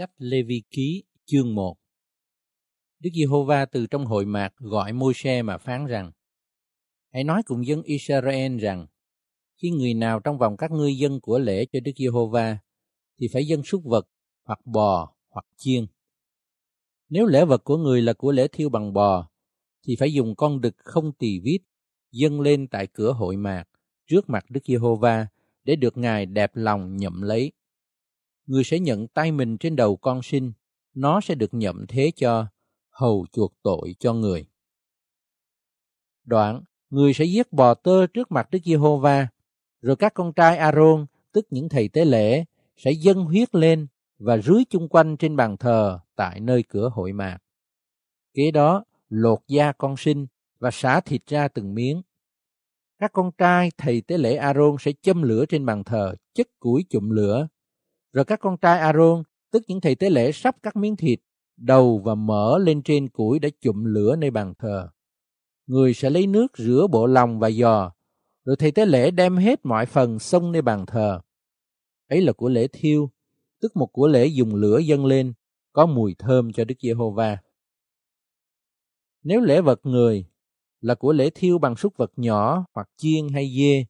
Sách 0.00 0.10
Lê 0.18 0.42
Vi 0.42 0.62
Ký, 0.70 1.04
chương 1.26 1.54
1 1.54 1.76
Đức 2.98 3.10
Giê-hô-va 3.14 3.66
từ 3.66 3.86
trong 3.86 4.06
hội 4.06 4.26
mạc 4.26 4.52
gọi 4.56 4.92
Môi-se 4.92 5.42
mà 5.42 5.58
phán 5.58 5.86
rằng, 5.86 6.12
Hãy 7.12 7.24
nói 7.24 7.42
cùng 7.46 7.66
dân 7.66 7.82
Israel 7.82 8.58
rằng, 8.58 8.86
khi 9.56 9.70
người 9.70 9.94
nào 9.94 10.20
trong 10.20 10.38
vòng 10.38 10.56
các 10.56 10.70
ngươi 10.70 10.96
dân 10.96 11.20
của 11.20 11.38
lễ 11.38 11.66
cho 11.72 11.80
Đức 11.80 11.92
Giê-hô-va, 11.96 12.58
thì 13.18 13.28
phải 13.32 13.46
dân 13.46 13.62
súc 13.62 13.84
vật 13.84 14.08
hoặc 14.44 14.60
bò 14.64 15.14
hoặc 15.28 15.46
chiên. 15.56 15.86
Nếu 17.08 17.26
lễ 17.26 17.44
vật 17.44 17.64
của 17.64 17.76
người 17.76 18.02
là 18.02 18.12
của 18.12 18.32
lễ 18.32 18.48
thiêu 18.48 18.68
bằng 18.68 18.92
bò, 18.92 19.30
thì 19.86 19.96
phải 19.96 20.12
dùng 20.12 20.34
con 20.36 20.60
đực 20.60 20.74
không 20.76 21.12
tỳ 21.12 21.40
vít 21.40 21.60
dâng 22.12 22.40
lên 22.40 22.68
tại 22.68 22.86
cửa 22.86 23.12
hội 23.12 23.36
mạc 23.36 23.64
trước 24.06 24.30
mặt 24.30 24.44
Đức 24.48 24.60
Giê-hô-va 24.64 25.26
để 25.64 25.76
được 25.76 25.96
Ngài 25.96 26.26
đẹp 26.26 26.50
lòng 26.54 26.96
nhậm 26.96 27.22
lấy 27.22 27.52
người 28.50 28.64
sẽ 28.64 28.78
nhận 28.78 29.08
tay 29.08 29.32
mình 29.32 29.58
trên 29.58 29.76
đầu 29.76 29.96
con 29.96 30.22
sinh, 30.22 30.52
nó 30.94 31.20
sẽ 31.20 31.34
được 31.34 31.54
nhậm 31.54 31.86
thế 31.88 32.12
cho, 32.16 32.46
hầu 32.90 33.26
chuộc 33.32 33.54
tội 33.62 33.94
cho 33.98 34.14
người. 34.14 34.46
Đoạn, 36.24 36.62
người 36.90 37.14
sẽ 37.14 37.24
giết 37.24 37.52
bò 37.52 37.74
tơ 37.74 38.06
trước 38.06 38.32
mặt 38.32 38.50
Đức 38.50 38.58
Giê-hô-va, 38.64 39.28
rồi 39.80 39.96
các 39.96 40.14
con 40.14 40.32
trai 40.32 40.56
A-rôn, 40.56 41.06
tức 41.32 41.46
những 41.50 41.68
thầy 41.68 41.88
tế 41.88 42.04
lễ, 42.04 42.44
sẽ 42.76 42.90
dâng 42.90 43.24
huyết 43.24 43.54
lên 43.54 43.86
và 44.18 44.38
rưới 44.38 44.62
chung 44.70 44.88
quanh 44.88 45.16
trên 45.16 45.36
bàn 45.36 45.56
thờ 45.56 45.98
tại 46.16 46.40
nơi 46.40 46.64
cửa 46.68 46.88
hội 46.88 47.12
mạc. 47.12 47.38
Kế 48.34 48.50
đó, 48.50 48.84
lột 49.08 49.38
da 49.48 49.72
con 49.72 49.96
sinh 49.96 50.26
và 50.58 50.70
xả 50.70 51.00
thịt 51.00 51.26
ra 51.26 51.48
từng 51.48 51.74
miếng. 51.74 52.02
Các 52.98 53.12
con 53.12 53.30
trai 53.38 53.70
thầy 53.76 54.00
tế 54.00 54.18
lễ 54.18 54.36
A-rôn 54.36 54.76
sẽ 54.80 54.92
châm 55.02 55.22
lửa 55.22 55.44
trên 55.48 55.66
bàn 55.66 55.84
thờ, 55.84 56.14
chất 56.34 56.48
củi 56.60 56.84
chụm 56.90 57.10
lửa 57.10 57.48
rồi 58.12 58.24
các 58.24 58.40
con 58.40 58.56
trai 58.56 58.78
Aaron, 58.78 59.22
tức 59.50 59.62
những 59.66 59.80
thầy 59.80 59.94
tế 59.94 60.10
lễ 60.10 60.32
sắp 60.32 60.56
các 60.62 60.76
miếng 60.76 60.96
thịt, 60.96 61.20
đầu 61.56 61.98
và 61.98 62.14
mỡ 62.14 62.58
lên 62.58 62.82
trên 62.82 63.08
củi 63.08 63.38
đã 63.38 63.48
chụm 63.60 63.84
lửa 63.84 64.16
nơi 64.16 64.30
bàn 64.30 64.54
thờ. 64.58 64.88
Người 65.66 65.94
sẽ 65.94 66.10
lấy 66.10 66.26
nước 66.26 66.58
rửa 66.58 66.86
bộ 66.90 67.06
lòng 67.06 67.38
và 67.38 67.50
giò, 67.50 67.92
rồi 68.44 68.56
thầy 68.56 68.70
tế 68.72 68.86
lễ 68.86 69.10
đem 69.10 69.36
hết 69.36 69.66
mọi 69.66 69.86
phần 69.86 70.18
xông 70.18 70.52
nơi 70.52 70.62
bàn 70.62 70.86
thờ. 70.86 71.20
Ấy 72.08 72.20
là 72.20 72.32
của 72.32 72.48
lễ 72.48 72.66
thiêu, 72.72 73.10
tức 73.60 73.76
một 73.76 73.86
của 73.86 74.08
lễ 74.08 74.26
dùng 74.26 74.54
lửa 74.54 74.78
dâng 74.78 75.06
lên, 75.06 75.32
có 75.72 75.86
mùi 75.86 76.14
thơm 76.18 76.52
cho 76.52 76.64
Đức 76.64 76.74
Giê-hô-va. 76.80 77.38
Nếu 79.22 79.40
lễ 79.40 79.60
vật 79.60 79.80
người 79.82 80.24
là 80.80 80.94
của 80.94 81.12
lễ 81.12 81.30
thiêu 81.34 81.58
bằng 81.58 81.76
súc 81.76 81.96
vật 81.96 82.12
nhỏ 82.16 82.64
hoặc 82.74 82.88
chiên 82.96 83.28
hay 83.28 83.52
dê, 83.58 83.84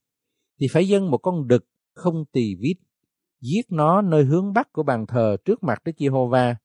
thì 0.61 0.69
phải 0.71 0.89
dâng 0.89 1.11
một 1.11 1.19
con 1.19 1.49
đực 1.49 1.65
không 1.95 2.25
tỳ 2.33 2.55
vít 2.55 2.75
giết 3.41 3.73
nó 3.73 4.03
nơi 4.03 4.25
hướng 4.25 4.53
bắc 4.53 4.73
của 4.73 4.83
bàn 4.83 5.07
thờ 5.07 5.37
trước 5.45 5.63
mặt 5.63 5.85
Đức 5.85 5.93
Giê-hô-va. 5.99 6.57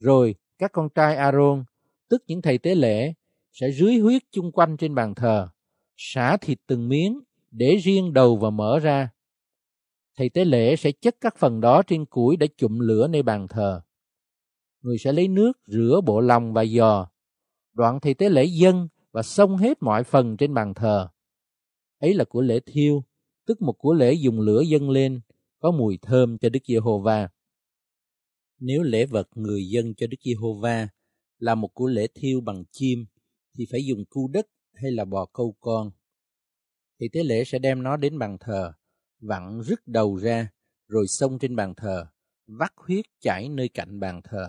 Rồi 0.00 0.34
các 0.58 0.72
con 0.72 0.88
trai 0.94 1.16
A-rôn, 1.16 1.64
tức 2.08 2.22
những 2.26 2.42
thầy 2.42 2.58
tế 2.58 2.74
lễ, 2.74 3.12
sẽ 3.52 3.70
rưới 3.70 3.98
huyết 3.98 4.22
chung 4.30 4.52
quanh 4.52 4.76
trên 4.76 4.94
bàn 4.94 5.14
thờ, 5.14 5.48
xả 5.96 6.36
thịt 6.36 6.58
từng 6.66 6.88
miếng 6.88 7.20
để 7.50 7.76
riêng 7.76 8.12
đầu 8.12 8.36
và 8.36 8.50
mở 8.50 8.78
ra. 8.78 9.10
Thầy 10.16 10.28
tế 10.28 10.44
lễ 10.44 10.76
sẽ 10.76 10.92
chất 10.92 11.16
các 11.20 11.36
phần 11.36 11.60
đó 11.60 11.82
trên 11.82 12.06
củi 12.06 12.36
để 12.36 12.48
chụm 12.56 12.78
lửa 12.78 13.08
nơi 13.08 13.22
bàn 13.22 13.48
thờ. 13.48 13.80
Người 14.82 14.98
sẽ 14.98 15.12
lấy 15.12 15.28
nước 15.28 15.52
rửa 15.66 16.00
bộ 16.04 16.20
lòng 16.20 16.52
và 16.52 16.64
giò. 16.64 17.08
Đoạn 17.72 18.00
thầy 18.00 18.14
tế 18.14 18.28
lễ 18.28 18.44
dân 18.44 18.88
và 19.12 19.22
xông 19.22 19.56
hết 19.56 19.82
mọi 19.82 20.04
phần 20.04 20.36
trên 20.36 20.54
bàn 20.54 20.74
thờ. 20.74 21.08
Ấy 21.98 22.14
là 22.14 22.24
của 22.24 22.40
lễ 22.40 22.60
thiêu, 22.66 23.04
tức 23.46 23.62
một 23.62 23.72
của 23.72 23.92
lễ 23.92 24.12
dùng 24.12 24.40
lửa 24.40 24.60
dâng 24.60 24.90
lên 24.90 25.20
có 25.60 25.70
mùi 25.70 25.98
thơm 26.02 26.38
cho 26.38 26.48
Đức 26.48 26.60
Giê-hô-va. 26.66 27.28
Nếu 28.58 28.82
lễ 28.82 29.06
vật 29.06 29.28
người 29.34 29.68
dân 29.68 29.94
cho 29.94 30.06
Đức 30.06 30.16
Giê-hô-va 30.24 30.88
là 31.38 31.54
một 31.54 31.68
của 31.74 31.86
lễ 31.86 32.06
thiêu 32.14 32.40
bằng 32.40 32.64
chim, 32.70 33.06
thì 33.54 33.66
phải 33.70 33.84
dùng 33.84 34.04
cu 34.04 34.28
đất 34.28 34.46
hay 34.72 34.90
là 34.90 35.04
bò 35.04 35.26
câu 35.26 35.56
con. 35.60 35.90
Thì 37.00 37.08
tế 37.12 37.22
lễ 37.22 37.44
sẽ 37.44 37.58
đem 37.58 37.82
nó 37.82 37.96
đến 37.96 38.18
bàn 38.18 38.36
thờ, 38.40 38.72
vặn 39.20 39.60
rứt 39.62 39.80
đầu 39.86 40.16
ra, 40.16 40.50
rồi 40.88 41.06
xông 41.08 41.38
trên 41.38 41.56
bàn 41.56 41.74
thờ, 41.76 42.06
vắt 42.46 42.72
huyết 42.76 43.04
chảy 43.20 43.48
nơi 43.48 43.68
cạnh 43.68 44.00
bàn 44.00 44.20
thờ. 44.24 44.48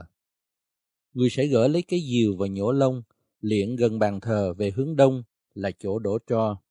Người 1.13 1.29
sẽ 1.29 1.45
gỡ 1.45 1.67
lấy 1.67 1.81
cái 1.81 1.99
diều 2.11 2.35
và 2.37 2.47
nhổ 2.47 2.71
lông, 2.71 3.03
liệng 3.41 3.75
gần 3.75 3.99
bàn 3.99 4.19
thờ 4.19 4.53
về 4.53 4.71
hướng 4.71 4.95
đông 4.95 5.23
là 5.53 5.71
chỗ 5.79 5.99
đổ 5.99 6.17
tro. 6.27 6.61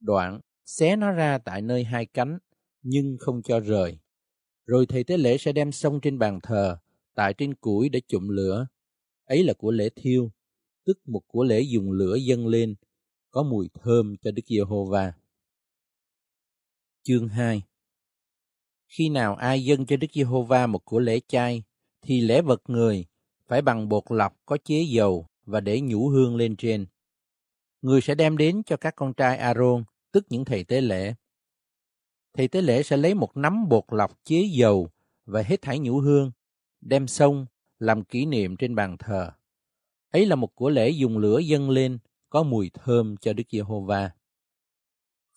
Đoạn, 0.00 0.40
xé 0.64 0.96
nó 0.96 1.10
ra 1.10 1.38
tại 1.38 1.62
nơi 1.62 1.84
hai 1.84 2.06
cánh, 2.06 2.38
nhưng 2.84 3.16
không 3.20 3.42
cho 3.42 3.60
rời. 3.60 3.98
Rồi 4.66 4.86
thầy 4.86 5.04
tế 5.04 5.16
lễ 5.16 5.38
sẽ 5.38 5.52
đem 5.52 5.72
xong 5.72 6.00
trên 6.00 6.18
bàn 6.18 6.40
thờ, 6.42 6.78
tại 7.14 7.34
trên 7.34 7.54
củi 7.54 7.88
để 7.88 8.00
chụm 8.08 8.28
lửa. 8.28 8.66
Ấy 9.24 9.44
là 9.44 9.52
của 9.52 9.70
lễ 9.70 9.88
thiêu, 9.96 10.30
tức 10.84 10.98
một 11.08 11.22
của 11.26 11.44
lễ 11.44 11.60
dùng 11.60 11.92
lửa 11.92 12.14
dâng 12.14 12.46
lên, 12.46 12.74
có 13.30 13.42
mùi 13.42 13.70
thơm 13.74 14.16
cho 14.16 14.30
Đức 14.30 14.42
Giê-hô-va. 14.46 15.12
Chương 17.02 17.28
2 17.28 17.62
Khi 18.86 19.08
nào 19.08 19.34
ai 19.34 19.64
dâng 19.64 19.86
cho 19.86 19.96
Đức 19.96 20.08
Giê-hô-va 20.12 20.66
một 20.66 20.84
của 20.84 20.98
lễ 20.98 21.20
chay, 21.28 21.62
thì 22.02 22.20
lễ 22.20 22.42
vật 22.42 22.62
người 22.66 23.06
phải 23.46 23.62
bằng 23.62 23.88
bột 23.88 24.04
lọc 24.08 24.36
có 24.46 24.58
chế 24.64 24.82
dầu 24.82 25.26
và 25.44 25.60
để 25.60 25.80
nhũ 25.80 26.08
hương 26.08 26.36
lên 26.36 26.56
trên. 26.56 26.86
Người 27.82 28.00
sẽ 28.00 28.14
đem 28.14 28.36
đến 28.36 28.62
cho 28.66 28.76
các 28.76 28.96
con 28.96 29.14
trai 29.14 29.38
A-rôn, 29.38 29.84
tức 30.12 30.26
những 30.28 30.44
thầy 30.44 30.64
tế 30.64 30.80
lễ 30.80 31.14
thầy 32.34 32.48
tế 32.48 32.62
lễ 32.62 32.82
sẽ 32.82 32.96
lấy 32.96 33.14
một 33.14 33.36
nắm 33.36 33.68
bột 33.68 33.84
lọc 33.88 34.24
chế 34.24 34.48
dầu 34.52 34.88
và 35.26 35.42
hết 35.42 35.62
thảy 35.62 35.78
nhũ 35.78 35.98
hương, 35.98 36.30
đem 36.80 37.06
xông 37.06 37.46
làm 37.78 38.04
kỷ 38.04 38.26
niệm 38.26 38.56
trên 38.56 38.74
bàn 38.74 38.96
thờ. 38.98 39.30
Ấy 40.10 40.26
là 40.26 40.36
một 40.36 40.54
của 40.54 40.70
lễ 40.70 40.90
dùng 40.90 41.18
lửa 41.18 41.38
dâng 41.38 41.70
lên, 41.70 41.98
có 42.30 42.42
mùi 42.42 42.70
thơm 42.74 43.16
cho 43.16 43.32
Đức 43.32 43.44
Giê-hô-va. 43.50 44.10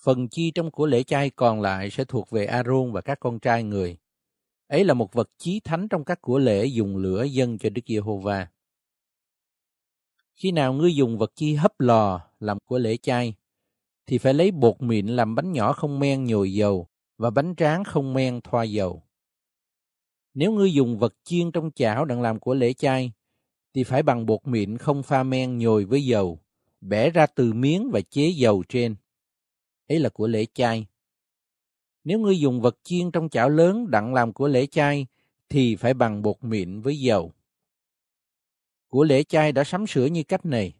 Phần 0.03 0.27
chi 0.29 0.51
trong 0.51 0.71
của 0.71 0.85
lễ 0.85 1.03
chay 1.03 1.29
còn 1.29 1.61
lại 1.61 1.89
sẽ 1.89 2.05
thuộc 2.05 2.29
về 2.29 2.45
A-rôn 2.45 2.91
và 2.91 3.01
các 3.01 3.19
con 3.19 3.39
trai 3.39 3.63
người. 3.63 3.97
Ấy 4.67 4.83
là 4.83 4.93
một 4.93 5.13
vật 5.13 5.29
chí 5.37 5.59
thánh 5.59 5.87
trong 5.87 6.03
các 6.03 6.21
của 6.21 6.39
lễ 6.39 6.65
dùng 6.65 6.97
lửa 6.97 7.23
dâng 7.23 7.57
cho 7.57 7.69
Đức 7.69 7.81
Giê-hô-va. 7.87 8.47
Khi 10.35 10.51
nào 10.51 10.73
ngươi 10.73 10.95
dùng 10.95 11.17
vật 11.17 11.31
chi 11.35 11.53
hấp 11.55 11.79
lò 11.79 12.21
làm 12.39 12.57
của 12.65 12.77
lễ 12.77 12.97
chay, 12.97 13.33
thì 14.07 14.17
phải 14.17 14.33
lấy 14.33 14.51
bột 14.51 14.81
mịn 14.81 15.07
làm 15.07 15.35
bánh 15.35 15.51
nhỏ 15.51 15.73
không 15.73 15.99
men 15.99 16.25
nhồi 16.25 16.53
dầu 16.53 16.87
và 17.17 17.29
bánh 17.29 17.55
tráng 17.55 17.83
không 17.83 18.13
men 18.13 18.41
thoa 18.41 18.63
dầu. 18.63 19.03
Nếu 20.33 20.51
ngươi 20.51 20.73
dùng 20.73 20.97
vật 20.97 21.13
chiên 21.23 21.51
trong 21.51 21.71
chảo 21.71 22.05
đang 22.05 22.21
làm 22.21 22.39
của 22.39 22.53
lễ 22.53 22.73
chay, 22.73 23.11
thì 23.73 23.83
phải 23.83 24.03
bằng 24.03 24.25
bột 24.25 24.47
mịn 24.47 24.77
không 24.77 25.03
pha 25.03 25.23
men 25.23 25.57
nhồi 25.57 25.85
với 25.85 26.05
dầu, 26.05 26.39
bẻ 26.81 27.09
ra 27.09 27.25
từ 27.25 27.53
miếng 27.53 27.91
và 27.91 28.01
chế 28.01 28.27
dầu 28.27 28.63
trên. 28.69 28.95
Ấy 29.87 29.99
là 29.99 30.09
của 30.09 30.27
lễ 30.27 30.45
chay. 30.53 30.87
Nếu 32.03 32.19
ngươi 32.19 32.39
dùng 32.39 32.61
vật 32.61 32.77
chiên 32.83 33.11
trong 33.11 33.29
chảo 33.29 33.49
lớn 33.49 33.91
đặng 33.91 34.13
làm 34.13 34.33
của 34.33 34.47
lễ 34.47 34.65
chay, 34.65 35.07
thì 35.49 35.75
phải 35.75 35.93
bằng 35.93 36.21
bột 36.21 36.43
mịn 36.43 36.81
với 36.81 36.99
dầu. 36.99 37.31
Của 38.87 39.03
lễ 39.03 39.23
chay 39.23 39.51
đã 39.51 39.63
sắm 39.63 39.87
sửa 39.87 40.05
như 40.05 40.23
cách 40.23 40.45
này 40.45 40.73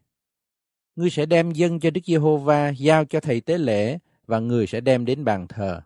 ngươi 0.98 1.10
sẽ 1.10 1.26
đem 1.26 1.50
dân 1.50 1.80
cho 1.80 1.90
Đức 1.90 2.00
Giê-hô-va 2.04 2.68
giao 2.68 3.04
cho 3.04 3.20
thầy 3.20 3.40
tế 3.40 3.58
lễ 3.58 3.98
và 4.26 4.38
người 4.38 4.66
sẽ 4.66 4.80
đem 4.80 5.04
đến 5.04 5.24
bàn 5.24 5.46
thờ. 5.48 5.82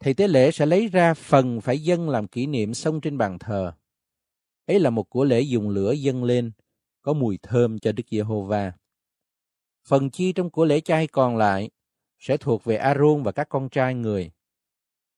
Thầy 0.00 0.14
tế 0.14 0.28
lễ 0.28 0.50
sẽ 0.50 0.66
lấy 0.66 0.88
ra 0.88 1.14
phần 1.14 1.60
phải 1.60 1.78
dân 1.78 2.08
làm 2.08 2.28
kỷ 2.28 2.46
niệm 2.46 2.74
xông 2.74 3.00
trên 3.00 3.18
bàn 3.18 3.38
thờ. 3.38 3.72
Ấy 4.66 4.80
là 4.80 4.90
một 4.90 5.10
của 5.10 5.24
lễ 5.24 5.40
dùng 5.40 5.68
lửa 5.68 5.92
dâng 5.92 6.24
lên, 6.24 6.52
có 7.02 7.12
mùi 7.12 7.38
thơm 7.42 7.78
cho 7.78 7.92
Đức 7.92 8.04
Giê-hô-va. 8.10 8.72
Phần 9.84 10.10
chi 10.10 10.32
trong 10.32 10.50
của 10.50 10.64
lễ 10.64 10.80
chay 10.80 11.06
còn 11.06 11.36
lại 11.36 11.70
sẽ 12.18 12.36
thuộc 12.36 12.64
về 12.64 12.76
A-rôn 12.76 13.22
và 13.22 13.32
các 13.32 13.48
con 13.48 13.68
trai 13.68 13.94
người. 13.94 14.30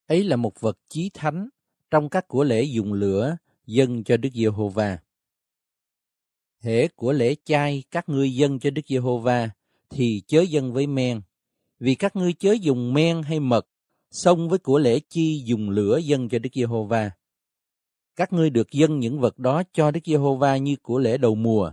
Ấy 0.07 0.25
là 0.25 0.37
một 0.37 0.61
vật 0.61 0.78
chí 0.89 1.11
thánh 1.15 1.49
trong 1.91 2.09
các 2.09 2.28
của 2.28 2.45
lễ 2.45 2.62
dùng 2.62 2.93
lửa 2.93 3.37
dâng 3.67 4.05
cho 4.05 4.17
Đức 4.17 4.31
Giê-hô-va 4.34 4.98
hễ 6.60 6.89
của 6.89 7.13
lễ 7.13 7.34
chay 7.45 7.83
các 7.91 8.09
ngươi 8.09 8.34
dân 8.34 8.59
cho 8.59 8.71
Đức 8.71 8.83
Giê-hô-va 8.89 9.51
thì 9.91 10.22
chớ 10.27 10.41
dân 10.41 10.72
với 10.72 10.87
men, 10.87 11.21
vì 11.81 11.95
các 11.95 12.16
ngươi 12.16 12.33
chớ 12.33 12.53
dùng 12.53 12.95
men 12.95 13.22
hay 13.22 13.41
mật, 13.41 13.69
xông 14.10 14.49
với 14.49 14.59
của 14.59 14.78
lễ 14.78 15.01
chi 15.09 15.43
dùng 15.45 15.71
lửa 15.71 15.99
dân 15.99 16.28
cho 16.28 16.39
Đức 16.39 16.51
Giê-hô-va. 16.55 17.10
Các 18.16 18.33
ngươi 18.33 18.51
được 18.51 18.71
dân 18.71 19.01
những 19.01 19.21
vật 19.21 19.39
đó 19.39 19.63
cho 19.72 19.91
Đức 19.91 20.01
Giê-hô-va 20.05 20.57
như 20.57 20.77
của 20.83 20.99
lễ 20.99 21.19
đầu 21.19 21.34
mùa, 21.34 21.72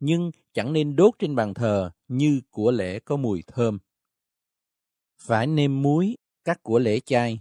nhưng 0.00 0.30
chẳng 0.54 0.72
nên 0.72 0.96
đốt 0.96 1.14
trên 1.18 1.34
bàn 1.34 1.54
thờ 1.54 1.90
như 2.08 2.40
của 2.50 2.70
lễ 2.70 2.98
có 2.98 3.16
mùi 3.16 3.42
thơm. 3.46 3.78
Phải 5.18 5.46
nêm 5.46 5.82
muối 5.82 6.16
các 6.44 6.62
của 6.62 6.78
lễ 6.78 7.00
chay, 7.00 7.40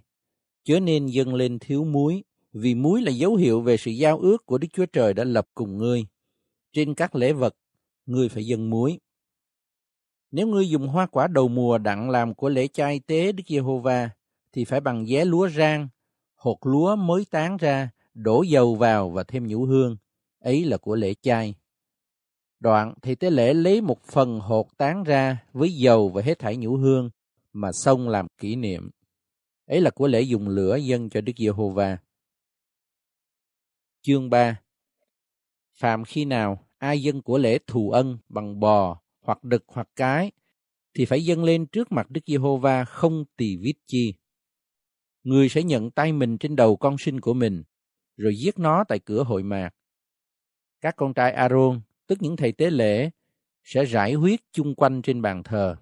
chớ 0.64 0.80
nên 0.80 1.08
dâng 1.08 1.34
lên 1.34 1.60
thiếu 1.60 1.84
muối, 1.84 2.24
vì 2.54 2.76
muối 2.76 3.02
là 3.02 3.12
dấu 3.12 3.36
hiệu 3.36 3.62
về 3.62 3.78
sự 3.78 3.92
giao 3.92 4.20
ước 4.20 4.46
của 4.46 4.58
Đức 4.58 4.68
Chúa 4.74 4.86
Trời 4.86 5.14
đã 5.14 5.24
lập 5.24 5.48
cùng 5.56 5.78
ngươi 5.78 6.06
trên 6.76 6.96
các 6.96 7.16
lễ 7.16 7.34
vật, 7.34 7.56
ngươi 8.06 8.30
phải 8.30 8.46
dâng 8.46 8.70
muối. 8.70 9.00
Nếu 10.32 10.48
ngươi 10.48 10.70
dùng 10.70 10.88
hoa 10.88 11.06
quả 11.06 11.28
đầu 11.28 11.48
mùa 11.48 11.78
đặng 11.78 12.10
làm 12.10 12.34
của 12.34 12.50
lễ 12.50 12.68
chay 12.68 13.00
tế 13.00 13.32
Đức 13.32 13.44
Giê-hô-va, 13.48 14.10
thì 14.52 14.66
phải 14.66 14.82
bằng 14.82 15.06
vé 15.10 15.26
lúa 15.26 15.50
rang, 15.50 15.88
hột 16.36 16.66
lúa 16.66 16.96
mới 16.96 17.26
tán 17.32 17.58
ra 17.58 17.90
đổ 18.14 18.42
dầu 18.42 18.76
vào 18.76 19.10
và 19.10 19.24
thêm 19.24 19.48
nhũ 19.48 19.66
hương, 19.66 19.98
ấy 20.40 20.66
là 20.66 20.78
của 20.78 20.96
lễ 20.96 21.14
chay. 21.22 21.56
Đoạn 22.60 22.94
thì 23.02 23.16
tế 23.16 23.30
lễ 23.30 23.54
lấy 23.54 23.82
một 23.82 24.04
phần 24.04 24.40
hột 24.40 24.78
tán 24.78 25.04
ra 25.04 25.44
với 25.54 25.74
dầu 25.74 26.10
và 26.10 26.22
hết 26.22 26.40
thảy 26.40 26.58
nhũ 26.58 26.78
hương 26.78 27.10
mà 27.54 27.72
xông 27.72 28.10
làm 28.10 28.28
kỷ 28.38 28.56
niệm. 28.56 28.90
Ấy 29.66 29.82
là 29.82 29.90
của 29.92 30.08
lễ 30.08 30.22
dùng 30.22 30.48
lửa 30.48 30.76
dân 30.76 31.10
cho 31.10 31.22
Đức 31.22 31.34
Giê-hô-va. 31.38 31.98
Chương 34.02 34.30
3 34.30 34.62
Phạm 35.74 36.06
khi 36.06 36.26
nào 36.26 36.65
ai 36.78 37.02
dân 37.02 37.22
của 37.22 37.38
lễ 37.38 37.60
thù 37.68 37.92
ân 37.92 38.18
bằng 38.30 38.60
bò 38.60 39.02
hoặc 39.22 39.44
đực 39.44 39.64
hoặc 39.68 39.90
cái 39.96 40.32
thì 40.94 41.06
phải 41.06 41.26
dâng 41.26 41.44
lên 41.44 41.66
trước 41.66 41.92
mặt 41.92 42.10
Đức 42.10 42.22
Giê-hô-va 42.28 42.86
không 42.86 43.26
tỳ 43.38 43.58
vít 43.58 43.76
chi. 43.88 44.14
Người 45.24 45.50
sẽ 45.50 45.64
nhận 45.64 45.92
tay 45.92 46.14
mình 46.14 46.38
trên 46.38 46.56
đầu 46.56 46.78
con 46.78 46.98
sinh 46.98 47.22
của 47.22 47.34
mình, 47.34 47.64
rồi 48.18 48.36
giết 48.38 48.60
nó 48.60 48.84
tại 48.88 49.00
cửa 49.00 49.24
hội 49.24 49.44
mạc. 49.44 49.70
Các 50.82 50.96
con 50.96 51.14
trai 51.14 51.32
Aaron, 51.32 51.82
tức 52.08 52.22
những 52.22 52.36
thầy 52.36 52.52
tế 52.52 52.70
lễ, 52.70 53.10
sẽ 53.64 53.86
rải 53.86 54.14
huyết 54.14 54.40
chung 54.52 54.76
quanh 54.76 55.02
trên 55.02 55.22
bàn 55.22 55.44
thờ. 55.44 55.76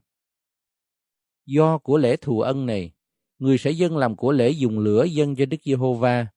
Do 1.45 1.77
của 1.77 1.97
lễ 1.97 2.15
thù 2.15 2.41
ân 2.41 2.65
này, 2.65 2.91
người 3.39 3.57
sẽ 3.57 3.71
dâng 3.71 3.97
làm 3.97 4.15
của 4.15 4.31
lễ 4.31 4.49
dùng 4.49 4.79
lửa 4.79 5.03
dâng 5.03 5.35
cho 5.35 5.45
Đức 5.45 5.57
Giê-hô-va, 5.63 6.27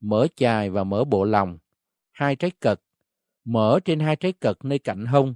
mở 0.00 0.26
chài 0.36 0.70
và 0.70 0.84
mở 0.84 1.04
bộ 1.04 1.24
lòng, 1.24 1.58
hai 2.12 2.36
trái 2.36 2.50
cật, 2.50 2.80
mở 3.52 3.80
trên 3.84 4.00
hai 4.00 4.16
trái 4.16 4.32
cật 4.32 4.56
nơi 4.64 4.78
cạnh 4.78 5.06
hông, 5.06 5.34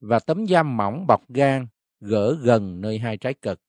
và 0.00 0.18
tấm 0.18 0.46
giam 0.46 0.76
mỏng 0.76 1.06
bọc 1.08 1.30
gan 1.30 1.66
gỡ 2.00 2.34
gần 2.42 2.80
nơi 2.80 2.98
hai 2.98 3.16
trái 3.16 3.34
cật. 3.34 3.60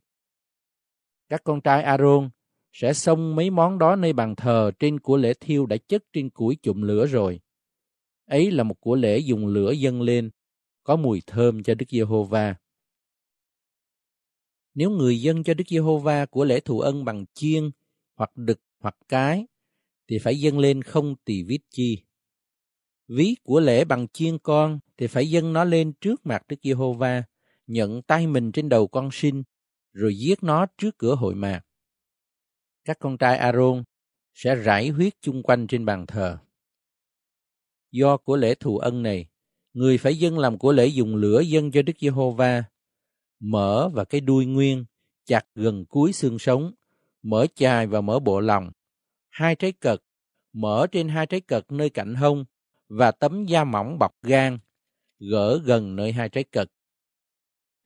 Các 1.30 1.44
con 1.44 1.62
trai 1.62 1.84
Aaron 1.84 2.30
sẽ 2.74 2.94
xông 2.94 3.36
mấy 3.36 3.50
món 3.50 3.80
đó 3.80 3.96
nơi 3.96 4.14
bàn 4.14 4.36
thờ 4.36 4.72
trên 4.80 5.00
của 5.00 5.18
lễ 5.18 5.34
thiêu 5.40 5.66
đã 5.66 5.78
chất 5.88 6.04
trên 6.14 6.30
củi 6.30 6.56
chụm 6.56 6.82
lửa 6.82 7.06
rồi. 7.06 7.40
Ấy 8.26 8.52
là 8.52 8.64
một 8.64 8.76
của 8.80 8.96
lễ 8.96 9.18
dùng 9.18 9.48
lửa 9.48 9.72
dâng 9.72 10.02
lên, 10.02 10.30
có 10.84 10.96
mùi 10.96 11.22
thơm 11.28 11.64
cho 11.64 11.76
Đức 11.76 11.86
Giê-hô-va. 11.90 12.56
Nếu 14.74 14.90
người 14.90 15.22
dân 15.22 15.44
cho 15.44 15.54
Đức 15.54 15.64
Giê-hô-va 15.68 16.26
của 16.26 16.46
lễ 16.46 16.60
thù 16.60 16.80
ân 16.80 17.06
bằng 17.06 17.26
chiên, 17.34 17.72
hoặc 18.16 18.32
đực, 18.36 18.62
hoặc 18.80 18.96
cái, 19.08 19.46
thì 20.08 20.20
phải 20.20 20.40
dâng 20.40 20.60
lên 20.60 20.82
không 20.82 21.16
tỳ 21.26 21.44
vít 21.44 21.62
chi. 21.70 22.04
Ví 23.10 23.36
của 23.44 23.60
lễ 23.60 23.86
bằng 23.86 24.08
chiên 24.08 24.38
con 24.38 24.80
thì 24.98 25.08
phải 25.08 25.30
dâng 25.30 25.54
nó 25.54 25.64
lên 25.64 25.94
trước 26.02 26.26
mặt 26.26 26.48
Đức 26.48 26.56
Giê-hô-va, 26.64 27.24
nhận 27.68 28.02
tay 28.02 28.28
mình 28.28 28.52
trên 28.52 28.70
đầu 28.70 28.88
con 28.88 29.10
sinh, 29.12 29.44
rồi 29.94 30.18
giết 30.18 30.44
nó 30.44 30.66
trước 30.78 30.98
cửa 30.98 31.16
hội 31.16 31.36
mạc. 31.36 31.62
Các 32.86 33.00
con 33.00 33.18
trai 33.18 33.38
Aaron 33.38 33.84
sẽ 34.34 34.56
rải 34.56 34.90
huyết 34.90 35.14
chung 35.22 35.44
quanh 35.44 35.68
trên 35.68 35.86
bàn 35.86 36.06
thờ. 36.08 36.38
Do 37.92 38.18
của 38.18 38.38
lễ 38.38 38.56
thù 38.56 38.78
ân 38.78 39.04
này, 39.04 39.28
người 39.74 39.98
phải 39.98 40.18
dâng 40.18 40.40
làm 40.40 40.58
của 40.58 40.72
lễ 40.72 40.86
dùng 40.88 41.16
lửa 41.16 41.40
dâng 41.40 41.72
cho 41.72 41.82
Đức 41.82 41.94
Giê-hô-va, 42.00 42.64
mở 43.40 43.90
và 43.94 44.04
cái 44.06 44.22
đuôi 44.22 44.46
nguyên, 44.46 44.86
chặt 45.26 45.46
gần 45.56 45.86
cuối 45.86 46.14
xương 46.14 46.40
sống, 46.40 46.72
mở 47.22 47.46
chài 47.56 47.88
và 47.88 48.02
mở 48.02 48.20
bộ 48.20 48.40
lòng, 48.40 48.72
hai 49.30 49.56
trái 49.56 49.72
cật, 49.72 50.00
mở 50.54 50.88
trên 50.92 51.10
hai 51.10 51.26
trái 51.26 51.42
cật 51.42 51.72
nơi 51.72 51.90
cạnh 51.90 52.16
hông 52.16 52.46
và 52.90 53.12
tấm 53.12 53.46
da 53.46 53.64
mỏng 53.64 54.00
bọc 54.00 54.12
gan, 54.24 54.60
gỡ 55.20 55.60
gần 55.66 55.96
nơi 55.96 56.12
hai 56.12 56.30
trái 56.30 56.44
cực, 56.44 56.70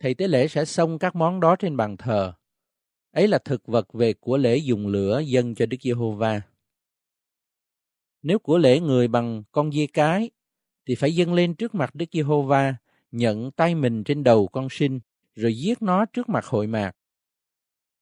Thầy 0.04 0.14
tế 0.14 0.28
lễ 0.28 0.48
sẽ 0.48 0.66
xông 0.66 1.00
các 1.00 1.16
món 1.16 1.40
đó 1.40 1.56
trên 1.56 1.78
bàn 1.78 1.98
thờ. 1.98 2.34
Ấy 3.12 3.28
là 3.28 3.38
thực 3.38 3.68
vật 3.68 3.94
về 3.94 4.14
của 4.14 4.38
lễ 4.38 4.58
dùng 4.58 4.88
lửa 4.88 5.20
dâng 5.20 5.56
cho 5.56 5.66
Đức 5.66 5.78
Giê-hô-va. 5.82 6.42
Nếu 8.22 8.40
của 8.40 8.58
lễ 8.58 8.80
người 8.80 9.08
bằng 9.08 9.44
con 9.52 9.72
dê 9.72 9.88
cái, 9.94 10.30
thì 10.86 10.96
phải 10.96 11.16
dâng 11.16 11.34
lên 11.34 11.56
trước 11.56 11.76
mặt 11.76 11.96
Đức 11.96 12.06
Giê-hô-va, 12.12 12.76
nhận 13.12 13.52
tay 13.52 13.76
mình 13.76 14.04
trên 14.04 14.24
đầu 14.24 14.48
con 14.48 14.68
sinh, 14.72 15.00
rồi 15.36 15.58
giết 15.58 15.82
nó 15.82 16.06
trước 16.06 16.30
mặt 16.30 16.46
hội 16.46 16.68
mạc. 16.68 16.92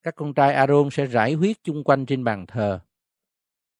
Các 0.04 0.16
con 0.16 0.34
trai 0.34 0.54
Aaron 0.54 0.90
sẽ 0.92 1.06
rải 1.06 1.34
huyết 1.34 1.64
chung 1.64 1.84
quanh 1.84 2.06
trên 2.06 2.24
bàn 2.24 2.46
thờ. 2.48 2.80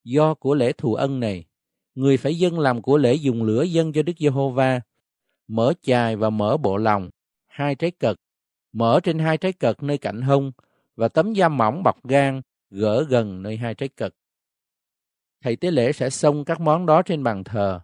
Do 0.04 0.34
của 0.34 0.54
lễ 0.54 0.72
thù 0.72 0.94
ân 0.94 1.20
này, 1.20 1.44
người 1.94 2.16
phải 2.16 2.38
dâng 2.38 2.58
làm 2.58 2.82
của 2.82 2.98
lễ 2.98 3.14
dùng 3.14 3.42
lửa 3.42 3.62
dâng 3.62 3.92
cho 3.92 4.02
Đức 4.02 4.12
Giê-hô-va, 4.18 4.80
mở 5.48 5.72
chài 5.82 6.16
và 6.16 6.30
mở 6.30 6.56
bộ 6.56 6.76
lòng, 6.76 7.10
hai 7.46 7.74
trái 7.74 7.90
cật, 7.90 8.16
mở 8.72 9.00
trên 9.02 9.18
hai 9.18 9.38
trái 9.38 9.52
cật 9.52 9.82
nơi 9.82 9.98
cạnh 9.98 10.22
hông 10.22 10.52
và 10.96 11.08
tấm 11.08 11.32
da 11.32 11.48
mỏng 11.48 11.82
bọc 11.82 12.06
gan 12.06 12.42
gỡ 12.70 13.04
gần 13.04 13.42
nơi 13.42 13.56
hai 13.56 13.74
trái 13.74 13.88
cật. 13.88 14.14
Thầy 15.40 15.56
tế 15.56 15.70
lễ 15.70 15.92
sẽ 15.92 16.10
xông 16.10 16.44
các 16.44 16.60
món 16.60 16.86
đó 16.86 17.02
trên 17.02 17.22
bàn 17.22 17.44
thờ. 17.44 17.80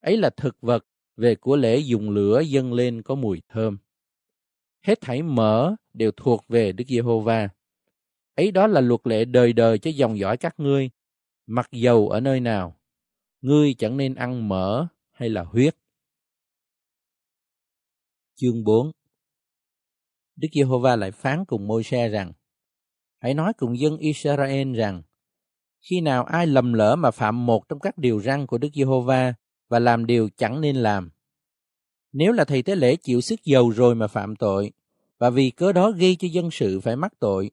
Ấy 0.00 0.16
là 0.16 0.30
thực 0.30 0.60
vật 0.60 0.86
về 1.16 1.34
của 1.34 1.56
lễ 1.56 1.78
dùng 1.78 2.10
lửa 2.10 2.40
dâng 2.40 2.72
lên 2.72 3.02
có 3.02 3.14
mùi 3.14 3.42
thơm. 3.48 3.78
Hết 4.82 5.00
thảy 5.00 5.22
mở 5.22 5.74
đều 5.92 6.10
thuộc 6.16 6.44
về 6.48 6.72
Đức 6.72 6.84
Giê-hô-va. 6.88 7.48
Ấy 8.34 8.50
đó 8.50 8.66
là 8.66 8.80
luật 8.80 9.00
lệ 9.04 9.24
đời 9.24 9.52
đời 9.52 9.78
cho 9.78 9.90
dòng 9.90 10.18
dõi 10.18 10.36
các 10.36 10.60
ngươi, 10.60 10.90
mặc 11.46 11.68
dầu 11.72 12.08
ở 12.08 12.20
nơi 12.20 12.40
nào. 12.40 12.76
Ngươi 13.44 13.74
chẳng 13.78 13.96
nên 13.96 14.14
ăn 14.14 14.48
mỡ 14.48 14.86
hay 15.12 15.28
là 15.28 15.42
huyết. 15.42 15.76
Chương 18.34 18.64
4 18.64 18.90
Đức 20.36 20.48
Giê-hô-va 20.54 20.96
lại 20.96 21.10
phán 21.10 21.44
cùng 21.44 21.66
Môi-se 21.66 22.08
rằng, 22.08 22.32
Hãy 23.18 23.34
nói 23.34 23.52
cùng 23.56 23.78
dân 23.78 23.96
Israel 23.96 24.74
rằng, 24.76 25.02
khi 25.80 26.00
nào 26.00 26.24
ai 26.24 26.46
lầm 26.46 26.72
lỡ 26.72 26.96
mà 26.96 27.10
phạm 27.10 27.46
một 27.46 27.68
trong 27.68 27.80
các 27.80 27.98
điều 27.98 28.20
răn 28.20 28.46
của 28.46 28.58
Đức 28.58 28.68
Giê-hô-va 28.74 29.34
và 29.68 29.78
làm 29.78 30.06
điều 30.06 30.28
chẳng 30.36 30.60
nên 30.60 30.76
làm. 30.76 31.10
Nếu 32.12 32.32
là 32.32 32.44
thầy 32.44 32.62
tế 32.62 32.76
lễ 32.76 32.96
chịu 32.96 33.20
sức 33.20 33.44
dầu 33.44 33.70
rồi 33.70 33.94
mà 33.94 34.06
phạm 34.06 34.36
tội, 34.36 34.72
và 35.18 35.30
vì 35.30 35.50
cớ 35.50 35.72
đó 35.72 35.90
gây 35.90 36.16
cho 36.16 36.28
dân 36.32 36.50
sự 36.50 36.80
phải 36.80 36.96
mắc 36.96 37.12
tội, 37.20 37.50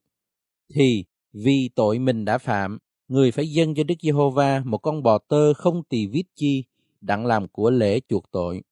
thì 0.76 1.06
vì 1.34 1.70
tội 1.76 2.00
mình 2.00 2.26
đã 2.26 2.38
phạm, 2.38 2.78
người 3.12 3.32
phải 3.32 3.52
dâng 3.52 3.76
cho 3.76 3.84
Đức 3.84 3.96
Giê-hô-va 4.02 4.62
một 4.66 4.78
con 4.78 5.04
bò 5.04 5.18
tơ 5.18 5.54
không 5.54 5.84
tỳ 5.84 6.08
vít 6.08 6.24
chi, 6.36 6.64
đặng 7.02 7.26
làm 7.26 7.48
của 7.48 7.72
lễ 7.72 8.00
chuộc 8.10 8.32
tội. 8.32 8.64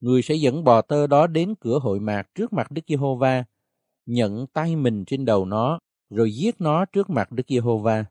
Người 0.00 0.22
sẽ 0.22 0.34
dẫn 0.34 0.64
bò 0.64 0.82
tơ 0.82 1.06
đó 1.06 1.26
đến 1.26 1.54
cửa 1.60 1.78
hội 1.78 2.00
mạc 2.00 2.34
trước 2.34 2.52
mặt 2.52 2.70
Đức 2.70 2.82
Giê-hô-va, 2.88 3.44
nhận 4.06 4.46
tay 4.46 4.76
mình 4.76 5.04
trên 5.04 5.24
đầu 5.24 5.44
nó, 5.44 5.78
rồi 6.10 6.32
giết 6.32 6.60
nó 6.60 6.84
trước 6.84 7.10
mặt 7.10 7.32
Đức 7.32 7.42
Giê-hô-va. 7.48 8.04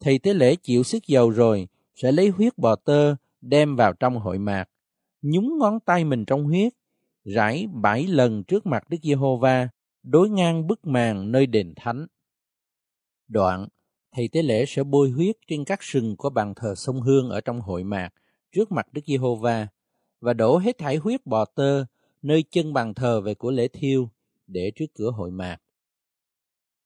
Thầy 0.00 0.18
tế 0.18 0.34
lễ 0.34 0.56
chịu 0.56 0.82
sức 0.82 1.06
dầu 1.06 1.30
rồi, 1.30 1.68
sẽ 1.94 2.12
lấy 2.12 2.28
huyết 2.28 2.58
bò 2.58 2.76
tơ 2.76 3.14
đem 3.40 3.76
vào 3.76 3.92
trong 3.92 4.16
hội 4.18 4.38
mạc, 4.38 4.64
nhúng 5.22 5.58
ngón 5.58 5.80
tay 5.80 6.04
mình 6.04 6.24
trong 6.24 6.44
huyết, 6.44 6.72
rải 7.24 7.66
bảy 7.72 8.06
lần 8.06 8.44
trước 8.44 8.66
mặt 8.66 8.90
Đức 8.90 8.98
Giê-hô-va, 9.02 9.68
đối 10.02 10.30
ngang 10.30 10.66
bức 10.66 10.86
màn 10.86 11.32
nơi 11.32 11.46
đền 11.46 11.72
thánh. 11.76 12.06
Đoạn, 13.28 13.68
thầy 14.12 14.28
tế 14.28 14.42
lễ 14.42 14.64
sẽ 14.66 14.82
bôi 14.82 15.10
huyết 15.10 15.36
trên 15.48 15.64
các 15.64 15.82
sừng 15.82 16.16
của 16.16 16.30
bàn 16.30 16.54
thờ 16.56 16.74
sông 16.74 17.00
Hương 17.00 17.30
ở 17.30 17.40
trong 17.40 17.60
hội 17.60 17.84
mạc 17.84 18.10
trước 18.52 18.72
mặt 18.72 18.86
Đức 18.92 19.02
Giê-hô-va 19.06 19.68
và 20.20 20.32
đổ 20.32 20.58
hết 20.58 20.78
thải 20.78 20.96
huyết 20.96 21.26
bò 21.26 21.44
tơ 21.44 21.84
nơi 22.22 22.44
chân 22.50 22.72
bàn 22.72 22.94
thờ 22.94 23.20
về 23.20 23.34
của 23.34 23.50
lễ 23.50 23.68
thiêu 23.68 24.08
để 24.46 24.72
trước 24.76 24.86
cửa 24.94 25.10
hội 25.10 25.30
mạc. 25.30 25.56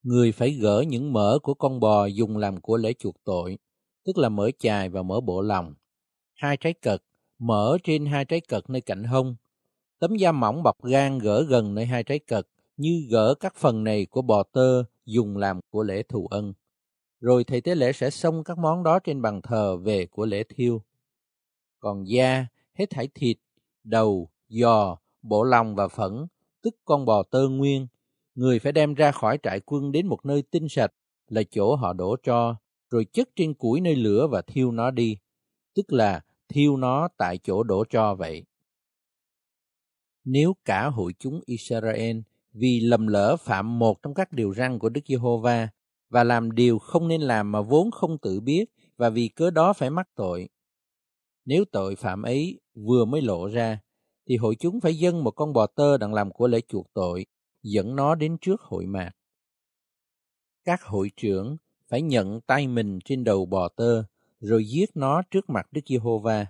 Người 0.03 0.33
phải 0.33 0.51
gỡ 0.51 0.85
những 0.89 1.13
mỡ 1.13 1.39
của 1.43 1.55
con 1.55 1.81
bò 1.81 2.07
dùng 2.07 2.37
làm 2.37 2.61
của 2.61 2.77
lễ 2.77 2.93
chuộc 2.93 3.25
tội, 3.25 3.59
tức 4.05 4.19
là 4.19 4.29
mỡ 4.29 4.51
chài 4.59 4.89
và 4.89 5.03
mỡ 5.03 5.21
bộ 5.21 5.41
lòng, 5.41 5.75
hai 6.35 6.57
trái 6.57 6.73
cật, 6.73 7.03
mỡ 7.39 7.79
trên 7.85 8.07
hai 8.07 8.25
trái 8.25 8.41
cật 8.41 8.71
nơi 8.71 8.81
cạnh 8.81 9.05
hông, 9.05 9.37
tấm 9.99 10.17
da 10.17 10.33
mỏng 10.33 10.63
bọc 10.63 10.85
gan 10.85 11.19
gỡ 11.19 11.43
gần 11.43 11.75
nơi 11.75 11.87
hai 11.87 12.03
trái 12.03 12.19
cật, 12.19 12.49
như 12.77 13.07
gỡ 13.11 13.35
các 13.35 13.55
phần 13.57 13.85
này 13.85 14.07
của 14.07 14.23
bò 14.23 14.43
tơ 14.43 14.85
dùng 15.05 15.37
làm 15.37 15.61
của 15.71 15.83
lễ 15.83 16.03
thù 16.03 16.27
ân. 16.27 16.53
Rồi 17.21 17.45
thầy 17.45 17.61
tế 17.61 17.75
lễ 17.75 17.93
sẽ 17.93 18.11
xông 18.11 18.45
các 18.45 18.59
món 18.59 18.83
đó 18.83 18.99
trên 18.99 19.23
bàn 19.23 19.43
thờ 19.43 19.77
về 19.77 20.07
của 20.07 20.27
lễ 20.27 20.45
thiêu. 20.49 20.83
Còn 21.81 22.09
da, 22.09 22.47
hết 22.75 22.91
thảy 22.91 23.09
thịt, 23.15 23.37
đầu, 23.85 24.31
giò, 24.49 24.97
bộ 25.23 25.43
lòng 25.43 25.75
và 25.75 25.89
phẫn, 25.89 26.27
tức 26.63 26.75
con 26.85 27.05
bò 27.05 27.23
tơ 27.23 27.49
nguyên, 27.49 27.87
người 28.35 28.59
phải 28.59 28.73
đem 28.73 28.95
ra 28.95 29.13
khỏi 29.13 29.39
trại 29.43 29.61
quân 29.61 29.93
đến 29.93 30.07
một 30.07 30.27
nơi 30.27 30.43
tinh 30.43 30.69
sạch 30.69 30.93
là 31.29 31.43
chỗ 31.51 31.77
họ 31.77 31.93
đổ 31.93 32.17
cho, 32.23 32.57
rồi 32.91 33.07
chất 33.13 33.29
trên 33.37 33.55
củi 33.55 33.81
nơi 33.81 33.97
lửa 33.97 34.27
và 34.31 34.43
thiêu 34.43 34.73
nó 34.73 34.91
đi, 34.91 35.19
tức 35.75 35.93
là 35.93 36.21
thiêu 36.49 36.77
nó 36.77 37.09
tại 37.17 37.39
chỗ 37.39 37.63
đổ 37.63 37.85
cho 37.91 38.15
vậy. 38.15 38.45
Nếu 40.25 40.57
cả 40.65 40.89
hội 40.89 41.15
chúng 41.19 41.41
Israel 41.47 42.19
vì 42.53 42.81
lầm 42.81 43.07
lỡ 43.07 43.37
phạm 43.37 43.79
một 43.79 44.03
trong 44.03 44.15
các 44.15 44.33
điều 44.33 44.55
răn 44.55 44.79
của 44.79 44.89
Đức 44.89 45.01
Giê-hô-va 45.07 45.69
và 46.09 46.25
làm 46.25 46.53
điều 46.53 46.79
không 46.79 47.09
nên 47.09 47.21
làm 47.21 47.53
mà 47.53 47.61
vốn 47.61 47.91
không 47.91 48.19
tự 48.19 48.41
biết 48.41 48.65
và 48.97 49.11
vì 49.11 49.29
cớ 49.29 49.51
đó 49.51 49.73
phải 49.73 49.91
mắc 49.91 50.09
tội. 50.15 50.49
Nếu 51.45 51.65
tội 51.73 51.97
phạm 51.97 52.23
ấy 52.23 52.61
vừa 52.75 53.05
mới 53.05 53.23
lộ 53.23 53.47
ra, 53.47 53.81
thì 54.29 54.37
hội 54.37 54.57
chúng 54.61 54.81
phải 54.81 54.95
dâng 54.99 55.25
một 55.25 55.31
con 55.31 55.53
bò 55.53 55.67
tơ 55.67 55.99
đặng 55.99 56.15
làm 56.15 56.31
của 56.31 56.49
lễ 56.49 56.61
chuộc 56.69 56.87
tội, 56.95 57.27
dẫn 57.63 57.97
nó 57.97 58.15
đến 58.15 58.37
trước 58.41 58.61
hội 58.61 58.87
mạc. 58.87 59.11
Các 60.65 60.83
hội 60.83 61.11
trưởng 61.17 61.57
phải 61.89 62.03
nhận 62.03 62.41
tay 62.41 62.67
mình 62.67 62.99
trên 63.05 63.25
đầu 63.25 63.47
bò 63.47 63.69
tơ, 63.69 64.05
rồi 64.41 64.65
giết 64.65 64.91
nó 64.95 65.23
trước 65.31 65.51
mặt 65.51 65.67
Đức 65.73 65.81
Giê-hô-va. 65.87 66.47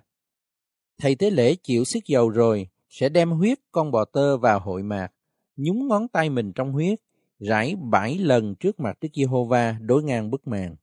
Thầy 0.97 1.15
tế 1.15 1.29
lễ 1.29 1.55
chịu 1.55 1.83
sức 1.83 2.05
dầu 2.05 2.29
rồi, 2.29 2.67
sẽ 2.89 3.09
đem 3.09 3.31
huyết 3.31 3.59
con 3.71 3.91
bò 3.91 4.05
tơ 4.05 4.37
vào 4.37 4.59
hội 4.59 4.83
mạc, 4.83 5.07
nhúng 5.55 5.87
ngón 5.87 6.07
tay 6.07 6.29
mình 6.29 6.53
trong 6.53 6.71
huyết, 6.71 6.99
rải 7.39 7.75
bảy 7.75 8.17
lần 8.17 8.55
trước 8.55 8.79
mặt 8.79 8.97
Đức 9.01 9.09
Giê-hô-va 9.13 9.77
đối 9.81 10.03
ngang 10.03 10.31
bức 10.31 10.47
màn. 10.47 10.75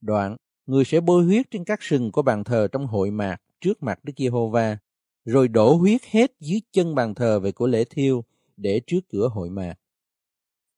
Đoạn, 0.00 0.36
người 0.66 0.84
sẽ 0.84 1.00
bôi 1.00 1.24
huyết 1.24 1.50
trên 1.50 1.64
các 1.64 1.82
sừng 1.82 2.12
của 2.12 2.22
bàn 2.22 2.44
thờ 2.44 2.68
trong 2.72 2.86
hội 2.86 3.10
mạc 3.10 3.36
trước 3.60 3.82
mặt 3.82 4.04
Đức 4.04 4.12
Giê-hô-va, 4.16 4.78
rồi 5.24 5.48
đổ 5.48 5.74
huyết 5.74 6.00
hết 6.04 6.32
dưới 6.40 6.60
chân 6.72 6.94
bàn 6.94 7.14
thờ 7.14 7.40
về 7.40 7.52
của 7.52 7.66
lễ 7.66 7.84
thiêu 7.84 8.24
để 8.56 8.80
trước 8.86 9.00
cửa 9.08 9.28
hội 9.28 9.50
mạc. 9.50 9.74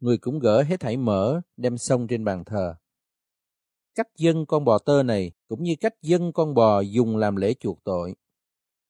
Người 0.01 0.19
cũng 0.19 0.39
gỡ 0.39 0.63
hết 0.63 0.81
thảy 0.81 0.97
mỡ 0.97 1.41
đem 1.57 1.79
xông 1.79 2.07
trên 2.07 2.25
bàn 2.25 2.45
thờ. 2.45 2.75
Cách 3.95 4.09
dân 4.17 4.47
con 4.47 4.65
bò 4.65 4.79
tơ 4.79 5.03
này 5.03 5.33
cũng 5.49 5.63
như 5.63 5.75
cách 5.81 5.95
dân 6.03 6.33
con 6.33 6.55
bò 6.55 6.81
dùng 6.81 7.17
làm 7.17 7.37
lễ 7.37 7.55
chuộc 7.55 7.85
tội. 7.85 8.15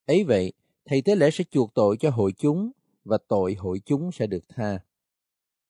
Ấy 0.07 0.25
vậy, 0.25 0.53
thầy 0.85 1.03
tế 1.03 1.17
lễ 1.17 1.31
sẽ 1.31 1.45
chuộc 1.51 1.75
tội 1.75 1.97
cho 2.01 2.11
hội 2.11 2.33
chúng 2.33 2.71
và 3.05 3.19
tội 3.29 3.55
hội 3.55 3.81
chúng 3.85 4.13
sẽ 4.13 4.27
được 4.27 4.45
tha. 4.49 4.79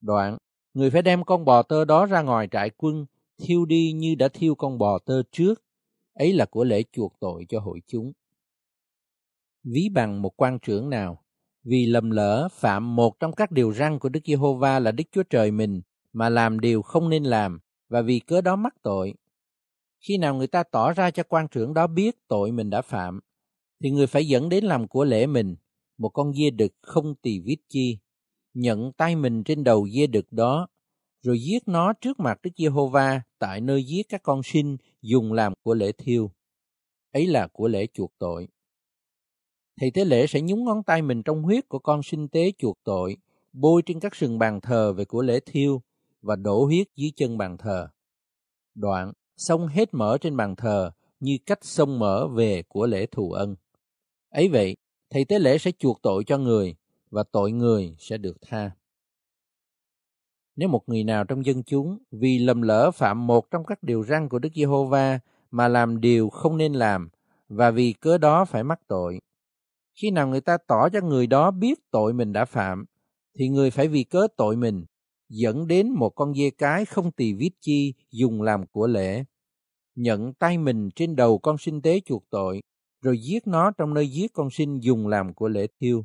Đoạn, 0.05 0.37
người 0.75 0.91
phải 0.91 1.03
đem 1.03 1.25
con 1.25 1.45
bò 1.45 1.63
tơ 1.63 1.85
đó 1.85 2.07
ra 2.07 2.23
ngoài 2.23 2.49
trại 2.51 2.71
quân, 2.71 3.07
thiêu 3.39 3.65
đi 3.65 3.93
như 3.93 4.15
đã 4.15 4.29
thiêu 4.29 4.55
con 4.55 4.79
bò 4.79 4.99
tơ 4.99 5.23
trước. 5.33 5.63
Ấy 6.15 6.33
là 6.33 6.45
của 6.45 6.65
lễ 6.65 6.83
chuộc 6.93 7.17
tội 7.21 7.47
cho 7.49 7.61
hội 7.61 7.83
chúng. 7.87 8.13
Ví 9.65 9.89
bằng 9.95 10.23
một 10.23 10.37
quan 10.37 10.59
trưởng 10.59 10.91
nào, 10.91 11.25
vì 11.63 11.87
lầm 11.87 12.11
lỡ 12.11 12.49
phạm 12.53 12.97
một 12.97 13.21
trong 13.21 13.33
các 13.33 13.51
điều 13.51 13.73
răn 13.73 13.99
của 13.99 14.09
Đức 14.09 14.21
Giê-hô-va 14.25 14.79
là 14.79 14.93
Đức 14.93 15.05
Chúa 15.13 15.23
Trời 15.23 15.51
mình 15.51 15.83
mà 16.13 16.29
làm 16.29 16.61
điều 16.61 16.83
không 16.83 17.09
nên 17.09 17.25
làm 17.25 17.61
và 17.89 18.03
vì 18.03 18.19
cớ 18.19 18.41
đó 18.41 18.57
mắc 18.57 18.75
tội. 18.83 19.15
Khi 20.01 20.19
nào 20.19 20.35
người 20.35 20.47
ta 20.47 20.63
tỏ 20.63 20.93
ra 20.93 21.11
cho 21.11 21.23
quan 21.29 21.49
trưởng 21.49 21.75
đó 21.75 21.87
biết 21.87 22.17
tội 22.29 22.53
mình 22.53 22.71
đã 22.71 22.83
phạm, 22.83 23.21
thì 23.83 23.91
người 23.91 24.07
phải 24.07 24.27
dẫn 24.27 24.49
đến 24.49 24.65
làm 24.65 24.89
của 24.89 25.05
lễ 25.05 25.27
mình 25.27 25.57
một 25.99 26.09
con 26.09 26.35
dê 26.35 26.51
đực 26.51 26.73
không 26.83 27.15
tỳ 27.15 27.41
vít 27.41 27.59
chi, 27.69 27.99
nhận 28.55 28.93
tay 28.93 29.17
mình 29.17 29.45
trên 29.45 29.65
đầu 29.65 29.89
dê 29.89 30.07
đực 30.07 30.33
đó, 30.33 30.69
rồi 31.23 31.39
giết 31.41 31.69
nó 31.69 31.93
trước 31.93 32.21
mặt 32.21 32.39
Đức 32.43 32.51
Giê-hô-va 32.57 33.23
tại 33.39 33.61
nơi 33.61 33.85
giết 33.85 34.03
các 34.09 34.23
con 34.23 34.43
sinh 34.43 34.77
dùng 35.03 35.33
làm 35.33 35.53
của 35.63 35.75
lễ 35.75 35.93
thiêu. 35.93 36.31
Ấy 37.13 37.27
là 37.27 37.47
của 37.47 37.69
lễ 37.69 37.87
chuộc 37.93 38.13
tội. 38.19 38.49
Thầy 39.81 39.91
tế 39.91 40.05
lễ 40.05 40.27
sẽ 40.27 40.41
nhúng 40.41 40.65
ngón 40.65 40.83
tay 40.83 41.03
mình 41.03 41.23
trong 41.23 41.43
huyết 41.43 41.69
của 41.69 41.79
con 41.79 42.03
sinh 42.03 42.29
tế 42.29 42.53
chuộc 42.59 42.79
tội, 42.85 43.17
bôi 43.53 43.83
trên 43.87 44.01
các 44.01 44.15
sừng 44.15 44.39
bàn 44.39 44.61
thờ 44.61 44.93
về 44.93 45.05
của 45.05 45.23
lễ 45.23 45.41
thiêu 45.47 45.83
và 46.23 46.37
đổ 46.37 46.65
huyết 46.65 46.87
dưới 46.97 47.11
chân 47.17 47.39
bàn 47.39 47.57
thờ. 47.59 47.89
Đoạn, 48.75 49.13
xông 49.37 49.67
hết 49.67 49.95
mỡ 49.95 50.19
trên 50.19 50.37
bàn 50.37 50.57
thờ 50.57 50.91
như 51.21 51.39
cách 51.47 51.65
xông 51.65 51.99
mỡ 51.99 52.29
về 52.29 52.63
của 52.69 52.87
lễ 52.87 53.07
thù 53.07 53.33
ân. 53.33 53.57
Ấy 54.31 54.49
vậy, 54.49 54.77
thầy 55.11 55.25
tế 55.25 55.39
lễ 55.39 55.59
sẽ 55.59 55.71
chuộc 55.79 56.03
tội 56.03 56.25
cho 56.27 56.39
người 56.39 56.77
và 57.15 57.23
tội 57.33 57.53
người 57.53 57.97
sẽ 57.99 58.19
được 58.19 58.37
tha. 58.43 58.71
Nếu 60.57 60.69
một 60.69 60.83
người 60.87 61.05
nào 61.05 61.25
trong 61.25 61.47
dân 61.47 61.63
chúng 61.63 61.99
vì 62.11 62.39
lầm 62.39 62.63
lỡ 62.63 62.91
phạm 62.91 63.27
một 63.27 63.51
trong 63.51 63.65
các 63.65 63.83
điều 63.83 64.05
răn 64.05 64.29
của 64.29 64.39
Đức 64.39 64.49
Giê-hô-va 64.55 65.19
mà 65.51 65.69
làm 65.69 66.01
điều 66.01 66.29
không 66.29 66.57
nên 66.57 66.73
làm 66.73 67.09
và 67.49 67.71
vì 67.71 67.93
cớ 67.93 68.19
đó 68.19 68.45
phải 68.45 68.65
mắc 68.65 68.81
tội, 68.87 69.21
khi 69.95 70.11
nào 70.11 70.29
người 70.29 70.41
ta 70.41 70.59
tỏ 70.67 70.89
cho 70.89 71.01
người 71.01 71.27
đó 71.27 71.51
biết 71.51 71.91
tội 71.91 72.13
mình 72.13 72.33
đã 72.33 72.45
phạm, 72.45 72.85
thì 73.39 73.49
người 73.49 73.71
phải 73.71 73.89
vì 73.89 74.05
cớ 74.05 74.27
tội 74.37 74.57
mình 74.57 74.85
dẫn 75.29 75.67
đến 75.67 75.91
một 75.91 76.11
con 76.11 76.35
dê 76.35 76.51
cái 76.51 76.85
không 76.85 77.13
tỳ 77.13 77.33
vít 77.33 77.53
chi 77.61 77.95
dùng 78.11 78.43
làm 78.43 78.67
của 78.67 78.87
lễ, 78.87 79.25
nhận 79.95 80.35
tay 80.35 80.59
mình 80.59 80.91
trên 80.97 81.17
đầu 81.17 81.39
con 81.39 81.59
sinh 81.59 81.83
tế 81.83 82.01
chuộc 82.05 82.25
tội 82.31 82.63
rồi 83.03 83.19
giết 83.19 83.47
nó 83.47 83.71
trong 83.71 83.95
nơi 83.95 84.09
giết 84.09 84.33
con 84.33 84.51
sinh 84.51 84.83
dùng 84.83 85.09
làm 85.09 85.35
của 85.35 85.49
lễ 85.49 85.67
thiêu. 85.81 86.05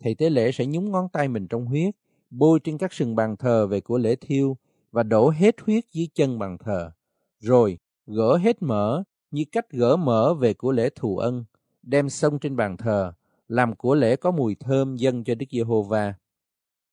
Thầy 0.00 0.14
tế 0.14 0.30
lễ 0.30 0.52
sẽ 0.52 0.66
nhúng 0.66 0.90
ngón 0.90 1.08
tay 1.08 1.28
mình 1.28 1.46
trong 1.48 1.66
huyết, 1.66 1.94
bôi 2.30 2.60
trên 2.64 2.78
các 2.78 2.92
sừng 2.92 3.16
bàn 3.16 3.36
thờ 3.36 3.66
về 3.66 3.80
của 3.80 3.98
lễ 3.98 4.16
thiêu 4.16 4.56
và 4.90 5.02
đổ 5.02 5.30
hết 5.30 5.60
huyết 5.60 5.84
dưới 5.92 6.08
chân 6.14 6.38
bàn 6.38 6.58
thờ, 6.58 6.90
rồi 7.38 7.78
gỡ 8.06 8.36
hết 8.36 8.62
mỡ 8.62 9.02
như 9.30 9.44
cách 9.52 9.70
gỡ 9.70 9.96
mỡ 9.96 10.34
về 10.34 10.54
của 10.54 10.72
lễ 10.72 10.90
thù 10.94 11.16
ân, 11.16 11.44
đem 11.82 12.08
xông 12.08 12.38
trên 12.38 12.56
bàn 12.56 12.76
thờ, 12.76 13.12
làm 13.48 13.76
của 13.76 13.94
lễ 13.94 14.16
có 14.16 14.30
mùi 14.30 14.54
thơm 14.54 14.96
dâng 14.96 15.24
cho 15.24 15.34
Đức 15.34 15.46
Giê-hô-va. 15.50 16.14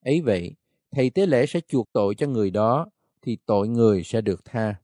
Ấy 0.01 0.21
vậy, 0.21 0.55
thầy 0.91 1.09
tế 1.09 1.25
lễ 1.25 1.45
sẽ 1.45 1.59
chuộc 1.67 1.93
tội 1.93 2.15
cho 2.15 2.27
người 2.27 2.51
đó, 2.51 2.89
thì 3.21 3.37
tội 3.45 3.67
người 3.67 4.03
sẽ 4.03 4.21
được 4.21 4.45
tha. 4.45 4.75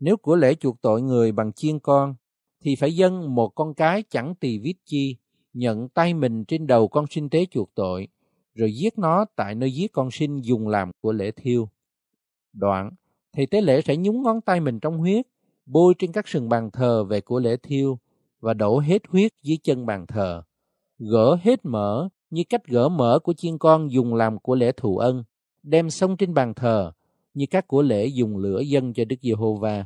Nếu 0.00 0.16
của 0.16 0.36
lễ 0.36 0.54
chuộc 0.54 0.80
tội 0.80 1.02
người 1.02 1.32
bằng 1.32 1.52
chiên 1.52 1.78
con, 1.78 2.14
thì 2.60 2.76
phải 2.76 2.96
dâng 2.96 3.34
một 3.34 3.48
con 3.48 3.74
cái 3.74 4.02
chẳng 4.10 4.34
tỳ 4.34 4.58
vít 4.58 4.76
chi, 4.84 5.16
nhận 5.56 5.88
tay 5.88 6.14
mình 6.14 6.44
trên 6.44 6.66
đầu 6.66 6.88
con 6.88 7.06
sinh 7.10 7.28
tế 7.28 7.46
chuộc 7.50 7.74
tội, 7.74 8.08
rồi 8.54 8.72
giết 8.74 8.98
nó 8.98 9.24
tại 9.36 9.54
nơi 9.54 9.72
giết 9.72 9.92
con 9.92 10.10
sinh 10.10 10.44
dùng 10.44 10.68
làm 10.68 10.90
của 11.00 11.12
lễ 11.12 11.30
thiêu. 11.30 11.68
Đoạn, 12.52 12.90
thầy 13.32 13.46
tế 13.46 13.60
lễ 13.60 13.80
sẽ 13.80 13.96
nhúng 13.96 14.22
ngón 14.22 14.40
tay 14.40 14.60
mình 14.60 14.80
trong 14.80 14.98
huyết, 14.98 15.26
bôi 15.66 15.94
trên 15.98 16.12
các 16.12 16.28
sừng 16.28 16.48
bàn 16.48 16.70
thờ 16.70 17.04
về 17.04 17.20
của 17.20 17.40
lễ 17.40 17.56
thiêu 17.62 17.98
và 18.40 18.54
đổ 18.54 18.78
hết 18.78 19.02
huyết 19.08 19.32
dưới 19.42 19.58
chân 19.62 19.86
bàn 19.86 20.06
thờ, 20.06 20.42
gỡ 20.98 21.36
hết 21.42 21.64
mỡ 21.64 22.08
như 22.30 22.44
cách 22.48 22.66
gỡ 22.66 22.88
mỡ 22.88 23.18
của 23.18 23.32
chiên 23.32 23.58
con 23.58 23.90
dùng 23.90 24.14
làm 24.14 24.38
của 24.38 24.54
lễ 24.54 24.72
thù 24.72 24.98
ân, 24.98 25.24
đem 25.62 25.90
xông 25.90 26.16
trên 26.16 26.34
bàn 26.34 26.54
thờ 26.54 26.92
như 27.34 27.46
các 27.50 27.68
của 27.68 27.82
lễ 27.82 28.06
dùng 28.06 28.36
lửa 28.36 28.60
dân 28.60 28.92
cho 28.92 29.04
Đức 29.04 29.16
Giê-hô-va. 29.22 29.84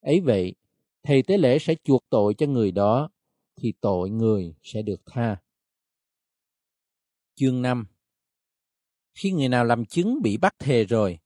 Ấy 0.00 0.20
vậy, 0.20 0.54
thầy 1.02 1.22
tế 1.22 1.38
lễ 1.38 1.58
sẽ 1.58 1.74
chuộc 1.84 2.00
tội 2.10 2.34
cho 2.34 2.46
người 2.46 2.72
đó, 2.72 3.08
thì 3.56 3.72
tội 3.80 4.10
người 4.10 4.54
sẽ 4.62 4.82
được 4.82 5.00
tha. 5.06 5.36
Chương 7.34 7.62
5 7.62 7.86
Khi 9.14 9.32
người 9.32 9.48
nào 9.48 9.64
làm 9.64 9.84
chứng 9.84 10.22
bị 10.22 10.36
bắt 10.36 10.54
thề 10.58 10.84
rồi 10.84 11.18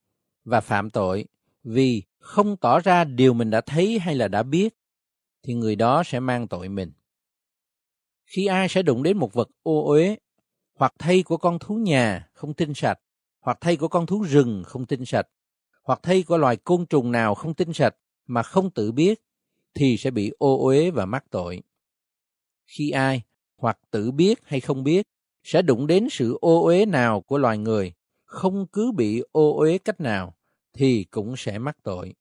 và 0.44 0.61
phạm 0.61 0.90
tội 0.90 1.26
vì 1.62 2.02
không 2.18 2.56
tỏ 2.56 2.80
ra 2.80 3.04
điều 3.04 3.35
mình 3.35 3.50
đã 3.50 3.61
thấy 3.61 3.99
hay 3.99 4.14
là 4.14 4.28
đã 4.28 4.42
biết, 4.42 4.75
thì 5.42 5.54
người 5.54 5.76
đó 5.76 6.02
sẽ 6.06 6.20
mang 6.20 6.49
tội 6.49 6.68
mình. 6.68 6.92
Khi 8.26 8.47
ai 8.47 8.68
sẽ 8.68 8.82
đụng 8.82 9.02
đến 9.02 9.18
một 9.18 9.32
vật 9.32 9.49
ô 9.62 9.88
uế, 9.88 10.16
hoặc 10.75 10.94
thây 10.99 11.23
của 11.23 11.37
con 11.37 11.58
thú 11.58 11.75
nhà 11.75 12.28
không 12.32 12.54
tinh 12.54 12.75
sạch, 12.75 12.99
hoặc 13.40 13.58
thây 13.61 13.76
của 13.76 13.88
con 13.88 14.06
thú 14.06 14.23
rừng 14.23 14.62
không 14.66 14.87
tinh 14.87 15.04
sạch, 15.06 15.28
hoặc 15.82 16.00
thây 16.02 16.23
của 16.23 16.37
loài 16.37 16.56
côn 16.56 16.87
trùng 16.87 17.12
nào 17.12 17.35
không 17.35 17.54
tinh 17.54 17.73
sạch 17.73 17.97
mà 18.26 18.42
không 18.42 18.70
tự 18.70 18.92
biết, 18.92 19.23
thì 19.75 19.97
sẽ 19.97 20.11
bị 20.11 20.32
ô 20.38 20.66
uế 20.66 20.90
và 20.90 21.06
mắc 21.06 21.25
tội. 21.30 21.62
Khi 22.68 22.90
ai, 22.90 23.22
hoặc 23.56 23.78
tự 23.90 24.10
biết 24.10 24.38
hay 24.44 24.60
không 24.60 24.84
biết, 24.84 25.06
sẽ 25.42 25.62
đụng 25.62 25.87
đến 25.87 26.08
sự 26.10 26.38
ô 26.40 26.64
uế 26.64 26.87
nào 26.87 27.20
của 27.20 27.38
loài 27.38 27.58
người, 27.58 27.92
không 28.25 28.66
cứ 28.66 28.92
bị 28.92 29.22
ô 29.32 29.58
uế 29.58 29.78
cách 29.78 30.00
nào, 30.00 30.34
thì 30.72 31.04
cũng 31.04 31.37
sẽ 31.37 31.58
mắc 31.58 31.76
tội. 31.82 32.14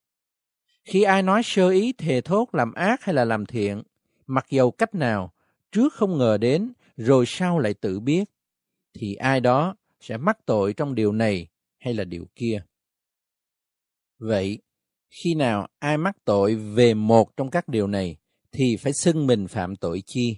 Khi 0.83 1.03
ai 1.03 1.23
nói 1.23 1.41
sơ 1.43 1.69
ý 1.69 1.93
thề 1.93 2.21
thốt 2.21 2.55
làm 2.55 2.73
ác 2.73 3.03
hay 3.03 3.15
là 3.15 3.25
làm 3.25 3.45
thiện, 3.45 3.83
mặc 4.27 4.45
dầu 4.49 4.71
cách 4.71 4.95
nào, 4.95 5.33
trước 5.71 5.93
không 5.93 6.17
ngờ 6.17 6.37
đến, 6.37 6.73
rồi 6.97 7.25
sau 7.27 7.59
lại 7.59 7.73
tự 7.73 7.99
biết, 7.99 8.23
thì 8.93 9.15
ai 9.15 9.39
đó 9.39 9.75
sẽ 9.99 10.17
mắc 10.17 10.37
tội 10.45 10.73
trong 10.73 10.95
điều 10.95 11.11
này 11.11 11.47
hay 11.77 11.93
là 11.93 12.03
điều 12.03 12.25
kia. 12.35 12.63
Vậy, 14.19 14.59
khi 15.09 15.35
nào 15.35 15.67
ai 15.79 15.97
mắc 15.97 16.15
tội 16.25 16.55
về 16.55 16.93
một 16.93 17.37
trong 17.37 17.49
các 17.49 17.67
điều 17.67 17.87
này, 17.87 18.17
thì 18.57 18.77
phải 18.77 18.93
xưng 18.93 19.27
mình 19.27 19.47
phạm 19.47 19.75
tội 19.75 20.03
chi. 20.05 20.37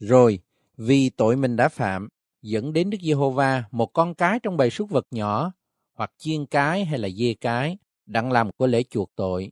Rồi, 0.00 0.38
vì 0.76 1.10
tội 1.10 1.36
mình 1.36 1.56
đã 1.56 1.68
phạm, 1.68 2.08
dẫn 2.42 2.72
đến 2.72 2.90
Đức 2.90 2.98
Giê-hô-va 3.02 3.64
một 3.70 3.86
con 3.86 4.14
cái 4.14 4.40
trong 4.42 4.56
bầy 4.56 4.70
súc 4.70 4.90
vật 4.90 5.06
nhỏ, 5.10 5.52
hoặc 5.94 6.12
chiên 6.18 6.46
cái 6.46 6.84
hay 6.84 6.98
là 6.98 7.08
dê 7.08 7.34
cái, 7.34 7.76
đặng 8.06 8.32
làm 8.32 8.52
của 8.52 8.66
lễ 8.66 8.82
chuộc 8.90 9.12
tội, 9.16 9.50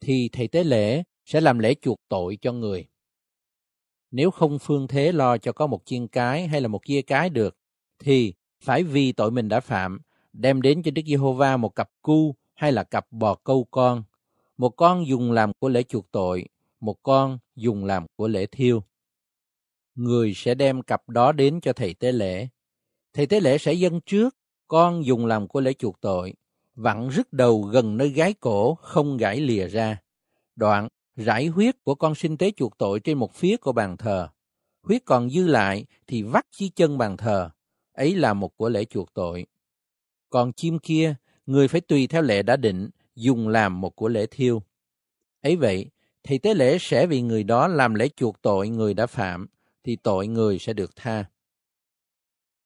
thì 0.00 0.28
thầy 0.32 0.48
tế 0.48 0.64
lễ 0.64 1.02
sẽ 1.24 1.40
làm 1.40 1.58
lễ 1.58 1.74
chuộc 1.82 2.00
tội 2.08 2.38
cho 2.40 2.52
người. 2.52 2.86
Nếu 4.10 4.30
không 4.30 4.58
phương 4.58 4.88
thế 4.88 5.12
lo 5.12 5.38
cho 5.38 5.52
có 5.52 5.66
một 5.66 5.82
chiên 5.84 6.08
cái 6.08 6.46
hay 6.46 6.60
là 6.60 6.68
một 6.68 6.80
dê 6.86 7.02
cái 7.02 7.30
được, 7.30 7.56
thì 7.98 8.34
phải 8.60 8.82
vì 8.82 9.12
tội 9.12 9.30
mình 9.30 9.48
đã 9.48 9.60
phạm, 9.60 10.00
đem 10.32 10.62
đến 10.62 10.82
cho 10.82 10.90
Đức 10.90 11.02
Giê-hô-va 11.06 11.56
một 11.56 11.74
cặp 11.74 11.90
cu 12.02 12.34
hay 12.54 12.72
là 12.72 12.84
cặp 12.84 13.12
bò 13.12 13.34
câu 13.34 13.66
con. 13.70 14.02
Một 14.56 14.70
con 14.70 15.06
dùng 15.06 15.32
làm 15.32 15.52
của 15.52 15.68
lễ 15.68 15.82
chuộc 15.82 16.10
tội, 16.10 16.48
một 16.84 17.02
con 17.02 17.38
dùng 17.56 17.84
làm 17.84 18.06
của 18.16 18.28
lễ 18.28 18.46
thiêu. 18.46 18.82
Người 19.94 20.32
sẽ 20.34 20.54
đem 20.54 20.82
cặp 20.82 21.08
đó 21.08 21.32
đến 21.32 21.60
cho 21.60 21.72
thầy 21.72 21.94
tế 21.94 22.12
lễ. 22.12 22.48
Thầy 23.12 23.26
tế 23.26 23.40
lễ 23.40 23.58
sẽ 23.58 23.72
dâng 23.72 24.00
trước, 24.06 24.36
con 24.68 25.04
dùng 25.04 25.26
làm 25.26 25.48
của 25.48 25.60
lễ 25.60 25.72
chuộc 25.72 26.00
tội, 26.00 26.34
vặn 26.74 27.08
rứt 27.08 27.32
đầu 27.32 27.62
gần 27.62 27.96
nơi 27.96 28.08
gái 28.08 28.34
cổ 28.34 28.74
không 28.74 29.16
gãy 29.16 29.40
lìa 29.40 29.68
ra. 29.68 30.00
Đoạn, 30.56 30.88
rải 31.16 31.46
huyết 31.46 31.84
của 31.84 31.94
con 31.94 32.14
sinh 32.14 32.36
tế 32.36 32.50
chuộc 32.56 32.78
tội 32.78 33.00
trên 33.00 33.18
một 33.18 33.34
phía 33.34 33.56
của 33.56 33.72
bàn 33.72 33.96
thờ. 33.96 34.28
Huyết 34.82 35.02
còn 35.04 35.30
dư 35.30 35.46
lại 35.46 35.84
thì 36.06 36.22
vắt 36.22 36.46
chi 36.50 36.68
chân 36.68 36.98
bàn 36.98 37.16
thờ. 37.16 37.50
Ấy 37.92 38.16
là 38.16 38.34
một 38.34 38.56
của 38.56 38.68
lễ 38.68 38.84
chuộc 38.84 39.14
tội. 39.14 39.46
Còn 40.30 40.52
chim 40.52 40.78
kia, 40.78 41.14
người 41.46 41.68
phải 41.68 41.80
tùy 41.80 42.06
theo 42.06 42.22
lệ 42.22 42.42
đã 42.42 42.56
định, 42.56 42.90
dùng 43.14 43.48
làm 43.48 43.80
một 43.80 43.96
của 43.96 44.08
lễ 44.08 44.26
thiêu. 44.30 44.62
Ấy 45.42 45.56
vậy, 45.56 45.90
thì 46.24 46.38
tế 46.38 46.54
lễ 46.54 46.78
sẽ 46.80 47.06
vì 47.06 47.22
người 47.22 47.44
đó 47.44 47.68
làm 47.68 47.94
lễ 47.94 48.08
chuộc 48.16 48.42
tội 48.42 48.68
người 48.68 48.94
đã 48.94 49.06
phạm, 49.06 49.46
thì 49.84 49.96
tội 49.96 50.26
người 50.26 50.58
sẽ 50.58 50.72
được 50.72 50.96
tha. 50.96 51.24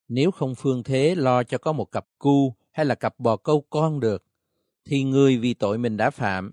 Nếu 0.08 0.30
không 0.30 0.54
phương 0.54 0.82
thế 0.82 1.14
lo 1.14 1.42
cho 1.42 1.58
có 1.58 1.72
một 1.72 1.92
cặp 1.92 2.06
cu 2.18 2.54
hay 2.70 2.86
là 2.86 2.94
cặp 2.94 3.18
bò 3.18 3.36
câu 3.36 3.64
con 3.70 4.00
được, 4.00 4.24
thì 4.84 5.04
người 5.04 5.38
vì 5.38 5.54
tội 5.54 5.78
mình 5.78 5.96
đã 5.96 6.10
phạm 6.10 6.52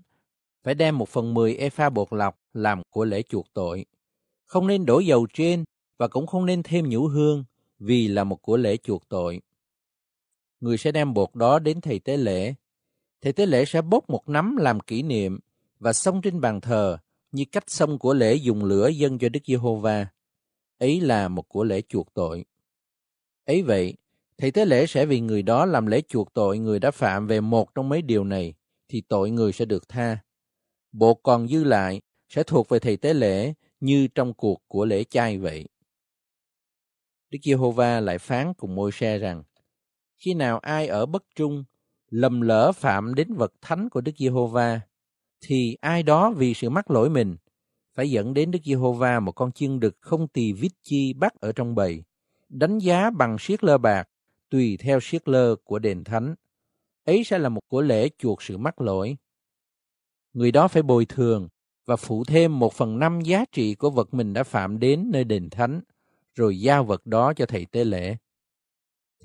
phải 0.66 0.74
đem 0.74 0.98
một 0.98 1.08
phần 1.08 1.34
mười 1.34 1.56
epha 1.56 1.90
bột 1.90 2.08
lọc 2.10 2.40
làm 2.52 2.82
của 2.90 3.04
lễ 3.04 3.22
chuộc 3.22 3.46
tội. 3.52 3.84
Không 4.44 4.66
nên 4.66 4.86
đổ 4.86 4.98
dầu 4.98 5.26
trên 5.34 5.64
và 5.98 6.08
cũng 6.08 6.26
không 6.26 6.46
nên 6.46 6.62
thêm 6.62 6.88
nhũ 6.88 7.06
hương 7.06 7.44
vì 7.78 8.08
là 8.08 8.24
một 8.24 8.42
của 8.42 8.56
lễ 8.56 8.76
chuộc 8.76 9.08
tội. 9.08 9.40
Người 10.60 10.78
sẽ 10.78 10.92
đem 10.92 11.14
bột 11.14 11.34
đó 11.34 11.58
đến 11.58 11.80
thầy 11.80 11.98
tế 11.98 12.16
lễ. 12.16 12.54
Thầy 13.20 13.32
tế 13.32 13.46
lễ 13.46 13.64
sẽ 13.64 13.82
bốc 13.82 14.10
một 14.10 14.28
nắm 14.28 14.56
làm 14.56 14.80
kỷ 14.80 15.02
niệm 15.02 15.38
và 15.78 15.92
xông 15.92 16.22
trên 16.22 16.40
bàn 16.40 16.60
thờ 16.60 16.98
như 17.32 17.44
cách 17.52 17.70
xông 17.70 17.98
của 17.98 18.14
lễ 18.14 18.34
dùng 18.34 18.64
lửa 18.64 18.88
dâng 18.88 19.18
cho 19.18 19.28
Đức 19.28 19.40
Giê-hô-va. 19.46 20.06
Ấy 20.78 21.00
là 21.00 21.28
một 21.28 21.48
của 21.48 21.64
lễ 21.64 21.82
chuộc 21.88 22.14
tội. 22.14 22.44
Ấy 23.44 23.62
vậy, 23.62 23.94
thầy 24.38 24.50
tế 24.50 24.64
lễ 24.64 24.86
sẽ 24.86 25.06
vì 25.06 25.20
người 25.20 25.42
đó 25.42 25.66
làm 25.66 25.86
lễ 25.86 26.00
chuộc 26.08 26.34
tội 26.34 26.58
người 26.58 26.78
đã 26.78 26.90
phạm 26.90 27.26
về 27.26 27.40
một 27.40 27.74
trong 27.74 27.88
mấy 27.88 28.02
điều 28.02 28.24
này, 28.24 28.54
thì 28.88 29.02
tội 29.08 29.30
người 29.30 29.52
sẽ 29.52 29.64
được 29.64 29.88
tha. 29.88 30.18
bộ 30.92 31.14
còn 31.14 31.48
dư 31.48 31.64
lại 31.64 32.00
sẽ 32.28 32.42
thuộc 32.42 32.68
về 32.68 32.78
thầy 32.78 32.96
tế 32.96 33.14
lễ 33.14 33.54
như 33.80 34.08
trong 34.14 34.34
cuộc 34.34 34.62
của 34.68 34.84
lễ 34.84 35.04
chay 35.04 35.38
vậy. 35.38 35.68
Đức 37.30 37.38
Giê-hô-va 37.42 38.00
lại 38.00 38.18
phán 38.18 38.54
cùng 38.54 38.74
môi 38.74 38.92
xe 38.92 39.18
rằng, 39.18 39.42
khi 40.16 40.34
nào 40.34 40.58
ai 40.58 40.86
ở 40.86 41.06
bất 41.06 41.24
trung, 41.34 41.64
lầm 42.10 42.40
lỡ 42.40 42.72
phạm 42.72 43.14
đến 43.14 43.34
vật 43.34 43.52
thánh 43.60 43.88
của 43.88 44.00
Đức 44.00 44.12
Giê-hô-va, 44.18 44.80
thì 45.46 45.76
ai 45.80 46.02
đó 46.02 46.30
vì 46.30 46.54
sự 46.54 46.70
mắc 46.70 46.90
lỗi 46.90 47.10
mình 47.10 47.36
phải 47.94 48.10
dẫn 48.10 48.34
đến 48.34 48.50
Đức 48.50 48.58
Giê-hô-va 48.64 49.20
một 49.20 49.32
con 49.32 49.52
chiên 49.52 49.80
đực 49.80 49.96
không 50.00 50.28
tỳ 50.28 50.52
vít 50.52 50.72
chi 50.82 51.12
bắt 51.12 51.40
ở 51.40 51.52
trong 51.52 51.74
bầy, 51.74 52.02
đánh 52.48 52.78
giá 52.78 53.10
bằng 53.10 53.36
siết 53.40 53.64
lơ 53.64 53.78
bạc, 53.78 54.08
tùy 54.50 54.76
theo 54.76 54.98
siết 55.02 55.28
lơ 55.28 55.56
của 55.64 55.78
đền 55.78 56.04
thánh. 56.04 56.34
Ấy 57.04 57.24
sẽ 57.24 57.38
là 57.38 57.48
một 57.48 57.60
của 57.68 57.80
lễ 57.80 58.08
chuộc 58.18 58.42
sự 58.42 58.56
mắc 58.56 58.80
lỗi. 58.80 59.16
Người 60.32 60.52
đó 60.52 60.68
phải 60.68 60.82
bồi 60.82 61.06
thường 61.06 61.48
và 61.86 61.96
phụ 61.96 62.24
thêm 62.24 62.58
một 62.58 62.72
phần 62.72 62.98
năm 62.98 63.20
giá 63.20 63.44
trị 63.52 63.74
của 63.74 63.90
vật 63.90 64.14
mình 64.14 64.32
đã 64.32 64.42
phạm 64.42 64.78
đến 64.78 65.08
nơi 65.12 65.24
đền 65.24 65.50
thánh, 65.50 65.80
rồi 66.34 66.60
giao 66.60 66.84
vật 66.84 67.06
đó 67.06 67.32
cho 67.32 67.46
thầy 67.46 67.66
tế 67.66 67.84
lễ. 67.84 68.16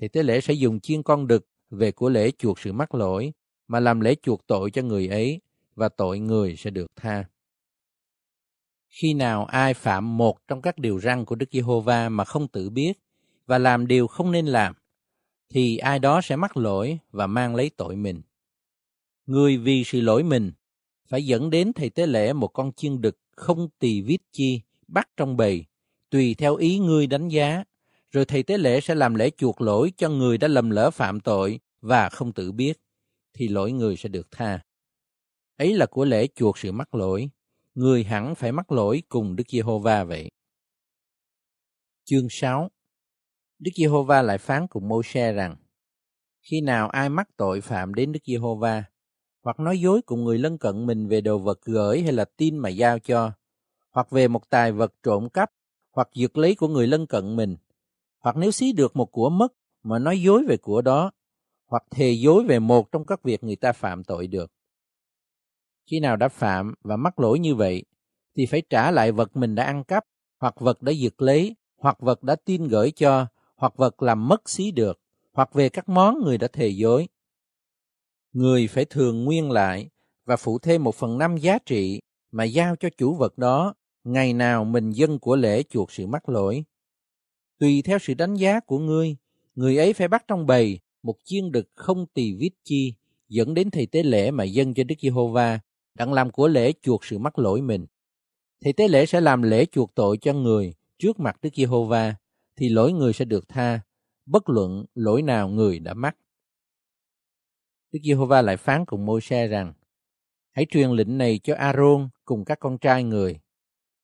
Thầy 0.00 0.08
tế 0.08 0.22
lễ 0.22 0.40
sẽ 0.40 0.54
dùng 0.54 0.80
chiên 0.80 1.02
con 1.02 1.26
đực 1.26 1.46
về 1.70 1.92
của 1.92 2.08
lễ 2.08 2.30
chuộc 2.38 2.58
sự 2.58 2.72
mắc 2.72 2.94
lỗi, 2.94 3.32
mà 3.68 3.80
làm 3.80 4.00
lễ 4.00 4.14
chuộc 4.22 4.46
tội 4.46 4.70
cho 4.70 4.82
người 4.82 5.08
ấy, 5.08 5.40
và 5.82 5.88
tội 5.88 6.18
người 6.18 6.56
sẽ 6.56 6.70
được 6.70 6.86
tha. 6.96 7.24
Khi 8.88 9.14
nào 9.14 9.44
ai 9.44 9.74
phạm 9.74 10.16
một 10.16 10.48
trong 10.48 10.62
các 10.62 10.78
điều 10.78 11.00
răn 11.00 11.24
của 11.24 11.34
Đức 11.34 11.46
Giê-hô-va 11.52 12.08
mà 12.08 12.24
không 12.24 12.48
tự 12.48 12.70
biết 12.70 12.92
và 13.46 13.58
làm 13.58 13.86
điều 13.86 14.06
không 14.06 14.32
nên 14.32 14.46
làm, 14.46 14.74
thì 15.48 15.76
ai 15.76 15.98
đó 15.98 16.20
sẽ 16.20 16.36
mắc 16.36 16.56
lỗi 16.56 16.98
và 17.10 17.26
mang 17.26 17.54
lấy 17.54 17.70
tội 17.76 17.96
mình. 17.96 18.22
Người 19.26 19.56
vì 19.56 19.84
sự 19.84 20.00
lỗi 20.00 20.22
mình 20.22 20.52
phải 21.08 21.26
dẫn 21.26 21.50
đến 21.50 21.72
thầy 21.72 21.90
tế 21.90 22.06
lễ 22.06 22.32
một 22.32 22.48
con 22.48 22.72
chiên 22.72 23.00
đực 23.00 23.18
không 23.36 23.68
tỳ 23.78 24.02
vít 24.02 24.20
chi 24.32 24.60
bắt 24.88 25.08
trong 25.16 25.36
bầy, 25.36 25.64
tùy 26.10 26.34
theo 26.34 26.56
ý 26.56 26.78
ngươi 26.78 27.06
đánh 27.06 27.28
giá, 27.28 27.64
rồi 28.10 28.24
thầy 28.24 28.42
tế 28.42 28.58
lễ 28.58 28.80
sẽ 28.80 28.94
làm 28.94 29.14
lễ 29.14 29.30
chuộc 29.30 29.60
lỗi 29.60 29.92
cho 29.96 30.08
người 30.08 30.38
đã 30.38 30.48
lầm 30.48 30.70
lỡ 30.70 30.90
phạm 30.90 31.20
tội 31.20 31.60
và 31.80 32.08
không 32.08 32.32
tự 32.32 32.52
biết, 32.52 32.80
thì 33.34 33.48
lỗi 33.48 33.72
người 33.72 33.96
sẽ 33.96 34.08
được 34.08 34.30
tha. 34.30 34.60
Ấy 35.56 35.74
là 35.74 35.86
của 35.86 36.04
lễ 36.04 36.26
chuộc 36.34 36.58
sự 36.58 36.72
mắc 36.72 36.94
lỗi, 36.94 37.30
người 37.74 38.04
hẳn 38.04 38.34
phải 38.34 38.52
mắc 38.52 38.72
lỗi 38.72 39.02
cùng 39.08 39.36
Đức 39.36 39.44
Giê-hô-va 39.48 40.04
vậy. 40.04 40.30
Chương 42.04 42.26
6 42.30 42.70
Đức 43.58 43.70
Giê-hô-va 43.76 44.22
lại 44.22 44.38
phán 44.38 44.66
cùng 44.66 44.88
Mô-xe 44.88 45.32
rằng, 45.32 45.56
khi 46.42 46.60
nào 46.60 46.88
ai 46.88 47.08
mắc 47.08 47.28
tội 47.36 47.60
phạm 47.60 47.94
đến 47.94 48.12
Đức 48.12 48.20
Giê-hô-va, 48.26 48.84
hoặc 49.42 49.60
nói 49.60 49.80
dối 49.80 50.02
cùng 50.02 50.24
người 50.24 50.38
lân 50.38 50.58
cận 50.58 50.86
mình 50.86 51.08
về 51.08 51.20
đồ 51.20 51.38
vật 51.38 51.62
gửi 51.62 52.02
hay 52.02 52.12
là 52.12 52.24
tin 52.24 52.58
mà 52.58 52.68
giao 52.68 52.98
cho, 52.98 53.32
hoặc 53.90 54.10
về 54.10 54.28
một 54.28 54.50
tài 54.50 54.72
vật 54.72 54.94
trộm 55.02 55.28
cắp, 55.28 55.50
hoặc 55.92 56.08
giật 56.14 56.38
lấy 56.38 56.54
của 56.54 56.68
người 56.68 56.86
lân 56.86 57.06
cận 57.06 57.36
mình, 57.36 57.56
hoặc 58.18 58.36
nếu 58.36 58.50
xí 58.50 58.72
được 58.72 58.96
một 58.96 59.06
của 59.12 59.30
mất 59.30 59.52
mà 59.82 59.98
nói 59.98 60.22
dối 60.22 60.44
về 60.48 60.56
của 60.56 60.82
đó, 60.82 61.10
hoặc 61.66 61.82
thề 61.90 62.12
dối 62.12 62.44
về 62.44 62.58
một 62.58 62.92
trong 62.92 63.06
các 63.06 63.22
việc 63.22 63.44
người 63.44 63.56
ta 63.56 63.72
phạm 63.72 64.04
tội 64.04 64.26
được. 64.26 64.52
Khi 65.86 66.00
nào 66.00 66.16
đã 66.16 66.28
phạm 66.28 66.74
và 66.82 66.96
mắc 66.96 67.20
lỗi 67.20 67.38
như 67.38 67.54
vậy, 67.54 67.84
thì 68.36 68.46
phải 68.46 68.62
trả 68.70 68.90
lại 68.90 69.12
vật 69.12 69.36
mình 69.36 69.54
đã 69.54 69.64
ăn 69.64 69.84
cắp, 69.84 70.04
hoặc 70.38 70.60
vật 70.60 70.82
đã 70.82 70.92
giật 70.92 71.22
lấy, 71.22 71.56
hoặc 71.76 72.00
vật 72.00 72.22
đã 72.22 72.36
tin 72.44 72.68
gửi 72.68 72.90
cho, 72.90 73.26
hoặc 73.56 73.76
vật 73.76 74.02
làm 74.02 74.28
mất 74.28 74.50
xí 74.50 74.70
được, 74.70 75.00
hoặc 75.32 75.54
về 75.54 75.68
các 75.68 75.88
món 75.88 76.22
người 76.24 76.38
đã 76.38 76.48
thề 76.48 76.68
dối. 76.68 77.08
Người 78.32 78.66
phải 78.66 78.84
thường 78.84 79.24
nguyên 79.24 79.50
lại 79.50 79.88
và 80.24 80.36
phụ 80.36 80.58
thêm 80.58 80.84
một 80.84 80.94
phần 80.94 81.18
năm 81.18 81.36
giá 81.36 81.58
trị 81.58 82.00
mà 82.30 82.44
giao 82.44 82.76
cho 82.76 82.88
chủ 82.98 83.14
vật 83.14 83.38
đó 83.38 83.74
ngày 84.04 84.32
nào 84.32 84.64
mình 84.64 84.90
dân 84.90 85.18
của 85.18 85.36
lễ 85.36 85.62
chuộc 85.62 85.92
sự 85.92 86.06
mắc 86.06 86.28
lỗi. 86.28 86.64
Tùy 87.58 87.82
theo 87.82 87.98
sự 87.98 88.14
đánh 88.14 88.34
giá 88.34 88.60
của 88.60 88.78
ngươi, 88.78 89.16
người 89.54 89.76
ấy 89.76 89.92
phải 89.92 90.08
bắt 90.08 90.24
trong 90.28 90.46
bầy 90.46 90.80
một 91.02 91.16
chiên 91.24 91.52
đực 91.52 91.68
không 91.74 92.06
tỳ 92.14 92.34
vít 92.34 92.52
chi 92.64 92.94
dẫn 93.28 93.54
đến 93.54 93.70
thầy 93.70 93.86
tế 93.86 94.02
lễ 94.02 94.30
mà 94.30 94.44
dân 94.44 94.74
cho 94.74 94.84
Đức 94.84 94.94
Giê-hô-va 95.02 95.60
đặng 95.94 96.12
làm 96.12 96.30
của 96.30 96.48
lễ 96.48 96.72
chuộc 96.82 97.04
sự 97.04 97.18
mắc 97.18 97.38
lỗi 97.38 97.60
mình. 97.60 97.86
thì 98.60 98.72
tế 98.72 98.88
lễ 98.88 99.06
sẽ 99.06 99.20
làm 99.20 99.42
lễ 99.42 99.66
chuộc 99.72 99.94
tội 99.94 100.18
cho 100.18 100.32
người 100.32 100.74
trước 100.98 101.20
mặt 101.20 101.36
Đức 101.42 101.50
Giê-hô-va 101.54 102.14
thì 102.56 102.68
lỗi 102.68 102.92
người 102.92 103.12
sẽ 103.12 103.24
được 103.24 103.48
tha, 103.48 103.80
bất 104.26 104.48
luận 104.48 104.84
lỗi 104.94 105.22
nào 105.22 105.48
người 105.48 105.78
đã 105.78 105.94
mắc. 105.94 106.16
Đức 107.92 107.98
Giê-hô-va 108.04 108.42
lại 108.42 108.56
phán 108.56 108.84
cùng 108.84 109.06
Môi-se 109.06 109.46
rằng, 109.46 109.72
hãy 110.50 110.66
truyền 110.70 110.90
lệnh 110.90 111.18
này 111.18 111.40
cho 111.42 111.54
A-rôn 111.54 112.08
cùng 112.24 112.44
các 112.44 112.60
con 112.60 112.78
trai 112.78 113.04
người. 113.04 113.40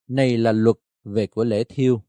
Này 0.07 0.37
là 0.37 0.53
luật 0.53 0.77
về 1.05 1.27
của 1.27 1.45
lễ 1.45 1.65
thiêu. 1.65 2.03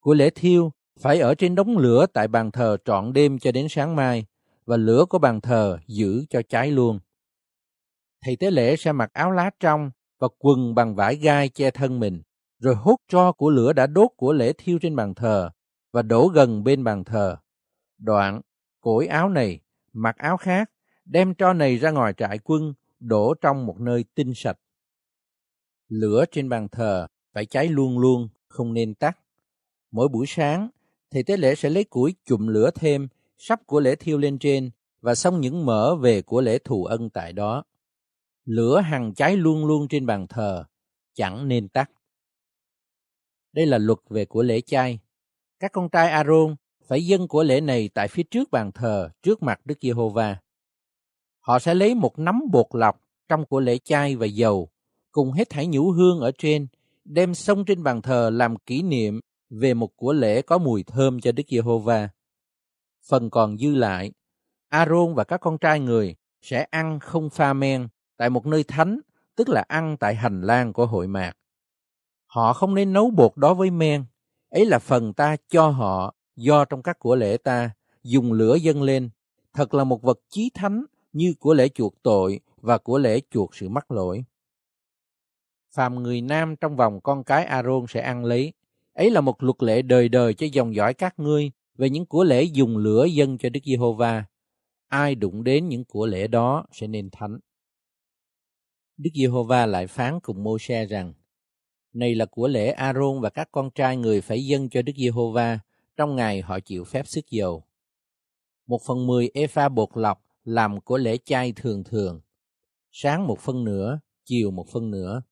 Của 0.00 0.14
lễ 0.14 0.30
thiêu 0.30 0.72
phải 1.00 1.20
ở 1.20 1.34
trên 1.34 1.54
đống 1.54 1.78
lửa 1.78 2.06
tại 2.12 2.28
bàn 2.28 2.50
thờ 2.50 2.76
trọn 2.84 3.12
đêm 3.12 3.38
cho 3.38 3.52
đến 3.52 3.66
sáng 3.70 3.96
mai, 3.96 4.26
và 4.64 4.76
lửa 4.76 5.04
của 5.08 5.18
bàn 5.18 5.40
thờ 5.40 5.78
giữ 5.86 6.24
cho 6.30 6.42
cháy 6.48 6.70
luôn. 6.70 7.00
Thầy 8.24 8.36
tế 8.36 8.50
lễ 8.50 8.76
sẽ 8.76 8.92
mặc 8.92 9.10
áo 9.12 9.30
lá 9.30 9.50
trong 9.60 9.90
và 10.18 10.28
quần 10.38 10.74
bằng 10.74 10.94
vải 10.94 11.16
gai 11.16 11.48
che 11.48 11.70
thân 11.70 12.00
mình, 12.00 12.22
rồi 12.58 12.74
hút 12.74 13.00
tro 13.08 13.32
của 13.32 13.50
lửa 13.50 13.72
đã 13.72 13.86
đốt 13.86 14.10
của 14.16 14.32
lễ 14.32 14.52
thiêu 14.58 14.78
trên 14.82 14.96
bàn 14.96 15.14
thờ 15.14 15.50
và 15.92 16.02
đổ 16.02 16.28
gần 16.28 16.64
bên 16.64 16.84
bàn 16.84 17.04
thờ. 17.04 17.36
Đoạn, 17.98 18.40
cổi 18.80 19.06
áo 19.06 19.28
này, 19.28 19.60
mặc 19.92 20.16
áo 20.16 20.36
khác, 20.36 20.70
đem 21.04 21.34
tro 21.34 21.52
này 21.52 21.76
ra 21.76 21.90
ngoài 21.90 22.12
trại 22.16 22.38
quân, 22.38 22.74
đổ 23.00 23.34
trong 23.34 23.66
một 23.66 23.80
nơi 23.80 24.04
tinh 24.14 24.32
sạch. 24.34 24.58
Lửa 25.88 26.24
trên 26.32 26.48
bàn 26.48 26.68
thờ 26.68 27.06
phải 27.32 27.46
cháy 27.46 27.68
luôn 27.68 27.98
luôn, 27.98 28.28
không 28.48 28.72
nên 28.72 28.94
tắt. 28.94 29.18
Mỗi 29.90 30.08
buổi 30.08 30.26
sáng, 30.28 30.68
thầy 31.10 31.22
tế 31.22 31.36
lễ 31.36 31.54
sẽ 31.54 31.70
lấy 31.70 31.84
củi 31.84 32.14
chụm 32.24 32.46
lửa 32.46 32.70
thêm, 32.74 33.08
sắp 33.38 33.60
của 33.66 33.80
lễ 33.80 33.94
thiêu 33.94 34.18
lên 34.18 34.38
trên 34.38 34.70
và 35.00 35.14
xong 35.14 35.40
những 35.40 35.66
mỡ 35.66 35.94
về 35.94 36.22
của 36.22 36.40
lễ 36.40 36.58
thù 36.58 36.84
ân 36.84 37.10
tại 37.10 37.32
đó. 37.32 37.64
Lửa 38.48 38.80
hằng 38.80 39.14
cháy 39.14 39.36
luôn 39.36 39.66
luôn 39.66 39.88
trên 39.88 40.06
bàn 40.06 40.26
thờ, 40.28 40.64
chẳng 41.14 41.48
nên 41.48 41.68
tắt. 41.68 41.90
Đây 43.52 43.66
là 43.66 43.78
luật 43.78 43.98
về 44.10 44.24
của 44.24 44.42
lễ 44.42 44.60
chay. 44.60 44.98
Các 45.58 45.72
con 45.72 45.88
trai 45.88 46.10
Aaron 46.10 46.56
phải 46.86 47.06
dâng 47.06 47.28
của 47.28 47.42
lễ 47.42 47.60
này 47.60 47.90
tại 47.94 48.08
phía 48.08 48.22
trước 48.22 48.50
bàn 48.50 48.72
thờ, 48.72 49.10
trước 49.22 49.42
mặt 49.42 49.60
Đức 49.64 49.78
Giê-hô-va. 49.80 50.36
Họ 51.40 51.58
sẽ 51.58 51.74
lấy 51.74 51.94
một 51.94 52.18
nắm 52.18 52.40
bột 52.52 52.66
lọc 52.72 53.00
trong 53.28 53.44
của 53.46 53.60
lễ 53.60 53.78
chay 53.78 54.16
và 54.16 54.26
dầu, 54.26 54.68
cùng 55.12 55.32
hết 55.32 55.50
thảy 55.50 55.66
nhũ 55.66 55.90
hương 55.90 56.20
ở 56.20 56.30
trên, 56.38 56.66
đem 57.04 57.34
xông 57.34 57.64
trên 57.64 57.82
bàn 57.82 58.02
thờ 58.02 58.30
làm 58.30 58.56
kỷ 58.56 58.82
niệm 58.82 59.20
về 59.50 59.74
một 59.74 59.96
của 59.96 60.12
lễ 60.12 60.42
có 60.42 60.58
mùi 60.58 60.82
thơm 60.82 61.20
cho 61.20 61.32
Đức 61.32 61.44
Giê-hô-va. 61.48 62.08
Phần 63.08 63.30
còn 63.30 63.58
dư 63.58 63.74
lại, 63.74 64.12
Aaron 64.68 65.14
và 65.14 65.24
các 65.24 65.40
con 65.40 65.58
trai 65.58 65.80
người 65.80 66.16
sẽ 66.42 66.66
ăn 66.70 66.98
không 67.00 67.30
pha 67.30 67.52
men 67.52 67.88
tại 68.18 68.30
một 68.30 68.46
nơi 68.46 68.64
thánh, 68.64 69.00
tức 69.36 69.48
là 69.48 69.64
ăn 69.68 69.96
tại 69.96 70.14
hành 70.14 70.42
lang 70.42 70.72
của 70.72 70.86
hội 70.86 71.06
mạc. 71.06 71.32
Họ 72.26 72.52
không 72.52 72.74
nên 72.74 72.92
nấu 72.92 73.10
bột 73.10 73.36
đó 73.36 73.54
với 73.54 73.70
men, 73.70 74.04
ấy 74.50 74.66
là 74.66 74.78
phần 74.78 75.12
ta 75.12 75.36
cho 75.48 75.68
họ 75.68 76.14
do 76.36 76.64
trong 76.64 76.82
các 76.82 76.98
của 76.98 77.16
lễ 77.16 77.36
ta 77.36 77.70
dùng 78.02 78.32
lửa 78.32 78.54
dâng 78.54 78.82
lên, 78.82 79.10
thật 79.52 79.74
là 79.74 79.84
một 79.84 80.02
vật 80.02 80.20
chí 80.28 80.50
thánh 80.54 80.84
như 81.12 81.34
của 81.40 81.54
lễ 81.54 81.68
chuộc 81.68 82.02
tội 82.02 82.40
và 82.56 82.78
của 82.78 82.98
lễ 82.98 83.20
chuộc 83.30 83.54
sự 83.54 83.68
mắc 83.68 83.90
lỗi. 83.90 84.24
Phàm 85.74 86.02
người 86.02 86.20
nam 86.20 86.56
trong 86.56 86.76
vòng 86.76 87.00
con 87.00 87.24
cái 87.24 87.44
Aaron 87.44 87.84
sẽ 87.88 88.00
ăn 88.00 88.24
lấy, 88.24 88.52
ấy 88.92 89.10
là 89.10 89.20
một 89.20 89.42
luật 89.42 89.62
lệ 89.62 89.82
đời 89.82 90.08
đời 90.08 90.34
cho 90.34 90.46
dòng 90.52 90.74
dõi 90.74 90.94
các 90.94 91.18
ngươi 91.18 91.50
về 91.74 91.90
những 91.90 92.06
của 92.06 92.24
lễ 92.24 92.42
dùng 92.42 92.76
lửa 92.76 93.04
dâng 93.04 93.38
cho 93.38 93.48
Đức 93.48 93.60
Giê-hô-va. 93.64 94.24
Ai 94.88 95.14
đụng 95.14 95.44
đến 95.44 95.68
những 95.68 95.84
của 95.84 96.06
lễ 96.06 96.26
đó 96.26 96.64
sẽ 96.72 96.86
nên 96.86 97.10
thánh. 97.10 97.38
Đức 98.98 99.10
Giê-hô-va 99.14 99.66
lại 99.66 99.86
phán 99.86 100.20
cùng 100.20 100.44
Mô-se 100.44 100.86
rằng, 100.86 101.12
này 101.92 102.14
là 102.14 102.26
của 102.26 102.48
lễ 102.48 102.70
A-rôn 102.70 103.20
và 103.20 103.30
các 103.30 103.48
con 103.52 103.70
trai 103.70 103.96
người 103.96 104.20
phải 104.20 104.44
dâng 104.44 104.68
cho 104.68 104.82
Đức 104.82 104.92
Giê-hô-va 104.96 105.58
trong 105.96 106.16
ngày 106.16 106.40
họ 106.40 106.60
chịu 106.60 106.84
phép 106.84 107.06
sức 107.06 107.30
dầu. 107.30 107.64
Một 108.66 108.80
phần 108.86 109.06
mười 109.06 109.30
epha 109.34 109.68
bột 109.68 109.88
lọc 109.94 110.24
làm 110.44 110.80
của 110.80 110.98
lễ 110.98 111.16
chay 111.24 111.52
thường 111.52 111.84
thường, 111.84 112.20
sáng 112.90 113.26
một 113.26 113.38
phân 113.38 113.64
nửa, 113.64 114.00
chiều 114.24 114.50
một 114.50 114.68
phân 114.68 114.90
nửa. 114.90 115.22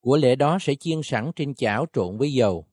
Của 0.00 0.16
lễ 0.16 0.36
đó 0.36 0.58
sẽ 0.60 0.74
chiên 0.74 1.00
sẵn 1.04 1.30
trên 1.36 1.54
chảo 1.54 1.86
trộn 1.92 2.18
với 2.18 2.32
dầu. 2.32 2.66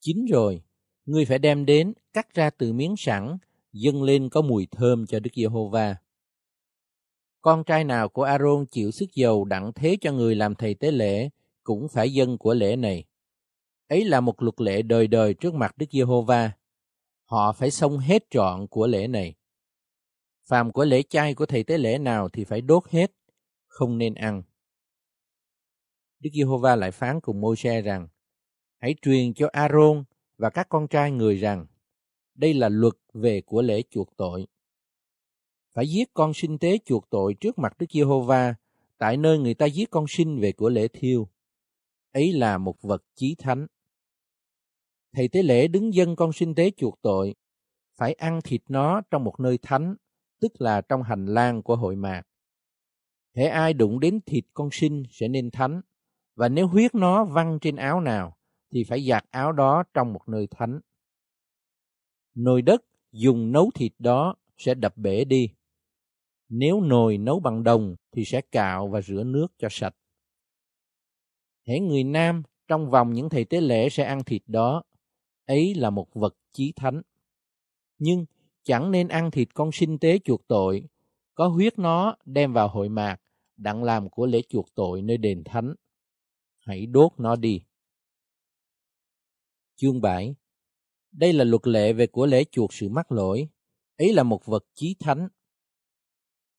Chín 0.00 0.24
rồi, 0.24 0.62
ngươi 1.04 1.24
phải 1.24 1.38
đem 1.38 1.66
đến, 1.66 1.92
cắt 2.12 2.34
ra 2.34 2.50
từ 2.50 2.72
miếng 2.72 2.94
sẵn, 2.98 3.38
dâng 3.72 4.02
lên 4.02 4.28
có 4.28 4.42
mùi 4.42 4.66
thơm 4.70 5.06
cho 5.06 5.20
Đức 5.20 5.30
Giê-hô-va. 5.34 5.96
Con 7.40 7.64
trai 7.64 7.84
nào 7.84 8.08
của 8.08 8.22
Aaron 8.22 8.66
chịu 8.70 8.90
sức 8.90 9.06
dầu 9.14 9.44
đặng 9.44 9.72
thế 9.74 9.96
cho 10.00 10.12
người 10.12 10.34
làm 10.34 10.54
thầy 10.54 10.74
tế 10.74 10.90
lễ, 10.90 11.30
cũng 11.62 11.88
phải 11.88 12.12
dân 12.12 12.38
của 12.38 12.54
lễ 12.54 12.76
này. 12.76 13.04
Ấy 13.88 14.04
là 14.04 14.20
một 14.20 14.42
luật 14.42 14.60
lệ 14.60 14.82
đời 14.82 15.06
đời 15.06 15.34
trước 15.34 15.54
mặt 15.54 15.76
Đức 15.76 15.86
Giê-hô-va. 15.90 16.52
Họ 17.24 17.52
phải 17.52 17.70
xong 17.70 17.98
hết 17.98 18.24
trọn 18.30 18.66
của 18.66 18.86
lễ 18.86 19.06
này. 19.06 19.34
Phàm 20.48 20.72
của 20.72 20.84
lễ 20.84 21.02
chay 21.02 21.34
của 21.34 21.46
thầy 21.46 21.64
tế 21.64 21.78
lễ 21.78 21.98
nào 21.98 22.28
thì 22.28 22.44
phải 22.44 22.60
đốt 22.60 22.88
hết, 22.88 23.12
không 23.66 23.98
nên 23.98 24.14
ăn. 24.14 24.42
Đức 26.20 26.30
Giê-hô-va 26.32 26.76
lại 26.76 26.90
phán 26.90 27.20
cùng 27.20 27.40
Môi-se 27.40 27.82
rằng, 27.82 28.08
hãy 28.78 28.94
truyền 29.02 29.34
cho 29.34 29.48
Aaron 29.52 30.04
và 30.38 30.50
các 30.50 30.68
con 30.68 30.88
trai 30.88 31.10
người 31.10 31.36
rằng, 31.36 31.66
đây 32.34 32.54
là 32.54 32.68
luật 32.68 32.94
về 33.14 33.40
của 33.40 33.62
lễ 33.62 33.82
chuộc 33.90 34.16
tội. 34.16 34.46
Phải 35.78 35.88
giết 35.88 36.14
con 36.14 36.34
sinh 36.34 36.58
tế 36.58 36.78
chuộc 36.84 37.10
tội 37.10 37.34
trước 37.34 37.58
mặt 37.58 37.78
Đức 37.78 37.86
Giê-hô-va, 37.90 38.54
tại 38.98 39.16
nơi 39.16 39.38
người 39.38 39.54
ta 39.54 39.66
giết 39.66 39.90
con 39.90 40.04
sinh 40.08 40.38
về 40.40 40.52
của 40.52 40.68
lễ 40.68 40.88
thiêu. 40.88 41.28
Ấy 42.12 42.32
là 42.32 42.58
một 42.58 42.82
vật 42.82 43.02
chí 43.14 43.34
thánh. 43.38 43.66
Thầy 45.12 45.28
tế 45.28 45.42
lễ 45.42 45.68
đứng 45.68 45.94
dân 45.94 46.16
con 46.16 46.32
sinh 46.32 46.54
tế 46.54 46.70
chuộc 46.76 46.98
tội, 47.02 47.34
phải 47.96 48.12
ăn 48.12 48.40
thịt 48.44 48.62
nó 48.68 49.00
trong 49.10 49.24
một 49.24 49.40
nơi 49.40 49.58
thánh, 49.62 49.94
tức 50.40 50.52
là 50.60 50.80
trong 50.80 51.02
hành 51.02 51.26
lang 51.26 51.62
của 51.62 51.76
hội 51.76 51.96
mạc. 51.96 52.22
Hễ 53.36 53.44
ai 53.44 53.74
đụng 53.74 54.00
đến 54.00 54.20
thịt 54.26 54.44
con 54.54 54.68
sinh 54.72 55.02
sẽ 55.10 55.28
nên 55.28 55.50
thánh, 55.50 55.80
và 56.34 56.48
nếu 56.48 56.66
huyết 56.66 56.94
nó 56.94 57.24
văng 57.24 57.58
trên 57.60 57.76
áo 57.76 58.00
nào, 58.00 58.36
thì 58.72 58.84
phải 58.84 59.06
giặt 59.06 59.24
áo 59.30 59.52
đó 59.52 59.84
trong 59.94 60.12
một 60.12 60.28
nơi 60.28 60.46
thánh. 60.50 60.80
Nồi 62.34 62.62
đất 62.62 62.84
dùng 63.12 63.52
nấu 63.52 63.70
thịt 63.74 63.92
đó 63.98 64.34
sẽ 64.56 64.74
đập 64.74 64.96
bể 64.96 65.24
đi. 65.24 65.48
Nếu 66.48 66.80
nồi 66.80 67.18
nấu 67.18 67.40
bằng 67.40 67.62
đồng 67.62 67.96
thì 68.12 68.24
sẽ 68.24 68.40
cạo 68.52 68.88
và 68.88 69.02
rửa 69.02 69.24
nước 69.24 69.46
cho 69.58 69.68
sạch. 69.70 69.94
Hễ 71.66 71.80
người 71.80 72.04
nam 72.04 72.42
trong 72.68 72.90
vòng 72.90 73.12
những 73.12 73.28
thầy 73.28 73.44
tế 73.44 73.60
lễ 73.60 73.88
sẽ 73.88 74.04
ăn 74.04 74.24
thịt 74.24 74.42
đó, 74.46 74.82
ấy 75.46 75.74
là 75.74 75.90
một 75.90 76.14
vật 76.14 76.36
chí 76.52 76.72
thánh. 76.76 77.02
Nhưng 77.98 78.24
chẳng 78.62 78.90
nên 78.90 79.08
ăn 79.08 79.30
thịt 79.30 79.48
con 79.54 79.70
sinh 79.72 79.98
tế 79.98 80.18
chuộc 80.24 80.48
tội, 80.48 80.84
có 81.34 81.48
huyết 81.48 81.78
nó 81.78 82.16
đem 82.24 82.52
vào 82.52 82.68
hội 82.68 82.88
mạc, 82.88 83.20
đặng 83.56 83.84
làm 83.84 84.10
của 84.10 84.26
lễ 84.26 84.42
chuộc 84.48 84.74
tội 84.74 85.02
nơi 85.02 85.18
đền 85.18 85.42
thánh. 85.44 85.74
Hãy 86.58 86.86
đốt 86.86 87.12
nó 87.18 87.36
đi. 87.36 87.62
Chương 89.76 90.00
7 90.00 90.34
Đây 91.10 91.32
là 91.32 91.44
luật 91.44 91.66
lệ 91.66 91.92
về 91.92 92.06
của 92.06 92.26
lễ 92.26 92.44
chuộc 92.50 92.72
sự 92.72 92.88
mắc 92.88 93.12
lỗi. 93.12 93.48
Ấy 93.96 94.12
là 94.12 94.22
một 94.22 94.46
vật 94.46 94.64
chí 94.74 94.96
thánh. 95.00 95.28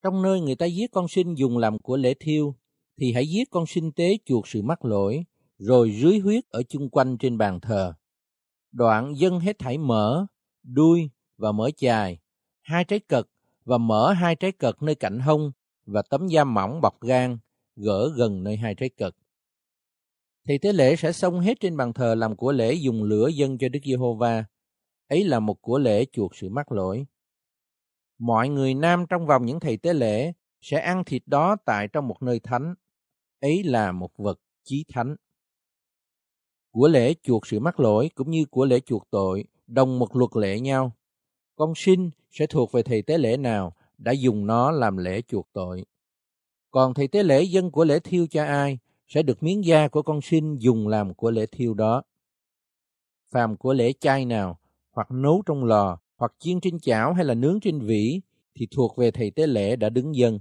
Trong 0.03 0.21
nơi 0.21 0.41
người 0.41 0.55
ta 0.55 0.65
giết 0.65 0.91
con 0.91 1.07
sinh 1.07 1.37
dùng 1.37 1.57
làm 1.57 1.79
của 1.79 1.97
lễ 1.97 2.13
thiêu, 2.19 2.55
thì 2.97 3.13
hãy 3.13 3.27
giết 3.27 3.49
con 3.51 3.65
sinh 3.65 3.91
tế 3.91 4.17
chuộc 4.25 4.47
sự 4.47 4.61
mắc 4.61 4.85
lỗi, 4.85 5.25
rồi 5.57 5.91
rưới 6.01 6.19
huyết 6.19 6.43
ở 6.49 6.63
chung 6.63 6.89
quanh 6.89 7.17
trên 7.17 7.37
bàn 7.37 7.59
thờ. 7.59 7.93
Đoạn 8.71 9.13
dân 9.17 9.39
hết 9.39 9.59
thảy 9.59 9.77
mỡ, 9.77 10.25
đuôi 10.63 11.09
và 11.37 11.51
mỡ 11.51 11.69
chài, 11.77 12.19
hai 12.61 12.83
trái 12.83 12.99
cật 12.99 13.25
và 13.65 13.77
mở 13.77 14.13
hai 14.13 14.35
trái 14.35 14.51
cật 14.51 14.81
nơi 14.81 14.95
cạnh 14.95 15.19
hông 15.19 15.51
và 15.85 16.01
tấm 16.09 16.27
da 16.27 16.43
mỏng 16.43 16.81
bọc 16.81 17.01
gan, 17.01 17.37
gỡ 17.75 18.09
gần 18.15 18.43
nơi 18.43 18.57
hai 18.57 18.75
trái 18.75 18.89
cật 18.89 19.15
thì 20.49 20.57
tế 20.57 20.73
lễ 20.73 20.95
sẽ 20.95 21.11
xông 21.11 21.39
hết 21.39 21.59
trên 21.59 21.77
bàn 21.77 21.93
thờ 21.93 22.15
làm 22.15 22.35
của 22.35 22.51
lễ 22.51 22.73
dùng 22.73 23.03
lửa 23.03 23.27
dân 23.27 23.57
cho 23.57 23.69
Đức 23.69 23.79
Giê-hô-va. 23.85 24.45
Ấy 25.07 25.23
là 25.23 25.39
một 25.39 25.61
của 25.61 25.79
lễ 25.79 26.05
chuộc 26.11 26.35
sự 26.35 26.49
mắc 26.49 26.71
lỗi. 26.71 27.05
Mọi 28.19 28.49
người 28.49 28.73
nam 28.73 29.05
trong 29.09 29.25
vòng 29.25 29.45
những 29.45 29.59
thầy 29.59 29.77
tế 29.77 29.93
lễ 29.93 30.33
sẽ 30.61 30.79
ăn 30.79 31.03
thịt 31.03 31.23
đó 31.25 31.55
tại 31.65 31.87
trong 31.87 32.07
một 32.07 32.23
nơi 32.23 32.39
thánh. 32.39 32.75
Ấy 33.39 33.63
là 33.63 33.91
một 33.91 34.17
vật 34.17 34.39
chí 34.63 34.85
thánh. 34.93 35.15
Của 36.71 36.87
lễ 36.87 37.13
chuộc 37.23 37.47
sự 37.47 37.59
mắc 37.59 37.79
lỗi 37.79 38.09
cũng 38.15 38.31
như 38.31 38.45
của 38.45 38.65
lễ 38.65 38.79
chuộc 38.79 39.07
tội 39.09 39.43
đồng 39.67 39.99
một 39.99 40.15
luật 40.15 40.31
lệ 40.35 40.59
nhau. 40.59 40.91
Con 41.55 41.73
sinh 41.75 42.09
sẽ 42.31 42.47
thuộc 42.47 42.71
về 42.71 42.83
thầy 42.83 43.01
tế 43.01 43.17
lễ 43.17 43.37
nào 43.37 43.73
đã 43.97 44.11
dùng 44.11 44.47
nó 44.47 44.71
làm 44.71 44.97
lễ 44.97 45.21
chuộc 45.21 45.49
tội. 45.53 45.85
Còn 46.71 46.93
thầy 46.93 47.07
tế 47.07 47.23
lễ 47.23 47.43
dân 47.43 47.71
của 47.71 47.85
lễ 47.85 47.99
thiêu 47.99 48.27
cho 48.27 48.43
ai 48.43 48.79
sẽ 49.07 49.23
được 49.23 49.43
miếng 49.43 49.65
da 49.65 49.87
của 49.87 50.01
con 50.01 50.21
sinh 50.21 50.57
dùng 50.59 50.87
làm 50.87 51.13
của 51.13 51.31
lễ 51.31 51.45
thiêu 51.45 51.73
đó. 51.73 52.03
Phàm 53.31 53.57
của 53.57 53.73
lễ 53.73 53.93
chay 53.99 54.25
nào, 54.25 54.59
hoặc 54.91 55.11
nấu 55.11 55.43
trong 55.45 55.63
lò, 55.63 55.99
hoặc 56.19 56.33
chiên 56.39 56.61
trên 56.61 56.79
chảo 56.79 57.13
hay 57.13 57.25
là 57.25 57.33
nướng 57.33 57.59
trên 57.59 57.79
vỉ, 57.79 58.21
thì 58.55 58.67
thuộc 58.75 58.97
về 58.97 59.11
thầy 59.11 59.31
tế 59.31 59.47
lễ 59.47 59.75
đã 59.75 59.89
đứng 59.89 60.15
dân. 60.15 60.39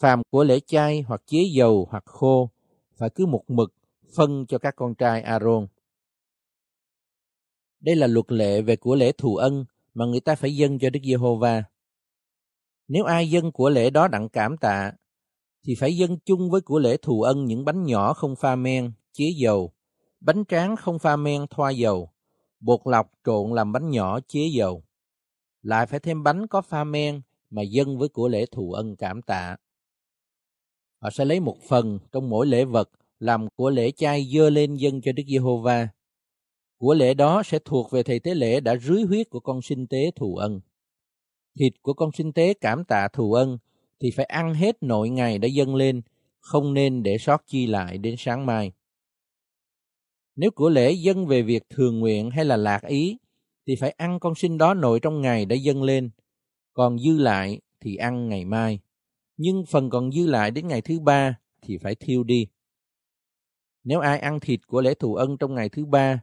Phàm 0.00 0.22
của 0.30 0.44
lễ 0.44 0.60
chay 0.66 1.02
hoặc 1.02 1.22
chế 1.26 1.38
dầu 1.54 1.86
hoặc 1.90 2.04
khô, 2.06 2.50
phải 2.96 3.10
cứ 3.10 3.26
một 3.26 3.42
mực 3.48 3.74
phân 4.16 4.46
cho 4.46 4.58
các 4.58 4.76
con 4.76 4.94
trai 4.94 5.22
Aaron. 5.22 5.66
Đây 7.80 7.96
là 7.96 8.06
luật 8.06 8.32
lệ 8.32 8.62
về 8.62 8.76
của 8.76 8.94
lễ 8.94 9.12
thù 9.12 9.36
ân 9.36 9.64
mà 9.94 10.04
người 10.04 10.20
ta 10.20 10.34
phải 10.34 10.56
dâng 10.56 10.78
cho 10.78 10.90
Đức 10.90 11.00
Giê-hô-va. 11.04 11.64
Nếu 12.88 13.04
ai 13.04 13.30
dâng 13.30 13.52
của 13.52 13.70
lễ 13.70 13.90
đó 13.90 14.08
đặng 14.08 14.28
cảm 14.28 14.56
tạ, 14.56 14.92
thì 15.66 15.74
phải 15.80 15.96
dâng 15.96 16.18
chung 16.24 16.50
với 16.50 16.60
của 16.60 16.78
lễ 16.78 16.96
thù 17.02 17.22
ân 17.22 17.44
những 17.44 17.64
bánh 17.64 17.84
nhỏ 17.84 18.12
không 18.12 18.36
pha 18.36 18.56
men, 18.56 18.92
chế 19.12 19.24
dầu, 19.36 19.72
bánh 20.20 20.44
tráng 20.48 20.76
không 20.76 20.98
pha 20.98 21.16
men 21.16 21.46
thoa 21.50 21.70
dầu, 21.70 22.12
bột 22.60 22.80
lọc 22.84 23.12
trộn 23.24 23.54
làm 23.54 23.72
bánh 23.72 23.90
nhỏ 23.90 24.20
chế 24.20 24.46
dầu. 24.52 24.82
Lại 25.62 25.86
phải 25.86 26.00
thêm 26.00 26.22
bánh 26.22 26.46
có 26.46 26.62
pha 26.62 26.84
men 26.84 27.20
mà 27.50 27.62
dâng 27.62 27.98
với 27.98 28.08
của 28.08 28.28
lễ 28.28 28.46
thù 28.46 28.72
ân 28.72 28.96
cảm 28.96 29.22
tạ. 29.22 29.56
Họ 31.02 31.10
sẽ 31.10 31.24
lấy 31.24 31.40
một 31.40 31.56
phần 31.68 31.98
trong 32.12 32.30
mỗi 32.30 32.46
lễ 32.46 32.64
vật 32.64 32.90
làm 33.18 33.48
của 33.56 33.70
lễ 33.70 33.90
chay 33.90 34.24
dơ 34.34 34.50
lên 34.50 34.74
dâng 34.74 35.00
cho 35.00 35.12
Đức 35.12 35.22
Giê-hô-va. 35.26 35.88
Của 36.78 36.94
lễ 36.94 37.14
đó 37.14 37.42
sẽ 37.44 37.58
thuộc 37.64 37.90
về 37.90 38.02
thầy 38.02 38.20
tế 38.20 38.34
lễ 38.34 38.60
đã 38.60 38.76
rưới 38.76 39.02
huyết 39.02 39.30
của 39.30 39.40
con 39.40 39.62
sinh 39.62 39.86
tế 39.86 40.10
thù 40.16 40.36
ân. 40.36 40.60
Thịt 41.58 41.72
của 41.82 41.92
con 41.92 42.10
sinh 42.12 42.32
tế 42.32 42.54
cảm 42.54 42.84
tạ 42.84 43.08
thù 43.08 43.32
ân 43.32 43.58
thì 44.00 44.10
phải 44.10 44.24
ăn 44.24 44.54
hết 44.54 44.82
nội 44.82 45.08
ngày 45.08 45.38
đã 45.38 45.48
dâng 45.48 45.74
lên, 45.74 46.02
không 46.40 46.74
nên 46.74 47.02
để 47.02 47.18
sót 47.18 47.42
chi 47.46 47.66
lại 47.66 47.98
đến 47.98 48.14
sáng 48.18 48.46
mai. 48.46 48.72
Nếu 50.38 50.50
của 50.50 50.68
lễ 50.68 50.92
dâng 50.92 51.26
về 51.26 51.42
việc 51.42 51.62
thường 51.70 51.98
nguyện 51.98 52.30
hay 52.30 52.44
là 52.44 52.56
lạc 52.56 52.82
ý, 52.82 53.16
thì 53.66 53.76
phải 53.76 53.90
ăn 53.90 54.20
con 54.20 54.34
sinh 54.34 54.58
đó 54.58 54.74
nội 54.74 55.00
trong 55.00 55.20
ngày 55.20 55.46
đã 55.46 55.56
dâng 55.56 55.82
lên, 55.82 56.10
còn 56.72 56.98
dư 56.98 57.18
lại 57.18 57.60
thì 57.80 57.96
ăn 57.96 58.28
ngày 58.28 58.44
mai. 58.44 58.80
Nhưng 59.36 59.64
phần 59.66 59.90
còn 59.90 60.12
dư 60.12 60.26
lại 60.26 60.50
đến 60.50 60.68
ngày 60.68 60.80
thứ 60.80 61.00
ba 61.00 61.38
thì 61.62 61.78
phải 61.78 61.94
thiêu 61.94 62.24
đi. 62.24 62.46
Nếu 63.84 64.00
ai 64.00 64.18
ăn 64.18 64.40
thịt 64.40 64.66
của 64.66 64.80
lễ 64.80 64.94
thù 64.94 65.14
ân 65.14 65.36
trong 65.36 65.54
ngày 65.54 65.68
thứ 65.68 65.84
ba, 65.84 66.20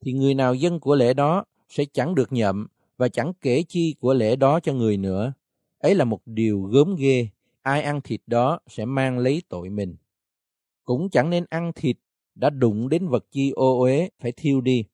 thì 0.00 0.12
người 0.12 0.34
nào 0.34 0.54
dân 0.54 0.80
của 0.80 0.94
lễ 0.94 1.14
đó 1.14 1.44
sẽ 1.68 1.84
chẳng 1.92 2.14
được 2.14 2.32
nhậm 2.32 2.66
và 2.96 3.08
chẳng 3.08 3.32
kể 3.40 3.62
chi 3.68 3.94
của 4.00 4.14
lễ 4.14 4.36
đó 4.36 4.60
cho 4.60 4.72
người 4.72 4.96
nữa. 4.96 5.32
Ấy 5.78 5.94
là 5.94 6.04
một 6.04 6.20
điều 6.26 6.62
gớm 6.62 6.96
ghê, 6.96 7.28
ai 7.62 7.82
ăn 7.82 8.00
thịt 8.00 8.20
đó 8.26 8.60
sẽ 8.66 8.84
mang 8.84 9.18
lấy 9.18 9.42
tội 9.48 9.68
mình. 9.68 9.96
Cũng 10.84 11.10
chẳng 11.10 11.30
nên 11.30 11.44
ăn 11.50 11.72
thịt 11.74 11.96
đã 12.38 12.50
đụng 12.50 12.88
đến 12.88 13.08
vật 13.08 13.26
chi 13.30 13.50
ô 13.50 13.80
uế 13.80 14.08
phải 14.22 14.32
thiêu 14.32 14.60
đi. 14.60 14.84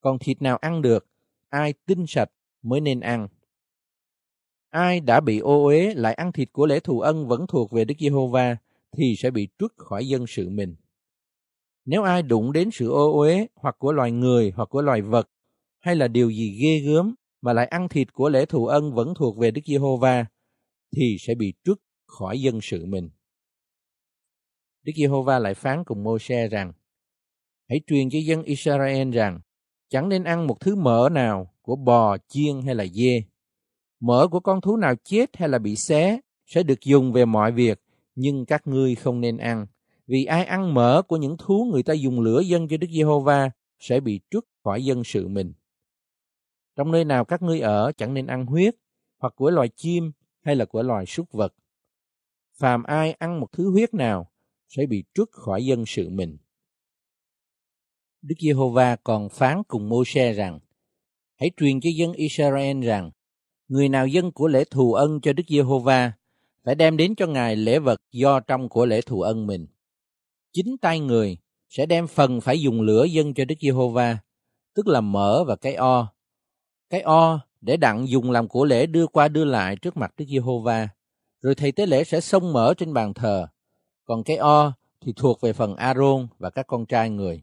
Còn 0.00 0.18
thịt 0.18 0.42
nào 0.42 0.56
ăn 0.56 0.82
được, 0.82 1.06
ai 1.48 1.74
tinh 1.86 2.04
sạch 2.08 2.30
mới 2.62 2.80
nên 2.80 3.00
ăn. 3.00 3.28
Ai 4.70 5.00
đã 5.00 5.20
bị 5.20 5.38
ô 5.38 5.64
uế 5.64 5.94
lại 5.94 6.14
ăn 6.14 6.32
thịt 6.32 6.52
của 6.52 6.66
lễ 6.66 6.80
thù 6.80 7.00
ân 7.00 7.28
vẫn 7.28 7.46
thuộc 7.46 7.70
về 7.72 7.84
Đức 7.84 7.94
Giê-hô-va 7.98 8.56
thì 8.96 9.14
sẽ 9.18 9.30
bị 9.30 9.48
trút 9.58 9.72
khỏi 9.76 10.08
dân 10.08 10.26
sự 10.26 10.48
mình. 10.48 10.76
Nếu 11.84 12.02
ai 12.02 12.22
đụng 12.22 12.52
đến 12.52 12.70
sự 12.72 12.90
ô 12.90 13.18
uế 13.18 13.46
hoặc 13.54 13.76
của 13.78 13.92
loài 13.92 14.12
người 14.12 14.52
hoặc 14.56 14.68
của 14.68 14.82
loài 14.82 15.02
vật 15.02 15.30
hay 15.80 15.96
là 15.96 16.08
điều 16.08 16.30
gì 16.30 16.58
ghê 16.62 16.78
gớm 16.78 17.14
mà 17.40 17.52
lại 17.52 17.66
ăn 17.66 17.88
thịt 17.88 18.12
của 18.12 18.28
lễ 18.28 18.46
thù 18.46 18.66
ân 18.66 18.94
vẫn 18.94 19.14
thuộc 19.16 19.38
về 19.38 19.50
Đức 19.50 19.62
Giê-hô-va 19.66 20.26
thì 20.96 21.16
sẽ 21.20 21.34
bị 21.34 21.54
trút 21.64 21.80
khỏi 22.06 22.40
dân 22.40 22.60
sự 22.62 22.86
mình. 22.86 23.10
Đức 24.82 24.92
Giê-hô-va 24.96 25.38
lại 25.38 25.54
phán 25.54 25.84
cùng 25.84 26.04
Mô-se 26.04 26.48
rằng: 26.48 26.72
Hãy 27.68 27.80
truyền 27.86 28.10
cho 28.10 28.18
dân 28.18 28.42
Israel 28.42 29.10
rằng 29.10 29.40
chẳng 29.88 30.08
nên 30.08 30.24
ăn 30.24 30.46
một 30.46 30.60
thứ 30.60 30.76
mỡ 30.76 31.08
nào 31.12 31.54
của 31.62 31.76
bò, 31.76 32.16
chiên 32.28 32.62
hay 32.62 32.74
là 32.74 32.86
dê. 32.86 33.22
Mỡ 34.00 34.28
của 34.30 34.40
con 34.40 34.60
thú 34.60 34.76
nào 34.76 34.94
chết 35.04 35.36
hay 35.36 35.48
là 35.48 35.58
bị 35.58 35.76
xé 35.76 36.20
sẽ 36.46 36.62
được 36.62 36.80
dùng 36.80 37.12
về 37.12 37.24
mọi 37.24 37.52
việc 37.52 37.80
nhưng 38.14 38.46
các 38.46 38.66
ngươi 38.66 38.94
không 38.94 39.20
nên 39.20 39.36
ăn, 39.36 39.66
vì 40.06 40.24
ai 40.24 40.44
ăn 40.44 40.74
mỡ 40.74 41.02
của 41.02 41.16
những 41.16 41.36
thú 41.36 41.68
người 41.72 41.82
ta 41.82 41.92
dùng 41.92 42.20
lửa 42.20 42.40
dân 42.40 42.68
cho 42.68 42.76
Đức 42.76 42.86
Giê-hô-va 42.90 43.50
sẽ 43.78 44.00
bị 44.00 44.20
trút 44.30 44.44
khỏi 44.64 44.84
dân 44.84 45.04
sự 45.04 45.28
mình. 45.28 45.52
Trong 46.76 46.92
nơi 46.92 47.04
nào 47.04 47.24
các 47.24 47.42
ngươi 47.42 47.60
ở 47.60 47.92
chẳng 47.96 48.14
nên 48.14 48.26
ăn 48.26 48.46
huyết, 48.46 48.74
hoặc 49.18 49.34
của 49.36 49.50
loài 49.50 49.68
chim 49.76 50.12
hay 50.42 50.56
là 50.56 50.64
của 50.64 50.82
loài 50.82 51.06
súc 51.06 51.32
vật. 51.32 51.54
Phàm 52.58 52.82
ai 52.82 53.12
ăn 53.12 53.40
một 53.40 53.52
thứ 53.52 53.70
huyết 53.70 53.94
nào 53.94 54.29
sẽ 54.70 54.86
bị 54.86 55.04
trút 55.14 55.28
khỏi 55.32 55.64
dân 55.64 55.84
sự 55.86 56.08
mình. 56.08 56.38
Đức 58.22 58.34
Giê-hô-va 58.40 58.96
còn 58.96 59.28
phán 59.28 59.62
cùng 59.68 59.88
Mô-se 59.88 60.32
rằng, 60.32 60.60
hãy 61.40 61.50
truyền 61.56 61.80
cho 61.80 61.90
dân 61.96 62.12
Israel 62.12 62.84
rằng, 62.84 63.10
người 63.68 63.88
nào 63.88 64.06
dân 64.06 64.32
của 64.32 64.48
lễ 64.48 64.64
thù 64.70 64.92
ân 64.92 65.20
cho 65.20 65.32
Đức 65.32 65.42
Giê-hô-va 65.48 66.12
phải 66.64 66.74
đem 66.74 66.96
đến 66.96 67.14
cho 67.14 67.26
Ngài 67.26 67.56
lễ 67.56 67.78
vật 67.78 68.00
do 68.12 68.40
trong 68.40 68.68
của 68.68 68.86
lễ 68.86 69.00
thù 69.00 69.20
ân 69.20 69.46
mình. 69.46 69.66
Chính 70.52 70.76
tay 70.78 71.00
người 71.00 71.38
sẽ 71.68 71.86
đem 71.86 72.06
phần 72.06 72.40
phải 72.40 72.60
dùng 72.60 72.80
lửa 72.80 73.04
dân 73.04 73.34
cho 73.34 73.44
Đức 73.44 73.54
Giê-hô-va, 73.60 74.18
tức 74.74 74.86
là 74.86 75.00
mỡ 75.00 75.44
và 75.44 75.56
cái 75.56 75.74
o. 75.74 76.12
Cái 76.90 77.00
o 77.00 77.40
để 77.60 77.76
đặng 77.76 78.08
dùng 78.08 78.30
làm 78.30 78.48
của 78.48 78.64
lễ 78.64 78.86
đưa 78.86 79.06
qua 79.06 79.28
đưa 79.28 79.44
lại 79.44 79.76
trước 79.76 79.96
mặt 79.96 80.14
Đức 80.16 80.24
Giê-hô-va, 80.28 80.88
rồi 81.40 81.54
thầy 81.54 81.72
tế 81.72 81.86
lễ 81.86 82.04
sẽ 82.04 82.20
xông 82.20 82.52
mỡ 82.52 82.74
trên 82.74 82.94
bàn 82.94 83.14
thờ. 83.14 83.46
Còn 84.10 84.22
cái 84.22 84.36
o 84.36 84.72
thì 85.00 85.12
thuộc 85.16 85.40
về 85.40 85.52
phần 85.52 85.76
aaron 85.76 86.26
và 86.38 86.50
các 86.50 86.66
con 86.66 86.86
trai 86.86 87.10
người. 87.10 87.42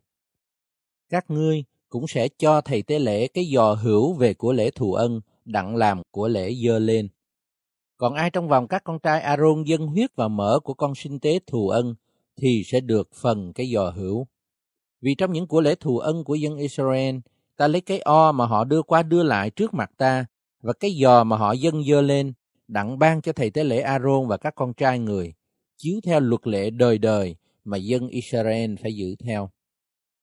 Các 1.09 1.25
ngươi 1.31 1.63
cũng 1.89 2.07
sẽ 2.07 2.27
cho 2.27 2.61
thầy 2.61 2.81
tế 2.81 2.99
lễ 2.99 3.27
cái 3.27 3.49
giò 3.53 3.73
hữu 3.73 4.13
về 4.13 4.33
của 4.33 4.53
lễ 4.53 4.71
thù 4.71 4.93
ân 4.93 5.21
đặng 5.45 5.75
làm 5.75 6.01
của 6.11 6.27
lễ 6.27 6.53
dơ 6.65 6.79
lên. 6.79 7.07
Còn 7.97 8.13
ai 8.13 8.29
trong 8.29 8.47
vòng 8.47 8.67
các 8.67 8.83
con 8.83 8.99
trai 8.99 9.21
aaron 9.21 9.63
dân 9.63 9.87
huyết 9.87 10.15
và 10.15 10.27
mỡ 10.27 10.59
của 10.59 10.73
con 10.73 10.95
sinh 10.95 11.19
tế 11.19 11.39
thù 11.47 11.69
ân 11.69 11.95
thì 12.37 12.63
sẽ 12.65 12.79
được 12.79 13.09
phần 13.13 13.53
cái 13.53 13.71
giò 13.73 13.89
hữu. 13.89 14.27
Vì 15.01 15.15
trong 15.15 15.31
những 15.31 15.47
của 15.47 15.61
lễ 15.61 15.75
thù 15.75 15.97
ân 15.97 16.23
của 16.23 16.35
dân 16.35 16.57
Israel, 16.57 17.15
ta 17.57 17.67
lấy 17.67 17.81
cái 17.81 17.99
o 17.99 18.31
mà 18.31 18.45
họ 18.45 18.63
đưa 18.63 18.81
qua 18.81 19.03
đưa 19.03 19.23
lại 19.23 19.49
trước 19.49 19.73
mặt 19.73 19.91
ta 19.97 20.25
và 20.61 20.73
cái 20.73 20.91
giò 21.01 21.23
mà 21.23 21.37
họ 21.37 21.51
dâng 21.51 21.83
dơ 21.83 22.01
lên 22.01 22.33
đặng 22.67 22.99
ban 22.99 23.21
cho 23.21 23.33
thầy 23.33 23.49
tế 23.49 23.63
lễ 23.63 23.81
aaron 23.81 24.27
và 24.27 24.37
các 24.37 24.55
con 24.55 24.73
trai 24.73 24.99
người, 24.99 25.33
chiếu 25.77 25.99
theo 26.03 26.19
luật 26.19 26.47
lệ 26.47 26.69
đời 26.69 26.97
đời 26.97 27.35
mà 27.63 27.77
dân 27.77 28.07
Israel 28.07 28.75
phải 28.81 28.95
giữ 28.95 29.15
theo. 29.15 29.49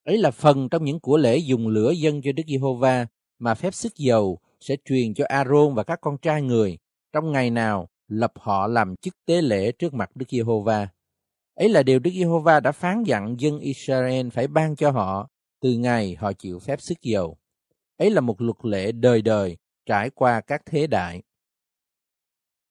Ấy 0.05 0.19
là 0.19 0.31
phần 0.31 0.69
trong 0.69 0.85
những 0.85 1.01
của 1.01 1.17
lễ 1.17 1.37
dùng 1.37 1.69
lửa 1.69 1.91
dân 1.91 2.23
cho 2.23 2.33
Đức 2.33 2.43
Giê-hô-va 2.47 3.07
mà 3.39 3.55
phép 3.55 3.75
sức 3.75 3.93
dầu 3.97 4.39
sẽ 4.61 4.77
truyền 4.85 5.15
cho 5.15 5.25
A-rôn 5.29 5.75
và 5.75 5.83
các 5.85 5.99
con 6.01 6.19
trai 6.19 6.43
người 6.43 6.79
trong 7.13 7.33
ngày 7.33 7.51
nào 7.51 7.89
lập 8.09 8.33
họ 8.37 8.67
làm 8.67 8.97
chức 8.97 9.15
tế 9.27 9.43
lễ 9.43 9.73
trước 9.73 9.95
mặt 9.95 10.11
Đức 10.15 10.27
Giê-hô-va. 10.31 10.89
Ấy 11.55 11.69
là 11.69 11.83
điều 11.83 11.99
Đức 11.99 12.11
Giê-hô-va 12.15 12.61
đã 12.61 12.73
phán 12.73 13.03
dặn 13.03 13.37
dân 13.39 13.59
Israel 13.59 14.29
phải 14.29 14.47
ban 14.47 14.77
cho 14.77 14.91
họ 14.91 15.29
từ 15.61 15.73
ngày 15.73 16.15
họ 16.15 16.33
chịu 16.33 16.59
phép 16.59 16.81
sức 16.81 17.03
dầu. 17.03 17.37
Ấy 17.97 18.11
là 18.11 18.21
một 18.21 18.41
luật 18.41 18.57
lệ 18.63 18.93
đời 18.93 19.23
đời 19.23 19.57
trải 19.87 20.11
qua 20.11 20.41
các 20.41 20.63
thế 20.67 20.87
đại. 20.87 21.23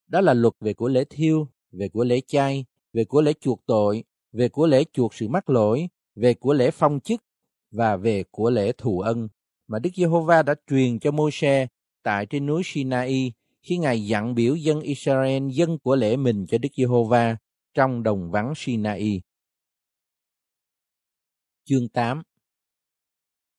Đó 0.08 0.22
là 0.22 0.34
luật 0.34 0.54
về 0.60 0.74
của 0.74 0.88
lễ 0.88 1.04
thiêu, 1.10 1.48
về 1.72 1.89
của 1.89 2.04
lễ 2.04 2.22
chay, 2.28 2.65
về 2.93 3.06
của 3.06 3.21
lễ 3.21 3.34
chuộc 3.41 3.65
tội, 3.65 4.03
về 4.32 4.49
của 4.49 4.67
lễ 4.67 4.84
chuộc 4.93 5.13
sự 5.13 5.27
mắc 5.27 5.49
lỗi, 5.49 5.89
về 6.15 6.34
của 6.34 6.53
lễ 6.53 6.71
phong 6.71 6.99
chức 6.99 7.23
và 7.71 7.97
về 7.97 8.23
của 8.32 8.49
lễ 8.49 8.71
thù 8.77 8.99
ân 8.99 9.27
mà 9.67 9.79
Đức 9.79 9.89
Giê-hô-va 9.95 10.43
đã 10.43 10.56
truyền 10.69 10.99
cho 10.99 11.12
Môi-se 11.12 11.67
tại 12.03 12.25
trên 12.25 12.45
núi 12.45 12.62
Sinai 12.65 13.34
khi 13.62 13.77
Ngài 13.77 14.06
dặn 14.06 14.36
biểu 14.36 14.56
dân 14.56 14.82
Israel 14.82 15.49
dân 15.51 15.79
của 15.79 15.95
lễ 15.95 16.17
mình 16.17 16.45
cho 16.47 16.58
Đức 16.58 16.69
Giê-hô-va 16.75 17.38
trong 17.73 18.03
đồng 18.03 18.32
vắng 18.32 18.53
Sinai. 18.56 19.21
Chương 21.65 21.89
8 21.89 22.21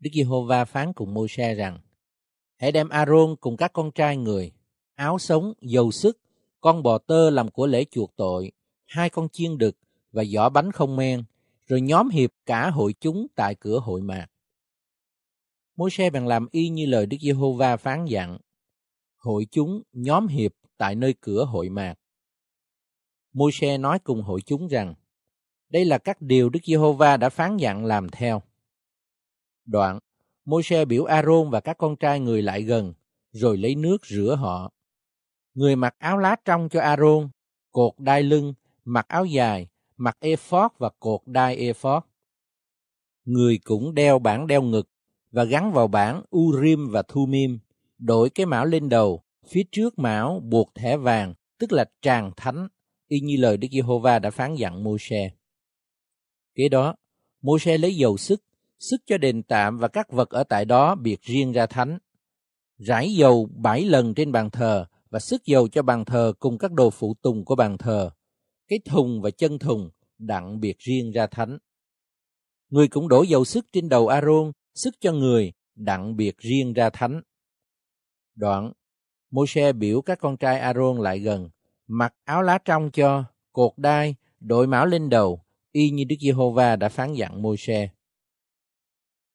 Đức 0.00 0.10
Giê-hô-va 0.14 0.64
phán 0.64 0.92
cùng 0.92 1.14
Môi-se 1.14 1.54
rằng 1.54 1.78
Hãy 2.56 2.72
đem 2.72 2.88
A-rôn 2.88 3.36
cùng 3.40 3.56
các 3.56 3.72
con 3.72 3.90
trai 3.92 4.16
người, 4.16 4.52
áo 4.94 5.18
sống, 5.18 5.52
dầu 5.60 5.90
sức, 5.90 6.18
con 6.60 6.82
bò 6.82 6.98
tơ 6.98 7.30
làm 7.30 7.50
của 7.50 7.66
lễ 7.66 7.84
chuộc 7.90 8.16
tội, 8.16 8.52
hai 8.94 9.10
con 9.10 9.28
chiên 9.28 9.58
đực 9.58 9.76
và 10.12 10.24
giỏ 10.24 10.48
bánh 10.48 10.72
không 10.72 10.96
men, 10.96 11.24
rồi 11.66 11.80
nhóm 11.80 12.08
hiệp 12.08 12.30
cả 12.46 12.70
hội 12.70 12.94
chúng 13.00 13.26
tại 13.34 13.54
cửa 13.54 13.78
hội 13.78 14.02
mạc. 14.02 14.26
Môi-se 15.76 16.10
bèn 16.10 16.26
làm 16.26 16.48
y 16.50 16.68
như 16.68 16.86
lời 16.86 17.06
Đức 17.06 17.16
Giê-hô-va 17.20 17.76
phán 17.76 18.04
dặn. 18.04 18.38
Hội 19.16 19.46
chúng 19.50 19.82
nhóm 19.92 20.26
hiệp 20.26 20.52
tại 20.76 20.94
nơi 20.94 21.14
cửa 21.20 21.44
hội 21.44 21.68
mạc. 21.68 21.94
Môi-se 23.32 23.78
nói 23.78 23.98
cùng 23.98 24.22
hội 24.22 24.40
chúng 24.46 24.68
rằng, 24.68 24.94
đây 25.68 25.84
là 25.84 25.98
các 25.98 26.20
điều 26.20 26.48
Đức 26.48 26.60
Giê-hô-va 26.64 27.16
đã 27.16 27.28
phán 27.28 27.56
dặn 27.56 27.84
làm 27.84 28.08
theo. 28.08 28.42
Đoạn, 29.64 29.98
Môi-se 30.44 30.84
biểu 30.84 31.04
A-rôn 31.04 31.50
và 31.50 31.60
các 31.60 31.78
con 31.78 31.96
trai 31.96 32.20
người 32.20 32.42
lại 32.42 32.62
gần, 32.62 32.94
rồi 33.30 33.56
lấy 33.56 33.74
nước 33.74 34.06
rửa 34.06 34.36
họ. 34.40 34.72
Người 35.54 35.76
mặc 35.76 35.94
áo 35.98 36.18
lá 36.18 36.36
trong 36.44 36.68
cho 36.68 36.80
A-rôn, 36.80 37.30
cột 37.72 37.92
đai 37.98 38.22
lưng, 38.22 38.54
mặc 38.84 39.08
áo 39.08 39.24
dài, 39.24 39.68
mặc 39.96 40.16
ephod 40.20 40.70
và 40.78 40.90
cột 40.98 41.20
đai 41.26 41.56
ephod. 41.56 42.02
Người 43.24 43.58
cũng 43.64 43.94
đeo 43.94 44.18
bản 44.18 44.46
đeo 44.46 44.62
ngực 44.62 44.88
và 45.30 45.44
gắn 45.44 45.72
vào 45.72 45.88
bản 45.88 46.22
Urim 46.36 46.88
và 46.90 47.02
Thumim, 47.02 47.58
đổi 47.98 48.30
cái 48.30 48.46
mão 48.46 48.66
lên 48.66 48.88
đầu, 48.88 49.22
phía 49.46 49.62
trước 49.72 49.98
mão 49.98 50.40
buộc 50.40 50.74
thẻ 50.74 50.96
vàng, 50.96 51.34
tức 51.58 51.72
là 51.72 51.84
tràng 52.02 52.32
thánh, 52.36 52.68
y 53.08 53.20
như 53.20 53.36
lời 53.38 53.56
Đức 53.56 53.68
Giê-hô-va 53.72 54.18
đã 54.18 54.30
phán 54.30 54.54
dặn 54.54 54.84
Môi-se. 54.84 55.30
Kế 56.54 56.68
đó, 56.68 56.94
Môi-se 57.42 57.78
lấy 57.78 57.96
dầu 57.96 58.16
sức, 58.16 58.42
sức 58.78 58.96
cho 59.06 59.18
đền 59.18 59.42
tạm 59.42 59.78
và 59.78 59.88
các 59.88 60.12
vật 60.12 60.30
ở 60.30 60.44
tại 60.44 60.64
đó 60.64 60.94
biệt 60.94 61.22
riêng 61.22 61.52
ra 61.52 61.66
thánh. 61.66 61.98
Rải 62.78 63.14
dầu 63.14 63.48
bảy 63.56 63.84
lần 63.84 64.14
trên 64.14 64.32
bàn 64.32 64.50
thờ 64.50 64.86
và 65.10 65.18
sức 65.18 65.44
dầu 65.44 65.68
cho 65.68 65.82
bàn 65.82 66.04
thờ 66.04 66.32
cùng 66.38 66.58
các 66.58 66.72
đồ 66.72 66.90
phụ 66.90 67.14
tùng 67.22 67.44
của 67.44 67.54
bàn 67.54 67.78
thờ, 67.78 68.10
cái 68.68 68.78
thùng 68.84 69.22
và 69.22 69.30
chân 69.30 69.58
thùng 69.58 69.90
đặng 70.18 70.60
biệt 70.60 70.78
riêng 70.78 71.10
ra 71.10 71.26
thánh. 71.26 71.58
Người 72.68 72.88
cũng 72.88 73.08
đổ 73.08 73.22
dầu 73.22 73.44
sức 73.44 73.66
trên 73.72 73.88
đầu 73.88 74.08
aaron 74.08 74.52
sức 74.74 74.94
cho 75.00 75.12
người 75.12 75.52
đặng 75.74 76.16
biệt 76.16 76.38
riêng 76.38 76.72
ra 76.72 76.90
thánh. 76.90 77.22
Đoạn, 78.34 78.72
Môi-se 79.30 79.72
biểu 79.72 80.02
các 80.02 80.18
con 80.18 80.36
trai 80.36 80.58
aaron 80.58 80.96
lại 80.96 81.18
gần, 81.18 81.50
mặc 81.86 82.14
áo 82.24 82.42
lá 82.42 82.58
trong 82.64 82.90
cho, 82.90 83.24
cột 83.52 83.72
đai, 83.76 84.14
đội 84.40 84.66
mão 84.66 84.86
lên 84.86 85.08
đầu, 85.08 85.40
y 85.72 85.90
như 85.90 86.04
Đức 86.04 86.16
Giê-hô-va 86.20 86.76
đã 86.76 86.88
phán 86.88 87.14
dặn 87.14 87.42
Môi-se. 87.42 87.88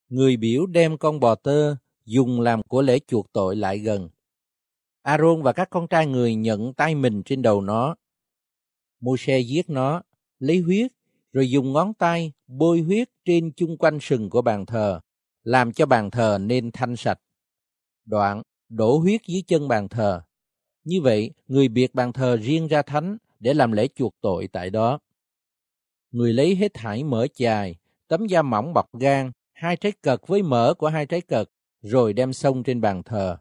Người 0.09 0.37
biểu 0.37 0.65
đem 0.65 0.97
con 0.97 1.19
bò 1.19 1.35
tơ 1.35 1.75
dùng 2.05 2.41
làm 2.41 2.63
của 2.63 2.81
lễ 2.81 2.99
chuộc 3.07 3.33
tội 3.33 3.55
lại 3.55 3.79
gần. 3.79 4.09
aaron 5.01 5.41
và 5.41 5.53
các 5.53 5.69
con 5.69 5.87
trai 5.87 6.07
người 6.07 6.35
nhận 6.35 6.73
tay 6.73 6.95
mình 6.95 7.23
trên 7.25 7.41
đầu 7.41 7.61
nó. 7.61 7.95
Môi-se 8.99 9.39
giết 9.39 9.69
nó, 9.69 10.01
lấy 10.39 10.59
huyết, 10.59 10.91
rồi 11.33 11.51
dùng 11.51 11.73
ngón 11.73 11.93
tay 11.93 12.31
bôi 12.47 12.81
huyết 12.81 13.09
trên 13.25 13.51
chung 13.55 13.77
quanh 13.77 13.99
sừng 14.01 14.29
của 14.29 14.41
bàn 14.41 14.65
thờ, 14.65 14.99
làm 15.43 15.71
cho 15.71 15.85
bàn 15.85 16.11
thờ 16.11 16.37
nên 16.41 16.71
thanh 16.71 16.95
sạch. 16.95 17.19
Đoạn, 18.05 18.41
đổ 18.69 18.97
huyết 18.97 19.21
dưới 19.27 19.43
chân 19.47 19.67
bàn 19.67 19.89
thờ. 19.89 20.21
Như 20.83 21.01
vậy, 21.01 21.31
người 21.47 21.67
biệt 21.67 21.95
bàn 21.95 22.13
thờ 22.13 22.37
riêng 22.37 22.67
ra 22.67 22.81
thánh 22.81 23.17
để 23.39 23.53
làm 23.53 23.71
lễ 23.71 23.87
chuộc 23.95 24.15
tội 24.21 24.47
tại 24.47 24.69
đó. 24.69 24.99
Người 26.11 26.33
lấy 26.33 26.55
hết 26.55 26.73
thải 26.73 27.03
mỡ 27.03 27.27
chài, 27.27 27.75
tấm 28.07 28.27
da 28.27 28.41
mỏng 28.41 28.73
bọc 28.73 28.99
gan, 28.99 29.31
hai 29.53 29.75
trái 29.75 29.91
cật 30.01 30.27
với 30.27 30.43
mỡ 30.43 30.73
của 30.73 30.87
hai 30.87 31.05
trái 31.05 31.21
cật, 31.21 31.49
rồi 31.81 32.13
đem 32.13 32.33
xông 32.33 32.63
trên 32.63 32.81
bàn 32.81 33.03
thờ. 33.03 33.37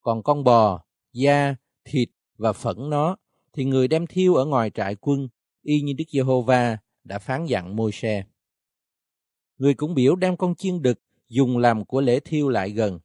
Còn 0.00 0.22
con 0.22 0.44
bò, 0.44 0.84
da, 1.12 1.54
thịt 1.84 2.08
và 2.36 2.52
phẫn 2.52 2.90
nó 2.90 3.16
thì 3.54 3.64
người 3.64 3.88
đem 3.88 4.06
thiêu 4.06 4.34
ở 4.34 4.44
ngoài 4.44 4.70
trại 4.70 4.96
quân, 5.00 5.28
y 5.62 5.80
như 5.80 5.92
Đức 5.92 6.04
Giê-hô-va 6.08 6.78
đã 7.04 7.18
phán 7.18 7.46
dặn 7.46 7.76
Môi-se. 7.76 8.24
Người 9.58 9.74
cũng 9.74 9.94
biểu 9.94 10.16
đem 10.16 10.36
con 10.36 10.54
chiên 10.54 10.82
đực 10.82 11.00
dùng 11.28 11.58
làm 11.58 11.84
của 11.84 12.00
lễ 12.00 12.20
thiêu 12.20 12.48
lại 12.48 12.70
gần. 12.70 13.00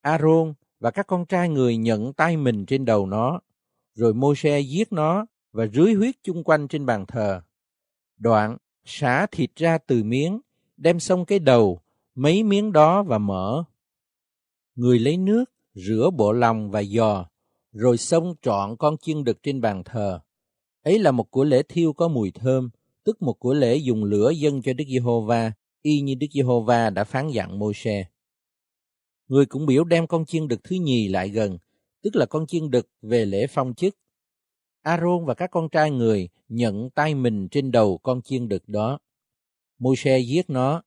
A-rôn 0.00 0.54
và 0.78 0.90
các 0.90 1.06
con 1.06 1.26
trai 1.26 1.48
người 1.48 1.76
nhận 1.76 2.12
tay 2.12 2.36
mình 2.36 2.66
trên 2.66 2.84
đầu 2.84 3.06
nó, 3.06 3.40
rồi 3.94 4.14
Môi-se 4.14 4.60
giết 4.60 4.92
nó 4.92 5.26
và 5.52 5.66
rưới 5.66 5.94
huyết 5.94 6.14
chung 6.22 6.44
quanh 6.44 6.68
trên 6.68 6.86
bàn 6.86 7.06
thờ. 7.06 7.42
Đoạn, 8.16 8.56
xả 8.84 9.26
thịt 9.26 9.56
ra 9.56 9.78
từ 9.78 10.02
miếng, 10.04 10.40
đem 10.76 11.00
xong 11.00 11.24
cái 11.24 11.38
đầu, 11.38 11.80
mấy 12.14 12.42
miếng 12.42 12.72
đó 12.72 13.02
và 13.02 13.18
mỡ. 13.18 13.64
Người 14.74 14.98
lấy 14.98 15.16
nước, 15.16 15.44
rửa 15.74 16.10
bộ 16.16 16.32
lòng 16.32 16.70
và 16.70 16.82
giò, 16.82 17.26
rồi 17.72 17.98
xông 17.98 18.34
trọn 18.42 18.76
con 18.76 18.96
chiên 18.98 19.24
đực 19.24 19.42
trên 19.42 19.60
bàn 19.60 19.82
thờ. 19.84 20.20
Ấy 20.82 20.98
là 20.98 21.10
một 21.10 21.30
của 21.30 21.44
lễ 21.44 21.62
thiêu 21.68 21.92
có 21.92 22.08
mùi 22.08 22.30
thơm, 22.30 22.70
tức 23.04 23.22
một 23.22 23.32
của 23.32 23.54
lễ 23.54 23.76
dùng 23.76 24.04
lửa 24.04 24.30
dâng 24.30 24.62
cho 24.62 24.72
Đức 24.72 24.84
Giê-hô-va, 24.88 25.52
y 25.82 26.00
như 26.00 26.14
Đức 26.14 26.26
Giê-hô-va 26.32 26.90
đã 26.90 27.04
phán 27.04 27.28
dặn 27.28 27.58
Môi-se. 27.58 28.04
Người 29.28 29.46
cũng 29.46 29.66
biểu 29.66 29.84
đem 29.84 30.06
con 30.06 30.24
chiên 30.24 30.48
đực 30.48 30.64
thứ 30.64 30.76
nhì 30.76 31.08
lại 31.08 31.28
gần, 31.28 31.58
tức 32.02 32.16
là 32.16 32.26
con 32.26 32.46
chiên 32.46 32.70
đực 32.70 32.88
về 33.02 33.24
lễ 33.24 33.46
phong 33.46 33.74
chức. 33.74 33.96
Aaron 34.82 35.24
và 35.24 35.34
các 35.34 35.50
con 35.50 35.68
trai 35.68 35.90
người 35.90 36.28
nhận 36.48 36.90
tay 36.90 37.14
mình 37.14 37.48
trên 37.48 37.70
đầu 37.70 37.98
con 37.98 38.22
chiên 38.22 38.48
đực 38.48 38.68
đó. 38.68 38.98
Môi-se 39.78 40.18
giết 40.18 40.50
nó, 40.50 40.82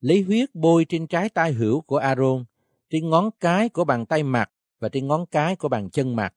lấy 0.00 0.22
huyết 0.22 0.54
bôi 0.54 0.84
trên 0.88 1.06
trái 1.06 1.28
tay 1.28 1.52
hữu 1.52 1.80
của 1.80 1.96
Aaron, 1.96 2.44
trên 2.90 3.10
ngón 3.10 3.30
cái 3.40 3.68
của 3.68 3.84
bàn 3.84 4.06
tay 4.06 4.22
mặt 4.22 4.50
và 4.82 4.88
trên 4.88 5.06
ngón 5.06 5.26
cái 5.26 5.56
của 5.56 5.68
bàn 5.68 5.90
chân 5.90 6.16
mặt. 6.16 6.34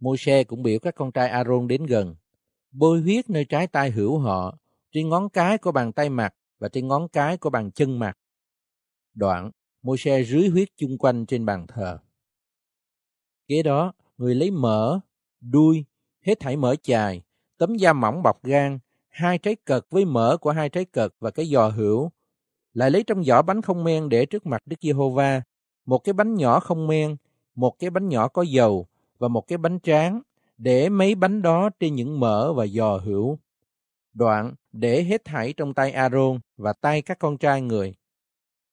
Môi-se 0.00 0.44
cũng 0.44 0.62
biểu 0.62 0.78
các 0.78 0.94
con 0.94 1.12
trai 1.12 1.28
Aaron 1.28 1.68
đến 1.68 1.86
gần, 1.86 2.16
bôi 2.70 3.00
huyết 3.00 3.30
nơi 3.30 3.44
trái 3.44 3.66
tay 3.66 3.90
hữu 3.90 4.18
họ, 4.18 4.58
trên 4.92 5.08
ngón 5.08 5.28
cái 5.28 5.58
của 5.58 5.72
bàn 5.72 5.92
tay 5.92 6.10
mặt 6.10 6.34
và 6.58 6.68
trên 6.68 6.88
ngón 6.88 7.08
cái 7.08 7.36
của 7.36 7.50
bàn 7.50 7.70
chân 7.70 7.98
mặt. 7.98 8.18
Đoạn, 9.14 9.50
Môi-se 9.82 10.24
rưới 10.24 10.48
huyết 10.48 10.68
chung 10.76 10.98
quanh 10.98 11.26
trên 11.26 11.46
bàn 11.46 11.66
thờ. 11.66 11.98
Kế 13.48 13.62
đó, 13.62 13.92
người 14.16 14.34
lấy 14.34 14.50
mỡ, 14.50 15.00
đuôi, 15.40 15.84
hết 16.20 16.40
thảy 16.40 16.56
mỡ 16.56 16.76
chài, 16.82 17.22
tấm 17.58 17.76
da 17.76 17.92
mỏng 17.92 18.22
bọc 18.22 18.42
gan, 18.42 18.78
hai 19.08 19.38
trái 19.38 19.56
cật 19.64 19.86
với 19.90 20.04
mỡ 20.04 20.36
của 20.36 20.50
hai 20.50 20.68
trái 20.68 20.84
cật 20.84 21.14
và 21.18 21.30
cái 21.30 21.46
giò 21.46 21.68
hữu. 21.68 22.10
Lại 22.72 22.90
lấy 22.90 23.02
trong 23.02 23.24
giỏ 23.24 23.42
bánh 23.42 23.62
không 23.62 23.84
men 23.84 24.08
để 24.08 24.26
trước 24.26 24.46
mặt 24.46 24.62
Đức 24.66 24.76
Giê-hô-va, 24.80 25.42
một 25.86 25.98
cái 25.98 26.12
bánh 26.12 26.34
nhỏ 26.34 26.60
không 26.60 26.86
men, 26.86 27.16
một 27.54 27.78
cái 27.78 27.90
bánh 27.90 28.08
nhỏ 28.08 28.28
có 28.28 28.42
dầu 28.42 28.86
và 29.18 29.28
một 29.28 29.48
cái 29.48 29.58
bánh 29.58 29.80
tráng, 29.80 30.22
để 30.58 30.88
mấy 30.88 31.14
bánh 31.14 31.42
đó 31.42 31.70
trên 31.80 31.94
những 31.94 32.20
mỡ 32.20 32.52
và 32.52 32.66
giò 32.66 32.96
hữu. 32.96 33.38
Đoạn 34.14 34.54
để 34.72 35.02
hết 35.02 35.24
thảy 35.24 35.52
trong 35.52 35.74
tay 35.74 35.92
Aaron 35.92 36.38
và 36.56 36.72
tay 36.72 37.02
các 37.02 37.18
con 37.18 37.38
trai 37.38 37.62
người. 37.62 37.94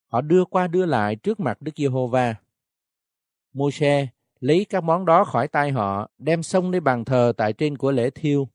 Họ 0.08 0.22
đưa 0.22 0.46
qua 0.46 0.68
đưa 0.68 0.86
lại 0.86 1.16
trước 1.16 1.40
mặt 1.40 1.62
Đức 1.62 1.72
Giê-hô-va. 1.76 2.36
Môi-se 3.54 4.08
lấy 4.40 4.66
các 4.66 4.84
món 4.84 5.06
đó 5.06 5.24
khỏi 5.24 5.48
tay 5.48 5.72
họ, 5.72 6.10
đem 6.18 6.44
xông 6.44 6.72
lên 6.72 6.84
bàn 6.84 7.06
thờ 7.06 7.34
tại 7.38 7.54
trên 7.54 7.78
của 7.78 7.92
lễ 7.92 8.10
thiêu. 8.10 8.48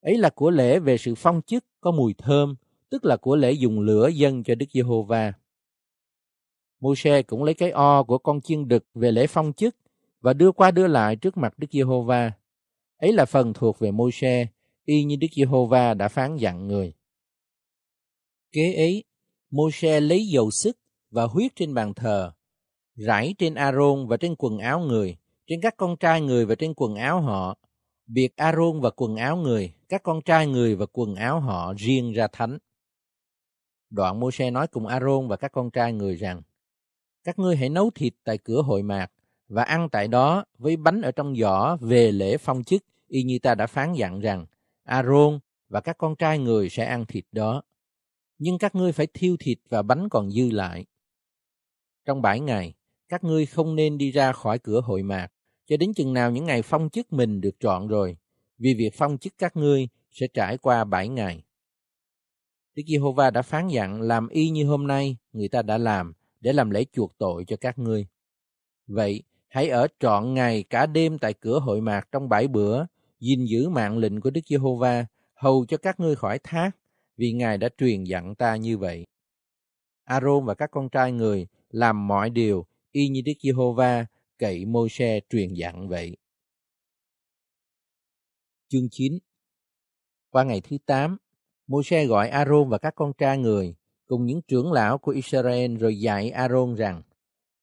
Ấy 0.00 0.18
là 0.18 0.30
của 0.30 0.50
lễ 0.50 0.78
về 0.78 0.98
sự 0.98 1.14
phong 1.14 1.42
chức 1.42 1.64
có 1.80 1.90
mùi 1.90 2.14
thơm, 2.18 2.54
tức 2.90 3.04
là 3.04 3.16
của 3.16 3.36
lễ 3.36 3.52
dùng 3.52 3.80
lửa 3.80 4.08
dân 4.08 4.44
cho 4.44 4.54
Đức 4.54 4.66
Giê-hô-va. 4.72 5.32
Môi-se 6.80 7.22
cũng 7.22 7.44
lấy 7.44 7.54
cái 7.54 7.70
o 7.70 8.02
của 8.02 8.18
con 8.18 8.40
chiên 8.40 8.68
đực 8.68 8.84
về 8.94 9.12
lễ 9.12 9.26
phong 9.26 9.52
chức 9.52 9.76
và 10.20 10.32
đưa 10.32 10.52
qua 10.52 10.70
đưa 10.70 10.86
lại 10.86 11.16
trước 11.16 11.36
mặt 11.36 11.54
Đức 11.58 11.66
Giê-hô-va. 11.72 12.32
Ấy 12.96 13.12
là 13.12 13.24
phần 13.24 13.52
thuộc 13.52 13.78
về 13.78 13.90
Môi-se, 13.90 14.46
y 14.84 15.04
như 15.04 15.16
Đức 15.16 15.26
Giê-hô-va 15.36 15.94
đã 15.94 16.08
phán 16.08 16.36
dặn 16.36 16.66
người. 16.66 16.94
Kế 18.52 18.74
ấy, 18.74 19.04
Môi-se 19.50 20.00
lấy 20.00 20.26
dầu 20.26 20.50
sức 20.50 20.78
và 21.10 21.24
huyết 21.24 21.52
trên 21.56 21.74
bàn 21.74 21.94
thờ, 21.94 22.32
rải 22.94 23.34
trên 23.38 23.54
A-rôn 23.54 24.06
và 24.06 24.16
trên 24.16 24.34
quần 24.38 24.58
áo 24.58 24.80
người, 24.80 25.16
trên 25.46 25.60
các 25.60 25.74
con 25.76 25.96
trai 25.96 26.20
người 26.20 26.46
và 26.46 26.54
trên 26.54 26.74
quần 26.76 26.94
áo 26.94 27.20
họ, 27.20 27.58
biệt 28.06 28.36
A-rôn 28.36 28.80
và 28.80 28.90
quần 28.90 29.16
áo 29.16 29.36
người, 29.36 29.72
các 29.88 30.02
con 30.02 30.22
trai 30.22 30.46
người 30.46 30.76
và 30.76 30.86
quần 30.92 31.14
áo 31.14 31.40
họ 31.40 31.74
riêng 31.76 32.12
ra 32.12 32.28
thánh. 32.32 32.58
Đoạn 33.90 34.20
Môi-se 34.20 34.50
nói 34.50 34.66
cùng 34.66 34.86
A-rôn 34.86 35.28
và 35.28 35.36
các 35.36 35.52
con 35.52 35.70
trai 35.70 35.92
người 35.92 36.16
rằng, 36.16 36.42
các 37.24 37.38
ngươi 37.38 37.56
hãy 37.56 37.68
nấu 37.68 37.90
thịt 37.90 38.14
tại 38.24 38.38
cửa 38.38 38.62
hội 38.62 38.82
mạc 38.82 39.12
và 39.48 39.62
ăn 39.62 39.88
tại 39.88 40.08
đó 40.08 40.44
với 40.58 40.76
bánh 40.76 41.02
ở 41.02 41.12
trong 41.12 41.36
giỏ 41.36 41.76
về 41.80 42.12
lễ 42.12 42.36
phong 42.36 42.64
chức, 42.64 42.82
y 43.08 43.22
như 43.22 43.38
ta 43.38 43.54
đã 43.54 43.66
phán 43.66 43.92
dặn 43.92 44.20
rằng, 44.20 44.46
Aaron 44.84 45.38
và 45.68 45.80
các 45.80 45.98
con 45.98 46.16
trai 46.16 46.38
người 46.38 46.68
sẽ 46.68 46.84
ăn 46.84 47.06
thịt 47.06 47.24
đó. 47.32 47.62
Nhưng 48.38 48.58
các 48.58 48.74
ngươi 48.74 48.92
phải 48.92 49.06
thiêu 49.14 49.36
thịt 49.40 49.58
và 49.68 49.82
bánh 49.82 50.08
còn 50.08 50.30
dư 50.30 50.50
lại. 50.50 50.86
Trong 52.04 52.22
bảy 52.22 52.40
ngày, 52.40 52.74
các 53.08 53.24
ngươi 53.24 53.46
không 53.46 53.76
nên 53.76 53.98
đi 53.98 54.10
ra 54.10 54.32
khỏi 54.32 54.58
cửa 54.58 54.80
hội 54.80 55.02
mạc, 55.02 55.28
cho 55.66 55.76
đến 55.76 55.94
chừng 55.94 56.12
nào 56.12 56.30
những 56.30 56.44
ngày 56.44 56.62
phong 56.62 56.90
chức 56.90 57.12
mình 57.12 57.40
được 57.40 57.60
chọn 57.60 57.88
rồi, 57.88 58.16
vì 58.58 58.74
việc 58.74 58.94
phong 58.94 59.18
chức 59.18 59.32
các 59.38 59.56
ngươi 59.56 59.88
sẽ 60.10 60.26
trải 60.34 60.58
qua 60.58 60.84
bảy 60.84 61.08
ngày. 61.08 61.42
Đức 62.74 62.82
Giê-hô-va 62.86 63.30
đã 63.30 63.42
phán 63.42 63.68
dặn 63.68 64.00
làm 64.00 64.28
y 64.28 64.50
như 64.50 64.66
hôm 64.66 64.86
nay 64.86 65.16
người 65.32 65.48
ta 65.48 65.62
đã 65.62 65.78
làm 65.78 66.12
để 66.40 66.52
làm 66.52 66.70
lễ 66.70 66.84
chuộc 66.92 67.18
tội 67.18 67.44
cho 67.46 67.56
các 67.56 67.78
ngươi. 67.78 68.06
Vậy, 68.86 69.22
hãy 69.48 69.68
ở 69.68 69.86
trọn 70.00 70.34
ngày 70.34 70.62
cả 70.62 70.86
đêm 70.86 71.18
tại 71.18 71.34
cửa 71.34 71.58
hội 71.58 71.80
mạc 71.80 72.08
trong 72.12 72.28
bảy 72.28 72.48
bữa, 72.48 72.86
gìn 73.20 73.44
giữ 73.44 73.68
mạng 73.68 73.98
lệnh 73.98 74.20
của 74.20 74.30
Đức 74.30 74.40
Giê-hô-va, 74.46 75.06
hầu 75.34 75.66
cho 75.68 75.76
các 75.76 76.00
ngươi 76.00 76.16
khỏi 76.16 76.38
thác, 76.42 76.70
vì 77.16 77.32
Ngài 77.32 77.58
đã 77.58 77.68
truyền 77.78 78.04
dặn 78.04 78.34
ta 78.34 78.56
như 78.56 78.78
vậy. 78.78 79.06
Aaron 80.04 80.44
và 80.44 80.54
các 80.54 80.70
con 80.70 80.88
trai 80.88 81.12
người 81.12 81.46
làm 81.70 82.08
mọi 82.08 82.30
điều 82.30 82.66
y 82.92 83.08
như 83.08 83.20
Đức 83.24 83.32
Giê-hô-va 83.42 84.06
cậy 84.38 84.64
môi-se 84.64 85.20
truyền 85.30 85.54
dặn 85.54 85.88
vậy. 85.88 86.16
Chương 88.68 88.88
9 88.90 89.18
Qua 90.30 90.44
ngày 90.44 90.60
thứ 90.60 90.76
8, 90.86 91.16
môi-se 91.66 92.06
gọi 92.06 92.28
Aaron 92.28 92.68
và 92.68 92.78
các 92.78 92.94
con 92.94 93.12
trai 93.12 93.38
người 93.38 93.74
cùng 94.08 94.26
những 94.26 94.42
trưởng 94.42 94.72
lão 94.72 94.98
của 94.98 95.12
Israel 95.12 95.76
rồi 95.76 96.00
dạy 96.00 96.30
Aaron 96.30 96.74
rằng 96.74 97.02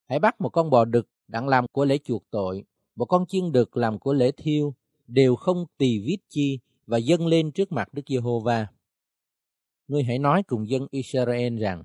Hãy 0.10 0.20
bắt 0.20 0.42
một 0.42 0.50
con 0.50 0.70
bò 0.70 0.86
đực 0.86 1.08
đặng 1.28 1.48
làm 1.48 1.66
của 1.72 1.86
lễ 1.86 1.98
chuộc 2.04 2.24
tội, 2.32 2.64
một 2.96 3.06
con 3.06 3.26
chiên 3.28 3.52
đực 3.52 3.78
làm 3.78 4.00
của 4.00 4.14
lễ 4.14 4.32
thiêu, 4.32 4.74
đều 5.08 5.36
không 5.36 5.66
tỳ 5.78 6.00
vít 6.00 6.18
chi 6.30 6.60
và 6.88 6.98
dâng 6.98 7.28
lên 7.28 7.52
trước 7.52 7.72
mặt 7.72 7.94
Đức 7.94 8.02
Giê-hô-va. 8.08 8.68
Ngươi 9.88 10.04
hãy 10.04 10.20
nói 10.20 10.44
cùng 10.44 10.70
dân 10.70 10.88
Israel 10.92 11.58
rằng, 11.58 11.84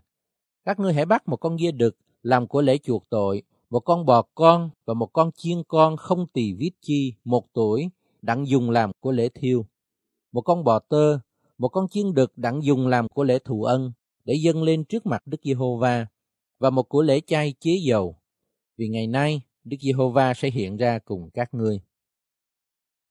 các 0.64 0.78
ngươi 0.78 0.92
hãy 0.92 1.06
bắt 1.06 1.28
một 1.28 1.36
con 1.36 1.58
dê 1.58 1.72
đực 1.72 1.96
làm 2.22 2.46
của 2.46 2.62
lễ 2.62 2.78
chuộc 2.78 3.04
tội, 3.10 3.42
một 3.70 3.80
con 3.80 4.06
bò 4.06 4.22
con 4.34 4.70
và 4.84 4.94
một 4.94 5.10
con 5.12 5.30
chiên 5.36 5.62
con 5.68 5.96
không 5.96 6.26
tỳ 6.26 6.52
vít 6.52 6.72
chi, 6.80 7.14
một 7.24 7.46
tuổi, 7.52 7.90
đặng 8.22 8.46
dùng 8.46 8.70
làm 8.70 8.90
của 9.00 9.12
lễ 9.12 9.28
thiêu. 9.28 9.66
Một 10.32 10.40
con 10.40 10.64
bò 10.64 10.78
tơ, 10.78 11.18
một 11.58 11.68
con 11.68 11.88
chiên 11.88 12.14
đực 12.14 12.32
đặng 12.38 12.62
dùng 12.62 12.86
làm 12.86 13.08
của 13.08 13.24
lễ 13.24 13.38
thù 13.44 13.64
ân, 13.64 13.92
để 14.24 14.34
dâng 14.34 14.62
lên 14.62 14.84
trước 14.84 15.06
mặt 15.06 15.26
Đức 15.26 15.40
Giê-hô-va, 15.44 16.06
và 16.58 16.70
một 16.70 16.82
của 16.82 17.02
lễ 17.02 17.20
chay 17.26 17.54
chế 17.60 17.76
dầu. 17.86 18.16
Vì 18.76 18.88
ngày 18.88 19.06
nay, 19.06 19.42
Đức 19.64 19.76
Giê-hô-va 19.80 20.34
sẽ 20.34 20.50
hiện 20.50 20.76
ra 20.76 20.98
cùng 20.98 21.30
các 21.34 21.54
ngươi. 21.54 21.80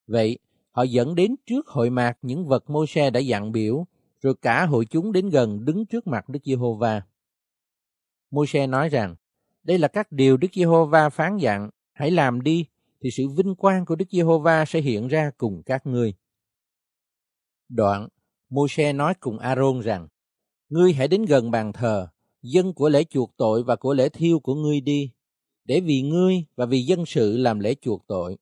Vậy, 0.08 0.38
họ 0.72 0.84
dẫn 0.84 1.16
đến 1.16 1.36
trước 1.46 1.68
hội 1.68 1.90
mạc 1.90 2.18
những 2.22 2.48
vật 2.48 2.70
môi-se 2.70 3.10
đã 3.10 3.20
dặn 3.20 3.52
biểu, 3.52 3.86
rồi 4.22 4.36
cả 4.42 4.66
hội 4.66 4.86
chúng 4.86 5.12
đến 5.12 5.30
gần 5.30 5.66
đứng 5.66 5.86
trước 5.86 6.08
mặt 6.08 6.30
Đức 6.30 6.40
Giê-hô-va. 6.44 7.02
Môi-se 8.32 8.68
nói 8.68 8.90
rằng, 8.90 9.16
đây 9.64 9.78
là 9.78 9.88
các 9.88 10.12
điều 10.12 10.38
Đức 10.38 10.48
Giê-hô-va 10.54 11.10
phán 11.10 11.38
dặn, 11.38 11.70
hãy 11.94 12.12
làm 12.12 12.42
đi, 12.42 12.66
thì 13.02 13.12
sự 13.12 13.28
vinh 13.28 13.56
quang 13.56 13.86
của 13.86 13.96
Đức 13.96 14.06
Giê-hô-va 14.12 14.66
sẽ 14.66 14.82
hiện 14.82 15.08
ra 15.08 15.32
cùng 15.38 15.64
các 15.66 15.88
ngươi. 15.88 16.14
Đoạn, 17.70 18.08
Môi-se 18.50 18.94
nói 18.94 19.14
cùng 19.20 19.40
A-rôn 19.40 19.80
rằng, 19.80 20.08
ngươi 20.70 20.94
hãy 20.94 21.08
đến 21.08 21.26
gần 21.26 21.52
bàn 21.52 21.74
thờ, 21.74 22.08
dân 22.42 22.74
của 22.74 22.90
lễ 22.90 23.04
chuộc 23.04 23.38
tội 23.38 23.64
và 23.64 23.76
của 23.76 23.94
lễ 23.94 24.10
thiêu 24.10 24.40
của 24.40 24.56
ngươi 24.56 24.82
đi, 24.82 25.12
để 25.66 25.80
vì 25.80 26.02
ngươi 26.02 26.46
và 26.56 26.66
vì 26.66 26.82
dân 26.82 27.06
sự 27.06 27.38
làm 27.38 27.60
lễ 27.60 27.76
chuộc 27.82 28.08
tội. 28.08 28.38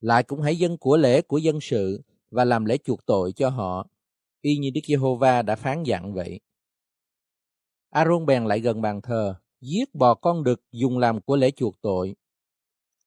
Lại 0.00 0.22
cũng 0.22 0.42
hãy 0.42 0.56
dân 0.56 0.78
của 0.78 0.96
lễ 0.96 1.22
của 1.22 1.38
dân 1.38 1.60
sự 1.60 2.02
và 2.30 2.44
làm 2.44 2.64
lễ 2.64 2.78
chuộc 2.84 3.06
tội 3.06 3.32
cho 3.32 3.48
họ, 3.48 3.86
y 4.40 4.56
như 4.56 4.70
Đức 4.74 4.80
Giê-hô-va 4.88 5.42
đã 5.42 5.56
phán 5.56 5.82
dặn 5.82 6.14
vậy. 6.14 6.40
A-rôn 7.90 8.26
bèn 8.26 8.44
lại 8.44 8.60
gần 8.60 8.82
bàn 8.82 9.00
thờ, 9.02 9.34
giết 9.60 9.94
bò 9.94 10.14
con 10.14 10.44
đực 10.44 10.62
dùng 10.72 10.98
làm 10.98 11.20
của 11.20 11.36
lễ 11.36 11.50
chuộc 11.50 11.80
tội. 11.80 12.16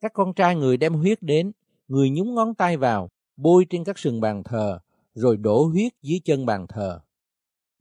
Các 0.01 0.11
con 0.13 0.33
trai 0.33 0.55
người 0.55 0.77
đem 0.77 0.93
huyết 0.93 1.21
đến, 1.21 1.51
người 1.87 2.09
nhúng 2.09 2.35
ngón 2.35 2.55
tay 2.55 2.77
vào, 2.77 3.09
bôi 3.37 3.65
trên 3.69 3.83
các 3.83 3.99
sừng 3.99 4.21
bàn 4.21 4.43
thờ, 4.43 4.79
rồi 5.13 5.37
đổ 5.37 5.63
huyết 5.63 5.93
dưới 6.01 6.19
chân 6.25 6.45
bàn 6.45 6.67
thờ. 6.67 6.99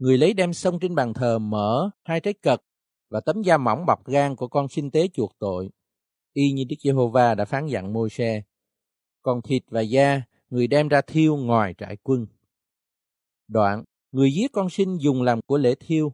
Người 0.02 0.18
lấy 0.18 0.34
đem 0.34 0.52
sông 0.52 0.78
trên 0.80 0.94
bàn 0.94 1.14
thờ 1.14 1.38
mở 1.38 1.90
hai 2.02 2.20
trái 2.20 2.34
cật 2.34 2.62
và 3.08 3.20
tấm 3.20 3.42
da 3.42 3.56
mỏng 3.56 3.86
bọc 3.86 4.06
gan 4.06 4.36
của 4.36 4.48
con 4.48 4.68
sinh 4.68 4.90
tế 4.90 5.08
chuộc 5.08 5.38
tội, 5.38 5.70
y 6.32 6.52
như 6.52 6.64
Đức 6.68 6.76
Giê-hô-va 6.84 7.34
đã 7.34 7.44
phán 7.44 7.66
dặn 7.66 7.92
môi-se. 7.92 8.42
Còn 9.22 9.42
thịt 9.42 9.62
và 9.68 9.80
da, 9.80 10.22
người 10.50 10.66
đem 10.66 10.88
ra 10.88 11.00
thiêu 11.00 11.36
ngoài 11.36 11.74
trại 11.78 11.96
quân. 12.02 12.26
Đoạn, 13.48 13.84
người 14.12 14.32
giết 14.32 14.52
con 14.52 14.70
sinh 14.70 14.96
dùng 15.00 15.22
làm 15.22 15.42
của 15.42 15.58
lễ 15.58 15.74
thiêu, 15.80 16.12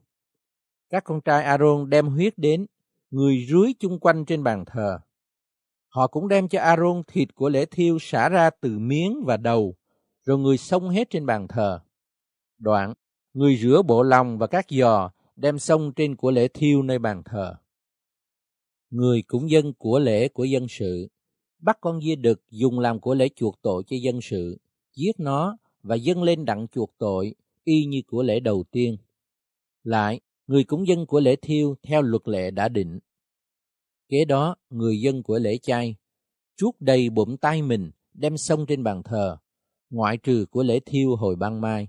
các 0.91 1.05
con 1.05 1.21
trai 1.21 1.45
Aaron 1.45 1.91
đem 1.91 2.07
huyết 2.09 2.39
đến, 2.39 2.67
người 3.11 3.47
rưới 3.51 3.73
chung 3.79 3.99
quanh 4.01 4.25
trên 4.25 4.43
bàn 4.43 4.65
thờ. 4.67 4.99
Họ 5.89 6.07
cũng 6.07 6.29
đem 6.29 6.49
cho 6.49 6.61
Aaron 6.61 7.03
thịt 7.07 7.35
của 7.35 7.49
lễ 7.49 7.67
thiêu 7.71 7.99
xả 8.01 8.29
ra 8.29 8.51
từ 8.51 8.79
miếng 8.79 9.25
và 9.27 9.37
đầu, 9.37 9.75
rồi 10.25 10.39
người 10.39 10.59
xông 10.59 10.89
hết 10.89 11.11
trên 11.11 11.27
bàn 11.27 11.49
thờ. 11.49 11.81
Đoạn, 12.59 12.95
người 13.39 13.57
rửa 13.57 13.83
bộ 13.83 14.03
lòng 14.03 14.39
và 14.39 14.47
các 14.47 14.67
giò, 14.71 15.11
đem 15.37 15.59
xông 15.59 15.93
trên 15.93 16.17
của 16.17 16.31
lễ 16.31 16.49
thiêu 16.49 16.83
nơi 16.83 16.99
bàn 16.99 17.23
thờ. 17.25 17.55
Người 18.91 19.23
cũng 19.23 19.51
dân 19.51 19.73
của 19.73 19.99
lễ 19.99 20.29
của 20.29 20.45
dân 20.45 20.67
sự, 20.69 21.09
bắt 21.59 21.79
con 21.81 22.01
dê 22.01 22.15
đực 22.15 22.43
dùng 22.51 22.79
làm 22.79 23.01
của 23.01 23.15
lễ 23.15 23.29
chuộc 23.37 23.63
tội 23.63 23.83
cho 23.87 23.97
dân 24.03 24.21
sự, 24.23 24.59
giết 24.95 25.21
nó 25.21 25.57
và 25.83 25.95
dâng 25.95 26.23
lên 26.23 26.45
đặng 26.45 26.69
chuộc 26.69 26.91
tội, 26.99 27.35
y 27.65 27.85
như 27.85 28.03
của 28.07 28.23
lễ 28.23 28.41
đầu 28.41 28.65
tiên. 28.71 28.97
Lại, 29.85 30.21
người 30.47 30.65
cúng 30.65 30.87
dân 30.87 31.07
của 31.07 31.21
lễ 31.21 31.37
thiêu 31.37 31.75
theo 31.83 32.03
luật 32.03 32.29
lệ 32.29 32.51
đã 32.51 32.69
định. 32.69 32.99
Kế 34.09 34.25
đó, 34.25 34.57
người 34.71 35.01
dân 35.01 35.23
của 35.23 35.39
lễ 35.39 35.59
chay, 35.59 35.97
chuốt 36.57 36.75
đầy 36.81 37.11
bụng 37.11 37.37
tay 37.37 37.63
mình 37.63 37.91
đem 38.15 38.37
xông 38.37 38.67
trên 38.67 38.83
bàn 38.83 39.03
thờ, 39.03 39.37
ngoại 39.91 40.17
trừ 40.17 40.47
của 40.51 40.63
lễ 40.63 40.81
thiêu 40.81 41.17
hồi 41.17 41.37
ban 41.37 41.61
mai. 41.61 41.89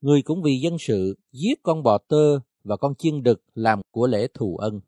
Người 0.00 0.22
cũng 0.22 0.42
vì 0.42 0.58
dân 0.60 0.76
sự 0.78 1.16
giết 1.32 1.62
con 1.62 1.82
bò 1.82 1.98
tơ 1.98 2.38
và 2.64 2.76
con 2.76 2.94
chiên 2.94 3.22
đực 3.22 3.42
làm 3.54 3.80
của 3.90 4.06
lễ 4.06 4.28
thù 4.34 4.56
ân. 4.56 4.80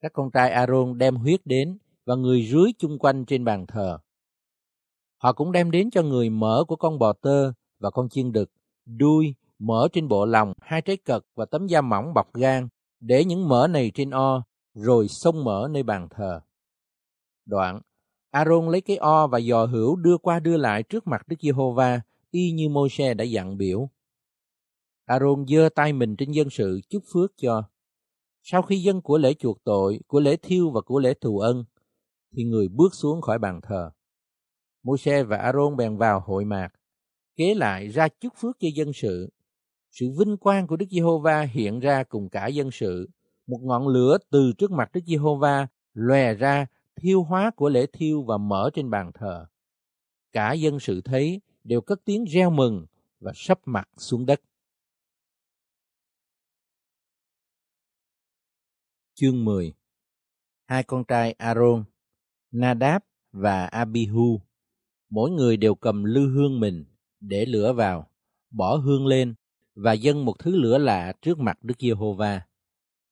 Các 0.00 0.12
con 0.12 0.30
trai 0.30 0.50
Aaron 0.50 0.98
đem 0.98 1.16
huyết 1.16 1.40
đến 1.46 1.78
và 2.04 2.14
người 2.14 2.48
rưới 2.52 2.72
chung 2.78 2.98
quanh 2.98 3.24
trên 3.24 3.44
bàn 3.44 3.66
thờ. 3.66 3.98
Họ 5.16 5.32
cũng 5.32 5.52
đem 5.52 5.70
đến 5.70 5.90
cho 5.90 6.02
người 6.02 6.30
mỡ 6.30 6.64
của 6.68 6.76
con 6.76 6.98
bò 6.98 7.12
tơ 7.12 7.52
và 7.78 7.90
con 7.90 8.08
chiên 8.08 8.32
đực, 8.32 8.50
đuôi, 8.86 9.34
mỡ 9.58 9.88
trên 9.92 10.08
bộ 10.08 10.26
lòng, 10.26 10.52
hai 10.60 10.82
trái 10.82 10.96
cật 10.96 11.22
và 11.34 11.44
tấm 11.44 11.66
da 11.66 11.80
mỏng 11.80 12.14
bọc 12.14 12.34
gan, 12.34 12.68
để 13.00 13.24
những 13.24 13.48
mỡ 13.48 13.66
này 13.66 13.90
trên 13.94 14.10
o, 14.10 14.44
rồi 14.74 15.08
xông 15.08 15.44
mỡ 15.44 15.68
nơi 15.70 15.82
bàn 15.82 16.08
thờ. 16.10 16.40
Đoạn, 17.46 17.80
Aaron 18.30 18.68
lấy 18.68 18.80
cái 18.80 18.96
o 18.96 19.26
và 19.26 19.40
giò 19.40 19.66
hữu 19.66 19.96
đưa 19.96 20.18
qua 20.18 20.40
đưa 20.40 20.56
lại 20.56 20.82
trước 20.82 21.06
mặt 21.06 21.28
Đức 21.28 21.36
Giê-hô-va, 21.40 22.00
y 22.32 22.52
như 22.52 22.68
Môi-se 22.68 23.14
đã 23.14 23.24
dặn 23.24 23.56
biểu. 23.56 23.90
Aaron 25.04 25.46
giơ 25.48 25.68
tay 25.74 25.92
mình 25.92 26.16
trên 26.16 26.30
dân 26.30 26.50
sự 26.50 26.80
chúc 26.88 27.02
phước 27.12 27.32
cho. 27.36 27.62
Sau 28.42 28.62
khi 28.62 28.82
dân 28.82 29.02
của 29.02 29.18
lễ 29.18 29.34
chuộc 29.34 29.64
tội, 29.64 30.00
của 30.06 30.20
lễ 30.20 30.36
thiêu 30.36 30.70
và 30.70 30.80
của 30.80 30.98
lễ 30.98 31.14
thù 31.20 31.38
ân, 31.38 31.64
thì 32.36 32.44
người 32.44 32.68
bước 32.68 32.94
xuống 32.94 33.20
khỏi 33.20 33.38
bàn 33.38 33.60
thờ. 33.62 33.90
Môi-se 34.82 35.22
và 35.22 35.36
Aaron 35.36 35.76
bèn 35.76 35.96
vào 35.96 36.22
hội 36.26 36.44
mạc, 36.44 36.68
kế 37.36 37.54
lại 37.54 37.88
ra 37.88 38.08
chúc 38.08 38.32
phước 38.36 38.56
cho 38.60 38.68
dân 38.74 38.92
sự. 38.92 39.32
Sự 39.90 40.06
vinh 40.18 40.36
quang 40.36 40.66
của 40.66 40.76
Đức 40.76 40.86
Giê-hô-va 40.90 41.42
hiện 41.42 41.80
ra 41.80 42.04
cùng 42.04 42.28
cả 42.28 42.46
dân 42.46 42.70
sự. 42.70 43.08
Một 43.46 43.58
ngọn 43.62 43.88
lửa 43.88 44.18
từ 44.30 44.52
trước 44.58 44.70
mặt 44.70 44.90
Đức 44.92 45.00
Giê-hô-va 45.06 45.66
lòe 45.94 46.34
ra 46.34 46.66
thiêu 46.96 47.22
hóa 47.22 47.50
của 47.56 47.68
lễ 47.68 47.86
thiêu 47.92 48.22
và 48.22 48.38
mở 48.38 48.70
trên 48.74 48.90
bàn 48.90 49.10
thờ. 49.14 49.46
Cả 50.32 50.52
dân 50.52 50.80
sự 50.80 51.00
thấy 51.00 51.40
đều 51.64 51.80
cất 51.80 52.00
tiếng 52.04 52.24
reo 52.24 52.50
mừng 52.50 52.86
và 53.20 53.32
sắp 53.34 53.60
mặt 53.64 53.88
xuống 53.96 54.26
đất. 54.26 54.40
Chương 59.14 59.44
10 59.44 59.74
Hai 60.64 60.82
con 60.82 61.04
trai 61.04 61.32
Aaron, 61.32 61.84
Nadab 62.50 63.02
và 63.32 63.66
Abihu, 63.66 64.40
mỗi 65.10 65.30
người 65.30 65.56
đều 65.56 65.74
cầm 65.74 66.04
lư 66.04 66.30
hương 66.30 66.60
mình 66.60 66.84
để 67.20 67.46
lửa 67.46 67.72
vào, 67.72 68.10
bỏ 68.50 68.76
hương 68.76 69.06
lên 69.06 69.34
và 69.74 69.92
dâng 69.92 70.24
một 70.24 70.38
thứ 70.38 70.56
lửa 70.56 70.78
lạ 70.78 71.12
trước 71.22 71.38
mặt 71.38 71.58
Đức 71.62 71.74
Giê-hô-va. 71.78 72.46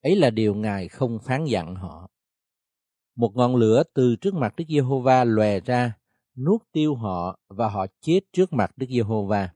Ấy 0.03 0.17
là 0.17 0.31
điều 0.31 0.55
Ngài 0.55 0.89
không 0.89 1.19
phán 1.19 1.45
dặn 1.45 1.75
họ. 1.75 2.11
Một 3.15 3.33
ngọn 3.37 3.57
lửa 3.57 3.83
từ 3.95 4.17
trước 4.17 4.35
mặt 4.35 4.57
Đức 4.57 4.65
Giê-hô-va 4.69 5.25
lòe 5.25 5.61
ra, 5.61 6.00
nuốt 6.45 6.63
tiêu 6.73 6.95
họ 6.95 7.39
và 7.49 7.69
họ 7.69 7.87
chết 8.01 8.21
trước 8.33 8.53
mặt 8.53 8.71
Đức 8.77 8.87
Giê-hô-va. 8.91 9.51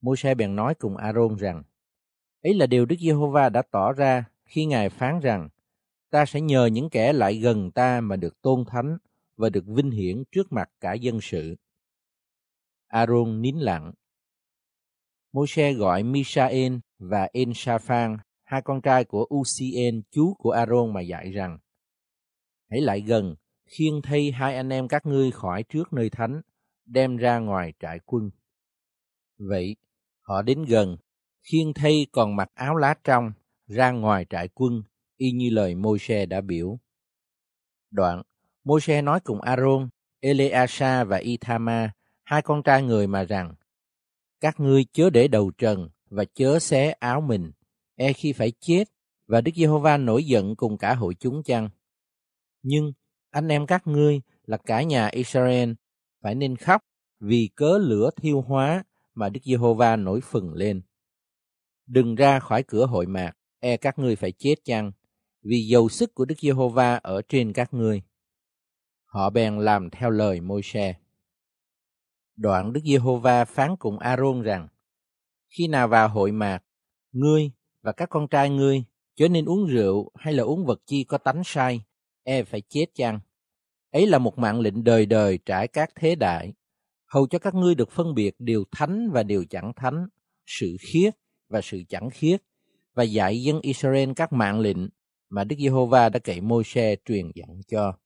Môi-se 0.00 0.34
bèn 0.34 0.56
nói 0.56 0.74
cùng 0.74 0.96
A-rôn 0.96 1.36
rằng, 1.36 1.62
ấy 2.42 2.54
là 2.54 2.66
điều 2.66 2.86
Đức 2.86 2.96
Giê-hô-va 3.00 3.48
đã 3.48 3.62
tỏ 3.70 3.92
ra 3.92 4.24
khi 4.44 4.64
Ngài 4.64 4.90
phán 4.90 5.20
rằng, 5.20 5.48
ta 6.10 6.26
sẽ 6.26 6.40
nhờ 6.40 6.66
những 6.66 6.90
kẻ 6.90 7.12
lại 7.12 7.34
gần 7.34 7.70
ta 7.70 8.00
mà 8.00 8.16
được 8.16 8.42
tôn 8.42 8.64
thánh 8.64 8.98
và 9.36 9.48
được 9.48 9.64
vinh 9.66 9.90
hiển 9.90 10.24
trước 10.32 10.52
mặt 10.52 10.70
cả 10.80 10.92
dân 10.92 11.18
sự. 11.22 11.56
A-rôn 12.86 13.42
nín 13.42 13.56
lặng. 13.56 13.92
Môi-se 15.32 15.72
gọi 15.72 16.02
Misael 16.02 16.76
và 16.98 17.28
En-sa-phan, 17.32 18.16
hai 18.44 18.62
con 18.62 18.80
trai 18.80 19.04
của 19.04 19.26
Usien, 19.34 20.02
chú 20.10 20.34
của 20.34 20.50
A-rôn 20.50 20.92
mà 20.92 21.00
dạy 21.00 21.30
rằng, 21.30 21.58
hãy 22.70 22.80
lại 22.80 23.00
gần, 23.00 23.34
khiêng 23.66 24.02
thay 24.02 24.30
hai 24.30 24.56
anh 24.56 24.72
em 24.72 24.88
các 24.88 25.06
ngươi 25.06 25.30
khỏi 25.30 25.62
trước 25.62 25.92
nơi 25.92 26.10
thánh, 26.10 26.40
đem 26.86 27.16
ra 27.16 27.38
ngoài 27.38 27.72
trại 27.80 28.00
quân. 28.06 28.30
Vậy, 29.38 29.76
họ 30.20 30.42
đến 30.42 30.64
gần, 30.64 30.96
khiêng 31.42 31.72
thay 31.74 32.06
còn 32.12 32.36
mặc 32.36 32.50
áo 32.54 32.76
lá 32.76 32.94
trong, 33.04 33.32
ra 33.66 33.90
ngoài 33.90 34.26
trại 34.30 34.48
quân, 34.48 34.82
y 35.16 35.30
như 35.30 35.50
lời 35.50 35.74
Môi-se 35.74 36.26
đã 36.26 36.40
biểu. 36.40 36.78
Đoạn, 37.90 38.22
Môi-se 38.64 39.02
nói 39.02 39.20
cùng 39.20 39.40
A-rôn, 39.40 39.88
Eleasa 40.20 41.04
và 41.04 41.16
Ithama, 41.16 41.92
hai 42.24 42.42
con 42.42 42.62
trai 42.62 42.82
người 42.82 43.06
mà 43.06 43.24
rằng, 43.24 43.54
các 44.40 44.60
ngươi 44.60 44.84
chớ 44.92 45.10
để 45.10 45.28
đầu 45.28 45.50
trần 45.58 45.88
và 46.10 46.24
chớ 46.34 46.58
xé 46.58 46.90
áo 46.90 47.20
mình, 47.20 47.52
e 47.94 48.12
khi 48.12 48.32
phải 48.32 48.52
chết, 48.60 48.84
và 49.26 49.40
Đức 49.40 49.52
Giê-hô-va 49.54 49.96
nổi 49.96 50.24
giận 50.24 50.56
cùng 50.56 50.78
cả 50.78 50.94
hội 50.94 51.14
chúng 51.14 51.42
chăng? 51.42 51.68
Nhưng 52.62 52.92
anh 53.34 53.48
em 53.48 53.66
các 53.66 53.86
ngươi 53.86 54.20
là 54.46 54.56
cả 54.56 54.82
nhà 54.82 55.06
Israel 55.06 55.72
phải 56.22 56.34
nên 56.34 56.56
khóc 56.56 56.82
vì 57.20 57.50
cớ 57.54 57.78
lửa 57.78 58.10
thiêu 58.16 58.40
hóa 58.40 58.84
mà 59.14 59.28
Đức 59.28 59.40
Giê-hô-va 59.44 59.96
nổi 59.96 60.20
phừng 60.20 60.54
lên. 60.54 60.82
Đừng 61.86 62.14
ra 62.14 62.38
khỏi 62.38 62.62
cửa 62.62 62.86
hội 62.86 63.06
mạc, 63.06 63.32
e 63.60 63.76
các 63.76 63.98
ngươi 63.98 64.16
phải 64.16 64.32
chết 64.32 64.54
chăng, 64.64 64.92
vì 65.42 65.66
dầu 65.66 65.88
sức 65.88 66.14
của 66.14 66.24
Đức 66.24 66.34
Giê-hô-va 66.38 66.96
ở 66.96 67.22
trên 67.28 67.52
các 67.52 67.74
ngươi. 67.74 68.02
Họ 69.04 69.30
bèn 69.30 69.58
làm 69.58 69.90
theo 69.90 70.10
lời 70.10 70.40
Môi-se. 70.40 70.94
Đoạn 72.36 72.72
Đức 72.72 72.80
Giê-hô-va 72.84 73.44
phán 73.44 73.76
cùng 73.76 73.98
A-rôn 73.98 74.42
rằng, 74.42 74.68
khi 75.48 75.68
nào 75.68 75.88
vào 75.88 76.08
hội 76.08 76.32
mạc, 76.32 76.62
ngươi 77.12 77.50
và 77.82 77.92
các 77.92 78.08
con 78.08 78.28
trai 78.28 78.50
ngươi 78.50 78.84
chớ 79.14 79.28
nên 79.28 79.44
uống 79.44 79.66
rượu 79.66 80.10
hay 80.14 80.34
là 80.34 80.42
uống 80.42 80.66
vật 80.66 80.82
chi 80.86 81.04
có 81.04 81.18
tánh 81.18 81.42
sai, 81.44 81.84
e 82.24 82.42
phải 82.42 82.60
chết 82.68 82.86
chăng? 82.94 83.20
Ấy 83.90 84.06
là 84.06 84.18
một 84.18 84.38
mạng 84.38 84.60
lệnh 84.60 84.84
đời 84.84 85.06
đời 85.06 85.38
trải 85.46 85.68
các 85.68 85.90
thế 85.94 86.14
đại, 86.14 86.52
hầu 87.06 87.26
cho 87.26 87.38
các 87.38 87.54
ngươi 87.54 87.74
được 87.74 87.90
phân 87.90 88.14
biệt 88.14 88.34
điều 88.38 88.64
thánh 88.72 89.10
và 89.10 89.22
điều 89.22 89.44
chẳng 89.50 89.72
thánh, 89.76 90.06
sự 90.46 90.76
khiết 90.80 91.14
và 91.48 91.60
sự 91.60 91.82
chẳng 91.88 92.10
khiết, 92.10 92.42
và 92.94 93.02
dạy 93.02 93.42
dân 93.42 93.60
Israel 93.60 94.10
các 94.16 94.32
mạng 94.32 94.60
lệnh 94.60 94.88
mà 95.28 95.44
Đức 95.44 95.56
Giê-hô-va 95.58 96.08
đã 96.08 96.18
cậy 96.18 96.40
Môi-se 96.40 96.96
truyền 97.04 97.30
dặn 97.34 97.60
cho. 97.68 97.98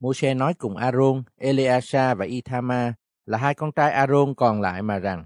Môi-se 0.00 0.34
nói 0.34 0.54
cùng 0.54 0.76
A-rôn, 0.76 1.22
Eleasa 1.36 2.14
và 2.14 2.24
Ithama 2.24 2.94
là 3.26 3.38
hai 3.38 3.54
con 3.54 3.72
trai 3.72 3.92
A-rôn 3.92 4.34
còn 4.34 4.60
lại 4.60 4.82
mà 4.82 4.98
rằng, 4.98 5.24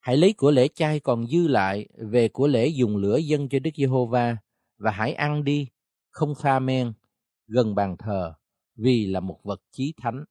hãy 0.00 0.16
lấy 0.16 0.32
của 0.32 0.50
lễ 0.50 0.68
chay 0.68 1.00
còn 1.00 1.26
dư 1.26 1.48
lại 1.48 1.88
về 1.98 2.28
của 2.28 2.46
lễ 2.46 2.66
dùng 2.66 2.96
lửa 2.96 3.16
dân 3.16 3.48
cho 3.48 3.58
Đức 3.58 3.70
Giê-hô-va 3.76 4.36
và 4.78 4.90
hãy 4.90 5.14
ăn 5.14 5.44
đi 5.44 5.68
không 6.12 6.34
pha 6.34 6.58
men, 6.58 6.92
gần 7.46 7.74
bàn 7.74 7.96
thờ, 7.96 8.34
vì 8.76 9.06
là 9.06 9.20
một 9.20 9.40
vật 9.44 9.60
chí 9.70 9.94
thánh. 9.96 10.24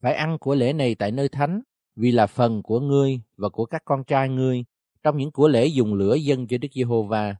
Phải 0.00 0.14
ăn 0.14 0.38
của 0.38 0.54
lễ 0.54 0.72
này 0.72 0.94
tại 0.94 1.12
nơi 1.12 1.28
thánh, 1.28 1.62
vì 1.96 2.12
là 2.12 2.26
phần 2.26 2.62
của 2.62 2.80
ngươi 2.80 3.20
và 3.36 3.48
của 3.48 3.64
các 3.66 3.82
con 3.84 4.04
trai 4.04 4.28
ngươi 4.28 4.64
trong 5.02 5.16
những 5.16 5.30
của 5.30 5.48
lễ 5.48 5.66
dùng 5.66 5.94
lửa 5.94 6.14
dân 6.14 6.46
cho 6.46 6.58
Đức 6.58 6.68
Giê-hô-va, 6.74 7.36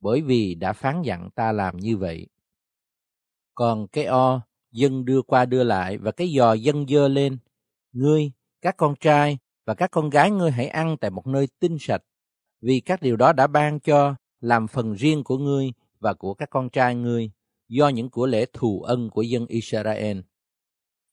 bởi 0.00 0.20
vì 0.22 0.54
đã 0.54 0.72
phán 0.72 1.02
dặn 1.02 1.30
ta 1.30 1.52
làm 1.52 1.76
như 1.76 1.96
vậy. 1.96 2.26
Còn 3.54 3.88
cái 3.88 4.04
o, 4.04 4.40
dân 4.72 5.04
đưa 5.04 5.22
qua 5.22 5.44
đưa 5.44 5.64
lại 5.64 5.98
và 5.98 6.10
cái 6.12 6.32
giò 6.36 6.52
dân 6.52 6.86
dơ 6.88 7.08
lên, 7.08 7.38
ngươi, 7.92 8.32
các 8.60 8.76
con 8.76 8.94
trai 9.00 9.38
và 9.64 9.74
các 9.74 9.90
con 9.90 10.10
gái 10.10 10.30
ngươi 10.30 10.50
hãy 10.50 10.68
ăn 10.68 10.96
tại 10.96 11.10
một 11.10 11.26
nơi 11.26 11.48
tinh 11.58 11.76
sạch, 11.80 12.02
vì 12.60 12.80
các 12.80 13.02
điều 13.02 13.16
đó 13.16 13.32
đã 13.32 13.46
ban 13.46 13.80
cho 13.80 14.14
làm 14.40 14.68
phần 14.68 14.92
riêng 14.92 15.24
của 15.24 15.38
ngươi 15.38 15.72
và 16.00 16.14
của 16.14 16.34
các 16.34 16.50
con 16.50 16.70
trai 16.70 16.94
ngươi 16.94 17.30
do 17.68 17.88
những 17.88 18.10
của 18.10 18.26
lễ 18.26 18.46
thù 18.52 18.82
ân 18.82 19.10
của 19.10 19.22
dân 19.22 19.46
Israel. 19.46 20.18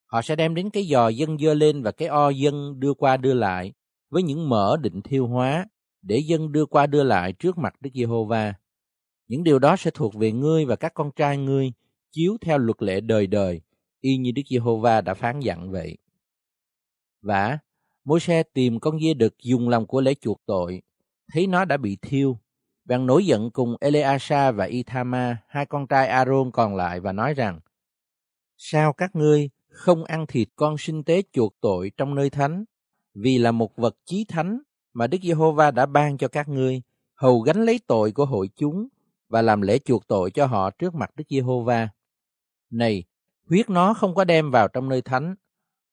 Họ 0.06 0.22
sẽ 0.22 0.36
đem 0.36 0.56
đến 0.56 0.70
cái 0.70 0.84
giò 0.84 1.08
dân 1.08 1.38
dơ 1.38 1.54
lên 1.54 1.84
và 1.84 1.92
cái 1.92 2.08
o 2.08 2.30
dân 2.30 2.80
đưa 2.80 2.94
qua 2.94 3.18
đưa 3.18 3.34
lại 3.34 3.74
với 4.10 4.24
những 4.24 4.50
mỡ 4.50 4.78
định 4.78 5.02
thiêu 5.02 5.28
hóa 5.28 5.66
để 6.02 6.18
dân 6.18 6.52
đưa 6.52 6.66
qua 6.66 6.88
đưa 6.88 7.04
lại 7.04 7.34
trước 7.34 7.58
mặt 7.58 7.74
Đức 7.82 7.90
Giê-hô-va. 7.94 8.54
Những 9.28 9.44
điều 9.44 9.60
đó 9.60 9.76
sẽ 9.76 9.92
thuộc 9.92 10.16
về 10.16 10.32
ngươi 10.32 10.66
và 10.66 10.76
các 10.76 10.94
con 10.94 11.12
trai 11.16 11.38
ngươi 11.38 11.74
chiếu 12.12 12.38
theo 12.42 12.58
luật 12.58 12.82
lệ 12.82 13.02
đời 13.02 13.28
đời 13.28 13.62
y 14.02 14.18
như 14.18 14.32
Đức 14.32 14.42
Giê-hô-va 14.50 15.02
đã 15.02 15.14
phán 15.14 15.40
dặn 15.40 15.72
vậy. 15.72 15.98
Và 17.22 17.60
Môi-se 18.06 18.44
tìm 18.44 18.80
con 18.80 19.00
dê 19.00 19.14
đực 19.14 19.36
dùng 19.44 19.70
lòng 19.70 19.88
của 19.88 20.02
lễ 20.02 20.14
chuộc 20.14 20.42
tội, 20.46 20.82
thấy 21.34 21.48
nó 21.48 21.66
đã 21.66 21.78
bị 21.78 21.98
thiêu, 22.02 22.40
bèn 22.86 23.06
nổi 23.06 23.26
giận 23.26 23.52
cùng 23.52 23.76
Eleasa 23.80 24.52
và 24.52 24.66
Ithama, 24.66 25.38
hai 25.48 25.66
con 25.66 25.88
trai 25.88 26.08
Aaron 26.08 26.52
còn 26.52 26.76
lại 26.76 27.00
và 27.00 27.12
nói 27.12 27.34
rằng, 27.34 27.60
Sao 28.58 28.94
các 28.94 29.16
ngươi 29.16 29.50
không 29.70 30.04
ăn 30.04 30.26
thịt 30.28 30.48
con 30.56 30.78
sinh 30.78 31.04
tế 31.04 31.22
chuộc 31.32 31.56
tội 31.62 31.92
trong 31.98 32.16
nơi 32.16 32.30
thánh, 32.30 32.64
vì 33.14 33.38
là 33.38 33.52
một 33.52 33.76
vật 33.76 33.96
chí 34.06 34.26
thánh 34.28 34.60
mà 34.94 35.08
Đức 35.08 35.18
Giê-hô-va 35.24 35.72
đã 35.72 35.86
ban 35.86 36.18
cho 36.18 36.28
các 36.28 36.48
ngươi, 36.48 36.82
hầu 37.16 37.40
gánh 37.40 37.66
lấy 37.66 37.80
tội 37.88 38.12
của 38.12 38.26
hội 38.26 38.50
chúng 38.56 38.88
và 39.30 39.42
làm 39.42 39.62
lễ 39.62 39.80
chuộc 39.80 40.08
tội 40.08 40.32
cho 40.32 40.46
họ 40.46 40.72
trước 40.72 40.96
mặt 40.96 41.16
Đức 41.16 41.24
Giê-hô-va. 41.30 41.90
Này, 42.70 43.04
huyết 43.50 43.70
nó 43.70 43.94
không 43.94 44.16
có 44.16 44.24
đem 44.24 44.52
vào 44.52 44.68
trong 44.68 44.90
nơi 44.90 45.02
thánh, 45.02 45.36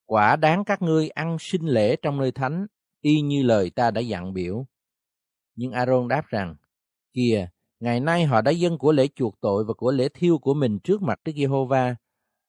quả 0.07 0.37
đáng 0.37 0.65
các 0.65 0.83
ngươi 0.83 1.09
ăn 1.09 1.37
sinh 1.41 1.67
lễ 1.67 1.97
trong 1.97 2.19
nơi 2.19 2.33
thánh, 2.33 2.67
y 3.01 3.21
như 3.21 3.43
lời 3.43 3.71
ta 3.71 3.91
đã 3.91 4.01
dặn 4.01 4.33
biểu. 4.33 4.67
Nhưng 5.55 5.73
Aaron 5.73 6.09
đáp 6.09 6.27
rằng, 6.27 6.57
Kìa, 7.13 7.49
ngày 7.81 8.01
nay 8.01 8.25
họ 8.25 8.41
đã 8.41 8.51
dâng 8.51 8.79
của 8.79 8.93
lễ 8.93 9.09
chuộc 9.15 9.41
tội 9.41 9.65
và 9.65 9.75
của 9.75 9.93
lễ 9.93 10.09
thiêu 10.09 10.39
của 10.39 10.55
mình 10.55 10.79
trước 10.79 11.03
mặt 11.03 11.21
Đức 11.25 11.33
Giê-hô-va, 11.37 11.97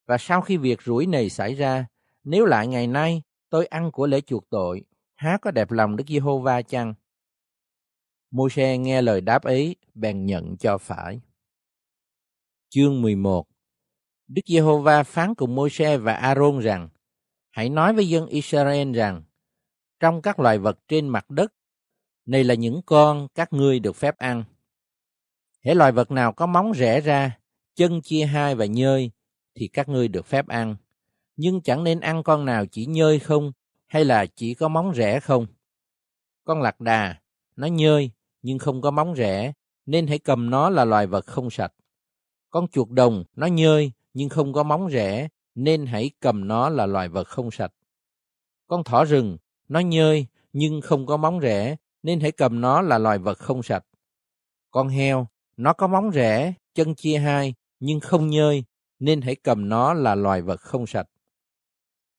Và 0.07 0.17
sau 0.17 0.41
khi 0.41 0.57
việc 0.57 0.81
rủi 0.81 1.05
này 1.05 1.29
xảy 1.29 1.55
ra, 1.55 1.85
nếu 2.23 2.45
lại 2.45 2.67
ngày 2.67 2.87
nay 2.87 3.21
tôi 3.49 3.65
ăn 3.65 3.91
của 3.91 4.07
lễ 4.07 4.21
chuộc 4.21 4.49
tội, 4.49 4.83
há 5.15 5.37
có 5.41 5.51
đẹp 5.51 5.71
lòng 5.71 5.95
Đức 5.95 6.03
Giê-hô-va 6.07 6.61
chăng? 6.61 6.93
Môi-se 8.31 8.77
nghe 8.77 9.01
lời 9.01 9.21
đáp 9.21 9.43
ấy, 9.43 9.75
bèn 9.93 10.25
nhận 10.25 10.57
cho 10.57 10.77
phải. 10.77 11.21
Chương 12.69 13.01
11 13.01 13.47
Đức 14.27 14.41
Giê-hô-va 14.45 15.03
phán 15.03 15.35
cùng 15.35 15.55
Môi-se 15.55 15.97
và 15.97 16.13
A-rôn 16.13 16.59
rằng, 16.59 16.89
Hãy 17.51 17.69
nói 17.69 17.93
với 17.93 18.09
dân 18.09 18.27
Israel 18.27 18.93
rằng, 18.93 19.23
trong 19.99 20.21
các 20.21 20.39
loài 20.39 20.59
vật 20.59 20.79
trên 20.87 21.07
mặt 21.07 21.29
đất, 21.29 21.53
này 22.25 22.43
là 22.43 22.53
những 22.53 22.81
con 22.85 23.27
các 23.35 23.53
ngươi 23.53 23.79
được 23.79 23.95
phép 23.95 24.17
ăn. 24.17 24.43
Hễ 25.65 25.75
loài 25.75 25.91
vật 25.91 26.11
nào 26.11 26.33
có 26.33 26.45
móng 26.45 26.71
rẽ 26.71 27.01
ra, 27.01 27.39
chân 27.75 28.01
chia 28.01 28.25
hai 28.25 28.55
và 28.55 28.65
nhơi, 28.65 29.11
thì 29.55 29.67
các 29.67 29.89
ngươi 29.89 30.07
được 30.07 30.25
phép 30.25 30.47
ăn. 30.47 30.75
Nhưng 31.35 31.61
chẳng 31.61 31.83
nên 31.83 31.99
ăn 31.99 32.23
con 32.23 32.45
nào 32.45 32.65
chỉ 32.65 32.85
nhơi 32.85 33.19
không, 33.19 33.51
hay 33.87 34.05
là 34.05 34.25
chỉ 34.25 34.53
có 34.53 34.67
móng 34.67 34.91
rẽ 34.91 35.19
không. 35.19 35.47
Con 36.43 36.61
lạc 36.61 36.79
đà, 36.79 37.15
nó 37.55 37.67
nhơi, 37.67 38.11
nhưng 38.41 38.59
không 38.59 38.81
có 38.81 38.91
móng 38.91 39.13
rẽ, 39.13 39.53
nên 39.85 40.07
hãy 40.07 40.19
cầm 40.19 40.49
nó 40.49 40.69
là 40.69 40.85
loài 40.85 41.07
vật 41.07 41.25
không 41.25 41.49
sạch. 41.49 41.73
Con 42.49 42.67
chuột 42.67 42.89
đồng, 42.89 43.23
nó 43.35 43.47
nhơi, 43.47 43.91
nhưng 44.13 44.29
không 44.29 44.53
có 44.53 44.63
móng 44.63 44.87
rẽ, 44.87 45.27
nên 45.55 45.85
hãy 45.85 46.11
cầm 46.19 46.47
nó 46.47 46.69
là 46.69 46.85
loài 46.85 47.09
vật 47.09 47.27
không 47.27 47.51
sạch. 47.51 47.71
Con 48.67 48.83
thỏ 48.83 49.05
rừng, 49.05 49.37
nó 49.67 49.79
nhơi, 49.79 50.27
nhưng 50.53 50.81
không 50.81 51.05
có 51.05 51.17
móng 51.17 51.39
rẽ, 51.39 51.75
nên 52.03 52.19
hãy 52.19 52.31
cầm 52.31 52.61
nó 52.61 52.81
là 52.81 52.97
loài 52.97 53.17
vật 53.17 53.37
không 53.37 53.63
sạch. 53.63 53.85
Con 54.71 54.87
heo, 54.87 55.27
nó 55.57 55.73
có 55.73 55.87
móng 55.87 56.09
rẽ, 56.09 56.53
chân 56.73 56.95
chia 56.95 57.17
hai, 57.17 57.53
nhưng 57.79 57.99
không 57.99 58.27
nhơi, 58.27 58.63
nên 58.99 59.21
hãy 59.21 59.35
cầm 59.35 59.69
nó 59.69 59.93
là 59.93 60.15
loài 60.15 60.41
vật 60.41 60.61
không 60.61 60.87
sạch. 60.87 61.07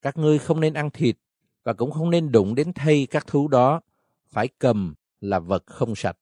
Các 0.03 0.17
ngươi 0.17 0.39
không 0.39 0.61
nên 0.61 0.75
ăn 0.75 0.91
thịt, 0.91 1.17
và 1.65 1.73
cũng 1.73 1.91
không 1.91 2.11
nên 2.11 2.33
đụng 2.33 2.55
đến 2.55 2.73
thây 2.73 3.07
các 3.11 3.27
thú 3.27 3.49
đó, 3.49 3.81
phải 4.29 4.49
cầm 4.59 4.95
là 5.21 5.39
vật 5.39 5.63
không 5.67 5.95
sạch. 5.95 6.17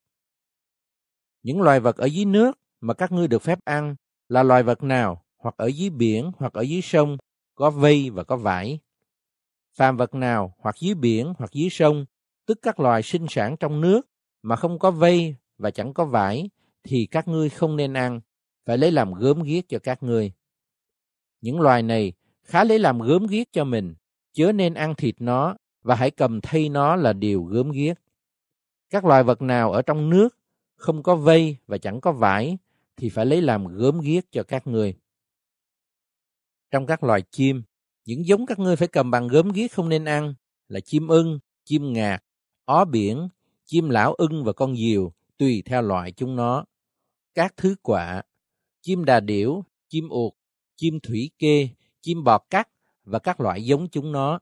Những 1.42 1.62
loài 1.62 1.80
vật 1.80 1.96
ở 1.96 2.06
dưới 2.06 2.24
nước 2.24 2.58
mà 2.80 2.94
các 2.94 3.12
ngươi 3.12 3.28
được 3.28 3.42
phép 3.42 3.58
ăn 3.64 3.94
là 4.28 4.42
loài 4.42 4.62
vật 4.62 4.82
nào, 4.82 5.24
hoặc 5.36 5.54
ở 5.56 5.66
dưới 5.66 5.90
biển, 5.90 6.32
hoặc 6.36 6.52
ở 6.52 6.62
dưới 6.62 6.82
sông, 6.82 7.16
có 7.54 7.70
vây 7.70 8.10
và 8.10 8.24
có 8.24 8.36
vải. 8.36 8.78
Phàm 9.74 9.96
vật 9.96 10.14
nào, 10.14 10.54
hoặc 10.58 10.76
dưới 10.78 10.94
biển, 10.94 11.32
hoặc 11.38 11.52
dưới 11.52 11.70
sông, 11.70 12.04
tức 12.46 12.58
các 12.62 12.80
loài 12.80 13.02
sinh 13.02 13.26
sản 13.28 13.56
trong 13.60 13.80
nước, 13.80 14.00
mà 14.42 14.56
không 14.56 14.78
có 14.78 14.90
vây 14.90 15.36
và 15.58 15.70
chẳng 15.70 15.94
có 15.94 16.04
vải, 16.04 16.50
thì 16.84 17.06
các 17.06 17.28
ngươi 17.28 17.48
không 17.48 17.76
nên 17.76 17.92
ăn, 17.92 18.20
phải 18.64 18.78
lấy 18.78 18.90
làm 18.90 19.14
gớm 19.14 19.42
ghiếc 19.42 19.68
cho 19.68 19.78
các 19.78 20.02
ngươi. 20.02 20.32
Những 21.40 21.60
loài 21.60 21.82
này 21.82 22.12
khá 22.42 22.64
lấy 22.64 22.78
làm 22.78 23.00
gớm 23.00 23.26
ghiếc 23.26 23.52
cho 23.52 23.64
mình, 23.64 23.94
chớ 24.32 24.52
nên 24.52 24.74
ăn 24.74 24.94
thịt 24.94 25.14
nó 25.18 25.56
và 25.82 25.94
hãy 25.94 26.10
cầm 26.10 26.40
thay 26.40 26.68
nó 26.68 26.96
là 26.96 27.12
điều 27.12 27.44
gớm 27.44 27.70
ghiếc. 27.70 27.98
Các 28.90 29.04
loài 29.04 29.22
vật 29.22 29.42
nào 29.42 29.72
ở 29.72 29.82
trong 29.82 30.10
nước 30.10 30.38
không 30.76 31.02
có 31.02 31.16
vây 31.16 31.56
và 31.66 31.78
chẳng 31.78 32.00
có 32.00 32.12
vải 32.12 32.58
thì 32.96 33.08
phải 33.08 33.26
lấy 33.26 33.42
làm 33.42 33.66
gớm 33.66 34.00
ghiếc 34.00 34.32
cho 34.32 34.42
các 34.42 34.66
ngươi. 34.66 34.94
Trong 36.70 36.86
các 36.86 37.04
loài 37.04 37.22
chim, 37.30 37.62
những 38.04 38.26
giống 38.26 38.46
các 38.46 38.58
ngươi 38.58 38.76
phải 38.76 38.88
cầm 38.88 39.10
bằng 39.10 39.28
gớm 39.28 39.52
ghiếc 39.52 39.72
không 39.72 39.88
nên 39.88 40.04
ăn 40.04 40.34
là 40.68 40.80
chim 40.80 41.08
ưng, 41.08 41.38
chim 41.64 41.92
ngạc, 41.92 42.24
ó 42.64 42.84
biển, 42.84 43.28
chim 43.64 43.88
lão 43.88 44.14
ưng 44.14 44.44
và 44.44 44.52
con 44.52 44.76
diều, 44.76 45.12
tùy 45.38 45.62
theo 45.66 45.82
loại 45.82 46.12
chúng 46.12 46.36
nó. 46.36 46.64
Các 47.34 47.54
thứ 47.56 47.74
quạ, 47.82 48.22
chim 48.80 49.04
đà 49.04 49.20
điểu, 49.20 49.64
chim 49.88 50.08
ụt, 50.08 50.32
chim 50.76 51.00
thủy 51.00 51.30
kê, 51.38 51.68
chim 52.00 52.24
bò 52.24 52.38
cắt 52.38 52.68
và 53.04 53.18
các 53.18 53.40
loại 53.40 53.64
giống 53.64 53.88
chúng 53.88 54.12
nó. 54.12 54.38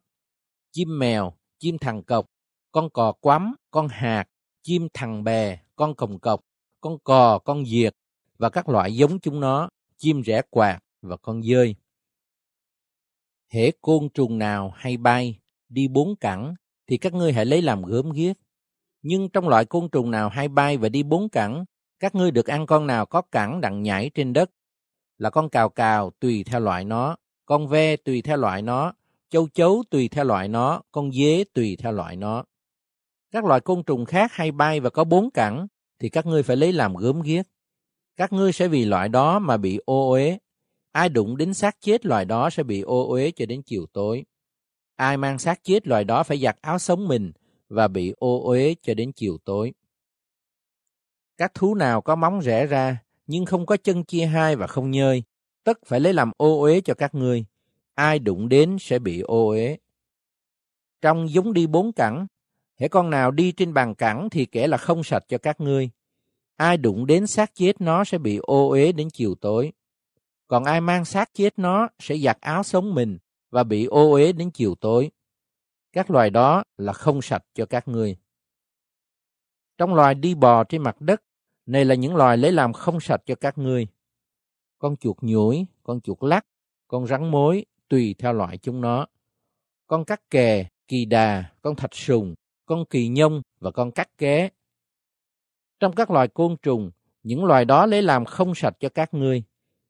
Chim 0.73 0.99
mèo, 0.99 1.33
chim 1.59 1.79
thằng 1.79 2.03
cọc, 2.03 2.31
con 2.73 2.91
cò 2.91 3.13
quắm, 3.13 3.55
con 3.71 3.89
hạt, 3.89 4.25
chim 4.63 4.89
thằng 4.95 5.25
bè, 5.25 5.59
con 5.77 5.95
cồng 5.95 6.19
cọc, 6.19 6.41
con 6.81 6.99
cò, 6.99 7.39
con 7.39 7.67
diệt 7.67 7.97
và 8.39 8.51
các 8.51 8.69
loại 8.69 8.97
giống 8.97 9.21
chúng 9.21 9.41
nó, 9.41 9.69
chim 9.97 10.23
rẽ 10.23 10.43
quạt 10.51 10.79
và 11.03 11.17
con 11.17 11.43
dơi. 11.43 11.75
Hễ 13.49 13.71
côn 13.81 14.09
trùng 14.15 14.39
nào 14.39 14.73
hay 14.77 14.97
bay, 14.97 15.39
đi 15.69 15.89
bốn 15.89 16.17
cẳng, 16.17 16.55
thì 16.87 16.97
các 16.97 17.15
ngươi 17.15 17.33
hãy 17.33 17.47
lấy 17.47 17.63
làm 17.63 17.83
gớm 17.83 18.13
ghiếc. 18.13 18.37
Nhưng 19.03 19.29
trong 19.29 19.49
loại 19.49 19.65
côn 19.65 19.89
trùng 19.89 20.11
nào 20.11 20.29
hay 20.29 20.49
bay 20.49 20.77
và 20.77 20.89
đi 20.89 21.03
bốn 21.03 21.29
cẳng, 21.29 21.65
các 22.01 22.15
ngươi 22.15 22.31
được 22.31 22.47
ăn 22.47 22.67
con 22.67 22.87
nào 22.87 23.07
có 23.07 23.23
cẳng 23.23 23.61
đặng 23.61 23.83
nhảy 23.83 24.11
trên 24.15 24.33
đất, 24.33 24.51
là 25.19 25.31
con 25.31 25.49
cào 25.49 25.69
cào 25.69 26.11
tùy 26.21 26.45
theo 26.45 26.61
loại 26.61 26.85
nó, 26.85 27.17
con 27.47 27.69
ve 27.69 27.97
tùy 27.97 28.23
theo 28.23 28.37
loại 28.37 28.63
nó, 28.63 28.93
châu 29.31 29.49
chấu 29.49 29.85
tùy 29.91 30.09
theo 30.09 30.25
loại 30.25 30.49
nó, 30.49 30.83
con 30.93 31.13
dế 31.13 31.45
tùy 31.55 31.77
theo 31.77 31.93
loại 31.93 32.17
nó. 32.17 32.45
Các 33.31 33.45
loại 33.45 33.61
côn 33.61 33.83
trùng 33.83 34.05
khác 34.05 34.33
hay 34.33 34.53
bay 34.53 34.81
và 34.81 34.91
có 34.91 35.05
bốn 35.05 35.31
cẳng 35.31 35.67
thì 35.99 36.09
các 36.09 36.27
ngươi 36.27 36.43
phải 36.43 36.57
lấy 36.57 36.73
làm 36.73 36.97
gớm 36.97 37.23
ghiếc. 37.23 37.47
Các 38.17 38.33
ngươi 38.33 38.53
sẽ 38.53 38.69
vì 38.69 38.85
loại 38.85 39.09
đó 39.09 39.39
mà 39.39 39.57
bị 39.57 39.81
ô 39.85 40.11
uế. 40.11 40.39
Ai 40.93 41.09
đụng 41.09 41.37
đến 41.37 41.55
xác 41.55 41.81
chết 41.81 42.07
loài 42.07 42.25
đó 42.25 42.51
sẽ 42.51 42.63
bị 42.63 42.81
ô 42.81 43.09
uế 43.09 43.31
cho 43.31 43.47
đến 43.47 43.63
chiều 43.63 43.87
tối. 43.93 44.25
Ai 44.97 45.17
mang 45.17 45.39
xác 45.39 45.65
chết 45.65 45.87
loài 45.87 46.05
đó 46.05 46.23
phải 46.23 46.39
giặt 46.39 46.57
áo 46.61 46.79
sống 46.79 47.09
mình 47.09 47.33
và 47.69 47.89
bị 47.89 48.15
ô 48.19 48.43
uế 48.49 48.75
cho 48.83 48.95
đến 48.95 49.13
chiều 49.13 49.39
tối. 49.45 49.73
Các 51.41 51.55
thú 51.55 51.75
nào 51.75 52.01
có 52.01 52.17
móng 52.17 52.41
rẽ 52.41 52.67
ra 52.67 52.99
nhưng 53.27 53.45
không 53.45 53.67
có 53.67 53.77
chân 53.77 54.05
chia 54.05 54.27
hai 54.27 54.57
và 54.57 54.67
không 54.67 54.91
nhơi, 54.91 55.23
tất 55.65 55.79
phải 55.87 56.01
lấy 56.01 56.13
làm 56.13 56.31
ô 56.37 56.61
uế 56.61 56.81
cho 56.81 56.95
các 56.95 57.15
ngươi. 57.15 57.45
Ai 57.95 58.19
đụng 58.19 58.49
đến 58.49 58.77
sẽ 58.81 58.99
bị 58.99 59.21
ô 59.21 59.49
uế. 59.49 59.79
Trong 61.01 61.31
giống 61.31 61.53
đi 61.53 61.67
bốn 61.67 61.93
cẳng, 61.93 62.27
hễ 62.77 62.89
con 62.89 63.11
nào 63.11 63.31
đi 63.31 63.53
trên 63.53 63.75
bàn 63.75 63.95
cẳng 63.95 64.31
thì 64.31 64.47
kẻ 64.47 64.67
là 64.67 64.77
không 64.77 65.05
sạch 65.05 65.25
cho 65.29 65.39
các 65.39 65.61
ngươi. 65.61 65.91
Ai 66.57 66.77
đụng 66.77 67.07
đến 67.07 67.27
xác 67.27 67.55
chết 67.55 67.81
nó 67.81 68.05
sẽ 68.05 68.19
bị 68.19 68.37
ô 68.43 68.69
uế 68.69 68.93
đến 68.93 69.09
chiều 69.13 69.35
tối. 69.35 69.73
Còn 70.49 70.65
ai 70.65 70.81
mang 70.81 71.05
xác 71.05 71.35
chết 71.35 71.59
nó 71.59 71.89
sẽ 71.99 72.17
giặt 72.17 72.41
áo 72.41 72.63
sống 72.63 72.95
mình 72.95 73.19
và 73.51 73.65
bị 73.65 73.85
ô 73.85 74.13
uế 74.13 74.33
đến 74.33 74.51
chiều 74.51 74.75
tối. 74.75 75.11
Các 75.93 76.11
loài 76.11 76.31
đó 76.31 76.65
là 76.79 76.93
không 76.93 77.23
sạch 77.23 77.43
cho 77.55 77.67
các 77.67 77.89
ngươi. 77.89 78.17
Trong 79.79 79.95
loài 79.95 80.15
đi 80.15 80.35
bò 80.35 80.65
trên 80.65 80.83
mặt 80.83 81.01
đất, 81.01 81.23
này 81.71 81.85
là 81.85 81.95
những 81.95 82.17
loài 82.17 82.37
lấy 82.37 82.53
làm 82.53 82.73
không 82.73 83.01
sạch 83.01 83.21
cho 83.27 83.35
các 83.35 83.59
ngươi. 83.59 83.87
Con 84.79 84.97
chuột 84.97 85.17
nhủi, 85.21 85.67
con 85.83 86.01
chuột 86.01 86.19
lắc, 86.21 86.47
con 86.89 87.07
rắn 87.07 87.31
mối, 87.31 87.65
tùy 87.89 88.15
theo 88.19 88.33
loại 88.33 88.59
chúng 88.59 88.81
nó. 88.81 89.07
Con 89.87 90.05
cắt 90.05 90.31
kè, 90.31 90.69
kỳ 90.89 91.05
đà, 91.05 91.45
con 91.63 91.77
thạch 91.77 91.95
sùng, 91.95 92.35
con 92.67 92.85
kỳ 92.91 93.09
nhông 93.09 93.43
và 93.61 93.71
con 93.71 93.91
cắt 93.91 94.19
ké. 94.19 94.49
Trong 95.81 95.93
các 95.95 96.11
loài 96.11 96.29
côn 96.29 96.57
trùng, 96.63 96.91
những 97.23 97.45
loài 97.45 97.65
đó 97.65 97.87
lấy 97.87 98.03
làm 98.03 98.25
không 98.25 98.55
sạch 98.55 98.75
cho 98.81 98.89
các 98.89 99.15
ngươi. 99.15 99.43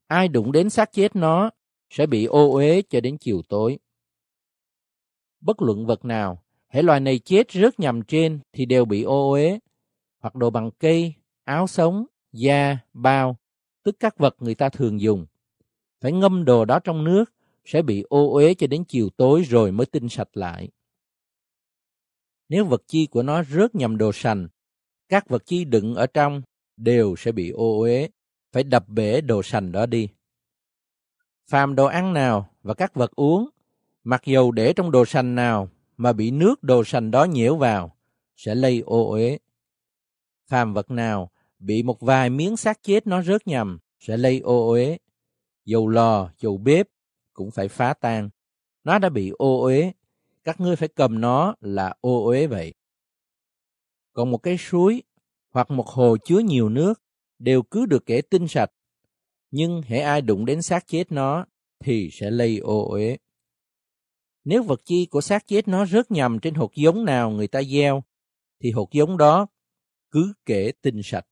Ai 0.07 0.29
đụng 0.29 0.53
đến 0.53 0.71
xác 0.71 0.93
chết 0.93 1.17
nó 1.17 1.51
sẽ 1.91 2.07
bị 2.07 2.25
ô 2.25 2.53
uế 2.53 2.83
cho 2.83 3.01
đến 3.01 3.19
chiều 3.19 3.43
tối. 3.49 3.79
Bất 5.41 5.63
luận 5.63 5.87
vật 5.87 6.05
nào, 6.05 6.43
hễ 6.69 6.83
loài 6.83 7.01
này 7.01 7.19
chết 7.19 7.51
rớt 7.51 7.81
nhầm 7.81 8.03
trên 8.03 8.41
thì 8.53 8.67
đều 8.67 8.85
bị 8.85 9.03
ô 9.03 9.31
uế, 9.31 9.59
hoặc 10.19 10.35
đồ 10.35 10.51
bằng 10.51 10.71
cây, 10.79 11.15
áo 11.51 11.67
sống, 11.67 12.07
da, 12.33 12.79
bao, 12.93 13.37
tức 13.83 13.97
các 14.01 14.19
vật 14.19 14.37
người 14.39 14.55
ta 14.55 14.69
thường 14.69 15.01
dùng. 15.01 15.27
Phải 16.01 16.13
ngâm 16.13 16.45
đồ 16.45 16.65
đó 16.65 16.79
trong 16.79 17.05
nước, 17.05 17.25
sẽ 17.65 17.83
bị 17.83 18.05
ô 18.09 18.33
uế 18.33 18.55
cho 18.55 18.67
đến 18.67 18.85
chiều 18.85 19.09
tối 19.17 19.43
rồi 19.43 19.73
mới 19.73 19.87
tinh 19.87 20.09
sạch 20.09 20.29
lại. 20.33 20.69
Nếu 22.49 22.65
vật 22.65 22.83
chi 22.87 23.07
của 23.07 23.23
nó 23.23 23.43
rớt 23.43 23.75
nhầm 23.75 23.99
đồ 23.99 24.13
sành, 24.13 24.49
các 25.09 25.29
vật 25.29 25.47
chi 25.47 25.65
đựng 25.65 25.95
ở 25.95 26.07
trong 26.07 26.43
đều 26.77 27.15
sẽ 27.19 27.33
bị 27.33 27.51
ô 27.51 27.81
uế, 27.81 28.09
phải 28.53 28.63
đập 28.63 28.89
bể 28.89 29.21
đồ 29.21 29.43
sành 29.43 29.73
đó 29.73 29.87
đi. 29.87 30.09
Phàm 31.47 31.75
đồ 31.75 31.85
ăn 31.85 32.13
nào 32.13 32.51
và 32.63 32.75
các 32.75 32.95
vật 32.95 33.11
uống, 33.17 33.49
mặc 34.05 34.23
dầu 34.25 34.53
để 34.53 34.73
trong 34.73 34.91
đồ 34.91 35.05
sành 35.05 35.35
nào 35.35 35.69
mà 35.97 36.13
bị 36.13 36.31
nước 36.31 36.63
đồ 36.63 36.85
sành 36.85 37.11
đó 37.11 37.25
nhiễu 37.25 37.57
vào, 37.57 37.97
sẽ 38.37 38.55
lây 38.55 38.81
ô 38.87 39.11
uế. 39.11 39.39
Phàm 40.47 40.75
vật 40.75 40.91
nào 40.91 41.31
bị 41.61 41.83
một 41.83 42.01
vài 42.01 42.31
miếng 42.31 42.57
xác 42.57 42.83
chết 42.83 43.07
nó 43.07 43.23
rớt 43.23 43.47
nhầm, 43.47 43.79
sẽ 43.99 44.17
lây 44.17 44.41
ô 44.41 44.71
uế. 44.71 44.99
Dầu 45.65 45.89
lò, 45.89 46.31
dầu 46.39 46.59
bếp 46.59 46.87
cũng 47.33 47.51
phải 47.51 47.69
phá 47.69 47.95
tan. 47.95 48.31
Nó 48.85 48.99
đã 48.99 49.09
bị 49.09 49.31
ô 49.39 49.63
uế, 49.63 49.93
các 50.45 50.61
ngươi 50.61 50.77
phải 50.77 50.89
cầm 50.89 51.21
nó 51.21 51.55
là 51.61 51.95
ô 52.01 52.25
uế 52.25 52.47
vậy. 52.47 52.75
Còn 54.13 54.31
một 54.31 54.39
cái 54.39 54.57
suối 54.59 55.03
hoặc 55.51 55.71
một 55.71 55.87
hồ 55.89 56.17
chứa 56.25 56.39
nhiều 56.39 56.69
nước 56.69 57.03
đều 57.39 57.63
cứ 57.63 57.87
được 57.87 58.07
kể 58.07 58.23
tinh 58.31 58.49
sạch, 58.49 58.71
nhưng 59.51 59.83
hễ 59.83 59.99
ai 59.99 60.23
đụng 60.23 60.45
đến 60.45 60.63
xác 60.63 60.87
chết 60.87 61.13
nó 61.13 61.47
thì 61.85 62.09
sẽ 62.13 62.31
lây 62.31 62.59
ô 62.59 62.91
uế. 62.91 63.17
Nếu 64.45 64.63
vật 64.63 64.81
chi 64.85 65.07
của 65.07 65.21
xác 65.21 65.47
chết 65.47 65.69
nó 65.69 65.87
rớt 65.87 66.11
nhầm 66.11 66.39
trên 66.39 66.55
hột 66.55 66.75
giống 66.75 67.05
nào 67.05 67.31
người 67.31 67.49
ta 67.49 67.63
gieo, 67.63 68.03
thì 68.61 68.71
hột 68.71 68.93
giống 68.93 69.17
đó 69.17 69.47
cứ 70.11 70.33
kể 70.47 70.73
tinh 70.83 71.01
sạch. 71.05 71.27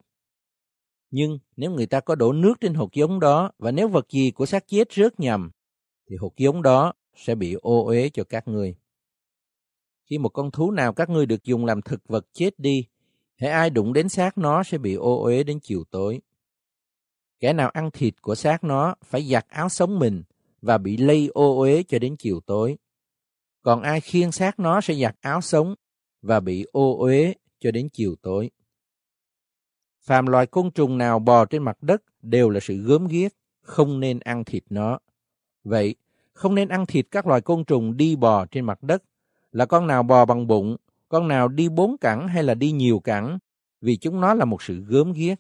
Nhưng 1.11 1.39
nếu 1.57 1.71
người 1.71 1.87
ta 1.87 2.01
có 2.01 2.15
đổ 2.15 2.33
nước 2.33 2.55
trên 2.61 2.75
hột 2.75 2.93
giống 2.93 3.21
đó 3.21 3.51
và 3.59 3.71
nếu 3.71 3.89
vật 3.89 4.07
gì 4.11 4.31
của 4.31 4.47
xác 4.47 4.67
chết 4.67 4.93
rớt 4.93 5.21
nhầm, 5.21 5.51
thì 6.11 6.17
hột 6.17 6.37
giống 6.37 6.63
đó 6.63 6.93
sẽ 7.17 7.35
bị 7.35 7.55
ô 7.55 7.85
uế 7.87 8.11
cho 8.13 8.25
các 8.25 8.49
ngươi. 8.49 8.77
Khi 10.11 10.19
một 10.19 10.29
con 10.29 10.51
thú 10.51 10.71
nào 10.71 10.93
các 10.93 11.11
ngươi 11.11 11.27
được 11.27 11.45
dùng 11.45 11.65
làm 11.65 11.83
thực 11.83 12.09
vật 12.09 12.27
chết 12.33 12.59
đi, 12.59 12.87
hễ 13.37 13.49
ai 13.49 13.71
đụng 13.71 13.93
đến 13.93 14.09
xác 14.09 14.39
nó 14.39 14.63
sẽ 14.63 14.79
bị 14.79 14.95
ô 14.95 15.23
uế 15.23 15.43
đến 15.43 15.59
chiều 15.63 15.85
tối. 15.91 16.21
Kẻ 17.41 17.53
nào 17.53 17.69
ăn 17.69 17.91
thịt 17.91 18.23
của 18.23 18.35
xác 18.35 18.65
nó 18.65 18.95
phải 19.05 19.23
giặt 19.23 19.47
áo 19.49 19.69
sống 19.69 19.99
mình 19.99 20.23
và 20.63 20.79
bị 20.79 20.97
lây 20.97 21.29
ô 21.35 21.59
uế 21.59 21.83
cho 21.83 21.99
đến 21.99 22.17
chiều 22.19 22.41
tối. 22.47 22.77
Còn 23.63 23.83
ai 23.83 24.01
khiêng 24.01 24.33
xác 24.33 24.59
nó 24.59 24.81
sẽ 24.81 24.95
giặt 24.95 25.17
áo 25.21 25.41
sống 25.41 25.75
và 26.23 26.41
bị 26.41 26.67
ô 26.73 26.99
uế 26.99 27.35
cho 27.59 27.71
đến 27.71 27.89
chiều 27.93 28.15
tối. 28.23 28.51
Phàm 30.09 30.27
loài 30.27 30.47
côn 30.47 30.71
trùng 30.71 30.99
nào 30.99 31.19
bò 31.19 31.45
trên 31.45 31.63
mặt 31.63 31.83
đất 31.83 32.03
đều 32.23 32.51
là 32.51 32.61
sự 32.61 32.77
gớm 32.77 33.07
ghiếc, 33.09 33.33
không 33.63 34.01
nên 34.01 34.21
ăn 34.21 34.45
thịt 34.45 34.63
nó. 34.71 34.99
Vậy, 35.65 35.95
không 36.33 36.55
nên 36.55 36.69
ăn 36.69 36.87
thịt 36.87 37.07
các 37.11 37.27
loài 37.27 37.41
côn 37.41 37.65
trùng 37.65 37.97
đi 37.97 38.17
bò 38.17 38.47
trên 38.47 38.65
mặt 38.65 38.83
đất, 38.83 39.03
là 39.53 39.67
con 39.67 39.87
nào 39.87 40.03
bò 40.03 40.25
bằng 40.25 40.47
bụng, 40.47 40.77
con 41.09 41.29
nào 41.29 41.49
đi 41.49 41.69
bốn 41.69 41.97
cẳng 41.99 42.29
hay 42.29 42.43
là 42.43 42.55
đi 42.55 42.73
nhiều 42.73 43.01
cẳng, 43.01 43.39
vì 43.81 43.97
chúng 43.97 44.21
nó 44.21 44.35
là 44.35 44.45
một 44.45 44.63
sự 44.63 44.85
gớm 44.89 45.13
ghiếc. 45.13 45.39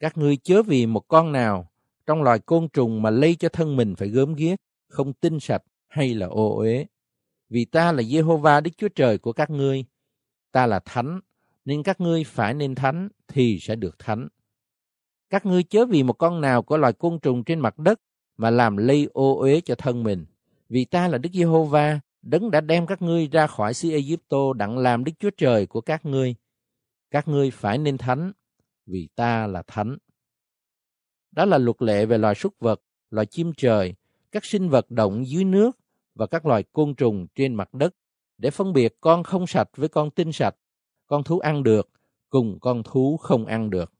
Các 0.00 0.16
ngươi 0.18 0.36
chớ 0.36 0.62
vì 0.62 0.86
một 0.86 1.08
con 1.08 1.32
nào 1.32 1.70
trong 2.06 2.22
loài 2.22 2.38
côn 2.38 2.68
trùng 2.68 3.02
mà 3.02 3.10
lây 3.10 3.34
cho 3.34 3.48
thân 3.48 3.76
mình 3.76 3.94
phải 3.96 4.08
gớm 4.08 4.34
ghiếc, 4.34 4.58
không 4.88 5.12
tinh 5.12 5.40
sạch 5.40 5.62
hay 5.86 6.14
là 6.14 6.26
ô 6.26 6.56
uế. 6.58 6.86
Vì 7.48 7.64
ta 7.64 7.92
là 7.92 8.02
Jehovah 8.02 8.62
Đức 8.62 8.70
Chúa 8.76 8.88
Trời 8.88 9.18
của 9.18 9.32
các 9.32 9.50
ngươi, 9.50 9.84
ta 10.52 10.66
là 10.66 10.80
thánh, 10.80 11.20
nên 11.68 11.82
các 11.82 12.00
ngươi 12.00 12.24
phải 12.24 12.54
nên 12.54 12.74
thánh 12.74 13.08
thì 13.28 13.58
sẽ 13.60 13.76
được 13.76 13.98
thánh. 13.98 14.28
Các 15.30 15.46
ngươi 15.46 15.62
chớ 15.62 15.86
vì 15.86 16.02
một 16.02 16.12
con 16.12 16.40
nào 16.40 16.62
của 16.62 16.76
loài 16.76 16.92
côn 16.92 17.18
trùng 17.18 17.44
trên 17.44 17.60
mặt 17.60 17.78
đất 17.78 18.00
mà 18.36 18.50
làm 18.50 18.76
lây 18.76 19.08
ô 19.12 19.38
uế 19.38 19.60
cho 19.60 19.74
thân 19.74 20.02
mình. 20.02 20.26
Vì 20.68 20.84
ta 20.84 21.08
là 21.08 21.18
Đức 21.18 21.30
Giê-hô-va, 21.32 22.00
đấng 22.22 22.50
đã 22.50 22.60
đem 22.60 22.86
các 22.86 23.02
ngươi 23.02 23.28
ra 23.32 23.46
khỏi 23.46 23.74
xứ 23.74 23.90
Ai-cập 23.90 24.56
đặng 24.56 24.78
làm 24.78 25.04
Đức 25.04 25.12
Chúa 25.18 25.30
Trời 25.36 25.66
của 25.66 25.80
các 25.80 26.06
ngươi. 26.06 26.34
Các 27.10 27.28
ngươi 27.28 27.50
phải 27.50 27.78
nên 27.78 27.98
thánh, 27.98 28.32
vì 28.86 29.08
ta 29.14 29.46
là 29.46 29.62
thánh. 29.66 29.96
Đó 31.30 31.44
là 31.44 31.58
luật 31.58 31.82
lệ 31.82 32.06
về 32.06 32.18
loài 32.18 32.34
súc 32.34 32.54
vật, 32.60 32.80
loài 33.10 33.26
chim 33.26 33.52
trời, 33.56 33.94
các 34.32 34.44
sinh 34.44 34.68
vật 34.68 34.90
động 34.90 35.28
dưới 35.28 35.44
nước 35.44 35.78
và 36.14 36.26
các 36.26 36.46
loài 36.46 36.64
côn 36.72 36.94
trùng 36.94 37.26
trên 37.34 37.54
mặt 37.54 37.74
đất 37.74 37.94
để 38.38 38.50
phân 38.50 38.72
biệt 38.72 38.96
con 39.00 39.22
không 39.22 39.46
sạch 39.46 39.68
với 39.76 39.88
con 39.88 40.10
tinh 40.10 40.32
sạch, 40.32 40.54
con 41.08 41.24
thú 41.24 41.38
ăn 41.38 41.62
được 41.62 41.90
cùng 42.28 42.58
con 42.60 42.82
thú 42.82 43.16
không 43.16 43.46
ăn 43.46 43.70
được. 43.70 43.92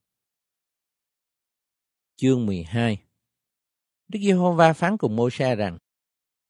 Chương 2.17 2.47
12 2.47 2.99
Đức 4.09 4.19
Giê-hô-va 4.23 4.73
phán 4.73 4.97
cùng 4.97 5.17
Mô-sa 5.17 5.55
rằng, 5.55 5.79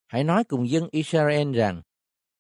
Hãy 0.07 0.25
nói 0.25 0.45
cùng 0.45 0.71
dân 0.71 0.89
Israel 0.91 1.57
rằng, 1.57 1.83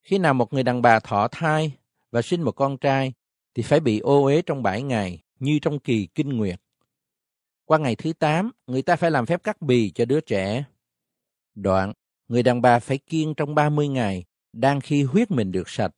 khi 0.02 0.18
nào 0.18 0.34
một 0.34 0.52
người 0.52 0.62
đàn 0.62 0.82
bà 0.82 1.00
thọ 1.00 1.28
thai 1.28 1.72
và 2.10 2.22
sinh 2.22 2.42
một 2.42 2.52
con 2.52 2.78
trai, 2.78 3.12
thì 3.54 3.62
phải 3.62 3.80
bị 3.80 3.98
ô 3.98 4.24
uế 4.24 4.42
trong 4.42 4.62
bảy 4.62 4.82
ngày, 4.82 5.22
như 5.38 5.58
trong 5.62 5.78
kỳ 5.78 6.08
kinh 6.14 6.28
nguyệt. 6.28 6.60
Qua 7.64 7.78
ngày 7.78 7.96
thứ 7.96 8.12
tám, 8.12 8.50
người 8.66 8.82
ta 8.82 8.96
phải 8.96 9.10
làm 9.10 9.26
phép 9.26 9.42
cắt 9.42 9.62
bì 9.62 9.90
cho 9.90 10.04
đứa 10.04 10.20
trẻ. 10.20 10.64
Đoạn, 11.54 11.92
người 12.28 12.42
đàn 12.42 12.62
bà 12.62 12.78
phải 12.78 12.98
kiêng 12.98 13.34
trong 13.34 13.54
30 13.54 13.88
ngày, 13.88 14.24
đang 14.52 14.80
khi 14.80 15.02
huyết 15.02 15.30
mình 15.30 15.52
được 15.52 15.68
sạch. 15.68 15.94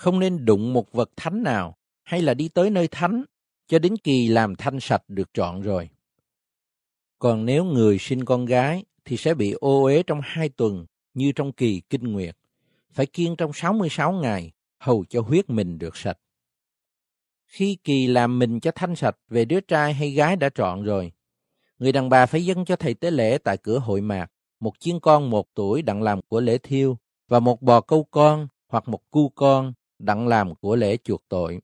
Không 0.00 0.18
nên 0.18 0.44
đụng 0.44 0.72
một 0.72 0.92
vật 0.92 1.10
thánh 1.16 1.42
nào, 1.42 1.76
hay 2.02 2.22
là 2.22 2.34
đi 2.34 2.48
tới 2.48 2.70
nơi 2.70 2.88
thánh, 2.88 3.24
cho 3.68 3.78
đến 3.78 3.96
kỳ 3.96 4.28
làm 4.28 4.56
thanh 4.56 4.80
sạch 4.80 5.02
được 5.08 5.34
trọn 5.34 5.60
rồi. 5.60 5.88
Còn 7.18 7.44
nếu 7.44 7.64
người 7.64 7.98
sinh 7.98 8.24
con 8.24 8.46
gái, 8.46 8.84
thì 9.04 9.16
sẽ 9.16 9.34
bị 9.34 9.52
ô 9.52 9.82
uế 9.82 10.02
trong 10.02 10.20
hai 10.22 10.48
tuần, 10.48 10.86
như 11.14 11.32
trong 11.32 11.52
kỳ 11.52 11.82
kinh 11.90 12.12
nguyệt. 12.12 12.36
Phải 12.92 13.06
kiêng 13.06 13.36
trong 13.36 13.52
66 13.54 14.12
ngày, 14.12 14.52
hầu 14.78 15.04
cho 15.08 15.20
huyết 15.20 15.50
mình 15.50 15.78
được 15.78 15.96
sạch. 15.96 16.18
Khi 17.46 17.76
kỳ 17.84 18.06
làm 18.06 18.38
mình 18.38 18.60
cho 18.60 18.70
thanh 18.74 18.96
sạch 18.96 19.16
về 19.28 19.44
đứa 19.44 19.60
trai 19.60 19.94
hay 19.94 20.10
gái 20.10 20.36
đã 20.36 20.50
trọn 20.54 20.82
rồi, 20.82 21.12
người 21.78 21.92
đàn 21.92 22.08
bà 22.08 22.26
phải 22.26 22.44
dâng 22.44 22.64
cho 22.64 22.76
thầy 22.76 22.94
tế 22.94 23.10
lễ 23.10 23.38
tại 23.38 23.56
cửa 23.56 23.78
hội 23.78 24.00
mạc 24.00 24.32
một 24.60 24.72
chiên 24.78 25.00
con 25.00 25.30
một 25.30 25.46
tuổi 25.54 25.82
đặng 25.82 26.02
làm 26.02 26.22
của 26.22 26.40
lễ 26.40 26.58
thiêu 26.58 26.98
và 27.28 27.40
một 27.40 27.62
bò 27.62 27.80
câu 27.80 28.04
con 28.10 28.48
hoặc 28.68 28.88
một 28.88 29.10
cu 29.10 29.28
con 29.28 29.72
đặng 30.00 30.28
làm 30.28 30.54
của 30.54 30.76
lễ 30.76 30.96
chuộc 31.04 31.22
tội. 31.28 31.60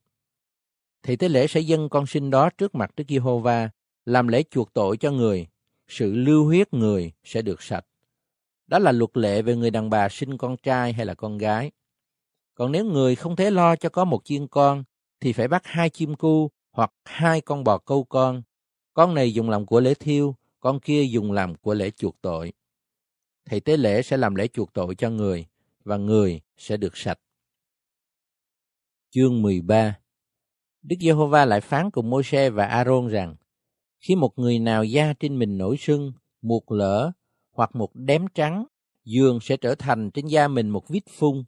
thì 1.02 1.16
tế 1.16 1.28
lễ 1.28 1.46
sẽ 1.46 1.60
dâng 1.60 1.88
con 1.88 2.06
sinh 2.06 2.30
đó 2.30 2.50
trước 2.58 2.74
mặt 2.74 2.90
Đức 2.96 3.04
Giê-hô-va 3.08 3.70
làm 4.04 4.28
lễ 4.28 4.42
chuộc 4.50 4.72
tội 4.72 4.96
cho 4.96 5.10
người, 5.10 5.46
sự 5.88 6.14
lưu 6.14 6.44
huyết 6.44 6.74
người 6.74 7.12
sẽ 7.24 7.42
được 7.42 7.62
sạch. 7.62 7.86
Đó 8.66 8.78
là 8.78 8.92
luật 8.92 9.16
lệ 9.16 9.42
về 9.42 9.56
người 9.56 9.70
đàn 9.70 9.90
bà 9.90 10.08
sinh 10.08 10.38
con 10.38 10.56
trai 10.56 10.92
hay 10.92 11.06
là 11.06 11.14
con 11.14 11.38
gái. 11.38 11.70
Còn 12.54 12.72
nếu 12.72 12.84
người 12.84 13.14
không 13.16 13.36
thể 13.36 13.50
lo 13.50 13.76
cho 13.76 13.88
có 13.88 14.04
một 14.04 14.24
chiên 14.24 14.46
con, 14.46 14.84
thì 15.20 15.32
phải 15.32 15.48
bắt 15.48 15.62
hai 15.64 15.90
chim 15.90 16.14
cu 16.14 16.50
hoặc 16.72 16.92
hai 17.04 17.40
con 17.40 17.64
bò 17.64 17.78
câu 17.78 18.04
con. 18.04 18.42
Con 18.94 19.14
này 19.14 19.34
dùng 19.34 19.50
làm 19.50 19.66
của 19.66 19.80
lễ 19.80 19.94
thiêu, 19.94 20.34
con 20.60 20.80
kia 20.80 21.04
dùng 21.04 21.32
làm 21.32 21.54
của 21.54 21.74
lễ 21.74 21.90
chuộc 21.90 22.16
tội. 22.20 22.52
Thầy 23.44 23.60
tế 23.60 23.76
lễ 23.76 24.02
sẽ 24.02 24.16
làm 24.16 24.34
lễ 24.34 24.48
chuộc 24.48 24.72
tội 24.72 24.94
cho 24.94 25.10
người, 25.10 25.46
và 25.84 25.96
người 25.96 26.40
sẽ 26.56 26.76
được 26.76 26.96
sạch. 26.96 27.18
Chương 29.16 29.42
13 29.42 29.98
Đức 30.82 30.96
Giê-hô-va 31.00 31.44
lại 31.44 31.60
phán 31.60 31.90
cùng 31.90 32.10
Môi-se 32.10 32.50
và 32.50 32.66
A-rôn 32.66 33.08
rằng, 33.08 33.36
khi 34.00 34.16
một 34.16 34.38
người 34.38 34.58
nào 34.58 34.84
da 34.84 35.12
trên 35.20 35.38
mình 35.38 35.58
nổi 35.58 35.76
sưng, 35.76 36.12
một 36.42 36.72
lỡ 36.72 37.12
hoặc 37.52 37.74
một 37.74 37.90
đếm 37.94 38.22
trắng, 38.34 38.66
giường 39.04 39.38
sẽ 39.42 39.56
trở 39.56 39.74
thành 39.74 40.10
trên 40.10 40.26
da 40.26 40.48
mình 40.48 40.68
một 40.68 40.88
vết 40.88 41.00
phun, 41.10 41.44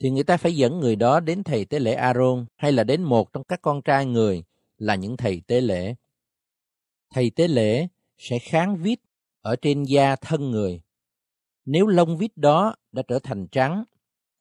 thì 0.00 0.10
người 0.10 0.24
ta 0.24 0.36
phải 0.36 0.56
dẫn 0.56 0.80
người 0.80 0.96
đó 0.96 1.20
đến 1.20 1.42
thầy 1.44 1.64
tế 1.64 1.78
lễ 1.78 1.94
A-rôn 1.94 2.46
hay 2.56 2.72
là 2.72 2.84
đến 2.84 3.02
một 3.02 3.32
trong 3.32 3.44
các 3.44 3.62
con 3.62 3.82
trai 3.82 4.06
người 4.06 4.44
là 4.78 4.94
những 4.94 5.16
thầy 5.16 5.42
tế 5.46 5.60
lễ. 5.60 5.94
Thầy 7.14 7.30
tế 7.30 7.48
lễ 7.48 7.88
sẽ 8.18 8.38
kháng 8.38 8.76
vít 8.76 9.00
ở 9.40 9.56
trên 9.56 9.82
da 9.82 10.16
thân 10.16 10.50
người. 10.50 10.80
Nếu 11.64 11.86
lông 11.86 12.16
vít 12.16 12.36
đó 12.36 12.74
đã 12.92 13.02
trở 13.08 13.18
thành 13.18 13.46
trắng 13.48 13.84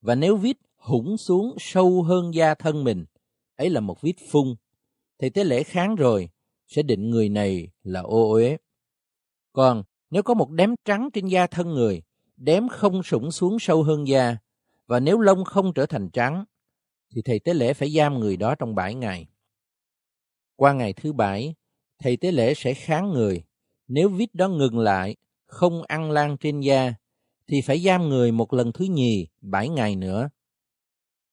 và 0.01 0.15
nếu 0.15 0.37
vít 0.37 0.57
hủng 0.85 1.17
xuống 1.17 1.55
sâu 1.59 2.03
hơn 2.03 2.33
da 2.33 2.55
thân 2.55 2.83
mình, 2.83 3.05
ấy 3.55 3.69
là 3.69 3.79
một 3.79 4.01
vết 4.01 4.13
phun, 4.31 4.55
thầy 5.19 5.29
tế 5.29 5.43
lễ 5.43 5.63
kháng 5.63 5.95
rồi 5.95 6.29
sẽ 6.67 6.83
định 6.83 7.09
người 7.09 7.29
này 7.29 7.67
là 7.83 8.01
ô 8.01 8.31
uế. 8.31 8.57
Còn 9.53 9.83
nếu 10.09 10.23
có 10.23 10.33
một 10.33 10.51
đếm 10.51 10.69
trắng 10.85 11.09
trên 11.13 11.27
da 11.27 11.47
thân 11.47 11.69
người, 11.69 12.01
đếm 12.37 12.67
không 12.67 13.03
sủng 13.03 13.31
xuống 13.31 13.59
sâu 13.59 13.83
hơn 13.83 14.07
da, 14.07 14.37
và 14.87 14.99
nếu 14.99 15.19
lông 15.19 15.43
không 15.43 15.73
trở 15.73 15.85
thành 15.85 16.09
trắng, 16.09 16.45
thì 17.15 17.21
thầy 17.25 17.39
tế 17.39 17.53
lễ 17.53 17.73
phải 17.73 17.89
giam 17.89 18.19
người 18.19 18.37
đó 18.37 18.55
trong 18.55 18.75
bảy 18.75 18.95
ngày. 18.95 19.27
Qua 20.55 20.73
ngày 20.73 20.93
thứ 20.93 21.13
bảy, 21.13 21.55
thầy 21.99 22.17
tế 22.17 22.31
lễ 22.31 22.53
sẽ 22.53 22.73
kháng 22.73 23.09
người. 23.09 23.43
Nếu 23.87 24.09
vít 24.09 24.35
đó 24.35 24.47
ngừng 24.47 24.79
lại, 24.79 25.15
không 25.45 25.83
ăn 25.83 26.11
lan 26.11 26.37
trên 26.37 26.59
da, 26.59 26.93
thì 27.47 27.61
phải 27.61 27.79
giam 27.79 28.09
người 28.09 28.31
một 28.31 28.53
lần 28.53 28.71
thứ 28.71 28.85
nhì 28.85 29.27
bảy 29.41 29.69
ngày 29.69 29.95
nữa. 29.95 30.29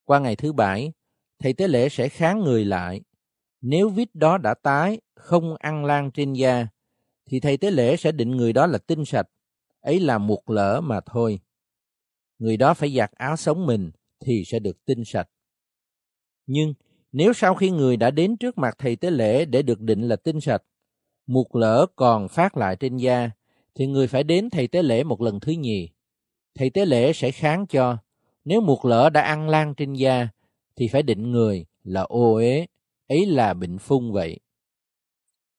Qua 0.04 0.18
ngày 0.18 0.36
thứ 0.36 0.52
bảy, 0.52 0.92
thầy 1.38 1.52
tế 1.52 1.68
lễ 1.68 1.88
sẽ 1.88 2.08
kháng 2.08 2.40
người 2.40 2.64
lại. 2.64 3.00
Nếu 3.60 3.88
vít 3.88 4.14
đó 4.14 4.38
đã 4.38 4.54
tái, 4.54 5.00
không 5.14 5.56
ăn 5.58 5.84
lan 5.84 6.10
trên 6.10 6.32
da, 6.32 6.66
thì 7.30 7.40
thầy 7.40 7.56
tế 7.56 7.70
lễ 7.70 7.96
sẽ 7.96 8.12
định 8.12 8.30
người 8.30 8.52
đó 8.52 8.66
là 8.66 8.78
tinh 8.78 9.04
sạch, 9.04 9.26
ấy 9.80 10.00
là 10.00 10.18
một 10.18 10.50
lỡ 10.50 10.80
mà 10.84 11.00
thôi. 11.06 11.40
Người 12.38 12.56
đó 12.56 12.74
phải 12.74 12.94
giặt 12.96 13.10
áo 13.12 13.36
sống 13.36 13.66
mình 13.66 13.90
thì 14.24 14.42
sẽ 14.46 14.58
được 14.58 14.84
tinh 14.84 15.04
sạch. 15.06 15.28
Nhưng 16.46 16.74
nếu 17.12 17.32
sau 17.32 17.54
khi 17.54 17.70
người 17.70 17.96
đã 17.96 18.10
đến 18.10 18.36
trước 18.36 18.58
mặt 18.58 18.74
thầy 18.78 18.96
tế 18.96 19.10
lễ 19.10 19.44
để 19.44 19.62
được 19.62 19.80
định 19.80 20.08
là 20.08 20.16
tinh 20.16 20.40
sạch, 20.40 20.62
một 21.26 21.56
lỡ 21.56 21.86
còn 21.96 22.28
phát 22.28 22.56
lại 22.56 22.76
trên 22.76 22.96
da, 22.96 23.30
thì 23.74 23.86
người 23.86 24.06
phải 24.06 24.24
đến 24.24 24.50
thầy 24.50 24.68
tế 24.68 24.82
lễ 24.82 25.04
một 25.04 25.20
lần 25.20 25.40
thứ 25.40 25.52
nhì. 25.52 25.88
Thầy 26.54 26.70
tế 26.70 26.86
lễ 26.86 27.12
sẽ 27.12 27.30
kháng 27.30 27.66
cho, 27.66 27.98
nếu 28.44 28.60
một 28.60 28.84
lỡ 28.84 29.10
đã 29.10 29.20
ăn 29.20 29.48
lan 29.48 29.74
trên 29.74 29.92
da, 29.92 30.28
thì 30.76 30.88
phải 30.88 31.02
định 31.02 31.30
người 31.30 31.66
là 31.84 32.02
ô 32.02 32.36
ế, 32.36 32.66
ấy 33.08 33.26
là 33.26 33.54
bệnh 33.54 33.78
phun 33.78 34.12
vậy. 34.12 34.40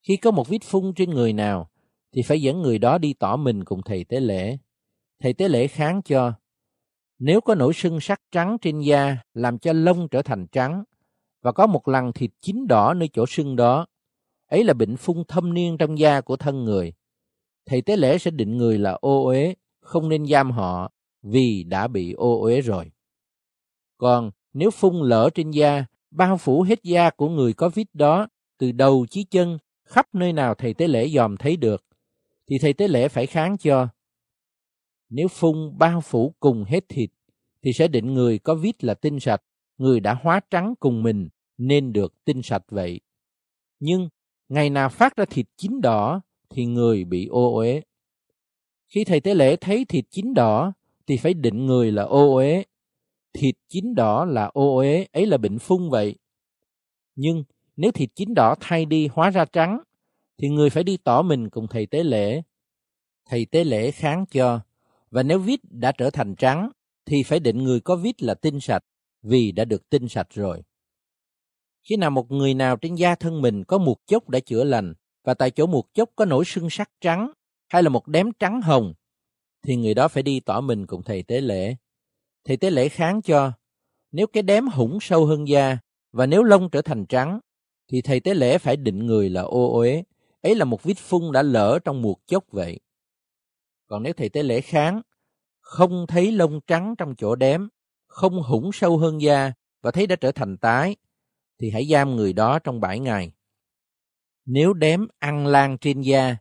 Khi 0.07 0.17
có 0.17 0.31
một 0.31 0.47
vết 0.47 0.63
phun 0.63 0.93
trên 0.93 1.09
người 1.09 1.33
nào, 1.33 1.69
thì 2.11 2.21
phải 2.21 2.41
dẫn 2.41 2.61
người 2.61 2.79
đó 2.79 2.97
đi 2.97 3.13
tỏ 3.13 3.35
mình 3.35 3.63
cùng 3.63 3.81
thầy 3.81 4.03
tế 4.03 4.19
lễ. 4.19 4.57
Thầy 5.19 5.33
tế 5.33 5.47
lễ 5.47 5.67
kháng 5.67 6.01
cho. 6.01 6.33
Nếu 7.19 7.41
có 7.41 7.55
nổi 7.55 7.73
sưng 7.73 7.99
sắc 7.99 8.21
trắng 8.31 8.57
trên 8.61 8.79
da 8.79 9.17
làm 9.33 9.59
cho 9.59 9.73
lông 9.73 10.07
trở 10.09 10.21
thành 10.21 10.47
trắng 10.51 10.83
và 11.41 11.51
có 11.51 11.67
một 11.67 11.87
lằn 11.87 12.11
thịt 12.13 12.31
chín 12.41 12.67
đỏ 12.67 12.93
nơi 12.93 13.09
chỗ 13.13 13.25
sưng 13.25 13.55
đó, 13.55 13.85
ấy 14.47 14.63
là 14.63 14.73
bệnh 14.73 14.97
phun 14.97 15.23
thâm 15.27 15.53
niên 15.53 15.77
trong 15.77 15.99
da 15.99 16.21
của 16.21 16.35
thân 16.35 16.63
người. 16.63 16.93
Thầy 17.65 17.81
tế 17.81 17.97
lễ 17.97 18.17
sẽ 18.17 18.31
định 18.31 18.57
người 18.57 18.77
là 18.77 18.91
ô 18.91 19.25
uế, 19.25 19.55
không 19.81 20.09
nên 20.09 20.25
giam 20.27 20.51
họ 20.51 20.91
vì 21.23 21.63
đã 21.63 21.87
bị 21.87 22.13
ô 22.13 22.41
uế 22.41 22.61
rồi. 22.61 22.91
Còn 23.97 24.31
nếu 24.53 24.71
phun 24.71 24.95
lỡ 24.95 25.29
trên 25.35 25.51
da, 25.51 25.85
bao 26.11 26.37
phủ 26.37 26.61
hết 26.61 26.83
da 26.83 27.09
của 27.09 27.29
người 27.29 27.53
có 27.53 27.69
vít 27.69 27.87
đó, 27.93 28.27
từ 28.57 28.71
đầu 28.71 29.05
chí 29.09 29.23
chân 29.23 29.57
khắp 29.85 30.15
nơi 30.15 30.33
nào 30.33 30.55
thầy 30.55 30.73
tế 30.73 30.87
lễ 30.87 31.09
dòm 31.09 31.37
thấy 31.37 31.57
được, 31.57 31.85
thì 32.47 32.57
thầy 32.61 32.73
tế 32.73 32.87
lễ 32.87 33.07
phải 33.07 33.25
kháng 33.25 33.57
cho. 33.57 33.87
Nếu 35.09 35.27
phun 35.27 35.77
bao 35.77 36.01
phủ 36.01 36.33
cùng 36.39 36.63
hết 36.63 36.89
thịt, 36.89 37.09
thì 37.63 37.73
sẽ 37.73 37.87
định 37.87 38.13
người 38.13 38.39
có 38.39 38.55
vít 38.55 38.83
là 38.83 38.93
tinh 38.93 39.19
sạch, 39.19 39.41
người 39.77 39.99
đã 39.99 40.13
hóa 40.13 40.41
trắng 40.49 40.73
cùng 40.79 41.03
mình 41.03 41.29
nên 41.57 41.93
được 41.93 42.25
tinh 42.25 42.41
sạch 42.41 42.63
vậy. 42.69 42.99
Nhưng 43.79 44.09
ngày 44.49 44.69
nào 44.69 44.89
phát 44.89 45.15
ra 45.15 45.25
thịt 45.25 45.45
chín 45.57 45.81
đỏ 45.81 46.21
thì 46.49 46.65
người 46.65 47.03
bị 47.03 47.27
ô 47.27 47.55
uế. 47.55 47.81
Khi 48.87 49.03
thầy 49.03 49.19
tế 49.19 49.35
lễ 49.35 49.55
thấy 49.55 49.85
thịt 49.85 50.05
chín 50.09 50.33
đỏ 50.33 50.73
thì 51.07 51.17
phải 51.17 51.33
định 51.33 51.65
người 51.65 51.91
là 51.91 52.03
ô 52.03 52.35
uế. 52.35 52.63
Thịt 53.33 53.55
chín 53.69 53.95
đỏ 53.95 54.25
là 54.25 54.45
ô 54.45 54.77
uế, 54.77 55.07
ấy 55.11 55.25
là 55.25 55.37
bệnh 55.37 55.59
phung 55.59 55.89
vậy. 55.89 56.15
Nhưng 57.15 57.43
nếu 57.75 57.91
thịt 57.91 58.09
chín 58.15 58.33
đỏ 58.33 58.55
thay 58.59 58.85
đi 58.85 59.07
hóa 59.07 59.29
ra 59.29 59.45
trắng, 59.45 59.79
thì 60.37 60.49
người 60.49 60.69
phải 60.69 60.83
đi 60.83 60.97
tỏ 60.97 61.21
mình 61.21 61.49
cùng 61.49 61.67
thầy 61.67 61.85
tế 61.85 62.03
lễ. 62.03 62.41
Thầy 63.25 63.45
tế 63.45 63.63
lễ 63.63 63.91
kháng 63.91 64.25
cho, 64.31 64.59
và 65.11 65.23
nếu 65.23 65.39
vít 65.39 65.59
đã 65.63 65.91
trở 65.91 66.09
thành 66.09 66.35
trắng, 66.35 66.69
thì 67.05 67.23
phải 67.23 67.39
định 67.39 67.63
người 67.63 67.79
có 67.79 67.95
vít 67.95 68.23
là 68.23 68.33
tinh 68.33 68.59
sạch, 68.59 68.83
vì 69.21 69.51
đã 69.51 69.65
được 69.65 69.89
tinh 69.89 70.07
sạch 70.07 70.27
rồi. 70.33 70.61
Khi 71.83 71.95
nào 71.95 72.11
một 72.11 72.31
người 72.31 72.53
nào 72.53 72.77
trên 72.77 72.95
da 72.95 73.15
thân 73.15 73.41
mình 73.41 73.63
có 73.63 73.77
một 73.77 73.95
chốc 74.07 74.29
đã 74.29 74.39
chữa 74.39 74.63
lành, 74.63 74.93
và 75.23 75.33
tại 75.33 75.51
chỗ 75.51 75.65
một 75.65 75.93
chốc 75.93 76.09
có 76.15 76.25
nổi 76.25 76.45
sưng 76.45 76.69
sắc 76.69 76.89
trắng, 77.01 77.31
hay 77.69 77.83
là 77.83 77.89
một 77.89 78.07
đếm 78.07 78.25
trắng 78.39 78.61
hồng, 78.61 78.93
thì 79.63 79.75
người 79.75 79.93
đó 79.93 80.07
phải 80.07 80.23
đi 80.23 80.39
tỏ 80.39 80.61
mình 80.61 80.85
cùng 80.85 81.03
thầy 81.03 81.23
tế 81.23 81.41
lễ. 81.41 81.75
Thầy 82.45 82.57
tế 82.57 82.69
lễ 82.69 82.89
kháng 82.89 83.21
cho, 83.21 83.51
nếu 84.11 84.27
cái 84.27 84.43
đếm 84.43 84.67
hủng 84.67 84.97
sâu 85.01 85.25
hơn 85.25 85.47
da, 85.47 85.77
và 86.11 86.25
nếu 86.25 86.43
lông 86.43 86.69
trở 86.69 86.81
thành 86.81 87.05
trắng, 87.05 87.39
thì 87.87 88.01
thầy 88.01 88.19
tế 88.19 88.33
lễ 88.33 88.57
phải 88.57 88.77
định 88.77 89.05
người 89.05 89.29
là 89.29 89.41
ô 89.41 89.77
uế, 89.77 90.03
ấy 90.41 90.55
là 90.55 90.65
một 90.65 90.83
vết 90.83 90.97
phun 90.97 91.31
đã 91.31 91.41
lỡ 91.41 91.79
trong 91.85 92.01
một 92.01 92.15
chốc 92.27 92.43
vậy. 92.51 92.79
Còn 93.87 94.03
nếu 94.03 94.13
thầy 94.13 94.29
tế 94.29 94.43
lễ 94.43 94.61
kháng, 94.61 95.01
không 95.61 96.05
thấy 96.07 96.31
lông 96.31 96.59
trắng 96.67 96.95
trong 96.97 97.15
chỗ 97.17 97.35
đếm, 97.35 97.67
không 98.07 98.41
hủng 98.41 98.71
sâu 98.73 98.97
hơn 98.97 99.21
da 99.21 99.53
và 99.81 99.91
thấy 99.91 100.07
đã 100.07 100.15
trở 100.15 100.31
thành 100.31 100.57
tái, 100.57 100.95
thì 101.59 101.69
hãy 101.69 101.85
giam 101.85 102.15
người 102.15 102.33
đó 102.33 102.59
trong 102.59 102.81
bảy 102.81 102.99
ngày. 102.99 103.31
Nếu 104.45 104.73
đếm 104.73 104.99
ăn 105.19 105.47
lan 105.47 105.77
trên 105.77 106.01
da, 106.01 106.37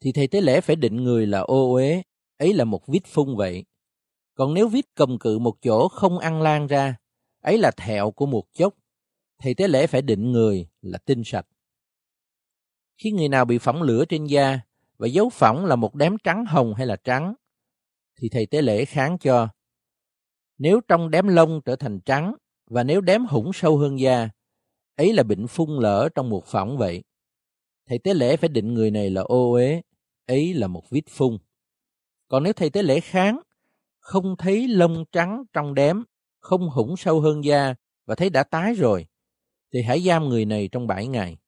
thì 0.00 0.12
thầy 0.12 0.26
tế 0.26 0.40
lễ 0.40 0.60
phải 0.60 0.76
định 0.76 0.96
người 0.96 1.26
là 1.26 1.38
ô 1.38 1.72
uế, 1.72 2.02
ấy 2.38 2.52
là 2.54 2.64
một 2.64 2.86
vết 2.86 3.06
phun 3.06 3.36
vậy. 3.36 3.64
Còn 4.34 4.54
nếu 4.54 4.68
vết 4.68 4.84
cầm 4.94 5.18
cự 5.18 5.38
một 5.38 5.62
chỗ 5.62 5.88
không 5.88 6.18
ăn 6.18 6.42
lan 6.42 6.66
ra, 6.66 6.96
ấy 7.42 7.58
là 7.58 7.70
thẹo 7.70 8.10
của 8.10 8.26
một 8.26 8.44
chốc, 8.52 8.74
thì 9.42 9.54
tế 9.54 9.68
lễ 9.68 9.86
phải 9.86 10.02
định 10.02 10.32
người 10.32 10.68
là 10.82 10.98
tinh 10.98 11.22
sạch. 11.24 11.46
Khi 12.96 13.10
người 13.10 13.28
nào 13.28 13.44
bị 13.44 13.58
phỏng 13.58 13.82
lửa 13.82 14.04
trên 14.08 14.24
da 14.24 14.60
và 14.98 15.06
dấu 15.06 15.30
phỏng 15.30 15.64
là 15.64 15.76
một 15.76 15.94
đám 15.94 16.16
trắng 16.24 16.44
hồng 16.46 16.74
hay 16.74 16.86
là 16.86 16.96
trắng, 16.96 17.34
thì 18.16 18.28
thầy 18.28 18.46
tế 18.46 18.62
lễ 18.62 18.84
kháng 18.84 19.18
cho. 19.18 19.48
Nếu 20.58 20.80
trong 20.88 21.10
đám 21.10 21.28
lông 21.28 21.60
trở 21.64 21.76
thành 21.76 22.00
trắng 22.00 22.34
và 22.66 22.82
nếu 22.82 23.00
đám 23.00 23.26
hủng 23.26 23.50
sâu 23.54 23.78
hơn 23.78 24.00
da, 24.00 24.28
ấy 24.96 25.12
là 25.12 25.22
bệnh 25.22 25.46
phun 25.46 25.70
lỡ 25.78 26.08
trong 26.14 26.30
một 26.30 26.46
phỏng 26.46 26.78
vậy. 26.78 27.02
Thầy 27.86 27.98
tế 27.98 28.14
lễ 28.14 28.36
phải 28.36 28.48
định 28.48 28.74
người 28.74 28.90
này 28.90 29.10
là 29.10 29.22
ô 29.22 29.52
uế, 29.52 29.82
ấy 30.26 30.54
là 30.54 30.66
một 30.66 30.90
vết 30.90 31.02
phun. 31.08 31.38
Còn 32.28 32.42
nếu 32.42 32.52
thầy 32.52 32.70
tế 32.70 32.82
lễ 32.82 33.00
kháng, 33.00 33.40
không 33.98 34.36
thấy 34.36 34.68
lông 34.68 35.04
trắng 35.12 35.44
trong 35.52 35.74
đếm 35.74 35.96
không 36.38 36.70
hủng 36.70 36.96
sâu 36.96 37.20
hơn 37.20 37.44
da 37.44 37.74
và 38.06 38.14
thấy 38.14 38.30
đã 38.30 38.42
tái 38.42 38.74
rồi, 38.74 39.06
thì 39.72 39.82
hãy 39.82 40.00
giam 40.00 40.28
người 40.28 40.44
này 40.44 40.68
trong 40.72 40.86
bảy 40.86 41.06
ngày. 41.06 41.38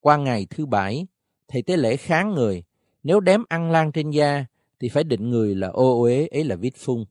Qua 0.00 0.16
ngày 0.16 0.46
thứ 0.50 0.66
bảy, 0.66 1.06
thầy 1.48 1.62
tế 1.62 1.76
lễ 1.76 1.96
kháng 1.96 2.34
người, 2.34 2.64
nếu 3.02 3.20
đếm 3.20 3.40
ăn 3.48 3.70
lan 3.70 3.92
trên 3.92 4.10
da, 4.10 4.44
thì 4.80 4.88
phải 4.88 5.04
định 5.04 5.30
người 5.30 5.54
là 5.54 5.68
ô 5.68 6.02
uế, 6.02 6.26
ấy 6.26 6.44
là 6.44 6.56
vít 6.56 6.72
phun. 6.76 7.04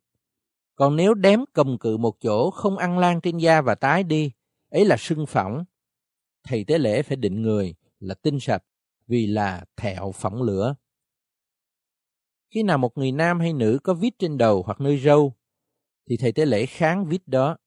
Còn 0.76 0.96
nếu 0.96 1.14
đếm 1.14 1.40
cầm 1.54 1.78
cự 1.78 1.98
một 1.98 2.22
chỗ 2.22 2.52
không 2.52 2.78
ăn 2.78 3.00
lan 3.00 3.22
trên 3.22 3.38
da 3.38 3.62
và 3.62 3.76
tái 3.76 4.04
đi, 4.04 4.32
ấy 4.70 4.86
là 4.86 4.98
sưng 5.00 5.26
phỏng. 5.26 5.66
Thầy 6.44 6.64
tế 6.64 6.78
lễ 6.78 7.02
phải 7.02 7.18
định 7.18 7.42
người 7.42 7.76
là 8.00 8.14
tinh 8.14 8.40
sạch, 8.40 8.64
vì 9.08 9.28
là 9.28 9.66
thẹo 9.78 10.12
phỏng 10.12 10.42
lửa. 10.42 10.76
Khi 12.50 12.64
nào 12.64 12.78
một 12.78 12.98
người 12.98 13.12
nam 13.12 13.40
hay 13.40 13.54
nữ 13.54 13.80
có 13.84 13.94
vít 13.94 14.14
trên 14.20 14.38
đầu 14.38 14.64
hoặc 14.66 14.82
nơi 14.82 15.00
râu, 15.00 15.34
thì 16.10 16.18
thầy 16.18 16.32
tế 16.32 16.46
lễ 16.46 16.66
kháng 16.66 17.06
vít 17.06 17.28
đó. 17.28 17.58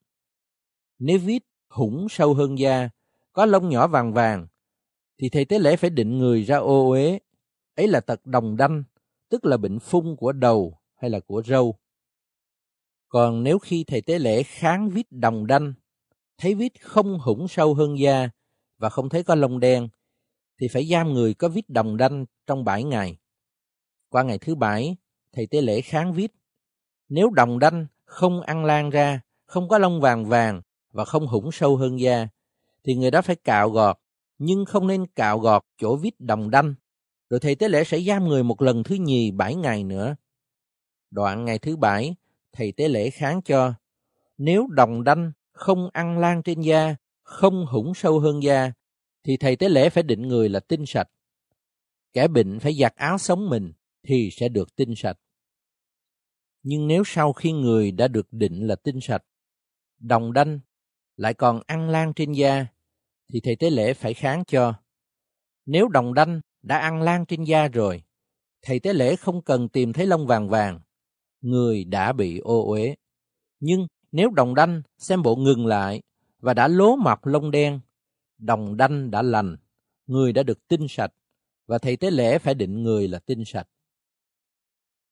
Nếu 0.99 1.19
vít 1.19 1.43
hủng 1.69 2.09
sâu 2.11 2.35
hơn 2.35 2.59
da, 2.59 2.91
có 3.33 3.47
lông 3.47 3.69
nhỏ 3.69 3.87
vàng 3.87 4.13
vàng, 4.13 4.47
thì 5.19 5.29
thầy 5.29 5.45
tế 5.45 5.59
lễ 5.59 5.77
phải 5.77 5.91
định 5.91 6.19
người 6.19 6.43
ra 6.43 6.57
ô 6.57 6.91
uế. 6.91 7.19
Ấy 7.75 7.89
là 7.89 8.01
tật 8.01 8.27
đồng 8.27 8.57
đanh, 8.57 8.85
tức 9.29 9.45
là 9.45 9.57
bệnh 9.57 9.79
phung 9.79 10.17
của 10.17 10.33
đầu 10.33 10.79
hay 10.97 11.11
là 11.11 11.21
của 11.21 11.43
râu. 11.43 11.79
Còn 13.09 13.43
nếu 13.43 13.59
khi 13.59 13.85
thầy 13.85 14.01
tế 14.03 14.19
lễ 14.19 14.43
kháng 14.43 14.91
vít 14.91 15.07
đồng 15.11 15.47
đanh, 15.47 15.75
thấy 16.39 16.55
vít 16.55 16.73
không 16.81 17.19
hủng 17.19 17.49
sâu 17.49 17.75
hơn 17.75 17.99
da 17.99 18.31
và 18.79 18.89
không 18.89 19.09
thấy 19.09 19.23
có 19.23 19.35
lông 19.35 19.61
đen, 19.61 19.89
thì 20.61 20.69
phải 20.69 20.87
giam 20.87 21.13
người 21.13 21.35
có 21.35 21.49
vít 21.49 21.69
đồng 21.69 21.97
đanh 21.97 22.27
trong 22.47 22.65
bảy 22.65 22.85
ngày. 22.85 23.19
Qua 24.09 24.23
ngày 24.23 24.39
thứ 24.39 24.55
bảy, 24.55 24.97
thầy 25.33 25.47
tế 25.47 25.61
lễ 25.61 25.81
kháng 25.81 26.13
vít. 26.13 26.33
Nếu 27.09 27.31
đồng 27.31 27.59
đanh 27.59 27.87
không 28.05 28.41
ăn 28.41 28.65
lan 28.65 28.91
ra, 28.91 29.21
không 29.47 29.69
có 29.69 29.79
lông 29.79 30.01
vàng 30.01 30.25
vàng 30.25 30.63
và 30.93 31.05
không 31.05 31.27
hủng 31.27 31.53
sâu 31.53 31.77
hơn 31.77 32.01
da, 32.01 32.29
thì 32.85 32.95
người 32.95 33.11
đó 33.11 33.23
phải 33.23 33.37
cạo 33.37 33.71
gọt, 33.71 33.99
nhưng 34.39 34.65
không 34.65 34.87
nên 34.87 35.07
cạo 35.07 35.39
gọt 35.39 35.65
chỗ 35.79 35.97
vít 35.97 36.21
đồng 36.21 36.51
đanh. 36.51 36.75
Rồi 37.31 37.41
thầy 37.41 37.55
tế 37.55 37.69
lễ 37.69 37.85
sẽ 37.85 38.01
giam 38.01 38.25
người 38.25 38.43
một 38.43 38.63
lần 38.63 38.83
thứ 38.83 38.95
nhì 38.95 39.31
bảy 39.31 39.55
ngày 39.55 39.85
nữa. 39.85 40.17
Đoạn 41.11 41.45
ngày 41.45 41.59
thứ 41.59 41.77
bảy, 41.77 42.15
thầy 42.53 42.73
tế 42.73 42.89
lễ 42.89 43.11
kháng 43.11 43.43
cho. 43.43 43.75
Nếu 44.39 44.67
đồng 44.71 45.05
đanh 45.05 45.33
không 45.53 45.89
ăn 45.93 46.19
lan 46.19 46.43
trên 46.43 46.61
da, 46.61 46.97
không 47.23 47.67
hủng 47.67 47.95
sâu 47.95 48.21
hơn 48.21 48.43
da, 48.43 48.73
thì 49.25 49.37
thầy 49.37 49.57
tế 49.57 49.69
lễ 49.69 49.91
phải 49.91 50.03
định 50.03 50.29
người 50.29 50.49
là 50.49 50.61
tinh 50.61 50.87
sạch. 50.87 51.09
Kẻ 52.13 52.29
bệnh 52.29 52.61
phải 52.61 52.75
giặt 52.75 52.97
áo 52.97 53.19
sống 53.19 53.51
mình 53.51 53.73
thì 54.03 54.31
sẽ 54.33 54.49
được 54.49 54.77
tinh 54.77 54.95
sạch. 54.97 55.19
Nhưng 56.63 56.89
nếu 56.89 57.03
sau 57.07 57.33
khi 57.33 57.53
người 57.53 57.91
đã 57.91 58.09
được 58.09 58.33
định 58.33 58.67
là 58.67 58.77
tinh 58.77 59.01
sạch, 59.01 59.25
đồng 59.99 60.33
đanh 60.33 60.61
lại 61.17 61.35
còn 61.35 61.61
ăn 61.67 61.91
lan 61.91 62.13
trên 62.15 62.33
da, 62.33 62.67
thì 63.33 63.41
thầy 63.41 63.57
tế 63.57 63.71
lễ 63.71 63.95
phải 63.95 64.15
kháng 64.15 64.45
cho. 64.45 64.75
Nếu 65.67 65.89
đồng 65.89 66.15
đanh 66.15 66.41
đã 66.63 66.79
ăn 66.79 67.03
lan 67.03 67.27
trên 67.27 67.45
da 67.45 67.69
rồi, 67.69 68.03
thầy 68.63 68.81
tế 68.81 68.93
lễ 68.93 69.17
không 69.17 69.43
cần 69.43 69.69
tìm 69.69 69.93
thấy 69.93 70.07
lông 70.07 70.27
vàng 70.27 70.49
vàng, 70.49 70.81
người 71.41 71.85
đã 71.85 72.13
bị 72.13 72.39
ô 72.39 72.71
uế. 72.71 72.95
Nhưng 73.61 73.87
nếu 74.13 74.31
đồng 74.31 74.55
đanh 74.55 74.83
xem 74.99 75.23
bộ 75.23 75.37
ngừng 75.37 75.67
lại 75.67 76.03
và 76.39 76.55
đã 76.55 76.69
lố 76.69 76.97
mọc 76.97 77.27
lông 77.27 77.51
đen, 77.51 77.81
đồng 78.39 78.77
đanh 78.77 79.11
đã 79.11 79.23
lành, 79.23 79.57
người 80.07 80.33
đã 80.33 80.43
được 80.43 80.69
tinh 80.69 80.87
sạch 80.89 81.13
và 81.67 81.79
thầy 81.79 81.97
tế 81.97 82.11
lễ 82.11 82.39
phải 82.39 82.55
định 82.55 82.83
người 82.83 83.09
là 83.09 83.19
tinh 83.19 83.45
sạch. 83.47 83.69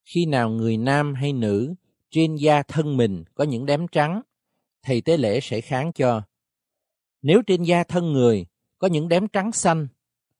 Khi 0.06 0.26
nào 0.26 0.50
người 0.50 0.76
nam 0.76 1.14
hay 1.14 1.32
nữ 1.32 1.74
trên 2.10 2.36
da 2.36 2.62
thân 2.62 2.96
mình 2.96 3.24
có 3.34 3.44
những 3.44 3.66
đám 3.66 3.88
trắng, 3.88 4.22
thầy 4.82 5.00
tế 5.00 5.16
lễ 5.16 5.40
sẽ 5.42 5.60
kháng 5.60 5.92
cho. 5.92 6.22
Nếu 7.22 7.42
trên 7.46 7.62
da 7.62 7.84
thân 7.84 8.12
người 8.12 8.46
có 8.78 8.88
những 8.88 9.08
đám 9.08 9.28
trắng 9.28 9.52
xanh, 9.52 9.88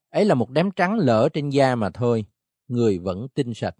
ấy 0.09 0.25
là 0.25 0.35
một 0.35 0.49
đám 0.49 0.71
trắng 0.71 0.97
lỡ 0.97 1.29
trên 1.33 1.49
da 1.49 1.75
mà 1.75 1.89
thôi, 1.89 2.25
người 2.67 2.99
vẫn 2.99 3.27
tinh 3.33 3.53
sạch. 3.53 3.75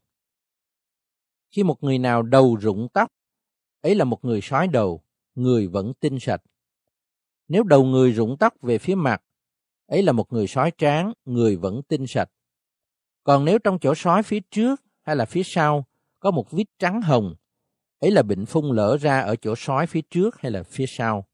Khi 1.49 1.63
một 1.63 1.83
người 1.83 1.97
nào 1.99 2.23
đầu 2.23 2.55
rụng 2.55 2.87
tóc, 2.93 3.11
ấy 3.81 3.95
là 3.95 4.05
một 4.05 4.25
người 4.25 4.41
sói 4.41 4.67
đầu, 4.67 5.03
người 5.35 5.67
vẫn 5.67 5.93
tinh 5.99 6.19
sạch. 6.19 6.41
Nếu 7.47 7.63
đầu 7.63 7.83
người 7.83 8.11
rụng 8.11 8.37
tóc 8.39 8.53
về 8.61 8.77
phía 8.77 8.95
mặt, 8.95 9.23
ấy 9.85 10.03
là 10.03 10.11
một 10.11 10.33
người 10.33 10.47
sói 10.47 10.71
tráng, 10.77 11.13
người 11.25 11.55
vẫn 11.55 11.81
tinh 11.87 12.07
sạch. 12.07 12.29
Còn 13.23 13.45
nếu 13.45 13.59
trong 13.59 13.79
chỗ 13.79 13.95
sói 13.95 14.23
phía 14.23 14.39
trước 14.51 14.81
hay 15.07 15.15
là 15.15 15.25
phía 15.25 15.43
sau 15.43 15.85
có 16.19 16.31
một 16.31 16.51
vít 16.51 16.67
trắng 16.79 17.01
hồng, 17.01 17.35
ấy 17.99 18.11
là 18.11 18.21
bệnh 18.21 18.45
phun 18.45 18.75
lỡ 18.75 18.97
ra 19.01 19.19
ở 19.19 19.35
chỗ 19.35 19.55
sói 19.57 19.87
phía 19.87 20.01
trước 20.01 20.41
hay 20.41 20.51
là 20.51 20.63
phía 20.63 20.85
sau. 20.87 21.25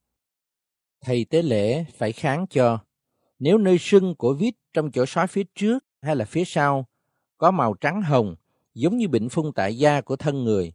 Thầy 1.02 1.26
tế 1.26 1.42
lễ 1.42 1.86
phải 1.94 2.12
kháng 2.12 2.46
cho, 2.50 2.80
nếu 3.40 3.58
nơi 3.58 3.78
sưng 3.80 4.16
của 4.16 4.34
vít 4.34 4.56
trong 4.74 4.92
chỗ 4.92 5.06
sói 5.06 5.28
phía 5.28 5.44
trước 5.56 5.86
hay 6.02 6.16
là 6.16 6.26
phía 6.26 6.46
sau 6.46 6.86
có 7.38 7.52
màu 7.52 7.74
trắng 7.74 8.02
hồng 8.02 8.36
giống 8.74 8.98
như 8.98 9.08
bệnh 9.08 9.30
phun 9.30 9.52
tại 9.56 9.78
da 9.78 10.02
của 10.02 10.16
thân 10.16 10.44
người, 10.44 10.74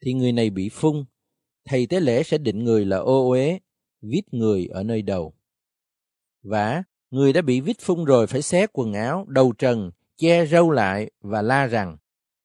thì 0.00 0.12
người 0.12 0.32
này 0.32 0.50
bị 0.50 0.68
phun, 0.68 1.04
thầy 1.64 1.86
tế 1.86 2.00
lễ 2.00 2.22
sẽ 2.22 2.38
định 2.38 2.64
người 2.64 2.84
là 2.84 2.96
ô 2.96 3.30
uế, 3.30 3.58
vít 4.02 4.34
người 4.34 4.66
ở 4.66 4.82
nơi 4.82 5.02
đầu. 5.02 5.34
vả 6.42 6.82
người 7.10 7.32
đã 7.32 7.42
bị 7.42 7.60
vít 7.60 7.76
phun 7.80 8.04
rồi 8.04 8.26
phải 8.26 8.42
xé 8.42 8.66
quần 8.72 8.92
áo, 8.92 9.24
đầu 9.28 9.52
trần, 9.52 9.90
che 10.16 10.46
râu 10.46 10.70
lại 10.70 11.10
và 11.20 11.42
la 11.42 11.66
rằng 11.66 11.96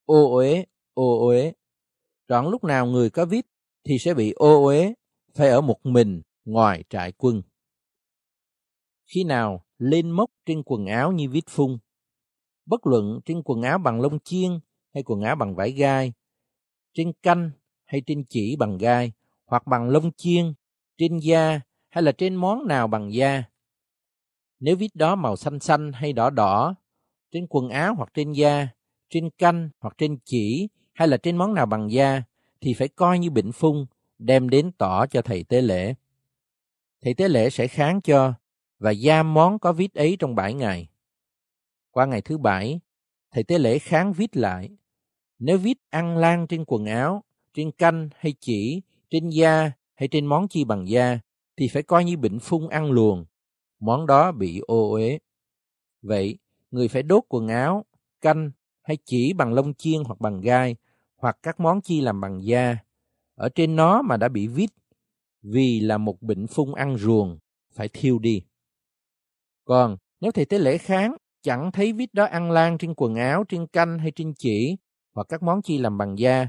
ô 0.05 0.35
uế, 0.35 0.65
ô 0.93 1.27
uế. 1.27 1.53
Trọn 2.27 2.45
lúc 2.45 2.63
nào 2.63 2.85
người 2.85 3.09
có 3.09 3.25
vít 3.25 3.45
thì 3.83 3.97
sẽ 3.99 4.13
bị 4.13 4.31
ô 4.31 4.65
uế, 4.65 4.93
phải 5.33 5.49
ở 5.49 5.61
một 5.61 5.79
mình 5.83 6.21
ngoài 6.45 6.83
trại 6.89 7.11
quân. 7.11 7.41
Khi 9.05 9.23
nào 9.23 9.65
lên 9.77 10.11
mốc 10.11 10.31
trên 10.45 10.63
quần 10.63 10.85
áo 10.85 11.11
như 11.11 11.29
vít 11.29 11.43
phun, 11.49 11.77
bất 12.65 12.87
luận 12.87 13.19
trên 13.25 13.41
quần 13.45 13.61
áo 13.61 13.77
bằng 13.77 14.01
lông 14.01 14.19
chiên 14.19 14.59
hay 14.93 15.03
quần 15.03 15.21
áo 15.21 15.35
bằng 15.35 15.55
vải 15.55 15.71
gai, 15.71 16.13
trên 16.93 17.13
canh 17.23 17.51
hay 17.85 18.01
trên 18.07 18.23
chỉ 18.29 18.55
bằng 18.59 18.77
gai, 18.77 19.11
hoặc 19.45 19.67
bằng 19.67 19.89
lông 19.89 20.11
chiên, 20.17 20.53
trên 20.97 21.19
da 21.19 21.61
hay 21.89 22.03
là 22.03 22.11
trên 22.11 22.35
món 22.35 22.67
nào 22.67 22.87
bằng 22.87 23.13
da. 23.13 23.43
Nếu 24.59 24.75
vít 24.75 24.95
đó 24.95 25.15
màu 25.15 25.35
xanh 25.35 25.59
xanh 25.59 25.91
hay 25.93 26.13
đỏ 26.13 26.29
đỏ, 26.29 26.75
trên 27.31 27.47
quần 27.49 27.69
áo 27.69 27.95
hoặc 27.95 28.09
trên 28.13 28.31
da, 28.31 28.67
trên 29.09 29.29
canh 29.29 29.69
hoặc 29.79 29.95
trên 29.97 30.17
chỉ 30.25 30.67
hay 30.93 31.07
là 31.07 31.17
trên 31.17 31.37
món 31.37 31.53
nào 31.53 31.65
bằng 31.65 31.91
da, 31.91 32.23
thì 32.61 32.73
phải 32.73 32.87
coi 32.87 33.19
như 33.19 33.29
bệnh 33.29 33.51
phung, 33.51 33.85
đem 34.19 34.49
đến 34.49 34.71
tỏ 34.71 35.05
cho 35.05 35.21
thầy 35.21 35.43
tế 35.43 35.61
lễ. 35.61 35.93
Thầy 37.01 37.13
tế 37.13 37.27
lễ 37.27 37.49
sẽ 37.49 37.67
kháng 37.67 38.01
cho 38.01 38.33
và 38.79 38.93
giam 38.93 39.33
món 39.33 39.59
có 39.59 39.73
vít 39.73 39.93
ấy 39.93 40.15
trong 40.19 40.35
bảy 40.35 40.53
ngày. 40.53 40.89
Qua 41.91 42.05
ngày 42.05 42.21
thứ 42.21 42.37
bảy, 42.37 42.79
thầy 43.31 43.43
tế 43.43 43.59
lễ 43.59 43.79
kháng 43.79 44.13
vít 44.13 44.37
lại. 44.37 44.69
Nếu 45.39 45.57
vít 45.57 45.77
ăn 45.89 46.17
lan 46.17 46.47
trên 46.47 46.65
quần 46.67 46.85
áo, 46.85 47.23
trên 47.53 47.71
canh 47.71 48.09
hay 48.15 48.33
chỉ, 48.39 48.81
trên 49.09 49.29
da 49.29 49.71
hay 49.95 50.07
trên 50.07 50.25
món 50.25 50.47
chi 50.47 50.63
bằng 50.63 50.89
da, 50.89 51.19
thì 51.57 51.67
phải 51.67 51.83
coi 51.83 52.05
như 52.05 52.17
bệnh 52.17 52.39
phung 52.39 52.67
ăn 52.67 52.91
luồn. 52.91 53.25
Món 53.79 54.05
đó 54.05 54.31
bị 54.31 54.61
ô 54.67 54.91
uế. 54.91 55.19
Vậy, 56.01 56.37
người 56.71 56.87
phải 56.87 57.03
đốt 57.03 57.23
quần 57.29 57.47
áo, 57.47 57.85
canh 58.21 58.51
hay 58.85 58.97
chỉ 59.05 59.33
bằng 59.33 59.53
lông 59.53 59.73
chiên 59.73 60.03
hoặc 60.03 60.19
bằng 60.19 60.41
gai, 60.41 60.75
hoặc 61.17 61.37
các 61.43 61.59
món 61.59 61.81
chi 61.81 62.01
làm 62.01 62.21
bằng 62.21 62.43
da. 62.43 62.77
Ở 63.35 63.49
trên 63.49 63.75
nó 63.75 64.01
mà 64.01 64.17
đã 64.17 64.27
bị 64.27 64.47
vít, 64.47 64.69
vì 65.41 65.79
là 65.79 65.97
một 65.97 66.21
bệnh 66.21 66.47
phung 66.47 66.73
ăn 66.73 66.97
ruồng, 66.97 67.39
phải 67.73 67.89
thiêu 67.93 68.19
đi. 68.19 68.41
Còn 69.63 69.97
nếu 70.21 70.31
thầy 70.31 70.45
tế 70.45 70.59
lễ 70.59 70.77
kháng 70.77 71.15
chẳng 71.41 71.71
thấy 71.71 71.93
vít 71.93 72.13
đó 72.13 72.25
ăn 72.25 72.51
lan 72.51 72.77
trên 72.77 72.93
quần 72.97 73.15
áo, 73.15 73.43
trên 73.49 73.67
canh 73.67 73.99
hay 73.99 74.11
trên 74.11 74.33
chỉ, 74.37 74.77
hoặc 75.13 75.27
các 75.29 75.43
món 75.43 75.61
chi 75.61 75.77
làm 75.77 75.97
bằng 75.97 76.19
da, 76.19 76.47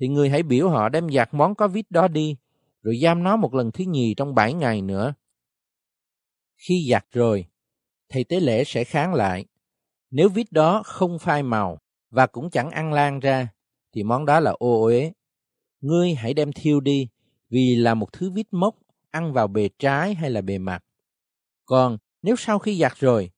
thì 0.00 0.08
người 0.08 0.30
hãy 0.30 0.42
biểu 0.42 0.68
họ 0.68 0.88
đem 0.88 1.10
giặt 1.10 1.34
món 1.34 1.54
có 1.54 1.68
vít 1.68 1.90
đó 1.90 2.08
đi, 2.08 2.36
rồi 2.82 2.98
giam 3.02 3.22
nó 3.22 3.36
một 3.36 3.54
lần 3.54 3.72
thứ 3.72 3.84
nhì 3.84 4.14
trong 4.14 4.34
bảy 4.34 4.52
ngày 4.54 4.82
nữa. 4.82 5.14
Khi 6.56 6.88
giặt 6.90 7.06
rồi, 7.12 7.46
thầy 8.08 8.24
tế 8.24 8.40
lễ 8.40 8.64
sẽ 8.64 8.84
kháng 8.84 9.14
lại. 9.14 9.46
Nếu 10.12 10.28
vít 10.28 10.52
đó 10.52 10.82
không 10.84 11.18
phai 11.18 11.42
màu 11.42 11.78
và 12.10 12.26
cũng 12.26 12.50
chẳng 12.50 12.70
ăn 12.70 12.92
lan 12.92 13.20
ra, 13.20 13.48
thì 13.92 14.02
món 14.02 14.26
đó 14.26 14.40
là 14.40 14.50
ô 14.50 14.82
uế. 14.82 15.12
Ngươi 15.80 16.14
hãy 16.14 16.34
đem 16.34 16.52
thiêu 16.52 16.80
đi, 16.80 17.08
vì 17.50 17.76
là 17.76 17.94
một 17.94 18.12
thứ 18.12 18.30
vít 18.30 18.46
mốc 18.50 18.76
ăn 19.10 19.32
vào 19.32 19.48
bề 19.48 19.68
trái 19.78 20.14
hay 20.14 20.30
là 20.30 20.40
bề 20.40 20.58
mặt. 20.58 20.84
Còn 21.66 21.98
nếu 22.22 22.36
sau 22.36 22.58
khi 22.58 22.78
giặt 22.80 22.92
rồi, 22.96 23.30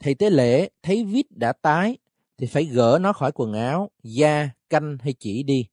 thầy 0.00 0.14
tế 0.14 0.30
lễ 0.30 0.68
thấy 0.82 1.04
vít 1.04 1.26
đã 1.30 1.52
tái, 1.52 1.98
thì 2.38 2.46
phải 2.46 2.64
gỡ 2.64 2.98
nó 3.00 3.12
khỏi 3.12 3.32
quần 3.32 3.52
áo, 3.52 3.90
da, 4.02 4.50
canh 4.70 4.98
hay 5.00 5.14
chỉ 5.18 5.42
đi. 5.42 5.66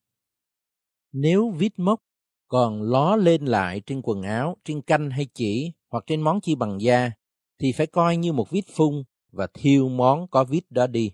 Nếu 1.12 1.50
vít 1.50 1.80
mốc 1.80 2.00
còn 2.48 2.82
ló 2.82 3.16
lên 3.16 3.46
lại 3.46 3.82
trên 3.86 4.02
quần 4.04 4.22
áo, 4.22 4.58
trên 4.64 4.82
canh 4.82 5.10
hay 5.10 5.28
chỉ 5.34 5.72
hoặc 5.90 6.04
trên 6.08 6.22
món 6.22 6.42
chi 6.42 6.56
bằng 6.56 6.82
da, 6.82 7.12
thì 7.60 7.72
phải 7.72 7.88
coi 7.88 8.18
như 8.18 8.34
một 8.34 8.50
vít 8.50 8.66
phun 8.76 9.04
và 9.36 9.48
thiêu 9.54 9.90
món 9.90 10.28
có 10.28 10.44
vít 10.44 10.64
đó 10.70 10.88
đi. 10.88 11.12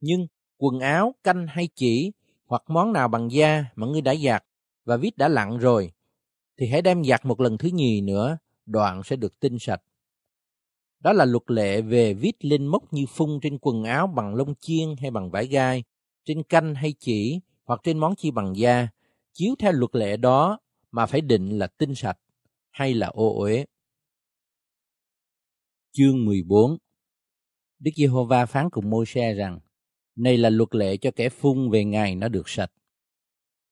Nhưng 0.00 0.26
quần 0.56 0.80
áo, 0.80 1.14
canh 1.24 1.46
hay 1.46 1.68
chỉ 1.74 2.12
hoặc 2.46 2.62
món 2.66 2.92
nào 2.92 3.08
bằng 3.08 3.32
da 3.32 3.64
mà 3.74 3.86
ngươi 3.86 4.00
đã 4.00 4.14
giặt 4.14 4.44
và 4.84 4.96
vít 4.96 5.16
đã 5.16 5.28
lặn 5.28 5.58
rồi, 5.58 5.92
thì 6.56 6.66
hãy 6.66 6.82
đem 6.82 7.04
giặt 7.04 7.24
một 7.24 7.40
lần 7.40 7.58
thứ 7.58 7.68
nhì 7.68 8.00
nữa, 8.00 8.38
đoạn 8.66 9.02
sẽ 9.02 9.16
được 9.16 9.40
tinh 9.40 9.58
sạch. 9.58 9.82
Đó 11.00 11.12
là 11.12 11.24
luật 11.24 11.42
lệ 11.46 11.80
về 11.80 12.14
vít 12.14 12.44
lên 12.44 12.66
mốc 12.66 12.92
như 12.92 13.06
phun 13.08 13.38
trên 13.42 13.58
quần 13.58 13.84
áo 13.84 14.06
bằng 14.06 14.34
lông 14.34 14.54
chiên 14.60 14.88
hay 15.00 15.10
bằng 15.10 15.30
vải 15.30 15.46
gai, 15.46 15.84
trên 16.24 16.42
canh 16.42 16.74
hay 16.74 16.94
chỉ 16.98 17.40
hoặc 17.64 17.80
trên 17.82 17.98
món 17.98 18.14
chi 18.16 18.30
bằng 18.30 18.56
da, 18.56 18.88
chiếu 19.32 19.54
theo 19.58 19.72
luật 19.72 19.94
lệ 19.94 20.16
đó 20.16 20.58
mà 20.90 21.06
phải 21.06 21.20
định 21.20 21.58
là 21.58 21.66
tinh 21.66 21.94
sạch 21.94 22.18
hay 22.70 22.94
là 22.94 23.06
ô 23.06 23.38
uế. 23.38 23.66
Chương 25.92 26.24
14 26.24 26.76
Đức 27.78 27.90
Giê-hô-va 27.96 28.46
phán 28.46 28.70
cùng 28.70 28.90
môi-se 28.90 29.34
rằng, 29.34 29.58
này 30.16 30.36
là 30.36 30.50
luật 30.50 30.74
lệ 30.74 30.96
cho 30.96 31.10
kẻ 31.10 31.28
phun 31.28 31.70
về 31.70 31.84
ngày 31.84 32.14
nó 32.14 32.28
được 32.28 32.48
sạch. 32.48 32.72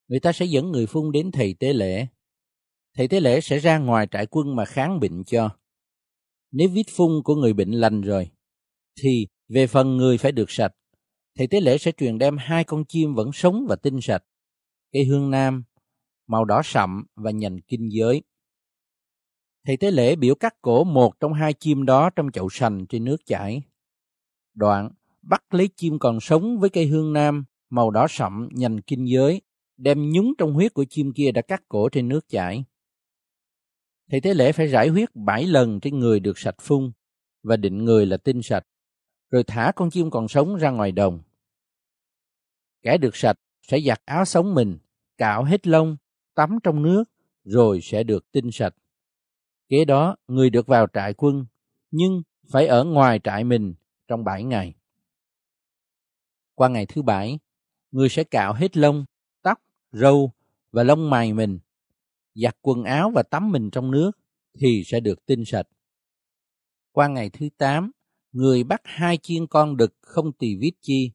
Người 0.09 0.21
ta 0.21 0.33
sẽ 0.33 0.45
dẫn 0.45 0.71
người 0.71 0.87
phun 0.87 1.13
đến 1.13 1.31
thầy 1.31 1.55
tế 1.55 1.73
lễ. 1.73 2.07
Thầy 2.97 3.09
tế 3.09 3.21
lễ 3.21 3.41
sẽ 3.41 3.59
ra 3.59 3.79
ngoài 3.79 4.07
trại 4.11 4.27
quân 4.27 4.57
mà 4.57 4.65
kháng 4.65 5.01
bệnh 5.01 5.25
cho. 5.25 5.51
Nếu 6.53 6.69
vết 6.69 6.83
phun 6.91 7.23
của 7.25 7.35
người 7.35 7.53
bệnh 7.53 7.71
lành 7.71 8.01
rồi, 8.01 8.31
thì 9.03 9.27
về 9.49 9.67
phần 9.67 9.97
người 9.97 10.19
phải 10.19 10.33
được 10.33 10.51
sạch. 10.51 10.73
Thầy 11.39 11.47
tế 11.47 11.61
lễ 11.61 11.79
sẽ 11.79 11.93
truyền 11.93 12.19
đem 12.19 12.37
hai 12.39 12.65
con 12.65 12.85
chim 12.85 13.15
vẫn 13.15 13.31
sống 13.33 13.67
và 13.69 13.77
tinh 13.77 14.01
sạch, 14.03 14.25
cây 14.93 15.05
hương 15.05 15.31
nam, 15.31 15.65
màu 16.27 16.45
đỏ 16.45 16.61
sậm 16.65 17.07
và 17.15 17.31
nhành 17.31 17.61
kinh 17.61 17.89
giới. 17.93 18.23
Thầy 19.67 19.77
tế 19.77 19.91
lễ 19.91 20.17
biểu 20.17 20.35
cắt 20.35 20.55
cổ 20.63 20.85
một 20.85 21.21
trong 21.21 21.33
hai 21.33 21.53
chim 21.53 21.85
đó 21.85 22.11
trong 22.11 22.33
chậu 22.33 22.49
sành 22.49 22.87
trên 22.89 23.05
nước 23.05 23.17
chảy. 23.27 23.63
Đoạn, 24.55 24.91
bắt 25.23 25.55
lấy 25.55 25.69
chim 25.77 25.99
còn 25.99 26.21
sống 26.21 26.59
với 26.59 26.71
cây 26.71 26.87
hương 26.87 27.13
nam, 27.13 27.45
màu 27.71 27.91
đỏ 27.91 28.07
sậm, 28.09 28.49
nhành 28.53 28.83
kinh 28.83 29.09
giới, 29.09 29.41
đem 29.77 30.11
nhúng 30.11 30.33
trong 30.39 30.53
huyết 30.53 30.75
của 30.75 30.85
chim 30.89 31.13
kia 31.13 31.33
đã 31.33 31.43
cắt 31.43 31.63
cổ 31.69 31.89
trên 31.89 32.09
nước 32.09 32.29
chảy. 32.29 32.65
Thầy 34.11 34.21
tế 34.21 34.35
lễ 34.35 34.53
phải 34.53 34.67
rải 34.67 34.89
huyết 34.89 35.09
bảy 35.15 35.47
lần 35.47 35.81
trên 35.81 35.99
người 35.99 36.21
được 36.21 36.39
sạch 36.39 36.57
phun 36.61 36.93
và 37.43 37.57
định 37.57 37.85
người 37.85 38.07
là 38.07 38.17
tinh 38.17 38.43
sạch, 38.43 38.67
rồi 39.31 39.45
thả 39.45 39.73
con 39.77 39.91
chim 39.91 40.11
còn 40.11 40.29
sống 40.29 40.57
ra 40.57 40.71
ngoài 40.71 40.93
đồng. 40.93 41.23
Kẻ 42.83 42.99
được 42.99 43.17
sạch 43.17 43.39
sẽ 43.63 43.81
giặt 43.81 44.01
áo 44.05 44.25
sống 44.25 44.55
mình, 44.55 44.79
cạo 45.19 45.45
hết 45.45 45.67
lông, 45.67 45.97
tắm 46.35 46.59
trong 46.63 46.83
nước, 46.83 47.05
rồi 47.45 47.81
sẽ 47.83 48.03
được 48.03 48.33
tinh 48.33 48.51
sạch. 48.53 48.75
Kế 49.69 49.85
đó, 49.85 50.17
người 50.29 50.51
được 50.51 50.67
vào 50.67 50.87
trại 50.95 51.15
quân, 51.15 51.47
nhưng 51.91 52.23
phải 52.53 52.67
ở 52.67 52.85
ngoài 52.85 53.21
trại 53.25 53.45
mình 53.45 53.75
trong 54.09 54.25
bảy 54.25 54.45
ngày. 54.45 54.75
Qua 56.55 56.69
ngày 56.69 56.87
thứ 56.87 57.03
bảy, 57.03 57.39
người 57.91 58.09
sẽ 58.09 58.25
cạo 58.25 58.53
hết 58.53 58.77
lông, 58.77 59.05
tóc, 59.43 59.59
râu 59.93 60.33
và 60.73 60.83
lông 60.83 61.11
mày 61.11 61.33
mình, 61.33 61.59
giặt 62.35 62.57
quần 62.61 62.85
áo 62.85 63.11
và 63.15 63.23
tắm 63.23 63.53
mình 63.53 63.71
trong 63.71 63.91
nước 63.91 64.11
thì 64.59 64.83
sẽ 64.87 65.01
được 65.01 65.27
tinh 65.27 65.45
sạch. 65.45 65.67
Qua 66.93 67.09
ngày 67.09 67.31
thứ 67.31 67.49
tám, 67.59 67.91
người 68.33 68.65
bắt 68.65 68.81
hai 68.85 69.19
chiên 69.23 69.47
con 69.47 69.77
đực 69.77 69.95
không 70.01 70.33
tỳ 70.33 70.57
vít 70.57 70.75
chi, 70.81 71.13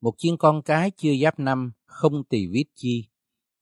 một 0.00 0.14
chiên 0.18 0.36
con 0.36 0.62
cái 0.62 0.90
chưa 0.90 1.12
giáp 1.22 1.38
năm 1.38 1.72
không 1.86 2.24
tỳ 2.24 2.46
vít 2.46 2.66
chi, 2.74 3.08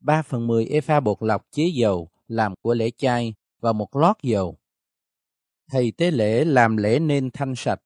ba 0.01 0.22
phần 0.22 0.47
mười 0.47 0.66
epha 0.66 1.01
bột 1.01 1.18
lọc 1.20 1.47
chế 1.51 1.66
dầu 1.74 2.11
làm 2.26 2.55
của 2.62 2.74
lễ 2.74 2.91
chay 2.91 3.35
và 3.61 3.72
một 3.72 3.97
lót 3.97 4.16
dầu. 4.22 4.59
Thầy 5.70 5.93
tế 5.93 6.11
lễ 6.11 6.45
làm 6.45 6.76
lễ 6.76 6.99
nên 6.99 7.31
thanh 7.31 7.55
sạch, 7.57 7.81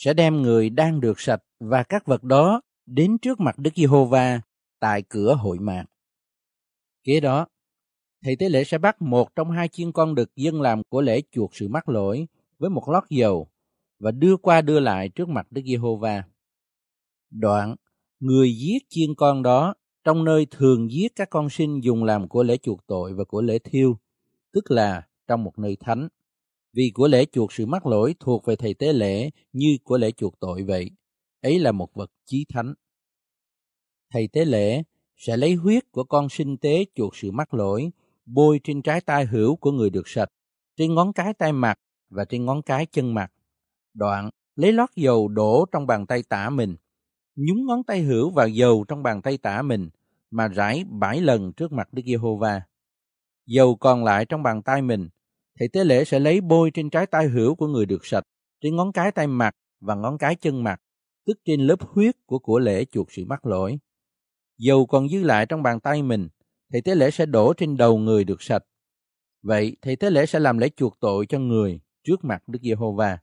sẽ 0.00 0.14
đem 0.14 0.42
người 0.42 0.70
đang 0.70 1.00
được 1.00 1.20
sạch 1.20 1.42
và 1.58 1.82
các 1.82 2.06
vật 2.06 2.24
đó 2.24 2.60
đến 2.86 3.18
trước 3.18 3.40
mặt 3.40 3.58
Đức 3.58 3.70
Giê-hô-va 3.76 4.40
tại 4.78 5.02
cửa 5.08 5.34
hội 5.34 5.58
mạc. 5.58 5.84
Kế 7.04 7.20
đó, 7.20 7.46
thầy 8.24 8.36
tế 8.36 8.48
lễ 8.48 8.64
sẽ 8.64 8.78
bắt 8.78 9.02
một 9.02 9.36
trong 9.36 9.50
hai 9.50 9.68
chiên 9.68 9.92
con 9.92 10.14
đực 10.14 10.36
dân 10.36 10.60
làm 10.60 10.82
của 10.88 11.00
lễ 11.00 11.22
chuộc 11.30 11.54
sự 11.54 11.68
mắc 11.68 11.88
lỗi 11.88 12.26
với 12.58 12.70
một 12.70 12.88
lót 12.88 13.04
dầu 13.10 13.48
và 13.98 14.10
đưa 14.10 14.36
qua 14.36 14.60
đưa 14.60 14.80
lại 14.80 15.08
trước 15.08 15.28
mặt 15.28 15.46
Đức 15.50 15.62
Giê-hô-va. 15.64 16.22
Đoạn, 17.30 17.76
người 18.20 18.56
giết 18.56 18.78
chiên 18.88 19.14
con 19.14 19.42
đó 19.42 19.74
trong 20.04 20.24
nơi 20.24 20.46
thường 20.50 20.90
giết 20.90 21.12
các 21.16 21.30
con 21.30 21.50
sinh 21.50 21.80
dùng 21.84 22.04
làm 22.04 22.28
của 22.28 22.42
lễ 22.42 22.56
chuộc 22.56 22.86
tội 22.86 23.12
và 23.12 23.24
của 23.24 23.42
lễ 23.42 23.58
thiêu, 23.58 23.98
tức 24.52 24.70
là 24.70 25.02
trong 25.26 25.44
một 25.44 25.58
nơi 25.58 25.76
thánh. 25.80 26.08
Vì 26.72 26.90
của 26.94 27.08
lễ 27.08 27.24
chuộc 27.32 27.52
sự 27.52 27.66
mắc 27.66 27.86
lỗi 27.86 28.14
thuộc 28.20 28.44
về 28.44 28.56
thầy 28.56 28.74
tế 28.74 28.92
lễ 28.92 29.30
như 29.52 29.76
của 29.84 29.98
lễ 29.98 30.10
chuộc 30.10 30.40
tội 30.40 30.62
vậy. 30.62 30.90
Ấy 31.40 31.58
là 31.58 31.72
một 31.72 31.94
vật 31.94 32.10
chí 32.26 32.44
thánh. 32.48 32.74
Thầy 34.12 34.28
tế 34.32 34.44
lễ 34.44 34.82
sẽ 35.16 35.36
lấy 35.36 35.54
huyết 35.54 35.92
của 35.92 36.04
con 36.04 36.28
sinh 36.28 36.56
tế 36.56 36.84
chuộc 36.94 37.16
sự 37.16 37.30
mắc 37.30 37.54
lỗi, 37.54 37.90
bôi 38.26 38.60
trên 38.64 38.82
trái 38.82 39.00
tay 39.00 39.26
hữu 39.26 39.56
của 39.56 39.72
người 39.72 39.90
được 39.90 40.08
sạch, 40.08 40.28
trên 40.76 40.94
ngón 40.94 41.12
cái 41.12 41.34
tay 41.34 41.52
mặt 41.52 41.78
và 42.10 42.24
trên 42.24 42.44
ngón 42.44 42.62
cái 42.62 42.86
chân 42.86 43.14
mặt. 43.14 43.32
Đoạn, 43.94 44.30
lấy 44.56 44.72
lót 44.72 44.88
dầu 44.96 45.28
đổ 45.28 45.66
trong 45.72 45.86
bàn 45.86 46.06
tay 46.06 46.22
tả 46.22 46.50
mình, 46.50 46.76
nhúng 47.36 47.66
ngón 47.66 47.84
tay 47.84 48.02
hữu 48.02 48.30
vào 48.30 48.48
dầu 48.48 48.84
trong 48.88 49.02
bàn 49.02 49.22
tay 49.22 49.38
tả 49.38 49.62
mình, 49.62 49.90
mà 50.30 50.48
rải 50.48 50.84
bảy 50.90 51.20
lần 51.20 51.52
trước 51.52 51.72
mặt 51.72 51.88
Đức 51.92 52.02
Giê-hô-va. 52.06 52.62
Dầu 53.46 53.76
còn 53.76 54.04
lại 54.04 54.24
trong 54.24 54.42
bàn 54.42 54.62
tay 54.62 54.82
mình, 54.82 55.08
thầy 55.60 55.68
tế 55.68 55.84
lễ 55.84 56.04
sẽ 56.04 56.18
lấy 56.18 56.40
bôi 56.40 56.70
trên 56.70 56.90
trái 56.90 57.06
tay 57.06 57.28
hữu 57.28 57.54
của 57.54 57.66
người 57.66 57.86
được 57.86 58.06
sạch, 58.06 58.24
trên 58.60 58.76
ngón 58.76 58.92
cái 58.92 59.12
tay 59.12 59.26
mặt 59.26 59.56
và 59.80 59.94
ngón 59.94 60.18
cái 60.18 60.34
chân 60.34 60.64
mặt, 60.64 60.80
tức 61.26 61.38
trên 61.44 61.60
lớp 61.60 61.80
huyết 61.80 62.16
của 62.26 62.38
của 62.38 62.58
lễ 62.58 62.84
chuộc 62.84 63.12
sự 63.12 63.24
mắc 63.24 63.46
lỗi. 63.46 63.78
Dầu 64.58 64.86
còn 64.86 65.08
dư 65.08 65.22
lại 65.22 65.46
trong 65.46 65.62
bàn 65.62 65.80
tay 65.80 66.02
mình, 66.02 66.28
thầy 66.72 66.82
tế 66.82 66.94
lễ 66.94 67.10
sẽ 67.10 67.26
đổ 67.26 67.52
trên 67.56 67.76
đầu 67.76 67.98
người 67.98 68.24
được 68.24 68.42
sạch. 68.42 68.64
Vậy 69.42 69.76
thầy 69.82 69.96
tế 69.96 70.10
lễ 70.10 70.26
sẽ 70.26 70.38
làm 70.38 70.58
lễ 70.58 70.68
chuộc 70.76 71.00
tội 71.00 71.26
cho 71.26 71.38
người 71.38 71.80
trước 72.04 72.24
mặt 72.24 72.42
Đức 72.46 72.58
Giê-hô-va. 72.62 73.18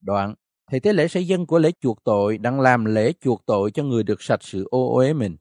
Đoạn, 0.00 0.34
thầy 0.70 0.80
tế 0.80 0.92
lễ 0.92 1.08
sẽ 1.08 1.20
dân 1.20 1.46
của 1.46 1.58
lễ 1.58 1.70
chuộc 1.80 2.04
tội 2.04 2.38
đang 2.38 2.60
làm 2.60 2.84
lễ 2.84 3.12
chuộc 3.20 3.46
tội 3.46 3.70
cho 3.70 3.82
người 3.82 4.02
được 4.02 4.22
sạch 4.22 4.42
sự 4.42 4.68
ô 4.70 4.94
uế 4.96 5.12
mình. 5.12 5.36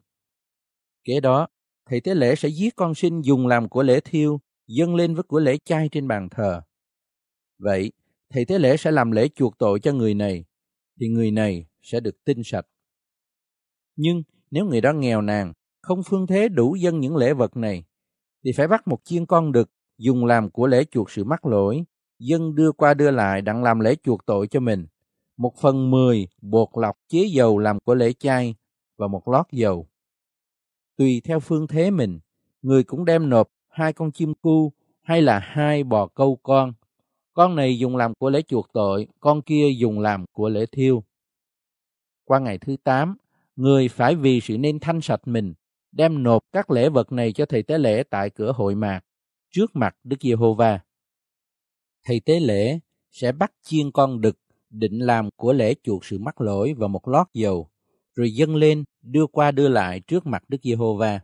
Kế 1.03 1.19
đó, 1.19 1.47
thầy 1.89 2.01
tế 2.01 2.15
lễ 2.15 2.35
sẽ 2.35 2.49
giết 2.49 2.75
con 2.75 2.95
sinh 2.95 3.21
dùng 3.21 3.47
làm 3.47 3.69
của 3.69 3.83
lễ 3.83 3.99
thiêu, 3.99 4.39
dâng 4.71 4.95
lên 4.95 5.15
với 5.15 5.23
của 5.23 5.39
lễ 5.39 5.57
chay 5.65 5.89
trên 5.89 6.07
bàn 6.07 6.29
thờ. 6.29 6.61
Vậy, 7.59 7.91
thầy 8.29 8.45
tế 8.45 8.59
lễ 8.59 8.77
sẽ 8.77 8.91
làm 8.91 9.11
lễ 9.11 9.27
chuộc 9.35 9.57
tội 9.57 9.79
cho 9.79 9.93
người 9.93 10.13
này, 10.13 10.45
thì 10.99 11.07
người 11.07 11.31
này 11.31 11.65
sẽ 11.81 11.99
được 11.99 12.23
tinh 12.23 12.41
sạch. 12.43 12.65
Nhưng 13.95 14.23
nếu 14.51 14.65
người 14.65 14.81
đó 14.81 14.93
nghèo 14.93 15.21
nàn, 15.21 15.53
không 15.81 16.01
phương 16.05 16.27
thế 16.27 16.49
đủ 16.49 16.75
dâng 16.75 16.99
những 16.99 17.15
lễ 17.15 17.33
vật 17.33 17.57
này, 17.57 17.83
thì 18.43 18.51
phải 18.57 18.67
bắt 18.67 18.87
một 18.87 18.99
chiên 19.03 19.25
con 19.25 19.51
đực 19.51 19.71
dùng 19.97 20.25
làm 20.25 20.49
của 20.49 20.67
lễ 20.67 20.83
chuộc 20.91 21.11
sự 21.11 21.23
mắc 21.23 21.45
lỗi, 21.45 21.83
dân 22.19 22.55
đưa 22.55 22.71
qua 22.71 22.93
đưa 22.93 23.11
lại 23.11 23.41
đặng 23.41 23.63
làm 23.63 23.79
lễ 23.79 23.95
chuộc 24.03 24.25
tội 24.25 24.47
cho 24.47 24.59
mình. 24.59 24.85
Một 25.37 25.53
phần 25.61 25.91
mười 25.91 26.27
bột 26.41 26.69
lọc 26.75 26.95
chế 27.07 27.23
dầu 27.23 27.57
làm 27.57 27.79
của 27.79 27.95
lễ 27.95 28.13
chay 28.13 28.55
và 28.97 29.07
một 29.07 29.27
lót 29.27 29.45
dầu. 29.51 29.87
Tùy 30.97 31.21
theo 31.23 31.39
phương 31.39 31.67
thế 31.67 31.91
mình, 31.91 32.19
người 32.61 32.83
cũng 32.83 33.05
đem 33.05 33.29
nộp 33.29 33.49
hai 33.71 33.93
con 33.93 34.11
chim 34.11 34.33
cu 34.41 34.73
hay 35.01 35.21
là 35.21 35.39
hai 35.39 35.83
bò 35.83 36.07
câu 36.07 36.39
con. 36.43 36.73
Con 37.33 37.55
này 37.55 37.79
dùng 37.79 37.95
làm 37.95 38.13
của 38.13 38.29
lễ 38.29 38.41
chuộc 38.41 38.73
tội, 38.73 39.07
con 39.19 39.41
kia 39.41 39.69
dùng 39.77 39.99
làm 39.99 40.25
của 40.31 40.49
lễ 40.49 40.65
thiêu. 40.71 41.03
Qua 42.25 42.39
ngày 42.39 42.57
thứ 42.57 42.75
tám, 42.83 43.17
người 43.55 43.87
phải 43.87 44.15
vì 44.15 44.41
sự 44.41 44.57
nên 44.57 44.79
thanh 44.79 45.01
sạch 45.01 45.21
mình, 45.25 45.53
đem 45.91 46.23
nộp 46.23 46.43
các 46.51 46.71
lễ 46.71 46.89
vật 46.89 47.11
này 47.11 47.31
cho 47.31 47.45
thầy 47.45 47.63
tế 47.63 47.77
lễ 47.77 48.03
tại 48.03 48.29
cửa 48.29 48.51
hội 48.51 48.75
mạc, 48.75 49.01
trước 49.51 49.75
mặt 49.75 49.95
Đức 50.03 50.17
Giê-hô-va. 50.21 50.79
Thầy 52.03 52.19
tế 52.19 52.39
lễ 52.39 52.79
sẽ 53.11 53.31
bắt 53.31 53.51
chiên 53.61 53.91
con 53.91 54.21
đực 54.21 54.37
định 54.69 54.99
làm 54.99 55.29
của 55.35 55.53
lễ 55.53 55.75
chuộc 55.83 56.05
sự 56.05 56.17
mắc 56.17 56.41
lỗi 56.41 56.73
và 56.77 56.87
một 56.87 57.07
lót 57.07 57.27
dầu, 57.33 57.69
rồi 58.15 58.33
dâng 58.33 58.55
lên 58.55 58.83
đưa 59.01 59.27
qua 59.27 59.51
đưa 59.51 59.67
lại 59.67 59.99
trước 59.99 60.27
mặt 60.27 60.43
Đức 60.47 60.57
Giê-hô-va. 60.63 61.19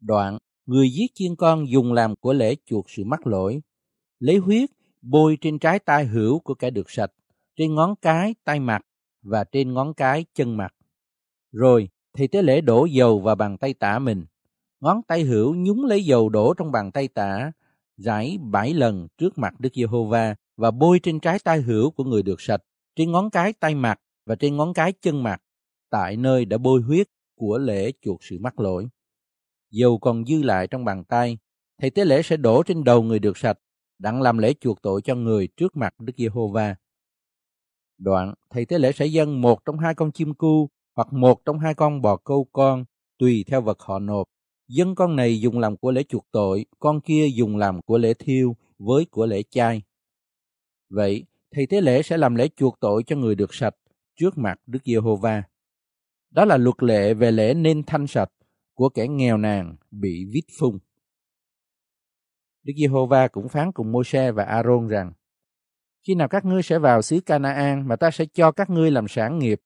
Đoạn, 0.00 0.38
người 0.66 0.90
giết 0.90 1.14
chiên 1.14 1.36
con 1.36 1.68
dùng 1.68 1.92
làm 1.92 2.16
của 2.16 2.32
lễ 2.32 2.56
chuộc 2.66 2.90
sự 2.90 3.04
mắc 3.04 3.26
lỗi, 3.26 3.62
lấy 4.18 4.36
huyết 4.36 4.70
bôi 5.02 5.38
trên 5.40 5.58
trái 5.58 5.78
tai 5.78 6.06
hữu 6.06 6.38
của 6.38 6.54
kẻ 6.54 6.70
được 6.70 6.90
sạch, 6.90 7.12
trên 7.56 7.74
ngón 7.74 7.94
cái 8.02 8.34
tay 8.44 8.60
mặt 8.60 8.86
và 9.22 9.44
trên 9.44 9.74
ngón 9.74 9.94
cái 9.94 10.24
chân 10.34 10.56
mặt. 10.56 10.74
Rồi, 11.52 11.88
thì 12.12 12.26
tế 12.26 12.42
lễ 12.42 12.60
đổ 12.60 12.84
dầu 12.84 13.20
vào 13.20 13.34
bàn 13.34 13.58
tay 13.58 13.74
tả 13.74 13.98
mình. 13.98 14.26
Ngón 14.80 15.02
tay 15.02 15.22
hữu 15.22 15.54
nhúng 15.54 15.84
lấy 15.84 16.04
dầu 16.04 16.28
đổ 16.28 16.54
trong 16.54 16.72
bàn 16.72 16.92
tay 16.92 17.08
tả, 17.08 17.52
rải 17.96 18.38
bảy 18.42 18.74
lần 18.74 19.08
trước 19.18 19.38
mặt 19.38 19.60
Đức 19.60 19.74
Giê-hô-va 19.74 20.34
và 20.56 20.70
bôi 20.70 21.00
trên 21.02 21.20
trái 21.20 21.38
tay 21.44 21.60
hữu 21.60 21.90
của 21.90 22.04
người 22.04 22.22
được 22.22 22.40
sạch, 22.40 22.62
trên 22.96 23.12
ngón 23.12 23.30
cái 23.30 23.52
tay 23.52 23.74
mặt 23.74 24.00
và 24.26 24.34
trên 24.34 24.56
ngón 24.56 24.74
cái 24.74 24.92
chân 24.92 25.22
mặt, 25.22 25.42
tại 25.90 26.16
nơi 26.16 26.44
đã 26.44 26.58
bôi 26.58 26.82
huyết 26.82 27.06
của 27.36 27.58
lễ 27.58 27.92
chuộc 28.02 28.24
sự 28.24 28.38
mắc 28.40 28.60
lỗi. 28.60 28.88
Dầu 29.70 29.98
còn 29.98 30.24
dư 30.26 30.42
lại 30.42 30.66
trong 30.66 30.84
bàn 30.84 31.04
tay, 31.04 31.38
thầy 31.80 31.90
tế 31.90 32.04
lễ 32.04 32.22
sẽ 32.22 32.36
đổ 32.36 32.62
trên 32.62 32.84
đầu 32.84 33.02
người 33.02 33.18
được 33.18 33.36
sạch, 33.38 33.58
đặng 33.98 34.22
làm 34.22 34.38
lễ 34.38 34.54
chuộc 34.60 34.82
tội 34.82 35.02
cho 35.02 35.14
người 35.14 35.48
trước 35.56 35.76
mặt 35.76 35.94
Đức 35.98 36.12
Giê-hô-va. 36.16 36.76
Đoạn, 37.98 38.34
thầy 38.50 38.66
tế 38.66 38.78
lễ 38.78 38.92
sẽ 38.92 39.06
dâng 39.06 39.40
một 39.40 39.64
trong 39.64 39.78
hai 39.78 39.94
con 39.94 40.12
chim 40.12 40.34
cu 40.34 40.70
hoặc 40.96 41.12
một 41.12 41.44
trong 41.44 41.58
hai 41.58 41.74
con 41.74 42.02
bò 42.02 42.16
câu 42.16 42.48
con, 42.52 42.84
tùy 43.18 43.44
theo 43.46 43.60
vật 43.60 43.80
họ 43.80 43.98
nộp. 43.98 44.26
Dân 44.68 44.94
con 44.94 45.16
này 45.16 45.40
dùng 45.40 45.58
làm 45.58 45.76
của 45.76 45.90
lễ 45.90 46.02
chuộc 46.02 46.26
tội, 46.30 46.66
con 46.78 47.00
kia 47.00 47.28
dùng 47.28 47.56
làm 47.56 47.82
của 47.82 47.98
lễ 47.98 48.14
thiêu 48.14 48.56
với 48.78 49.04
của 49.04 49.26
lễ 49.26 49.42
chay. 49.50 49.82
Vậy, 50.90 51.24
thầy 51.54 51.66
tế 51.66 51.80
lễ 51.80 52.02
sẽ 52.02 52.16
làm 52.16 52.34
lễ 52.34 52.48
chuộc 52.56 52.80
tội 52.80 53.02
cho 53.06 53.16
người 53.16 53.34
được 53.34 53.54
sạch 53.54 53.74
trước 54.16 54.38
mặt 54.38 54.60
Đức 54.66 54.78
Giê-hô-va. 54.84 55.42
Đó 56.30 56.44
là 56.44 56.56
luật 56.56 56.82
lệ 56.82 57.14
về 57.14 57.30
lễ 57.30 57.54
nên 57.54 57.82
thanh 57.82 58.06
sạch 58.06 58.28
của 58.76 58.88
kẻ 58.88 59.08
nghèo 59.08 59.36
nàn 59.36 59.76
bị 59.90 60.24
vít 60.32 60.44
phung. 60.58 60.78
Đức 62.62 62.72
Giê-hô-va 62.76 63.28
cũng 63.28 63.48
phán 63.48 63.72
cùng 63.72 63.92
Môi-se 63.92 64.32
và 64.32 64.44
A-rôn 64.44 64.88
rằng: 64.88 65.12
Khi 66.06 66.14
nào 66.14 66.28
các 66.28 66.44
ngươi 66.44 66.62
sẽ 66.62 66.78
vào 66.78 67.02
xứ 67.02 67.20
Cana-an 67.20 67.88
mà 67.88 67.96
ta 67.96 68.10
sẽ 68.10 68.24
cho 68.34 68.52
các 68.52 68.70
ngươi 68.70 68.90
làm 68.90 69.08
sản 69.08 69.38
nghiệp, 69.38 69.60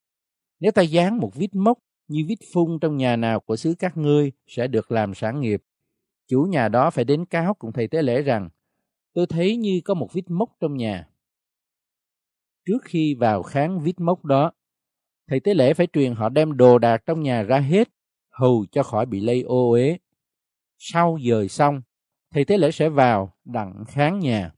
nếu 0.61 0.73
ta 0.73 0.83
dán 0.83 1.19
một 1.19 1.31
vít 1.35 1.55
mốc 1.55 1.79
như 2.09 2.25
vít 2.29 2.39
phun 2.53 2.79
trong 2.81 2.97
nhà 2.97 3.17
nào 3.17 3.41
của 3.41 3.57
xứ 3.57 3.75
các 3.79 3.97
ngươi 3.97 4.33
sẽ 4.47 4.67
được 4.67 4.93
làm 4.93 5.15
sản 5.15 5.41
nghiệp. 5.41 5.63
Chủ 6.29 6.43
nhà 6.43 6.69
đó 6.69 6.91
phải 6.91 7.05
đến 7.05 7.25
cáo 7.25 7.55
cùng 7.55 7.73
thầy 7.73 7.89
tế 7.89 8.03
lễ 8.03 8.23
rằng, 8.23 8.49
tôi 9.15 9.27
thấy 9.27 9.57
như 9.57 9.81
có 9.85 9.95
một 9.95 10.09
vít 10.13 10.31
mốc 10.31 10.51
trong 10.61 10.77
nhà. 10.77 11.09
Trước 12.67 12.79
khi 12.85 13.15
vào 13.15 13.43
kháng 13.43 13.81
vít 13.81 14.01
mốc 14.01 14.25
đó, 14.25 14.53
thầy 15.29 15.41
tế 15.41 15.55
lễ 15.55 15.75
phải 15.75 15.87
truyền 15.93 16.15
họ 16.15 16.29
đem 16.29 16.57
đồ 16.57 16.79
đạc 16.79 17.03
trong 17.07 17.23
nhà 17.23 17.43
ra 17.43 17.59
hết, 17.59 17.89
hầu 18.31 18.67
cho 18.73 18.83
khỏi 18.83 19.07
bị 19.07 19.21
lây 19.21 19.43
ô 19.43 19.71
uế. 19.71 19.99
Sau 20.79 21.19
dời 21.29 21.49
xong, 21.49 21.83
thầy 22.31 22.45
tế 22.45 22.59
lễ 22.59 22.71
sẽ 22.71 22.89
vào 22.89 23.33
đặng 23.45 23.85
kháng 23.89 24.19
nhà. 24.19 24.53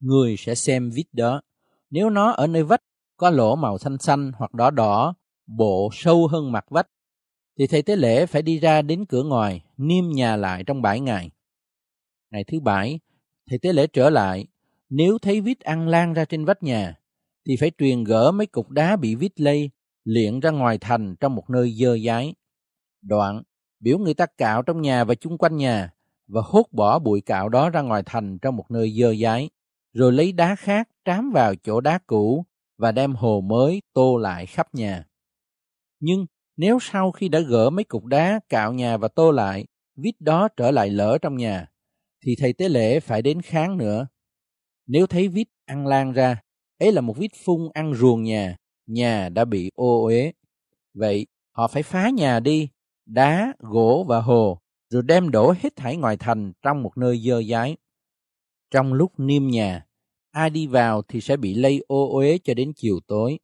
Người 0.00 0.36
sẽ 0.36 0.54
xem 0.54 0.90
vít 0.90 1.06
đó. 1.12 1.42
Nếu 1.90 2.10
nó 2.10 2.30
ở 2.30 2.46
nơi 2.46 2.62
vách 2.62 2.82
có 3.16 3.30
lỗ 3.30 3.56
màu 3.56 3.78
xanh 3.78 3.98
xanh 3.98 4.32
hoặc 4.34 4.54
đỏ 4.54 4.70
đỏ, 4.70 5.14
bộ 5.46 5.90
sâu 5.92 6.26
hơn 6.26 6.52
mặt 6.52 6.64
vách, 6.70 6.86
thì 7.58 7.66
thầy 7.66 7.82
tế 7.82 7.96
lễ 7.96 8.26
phải 8.26 8.42
đi 8.42 8.58
ra 8.58 8.82
đến 8.82 9.04
cửa 9.04 9.22
ngoài, 9.22 9.64
niêm 9.76 10.10
nhà 10.10 10.36
lại 10.36 10.64
trong 10.64 10.82
bảy 10.82 11.00
ngày. 11.00 11.30
Ngày 12.30 12.44
thứ 12.44 12.60
bảy, 12.60 13.00
thầy 13.50 13.58
tế 13.58 13.72
lễ 13.72 13.86
trở 13.86 14.10
lại, 14.10 14.46
nếu 14.88 15.18
thấy 15.18 15.40
vít 15.40 15.60
ăn 15.60 15.88
lan 15.88 16.12
ra 16.12 16.24
trên 16.24 16.44
vách 16.44 16.62
nhà, 16.62 16.94
thì 17.46 17.56
phải 17.56 17.70
truyền 17.78 18.04
gỡ 18.04 18.32
mấy 18.32 18.46
cục 18.46 18.70
đá 18.70 18.96
bị 18.96 19.14
vít 19.14 19.40
lây, 19.40 19.70
liện 20.10 20.40
ra 20.40 20.50
ngoài 20.50 20.78
thành 20.78 21.16
trong 21.20 21.34
một 21.34 21.50
nơi 21.50 21.72
dơ 21.72 21.98
dái. 22.06 22.34
Đoạn, 23.02 23.42
biểu 23.80 23.98
người 23.98 24.14
ta 24.14 24.26
cạo 24.26 24.62
trong 24.62 24.82
nhà 24.82 25.04
và 25.04 25.14
chung 25.14 25.38
quanh 25.38 25.56
nhà, 25.56 25.90
và 26.26 26.42
hốt 26.44 26.66
bỏ 26.72 26.98
bụi 26.98 27.20
cạo 27.20 27.48
đó 27.48 27.70
ra 27.70 27.80
ngoài 27.82 28.02
thành 28.06 28.38
trong 28.38 28.56
một 28.56 28.70
nơi 28.70 28.92
dơ 29.00 29.14
dái, 29.22 29.50
rồi 29.92 30.12
lấy 30.12 30.32
đá 30.32 30.54
khác 30.54 30.88
trám 31.04 31.30
vào 31.30 31.54
chỗ 31.54 31.80
đá 31.80 31.98
cũ 32.06 32.44
và 32.78 32.92
đem 32.92 33.14
hồ 33.14 33.40
mới 33.40 33.82
tô 33.92 34.16
lại 34.16 34.46
khắp 34.46 34.74
nhà. 34.74 35.04
Nhưng 36.00 36.26
nếu 36.56 36.78
sau 36.80 37.12
khi 37.12 37.28
đã 37.28 37.40
gỡ 37.40 37.70
mấy 37.70 37.84
cục 37.84 38.04
đá 38.04 38.40
cạo 38.48 38.72
nhà 38.72 38.96
và 38.96 39.08
tô 39.08 39.30
lại, 39.30 39.66
vít 39.96 40.20
đó 40.20 40.48
trở 40.56 40.70
lại 40.70 40.90
lỡ 40.90 41.18
trong 41.22 41.36
nhà, 41.36 41.66
thì 42.24 42.36
thầy 42.38 42.52
tế 42.52 42.68
lễ 42.68 43.00
phải 43.00 43.22
đến 43.22 43.42
kháng 43.42 43.76
nữa. 43.76 44.06
Nếu 44.86 45.06
thấy 45.06 45.28
vít 45.28 45.48
ăn 45.64 45.86
lan 45.86 46.12
ra, 46.12 46.40
ấy 46.78 46.92
là 46.92 47.00
một 47.00 47.16
vít 47.16 47.30
phun 47.44 47.68
ăn 47.74 47.94
ruồng 47.94 48.22
nhà, 48.22 48.56
nhà 48.90 49.28
đã 49.28 49.44
bị 49.44 49.70
ô 49.74 50.04
uế. 50.04 50.32
Vậy 50.94 51.26
họ 51.52 51.68
phải 51.68 51.82
phá 51.82 52.10
nhà 52.10 52.40
đi, 52.40 52.68
đá, 53.06 53.54
gỗ 53.58 54.04
và 54.08 54.20
hồ, 54.20 54.60
rồi 54.90 55.02
đem 55.02 55.30
đổ 55.30 55.54
hết 55.60 55.76
thảy 55.76 55.96
ngoài 55.96 56.16
thành 56.16 56.52
trong 56.62 56.82
một 56.82 56.98
nơi 56.98 57.18
dơ 57.18 57.42
dái. 57.42 57.76
Trong 58.70 58.92
lúc 58.92 59.12
niêm 59.18 59.48
nhà, 59.48 59.86
ai 60.30 60.50
đi 60.50 60.66
vào 60.66 61.02
thì 61.02 61.20
sẽ 61.20 61.36
bị 61.36 61.54
lây 61.54 61.84
ô 61.88 62.12
uế 62.12 62.38
cho 62.38 62.54
đến 62.54 62.72
chiều 62.76 63.00
tối. 63.06 63.38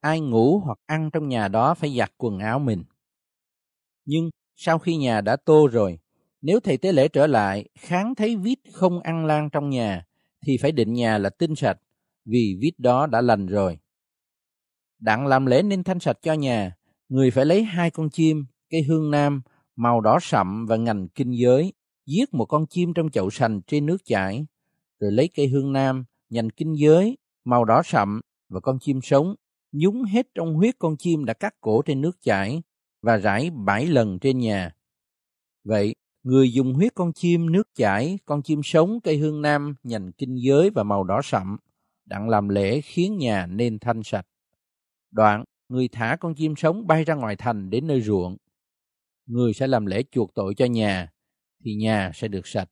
Ai 0.00 0.20
ngủ 0.20 0.58
hoặc 0.58 0.78
ăn 0.86 1.10
trong 1.12 1.28
nhà 1.28 1.48
đó 1.48 1.74
phải 1.74 1.96
giặt 1.96 2.12
quần 2.16 2.38
áo 2.38 2.58
mình. 2.58 2.84
Nhưng 4.04 4.30
sau 4.56 4.78
khi 4.78 4.96
nhà 4.96 5.20
đã 5.20 5.36
tô 5.36 5.68
rồi, 5.72 5.98
nếu 6.42 6.60
thầy 6.60 6.76
tế 6.76 6.92
lễ 6.92 7.08
trở 7.08 7.26
lại 7.26 7.68
kháng 7.78 8.14
thấy 8.14 8.36
vít 8.36 8.58
không 8.72 9.00
ăn 9.00 9.26
lan 9.26 9.50
trong 9.50 9.70
nhà, 9.70 10.06
thì 10.46 10.56
phải 10.56 10.72
định 10.72 10.92
nhà 10.92 11.18
là 11.18 11.30
tinh 11.30 11.54
sạch, 11.54 11.78
vì 12.24 12.56
vít 12.60 12.72
đó 12.78 13.06
đã 13.06 13.20
lành 13.20 13.46
rồi. 13.46 13.78
Đặng 15.00 15.26
làm 15.26 15.46
lễ 15.46 15.62
nên 15.62 15.84
thanh 15.84 16.00
sạch 16.00 16.18
cho 16.22 16.32
nhà, 16.32 16.76
người 17.08 17.30
phải 17.30 17.44
lấy 17.44 17.62
hai 17.62 17.90
con 17.90 18.10
chim, 18.10 18.44
cây 18.70 18.82
hương 18.82 19.10
nam, 19.10 19.42
màu 19.76 20.00
đỏ 20.00 20.18
sậm 20.22 20.66
và 20.66 20.76
ngành 20.76 21.08
kinh 21.08 21.30
giới, 21.30 21.72
giết 22.06 22.34
một 22.34 22.44
con 22.44 22.66
chim 22.66 22.92
trong 22.94 23.10
chậu 23.10 23.30
sành 23.30 23.60
trên 23.66 23.86
nước 23.86 24.04
chảy, 24.04 24.46
rồi 25.00 25.12
lấy 25.12 25.28
cây 25.34 25.48
hương 25.48 25.72
nam, 25.72 26.04
nhành 26.30 26.50
kinh 26.50 26.74
giới, 26.78 27.18
màu 27.44 27.64
đỏ 27.64 27.82
sậm 27.84 28.20
và 28.48 28.60
con 28.60 28.78
chim 28.80 29.00
sống, 29.02 29.34
nhúng 29.72 30.04
hết 30.04 30.26
trong 30.34 30.54
huyết 30.54 30.74
con 30.78 30.96
chim 30.96 31.24
đã 31.24 31.32
cắt 31.32 31.54
cổ 31.60 31.82
trên 31.82 32.00
nước 32.00 32.22
chảy 32.22 32.62
và 33.02 33.16
rải 33.16 33.50
bảy 33.50 33.86
lần 33.86 34.18
trên 34.18 34.38
nhà. 34.38 34.70
Vậy, 35.64 35.94
người 36.22 36.52
dùng 36.52 36.74
huyết 36.74 36.94
con 36.94 37.12
chim 37.12 37.52
nước 37.52 37.68
chảy, 37.74 38.18
con 38.24 38.42
chim 38.42 38.60
sống, 38.64 39.00
cây 39.00 39.16
hương 39.16 39.42
nam, 39.42 39.74
nhành 39.82 40.12
kinh 40.12 40.36
giới 40.36 40.70
và 40.70 40.82
màu 40.82 41.04
đỏ 41.04 41.20
sậm, 41.22 41.56
đặng 42.04 42.28
làm 42.28 42.48
lễ 42.48 42.80
khiến 42.80 43.18
nhà 43.18 43.46
nên 43.46 43.78
thanh 43.78 44.02
sạch. 44.02 44.26
Đoạn, 45.10 45.44
người 45.68 45.88
thả 45.88 46.16
con 46.20 46.34
chim 46.34 46.54
sống 46.56 46.86
bay 46.86 47.04
ra 47.04 47.14
ngoài 47.14 47.36
thành 47.36 47.70
đến 47.70 47.86
nơi 47.86 48.00
ruộng. 48.00 48.36
Người 49.26 49.52
sẽ 49.52 49.66
làm 49.66 49.86
lễ 49.86 50.02
chuộc 50.10 50.34
tội 50.34 50.54
cho 50.54 50.64
nhà, 50.64 51.12
thì 51.64 51.74
nhà 51.74 52.10
sẽ 52.14 52.28
được 52.28 52.46
sạch. 52.46 52.70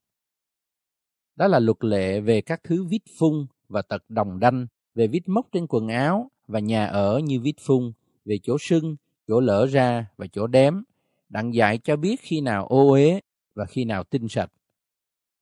Đó 1.37 1.49
là 1.49 1.59
luật 1.59 1.85
lệ 1.85 2.21
về 2.21 2.41
các 2.41 2.61
thứ 2.65 2.85
vít 2.85 3.03
phun 3.19 3.47
và 3.69 3.83
tật 3.83 4.03
đồng 4.09 4.41
đanh, 4.41 4.67
về 4.95 5.07
vít 5.07 5.29
mốc 5.29 5.47
trên 5.53 5.67
quần 5.67 5.89
áo 5.89 6.31
và 6.47 6.59
nhà 6.61 6.87
ở 6.87 7.19
như 7.19 7.41
vít 7.41 7.55
phun, 7.61 7.93
về 8.25 8.39
chỗ 8.43 8.57
sưng, 8.61 8.97
chỗ 9.29 9.41
lỡ 9.41 9.67
ra 9.67 10.07
và 10.17 10.27
chỗ 10.33 10.47
đếm, 10.47 10.83
đặng 11.29 11.55
dạy 11.55 11.79
cho 11.79 11.97
biết 11.97 12.21
khi 12.21 12.41
nào 12.41 12.67
ô 12.67 12.91
uế 12.91 13.21
và 13.55 13.67
khi 13.67 13.85
nào 13.85 14.05
tinh 14.05 14.29
sạch. 14.29 14.53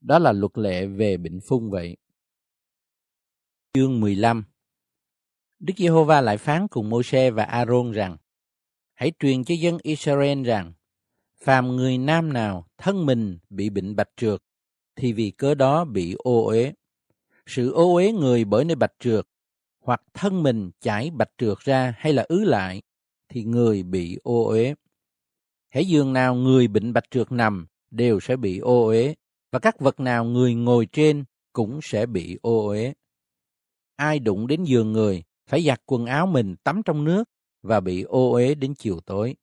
Đó 0.00 0.18
là 0.18 0.32
luật 0.32 0.58
lệ 0.58 0.86
về 0.86 1.16
bệnh 1.16 1.40
phun 1.40 1.70
vậy. 1.70 1.96
Chương 3.74 4.00
15 4.00 4.44
Đức 5.66 5.74
Giê-hô-va 5.76 6.20
lại 6.20 6.38
phán 6.38 6.68
cùng 6.68 6.90
Mô-sê 6.90 7.30
và 7.30 7.44
A-rôn 7.44 7.90
rằng 7.90 8.16
Hãy 8.94 9.12
truyền 9.18 9.44
cho 9.44 9.54
dân 9.54 9.78
Israel 9.82 10.42
rằng 10.42 10.72
phàm 11.44 11.76
người 11.76 11.98
nam 11.98 12.32
nào 12.32 12.66
thân 12.78 13.06
mình 13.06 13.38
bị 13.50 13.70
bệnh 13.70 13.96
bạch 13.96 14.10
trượt, 14.16 14.42
thì 14.96 15.12
vì 15.12 15.30
cớ 15.30 15.54
đó 15.54 15.84
bị 15.84 16.14
ô 16.18 16.46
uế. 16.46 16.72
Sự 17.46 17.72
ô 17.72 17.94
uế 17.94 18.12
người 18.12 18.44
bởi 18.44 18.64
nơi 18.64 18.74
bạch 18.74 18.92
trượt, 18.98 19.26
hoặc 19.80 20.02
thân 20.14 20.42
mình 20.42 20.70
chảy 20.80 21.10
bạch 21.10 21.30
trượt 21.38 21.58
ra 21.58 21.94
hay 21.98 22.12
là 22.12 22.24
ứ 22.28 22.44
lại, 22.44 22.82
thì 23.28 23.44
người 23.44 23.82
bị 23.82 24.18
ô 24.22 24.44
uế. 24.44 24.74
Hãy 25.68 25.84
giường 25.84 26.12
nào 26.12 26.34
người 26.34 26.68
bệnh 26.68 26.92
bạch 26.92 27.10
trượt 27.10 27.32
nằm 27.32 27.66
đều 27.90 28.20
sẽ 28.20 28.36
bị 28.36 28.58
ô 28.58 28.86
uế, 28.86 29.14
và 29.52 29.58
các 29.58 29.80
vật 29.80 30.00
nào 30.00 30.24
người 30.24 30.54
ngồi 30.54 30.86
trên 30.92 31.24
cũng 31.52 31.80
sẽ 31.82 32.06
bị 32.06 32.38
ô 32.42 32.66
uế. 32.66 32.94
Ai 33.96 34.18
đụng 34.18 34.46
đến 34.46 34.64
giường 34.64 34.92
người 34.92 35.22
phải 35.46 35.62
giặt 35.62 35.82
quần 35.86 36.06
áo 36.06 36.26
mình 36.26 36.56
tắm 36.64 36.82
trong 36.84 37.04
nước 37.04 37.24
và 37.62 37.80
bị 37.80 38.02
ô 38.02 38.32
uế 38.32 38.54
đến 38.54 38.74
chiều 38.74 39.00
tối. 39.00 39.36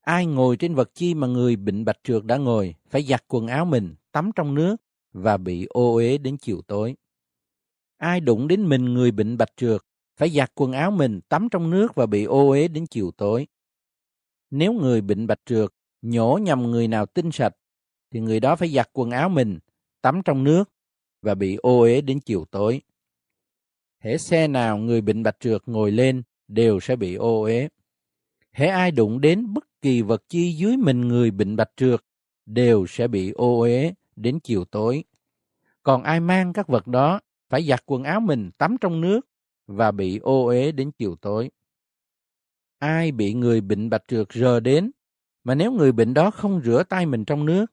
Ai 0.00 0.26
ngồi 0.26 0.56
trên 0.56 0.74
vật 0.74 0.90
chi 0.94 1.14
mà 1.14 1.26
người 1.26 1.56
bệnh 1.56 1.84
bạch 1.84 1.98
trượt 2.04 2.24
đã 2.24 2.36
ngồi 2.36 2.74
phải 2.90 3.02
giặt 3.02 3.24
quần 3.28 3.46
áo 3.46 3.64
mình 3.64 3.94
tắm 4.12 4.30
trong 4.34 4.54
nước 4.54 4.76
và 5.12 5.36
bị 5.36 5.66
ô 5.68 5.94
uế 5.94 6.18
đến 6.18 6.36
chiều 6.36 6.62
tối. 6.66 6.96
Ai 7.96 8.20
đụng 8.20 8.48
đến 8.48 8.68
mình 8.68 8.84
người 8.84 9.10
bệnh 9.10 9.36
bạch 9.36 9.56
trượt 9.56 9.80
phải 10.16 10.30
giặt 10.30 10.52
quần 10.54 10.72
áo 10.72 10.90
mình 10.90 11.20
tắm 11.28 11.48
trong 11.50 11.70
nước 11.70 11.94
và 11.94 12.06
bị 12.06 12.24
ô 12.24 12.48
uế 12.48 12.68
đến 12.68 12.86
chiều 12.86 13.10
tối. 13.16 13.46
Nếu 14.50 14.72
người 14.72 15.00
bệnh 15.00 15.26
bạch 15.26 15.40
trượt 15.46 15.70
nhổ 16.02 16.38
nhầm 16.42 16.62
người 16.62 16.88
nào 16.88 17.06
tinh 17.06 17.32
sạch, 17.32 17.56
thì 18.10 18.20
người 18.20 18.40
đó 18.40 18.56
phải 18.56 18.68
giặt 18.68 18.90
quần 18.92 19.10
áo 19.10 19.28
mình 19.28 19.58
tắm 20.02 20.20
trong 20.24 20.44
nước 20.44 20.70
và 21.22 21.34
bị 21.34 21.56
ô 21.56 21.80
uế 21.80 22.00
đến 22.00 22.20
chiều 22.20 22.44
tối. 22.50 22.80
Hễ 23.98 24.18
xe 24.18 24.48
nào 24.48 24.78
người 24.78 25.00
bệnh 25.00 25.22
bạch 25.22 25.36
trượt 25.40 25.62
ngồi 25.66 25.90
lên 25.90 26.22
đều 26.48 26.80
sẽ 26.80 26.96
bị 26.96 27.14
ô 27.14 27.42
uế. 27.42 27.68
Hễ 28.52 28.66
ai 28.66 28.90
đụng 28.90 29.20
đến 29.20 29.54
bất 29.54 29.64
kỳ 29.82 30.02
vật 30.02 30.22
chi 30.28 30.52
dưới 30.52 30.76
mình 30.76 31.00
người 31.00 31.30
bệnh 31.30 31.56
bạch 31.56 31.70
trượt 31.76 32.00
đều 32.46 32.86
sẽ 32.88 33.08
bị 33.08 33.30
ô 33.30 33.60
uế 33.60 33.94
đến 34.16 34.40
chiều 34.40 34.64
tối. 34.64 35.04
Còn 35.82 36.02
ai 36.02 36.20
mang 36.20 36.52
các 36.52 36.68
vật 36.68 36.86
đó 36.86 37.20
phải 37.48 37.62
giặt 37.62 37.82
quần 37.86 38.04
áo 38.04 38.20
mình 38.20 38.50
tắm 38.58 38.76
trong 38.80 39.00
nước 39.00 39.20
và 39.66 39.90
bị 39.90 40.18
ô 40.18 40.46
uế 40.46 40.72
đến 40.72 40.90
chiều 40.98 41.16
tối. 41.16 41.50
Ai 42.78 43.12
bị 43.12 43.34
người 43.34 43.60
bệnh 43.60 43.90
bạch 43.90 44.02
trượt 44.08 44.32
rờ 44.32 44.60
đến, 44.60 44.90
mà 45.44 45.54
nếu 45.54 45.72
người 45.72 45.92
bệnh 45.92 46.14
đó 46.14 46.30
không 46.30 46.60
rửa 46.64 46.82
tay 46.88 47.06
mình 47.06 47.24
trong 47.24 47.46
nước, 47.46 47.66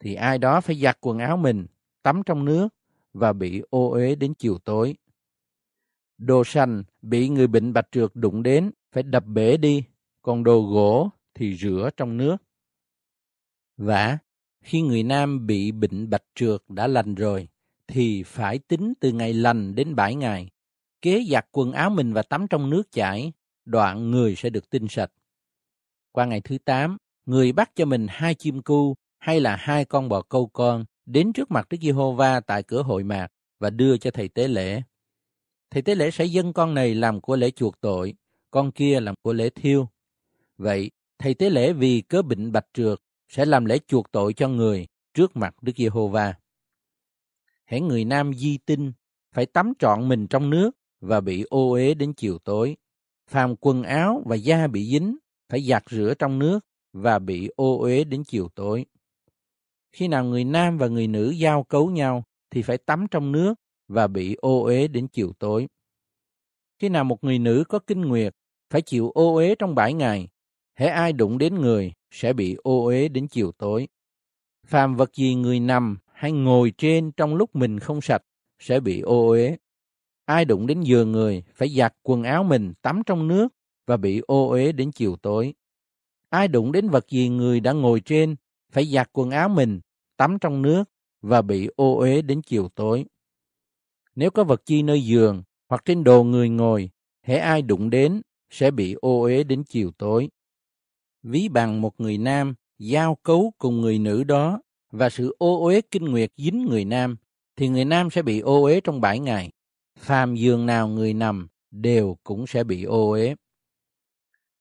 thì 0.00 0.14
ai 0.14 0.38
đó 0.38 0.60
phải 0.60 0.76
giặt 0.76 0.98
quần 1.00 1.18
áo 1.18 1.36
mình, 1.36 1.66
tắm 2.02 2.22
trong 2.26 2.44
nước 2.44 2.68
và 3.12 3.32
bị 3.32 3.62
ô 3.70 3.90
uế 3.90 4.14
đến 4.14 4.34
chiều 4.34 4.58
tối. 4.58 4.94
Đồ 6.18 6.44
sành 6.44 6.82
bị 7.02 7.28
người 7.28 7.46
bệnh 7.46 7.72
bạch 7.72 7.88
trượt 7.92 8.10
đụng 8.14 8.42
đến 8.42 8.70
phải 8.92 9.02
đập 9.02 9.24
bể 9.26 9.56
đi, 9.56 9.84
còn 10.22 10.44
đồ 10.44 10.62
gỗ 10.62 11.10
thì 11.34 11.56
rửa 11.56 11.90
trong 11.96 12.16
nước. 12.16 12.36
Và 13.76 14.18
khi 14.64 14.80
người 14.80 15.02
nam 15.02 15.46
bị 15.46 15.72
bệnh 15.72 16.10
bạch 16.10 16.24
trượt 16.34 16.62
đã 16.68 16.86
lành 16.86 17.14
rồi, 17.14 17.48
thì 17.86 18.22
phải 18.22 18.58
tính 18.58 18.94
từ 19.00 19.12
ngày 19.12 19.32
lành 19.32 19.74
đến 19.74 19.94
bảy 19.94 20.14
ngày. 20.14 20.50
Kế 21.02 21.24
giặt 21.30 21.46
quần 21.52 21.72
áo 21.72 21.90
mình 21.90 22.12
và 22.12 22.22
tắm 22.22 22.46
trong 22.50 22.70
nước 22.70 22.92
chảy, 22.92 23.32
đoạn 23.64 24.10
người 24.10 24.34
sẽ 24.36 24.50
được 24.50 24.70
tinh 24.70 24.86
sạch. 24.88 25.12
Qua 26.12 26.24
ngày 26.24 26.40
thứ 26.40 26.58
tám, 26.58 26.96
người 27.26 27.52
bắt 27.52 27.70
cho 27.74 27.84
mình 27.84 28.06
hai 28.10 28.34
chim 28.34 28.62
cu 28.62 28.94
hay 29.18 29.40
là 29.40 29.56
hai 29.56 29.84
con 29.84 30.08
bò 30.08 30.22
câu 30.22 30.46
con 30.46 30.84
đến 31.06 31.32
trước 31.32 31.50
mặt 31.50 31.68
Đức 31.70 31.78
Giê-hô-va 31.80 32.40
tại 32.40 32.62
cửa 32.62 32.82
hội 32.82 33.04
mạc 33.04 33.28
và 33.58 33.70
đưa 33.70 33.96
cho 33.96 34.10
thầy 34.10 34.28
tế 34.28 34.48
lễ. 34.48 34.82
Thầy 35.74 35.82
tế 35.82 35.94
lễ 35.94 36.10
sẽ 36.10 36.24
dâng 36.24 36.52
con 36.52 36.74
này 36.74 36.94
làm 36.94 37.20
của 37.20 37.36
lễ 37.36 37.50
chuộc 37.50 37.80
tội, 37.80 38.14
con 38.50 38.72
kia 38.72 39.00
làm 39.00 39.14
của 39.22 39.32
lễ 39.32 39.50
thiêu. 39.50 39.88
Vậy, 40.58 40.90
thầy 41.18 41.34
tế 41.34 41.50
lễ 41.50 41.72
vì 41.72 42.00
cớ 42.00 42.22
bệnh 42.22 42.52
bạch 42.52 42.66
trượt 42.72 42.98
sẽ 43.28 43.44
làm 43.44 43.64
lễ 43.64 43.78
chuộc 43.86 44.12
tội 44.12 44.32
cho 44.32 44.48
người 44.48 44.86
trước 45.14 45.36
mặt 45.36 45.54
Đức 45.62 45.72
Giê-hô-va. 45.76 46.34
Hãy 47.64 47.80
người 47.80 48.04
nam 48.04 48.34
di 48.34 48.58
tinh 48.58 48.92
phải 49.32 49.46
tắm 49.46 49.72
trọn 49.78 50.08
mình 50.08 50.26
trong 50.26 50.50
nước 50.50 50.70
và 51.00 51.20
bị 51.20 51.44
ô 51.50 51.70
uế 51.70 51.94
đến 51.94 52.12
chiều 52.12 52.38
tối. 52.38 52.76
Phàm 53.30 53.56
quần 53.56 53.82
áo 53.82 54.22
và 54.26 54.36
da 54.36 54.66
bị 54.66 54.86
dính 54.86 55.16
phải 55.48 55.62
giặt 55.62 55.82
rửa 55.90 56.14
trong 56.18 56.38
nước 56.38 56.60
và 56.92 57.18
bị 57.18 57.50
ô 57.56 57.78
uế 57.78 58.04
đến 58.04 58.24
chiều 58.24 58.48
tối. 58.54 58.86
Khi 59.92 60.08
nào 60.08 60.24
người 60.24 60.44
nam 60.44 60.78
và 60.78 60.88
người 60.88 61.06
nữ 61.06 61.30
giao 61.30 61.62
cấu 61.62 61.90
nhau 61.90 62.24
thì 62.50 62.62
phải 62.62 62.78
tắm 62.78 63.06
trong 63.10 63.32
nước 63.32 63.54
và 63.88 64.06
bị 64.06 64.34
ô 64.34 64.62
uế 64.64 64.88
đến 64.88 65.08
chiều 65.08 65.32
tối. 65.38 65.66
Khi 66.78 66.88
nào 66.88 67.04
một 67.04 67.24
người 67.24 67.38
nữ 67.38 67.64
có 67.68 67.78
kinh 67.78 68.00
nguyệt 68.00 68.34
phải 68.70 68.82
chịu 68.82 69.10
ô 69.10 69.34
uế 69.34 69.54
trong 69.54 69.74
bảy 69.74 69.92
ngày, 69.92 70.28
hễ 70.74 70.86
ai 70.86 71.12
đụng 71.12 71.38
đến 71.38 71.54
người 71.54 71.92
sẽ 72.10 72.32
bị 72.32 72.56
ô 72.62 72.84
uế 72.84 73.08
đến 73.08 73.28
chiều 73.28 73.52
tối. 73.52 73.88
Phàm 74.66 74.96
vật 74.96 75.14
gì 75.14 75.34
người 75.34 75.60
nằm 75.60 75.96
hay 76.12 76.32
ngồi 76.32 76.72
trên 76.78 77.12
trong 77.12 77.34
lúc 77.34 77.56
mình 77.56 77.78
không 77.80 78.00
sạch 78.00 78.22
sẽ 78.58 78.80
bị 78.80 79.00
ô 79.00 79.28
uế. 79.28 79.56
Ai 80.24 80.44
đụng 80.44 80.66
đến 80.66 80.80
giường 80.80 81.12
người 81.12 81.42
phải 81.54 81.68
giặt 81.68 81.94
quần 82.02 82.22
áo 82.22 82.44
mình 82.44 82.72
tắm 82.82 83.02
trong 83.06 83.28
nước 83.28 83.48
và 83.86 83.96
bị 83.96 84.20
ô 84.26 84.48
uế 84.48 84.72
đến 84.72 84.92
chiều 84.92 85.16
tối. 85.16 85.54
Ai 86.30 86.48
đụng 86.48 86.72
đến 86.72 86.88
vật 86.88 87.08
gì 87.08 87.28
người 87.28 87.60
đã 87.60 87.72
ngồi 87.72 88.00
trên 88.00 88.36
phải 88.72 88.84
giặt 88.84 89.10
quần 89.12 89.30
áo 89.30 89.48
mình 89.48 89.80
tắm 90.16 90.38
trong 90.40 90.62
nước 90.62 90.84
và 91.22 91.42
bị 91.42 91.68
ô 91.76 91.98
uế 91.98 92.22
đến 92.22 92.42
chiều 92.42 92.68
tối. 92.74 93.04
Nếu 94.16 94.30
có 94.30 94.44
vật 94.44 94.62
chi 94.66 94.82
nơi 94.82 95.04
giường 95.04 95.42
hoặc 95.68 95.82
trên 95.84 96.04
đồ 96.04 96.24
người 96.24 96.48
ngồi, 96.48 96.90
hễ 97.22 97.36
ai 97.36 97.62
đụng 97.62 97.90
đến 97.90 98.22
sẽ 98.50 98.70
bị 98.70 98.94
ô 99.00 99.22
uế 99.22 99.44
đến 99.44 99.64
chiều 99.64 99.90
tối. 99.98 100.28
Ví 101.22 101.48
bằng 101.48 101.80
một 101.80 102.00
người 102.00 102.18
nam 102.18 102.54
giao 102.78 103.14
cấu 103.14 103.52
cùng 103.58 103.80
người 103.80 103.98
nữ 103.98 104.24
đó 104.24 104.60
và 104.90 105.10
sự 105.10 105.36
ô 105.38 105.64
uế 105.64 105.80
kinh 105.80 106.04
nguyệt 106.04 106.32
dính 106.36 106.66
người 106.70 106.84
nam, 106.84 107.16
thì 107.56 107.68
người 107.68 107.84
nam 107.84 108.10
sẽ 108.10 108.22
bị 108.22 108.40
ô 108.40 108.62
uế 108.62 108.80
trong 108.80 109.00
bảy 109.00 109.18
ngày. 109.18 109.50
Phàm 109.98 110.34
giường 110.34 110.66
nào 110.66 110.88
người 110.88 111.14
nằm 111.14 111.48
đều 111.70 112.16
cũng 112.24 112.46
sẽ 112.46 112.64
bị 112.64 112.82
ô 112.84 113.10
uế. 113.10 113.34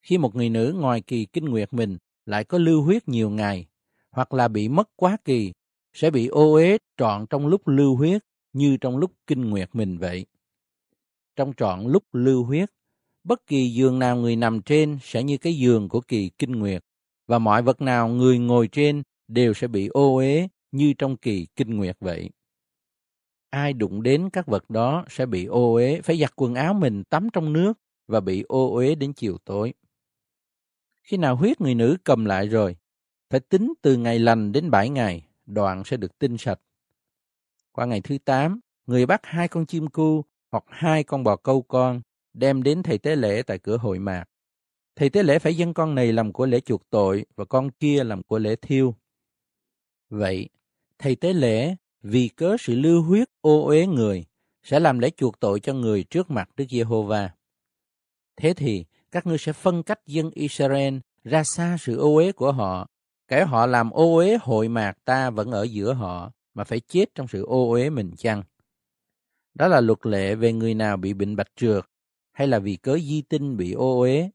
Khi 0.02 0.18
một 0.18 0.36
người 0.36 0.50
nữ 0.50 0.76
ngoài 0.80 1.02
kỳ 1.02 1.26
kinh 1.26 1.46
nguyệt 1.46 1.74
mình 1.74 1.98
lại 2.26 2.44
có 2.44 2.58
lưu 2.58 2.82
huyết 2.82 3.08
nhiều 3.08 3.30
ngày, 3.30 3.68
hoặc 4.12 4.34
là 4.34 4.48
bị 4.48 4.70
mất 4.70 4.90
quá 4.96 5.18
kỳ, 5.26 5.54
sẽ 5.94 6.12
bị 6.12 6.28
ô 6.28 6.54
uế 6.54 6.78
trọn 6.98 7.26
trong 7.30 7.48
lúc 7.48 7.68
lưu 7.68 7.96
huyết 7.96 8.24
như 8.54 8.78
trong 8.78 8.98
lúc 8.98 9.12
kinh 9.28 9.50
nguyệt 9.50 9.70
mình 9.74 9.98
vậy. 9.98 10.26
Trong 11.36 11.54
trọn 11.58 11.84
lúc 11.86 12.04
lưu 12.14 12.44
huyết, 12.44 12.70
bất 13.24 13.48
kỳ 13.48 13.70
giường 13.70 14.00
nào 14.00 14.18
người 14.18 14.36
nằm 14.36 14.62
trên 14.62 14.98
sẽ 15.02 15.24
như 15.24 15.38
cái 15.38 15.58
giường 15.58 15.90
của 15.90 16.02
kỳ 16.02 16.30
kinh 16.30 16.52
nguyệt, 16.52 16.86
và 17.28 17.40
mọi 17.40 17.62
vật 17.62 17.82
nào 17.82 18.08
người 18.08 18.40
ngồi 18.40 18.68
trên 18.68 19.04
đều 19.28 19.54
sẽ 19.54 19.68
bị 19.68 19.88
ô 19.88 20.16
uế 20.16 20.48
như 20.72 20.94
trong 20.98 21.18
kỳ 21.18 21.48
kinh 21.56 21.78
nguyệt 21.78 21.98
vậy. 22.00 22.30
Ai 23.50 23.74
đụng 23.74 24.04
đến 24.04 24.30
các 24.34 24.48
vật 24.48 24.70
đó 24.70 25.06
sẽ 25.10 25.26
bị 25.26 25.46
ô 25.46 25.74
uế, 25.74 26.02
phải 26.02 26.20
giặt 26.20 26.36
quần 26.36 26.56
áo 26.56 26.74
mình 26.74 27.04
tắm 27.04 27.28
trong 27.34 27.54
nước 27.54 27.74
và 28.08 28.20
bị 28.20 28.44
ô 28.48 28.74
uế 28.74 28.96
đến 28.96 29.14
chiều 29.14 29.38
tối. 29.46 29.74
Khi 31.04 31.18
nào 31.18 31.36
huyết 31.36 31.62
người 31.62 31.76
nữ 31.76 31.98
cầm 32.04 32.26
lại 32.26 32.48
rồi, 32.48 32.76
phải 33.30 33.40
tính 33.40 33.74
từ 33.82 33.98
ngày 33.98 34.20
lành 34.20 34.52
đến 34.52 34.72
bảy 34.72 34.90
ngày, 34.90 35.28
đoạn 35.46 35.84
sẽ 35.86 35.98
được 35.98 36.20
tinh 36.20 36.38
sạch. 36.38 36.60
Qua 37.74 37.86
ngày 37.86 38.02
thứ 38.02 38.18
tám, 38.26 38.60
người 38.88 39.06
bắt 39.06 39.22
hai 39.24 39.48
con 39.48 39.66
chim 39.66 39.88
cu 39.88 40.26
hoặc 40.52 40.64
hai 40.68 41.04
con 41.04 41.24
bò 41.24 41.36
câu 41.36 41.62
con 41.62 42.02
đem 42.34 42.64
đến 42.64 42.84
thầy 42.84 42.98
tế 42.98 43.16
lễ 43.16 43.42
tại 43.42 43.60
cửa 43.60 43.78
hội 43.78 44.00
mạc. 44.00 44.26
Thầy 44.96 45.10
tế 45.10 45.24
lễ 45.24 45.40
phải 45.40 45.58
dâng 45.58 45.74
con 45.74 45.96
này 45.96 46.14
làm 46.14 46.34
của 46.34 46.46
lễ 46.46 46.60
chuộc 46.60 46.90
tội 46.90 47.26
và 47.36 47.46
con 47.46 47.72
kia 47.72 48.04
làm 48.04 48.24
của 48.24 48.40
lễ 48.40 48.56
thiêu. 48.56 48.96
Vậy, 50.10 50.50
thầy 51.00 51.16
tế 51.16 51.34
lễ 51.34 51.76
vì 52.02 52.28
cớ 52.28 52.56
sự 52.60 52.76
lưu 52.76 53.02
huyết 53.02 53.30
ô 53.42 53.66
uế 53.66 53.88
người 53.88 54.26
sẽ 54.64 54.80
làm 54.80 55.00
lễ 55.00 55.10
chuộc 55.18 55.40
tội 55.40 55.60
cho 55.60 55.74
người 55.74 56.04
trước 56.04 56.32
mặt 56.32 56.50
Đức 56.56 56.66
Giê-hô-va. 56.70 57.30
Thế 58.36 58.54
thì 58.54 58.86
các 59.12 59.26
ngươi 59.28 59.38
sẽ 59.38 59.54
phân 59.54 59.84
cách 59.84 60.00
dân 60.06 60.32
Israel 60.34 60.98
ra 61.24 61.44
xa 61.44 61.78
sự 61.80 61.98
ô 61.98 62.16
uế 62.16 62.32
của 62.32 62.52
họ, 62.52 62.88
kẻ 63.28 63.46
họ 63.46 63.66
làm 63.66 63.90
ô 63.90 64.16
uế 64.16 64.38
hội 64.42 64.68
mạc 64.68 64.94
ta 65.06 65.30
vẫn 65.30 65.52
ở 65.52 65.64
giữa 65.64 65.94
họ 65.94 66.32
mà 66.54 66.64
phải 66.64 66.80
chết 66.80 67.06
trong 67.16 67.28
sự 67.28 67.44
ô 67.46 67.72
uế 67.72 67.90
mình 67.90 68.12
chăng? 68.18 68.44
Đó 69.54 69.68
là 69.68 69.82
luật 69.82 70.06
lệ 70.06 70.36
về 70.36 70.54
người 70.54 70.74
nào 70.74 70.98
bị 70.98 71.14
bệnh 71.14 71.36
bạch 71.36 71.52
trượt 71.56 71.86
hay 72.32 72.48
là 72.48 72.60
vì 72.60 72.76
cớ 72.76 72.98
di 73.00 73.22
tinh 73.22 73.58
bị 73.58 73.72
ô 73.72 74.00
uế, 74.00 74.30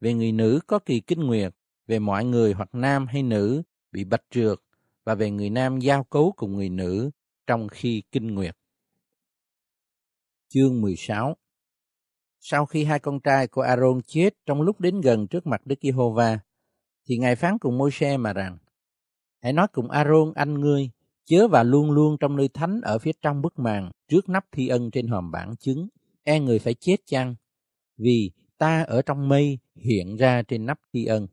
về 0.00 0.14
người 0.14 0.32
nữ 0.32 0.60
có 0.66 0.78
kỳ 0.78 1.00
kinh 1.00 1.20
nguyệt, 1.20 1.54
về 1.86 1.98
mọi 1.98 2.24
người 2.24 2.52
hoặc 2.52 2.68
nam 2.72 3.06
hay 3.06 3.22
nữ 3.22 3.62
bị 3.92 4.04
bạch 4.04 4.24
trượt 4.30 4.58
và 5.04 5.14
về 5.14 5.30
người 5.30 5.50
nam 5.50 5.78
giao 5.78 6.04
cấu 6.04 6.32
cùng 6.36 6.54
người 6.54 6.68
nữ 6.68 7.10
trong 7.46 7.68
khi 7.68 8.02
kinh 8.12 8.34
nguyệt. 8.34 8.56
Chương 10.48 10.80
16 10.80 11.36
Sau 12.40 12.66
khi 12.66 12.84
hai 12.84 12.98
con 12.98 13.20
trai 13.20 13.46
của 13.46 13.62
Aaron 13.62 14.00
chết 14.06 14.30
trong 14.46 14.62
lúc 14.62 14.80
đến 14.80 15.00
gần 15.00 15.26
trước 15.26 15.46
mặt 15.46 15.60
Đức 15.64 15.76
Giê-hô-va, 15.82 16.38
thì 17.06 17.18
Ngài 17.18 17.36
phán 17.36 17.58
cùng 17.58 17.78
Môi-se 17.78 18.16
mà 18.16 18.32
rằng, 18.32 18.58
Hãy 19.42 19.52
nói 19.52 19.66
cùng 19.72 19.90
Aaron 19.90 20.32
anh 20.34 20.60
ngươi, 20.60 20.90
chớ 21.24 21.48
và 21.48 21.62
luôn 21.62 21.90
luôn 21.90 22.16
trong 22.20 22.36
nơi 22.36 22.48
thánh 22.48 22.80
ở 22.80 22.98
phía 22.98 23.12
trong 23.22 23.42
bức 23.42 23.58
màn, 23.58 23.90
trước 24.08 24.28
nắp 24.28 24.44
thi 24.52 24.68
ân 24.68 24.90
trên 24.90 25.06
hòm 25.06 25.30
bản 25.30 25.56
chứng, 25.56 25.88
e 26.22 26.40
người 26.40 26.58
phải 26.58 26.74
chết 26.74 26.96
chăng? 27.06 27.34
Vì 27.96 28.30
ta 28.58 28.82
ở 28.82 29.02
trong 29.02 29.28
mây 29.28 29.58
hiện 29.76 30.16
ra 30.16 30.42
trên 30.42 30.66
nắp 30.66 30.80
thi 30.92 31.04
ân. 31.04 31.26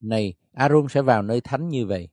Này, 0.00 0.34
Aaron 0.52 0.86
sẽ 0.88 1.02
vào 1.02 1.22
nơi 1.22 1.40
thánh 1.40 1.68
như 1.68 1.86
vậy. 1.86 2.08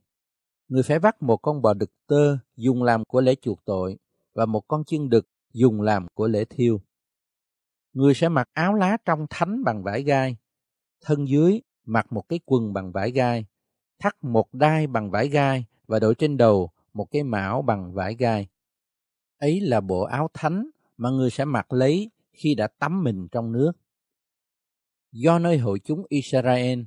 Người 0.67 0.83
phải 0.83 0.99
bắt 0.99 1.23
một 1.23 1.37
con 1.37 1.61
bò 1.61 1.73
đực 1.73 1.91
tơ 2.07 2.37
dùng 2.55 2.83
làm 2.83 3.05
của 3.05 3.21
lễ 3.21 3.35
chuộc 3.41 3.65
tội 3.65 3.97
và 4.33 4.45
một 4.45 4.67
con 4.67 4.83
chiên 4.83 5.09
đực 5.09 5.27
dùng 5.53 5.81
làm 5.81 6.07
của 6.13 6.27
lễ 6.27 6.45
thiêu. 6.45 6.81
Người 7.93 8.13
sẽ 8.13 8.29
mặc 8.29 8.49
áo 8.53 8.73
lá 8.73 8.97
trong 9.05 9.25
thánh 9.29 9.63
bằng 9.63 9.83
vải 9.83 10.03
gai, 10.03 10.37
thân 11.01 11.27
dưới 11.27 11.61
mặc 11.85 12.11
một 12.11 12.29
cái 12.29 12.39
quần 12.45 12.73
bằng 12.73 12.91
vải 12.91 13.11
gai, 13.11 13.45
thắt 13.99 14.23
một 14.23 14.53
đai 14.53 14.87
bằng 14.87 15.11
vải 15.11 15.27
gai 15.27 15.65
và 15.91 15.99
đội 15.99 16.15
trên 16.15 16.37
đầu 16.37 16.69
một 16.93 17.11
cái 17.11 17.23
mão 17.23 17.61
bằng 17.61 17.93
vải 17.93 18.15
gai. 18.15 18.47
Ấy 19.37 19.59
là 19.59 19.81
bộ 19.81 20.01
áo 20.01 20.29
thánh 20.33 20.69
mà 20.97 21.09
người 21.09 21.29
sẽ 21.29 21.45
mặc 21.45 21.73
lấy 21.73 22.09
khi 22.33 22.55
đã 22.55 22.67
tắm 22.67 23.03
mình 23.03 23.27
trong 23.31 23.51
nước. 23.51 23.71
Do 25.11 25.39
nơi 25.39 25.57
hội 25.57 25.79
chúng 25.79 26.05
Israel, 26.09 26.79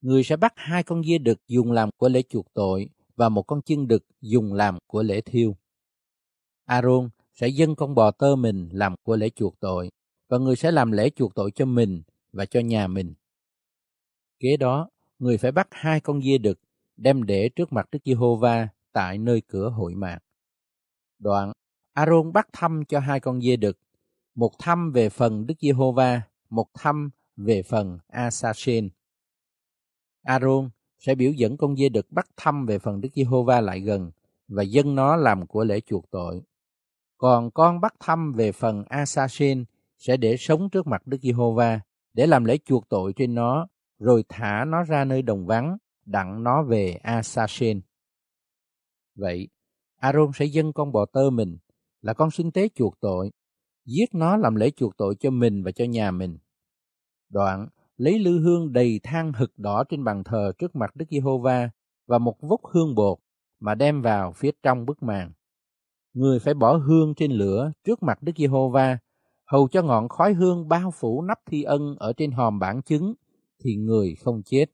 người 0.00 0.24
sẽ 0.24 0.36
bắt 0.36 0.52
hai 0.56 0.82
con 0.82 1.04
dê 1.04 1.18
đực 1.18 1.38
dùng 1.46 1.72
làm 1.72 1.90
của 1.96 2.08
lễ 2.08 2.22
chuộc 2.28 2.54
tội 2.54 2.88
và 3.16 3.28
một 3.28 3.42
con 3.42 3.62
chiên 3.62 3.88
đực 3.88 4.04
dùng 4.20 4.52
làm 4.52 4.78
của 4.86 5.02
lễ 5.02 5.20
thiêu. 5.20 5.56
Aaron 6.64 7.08
sẽ 7.34 7.48
dâng 7.48 7.74
con 7.74 7.94
bò 7.94 8.10
tơ 8.10 8.36
mình 8.36 8.68
làm 8.72 8.94
của 9.02 9.16
lễ 9.16 9.30
chuộc 9.30 9.60
tội 9.60 9.90
và 10.28 10.38
người 10.38 10.56
sẽ 10.56 10.70
làm 10.70 10.92
lễ 10.92 11.10
chuộc 11.10 11.34
tội 11.34 11.50
cho 11.54 11.64
mình 11.64 12.02
và 12.32 12.46
cho 12.46 12.60
nhà 12.60 12.86
mình. 12.86 13.14
Kế 14.38 14.56
đó, 14.56 14.90
người 15.18 15.38
phải 15.38 15.52
bắt 15.52 15.68
hai 15.70 16.00
con 16.00 16.22
dê 16.22 16.38
đực 16.38 16.60
đem 16.98 17.22
để 17.22 17.48
trước 17.48 17.72
mặt 17.72 17.88
Đức 17.92 17.98
Giê-hô-va 18.04 18.68
tại 18.92 19.18
nơi 19.18 19.42
cửa 19.48 19.68
hội 19.68 19.94
mạc. 19.94 20.18
Đoạn, 21.18 21.52
Aaron 21.92 22.32
bắt 22.32 22.48
thăm 22.52 22.82
cho 22.88 23.00
hai 23.00 23.20
con 23.20 23.40
dê 23.40 23.56
đực, 23.56 23.78
một 24.34 24.52
thăm 24.58 24.92
về 24.92 25.08
phần 25.08 25.46
Đức 25.46 25.54
Giê-hô-va, 25.60 26.22
một 26.50 26.66
thăm 26.74 27.10
về 27.36 27.62
phần 27.62 27.98
Asasen. 28.08 28.88
Aaron 30.22 30.70
sẽ 30.98 31.14
biểu 31.14 31.32
dẫn 31.32 31.56
con 31.56 31.76
dê 31.76 31.88
đực 31.88 32.06
bắt 32.10 32.28
thăm 32.36 32.66
về 32.66 32.78
phần 32.78 33.00
Đức 33.00 33.08
Giê-hô-va 33.14 33.60
lại 33.60 33.80
gần 33.80 34.10
và 34.48 34.62
dâng 34.62 34.94
nó 34.94 35.16
làm 35.16 35.46
của 35.46 35.64
lễ 35.64 35.80
chuộc 35.80 36.10
tội. 36.10 36.42
Còn 37.16 37.50
con 37.50 37.80
bắt 37.80 37.94
thăm 38.00 38.32
về 38.32 38.52
phần 38.52 38.84
Asasen 38.88 39.64
sẽ 39.98 40.16
để 40.16 40.36
sống 40.38 40.70
trước 40.70 40.86
mặt 40.86 41.06
Đức 41.06 41.18
Giê-hô-va 41.22 41.80
để 42.14 42.26
làm 42.26 42.44
lễ 42.44 42.58
chuộc 42.64 42.88
tội 42.88 43.12
trên 43.16 43.34
nó, 43.34 43.68
rồi 43.98 44.24
thả 44.28 44.64
nó 44.64 44.82
ra 44.82 45.04
nơi 45.04 45.22
đồng 45.22 45.46
vắng, 45.46 45.76
đặng 46.08 46.44
nó 46.44 46.62
về 46.62 46.92
Asashen. 47.02 47.80
Vậy, 49.14 49.48
Aaron 49.96 50.30
sẽ 50.34 50.44
dâng 50.44 50.72
con 50.72 50.92
bò 50.92 51.06
tơ 51.12 51.30
mình 51.30 51.58
là 52.00 52.14
con 52.14 52.30
sinh 52.30 52.50
tế 52.50 52.68
chuộc 52.74 53.00
tội, 53.00 53.30
giết 53.84 54.14
nó 54.14 54.36
làm 54.36 54.54
lễ 54.54 54.70
chuộc 54.70 54.96
tội 54.96 55.14
cho 55.20 55.30
mình 55.30 55.62
và 55.62 55.70
cho 55.70 55.84
nhà 55.84 56.10
mình. 56.10 56.38
Đoạn, 57.28 57.68
lấy 57.96 58.18
lư 58.18 58.40
hương 58.40 58.72
đầy 58.72 59.00
than 59.02 59.32
hực 59.32 59.58
đỏ 59.58 59.84
trên 59.88 60.04
bàn 60.04 60.24
thờ 60.24 60.52
trước 60.58 60.76
mặt 60.76 60.96
Đức 60.96 61.04
Giê-hô-va 61.10 61.70
và 62.06 62.18
một 62.18 62.36
vốc 62.40 62.60
hương 62.72 62.94
bột 62.94 63.18
mà 63.60 63.74
đem 63.74 64.02
vào 64.02 64.32
phía 64.32 64.50
trong 64.62 64.86
bức 64.86 65.02
màn. 65.02 65.32
Người 66.12 66.38
phải 66.38 66.54
bỏ 66.54 66.76
hương 66.76 67.14
trên 67.14 67.32
lửa 67.32 67.72
trước 67.84 68.02
mặt 68.02 68.22
Đức 68.22 68.32
Giê-hô-va, 68.36 68.98
hầu 69.46 69.68
cho 69.68 69.82
ngọn 69.82 70.08
khói 70.08 70.32
hương 70.32 70.68
bao 70.68 70.90
phủ 71.00 71.22
nắp 71.22 71.38
thi 71.46 71.62
ân 71.62 71.96
ở 71.98 72.12
trên 72.12 72.30
hòm 72.30 72.58
bản 72.58 72.82
chứng, 72.82 73.14
thì 73.64 73.76
người 73.76 74.14
không 74.14 74.42
chết. 74.44 74.66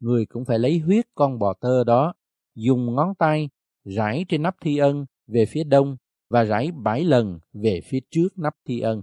Người 0.00 0.26
cũng 0.26 0.44
phải 0.44 0.58
lấy 0.58 0.78
huyết 0.78 1.06
con 1.14 1.38
bò 1.38 1.54
tơ 1.54 1.84
đó, 1.84 2.14
dùng 2.54 2.94
ngón 2.94 3.14
tay 3.14 3.48
rải 3.84 4.24
trên 4.28 4.42
nắp 4.42 4.56
thi 4.60 4.78
ân 4.78 5.06
về 5.26 5.46
phía 5.46 5.64
đông 5.64 5.96
và 6.30 6.44
rải 6.44 6.70
bảy 6.72 7.04
lần 7.04 7.38
về 7.52 7.80
phía 7.84 8.00
trước 8.10 8.28
nắp 8.38 8.54
thi 8.64 8.80
ân. 8.80 9.02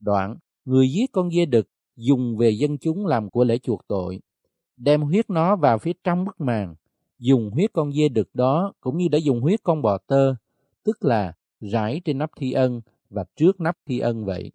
Đoạn, 0.00 0.36
người 0.64 0.92
giết 0.92 1.12
con 1.12 1.30
dê 1.30 1.46
đực 1.46 1.68
dùng 1.96 2.36
về 2.36 2.50
dân 2.50 2.78
chúng 2.78 3.06
làm 3.06 3.30
của 3.30 3.44
lễ 3.44 3.58
chuộc 3.58 3.80
tội, 3.88 4.20
đem 4.76 5.02
huyết 5.02 5.30
nó 5.30 5.56
vào 5.56 5.78
phía 5.78 5.92
trong 6.04 6.24
bức 6.24 6.40
màn, 6.40 6.74
dùng 7.18 7.50
huyết 7.50 7.72
con 7.72 7.92
dê 7.92 8.08
đực 8.08 8.34
đó 8.34 8.72
cũng 8.80 8.96
như 8.96 9.08
đã 9.08 9.18
dùng 9.18 9.40
huyết 9.40 9.60
con 9.62 9.82
bò 9.82 9.98
tơ, 9.98 10.34
tức 10.84 11.04
là 11.04 11.32
rải 11.60 12.00
trên 12.04 12.18
nắp 12.18 12.30
thi 12.36 12.52
ân 12.52 12.80
và 13.10 13.24
trước 13.36 13.60
nắp 13.60 13.76
thi 13.86 13.98
ân 13.98 14.24
vậy. 14.24 14.52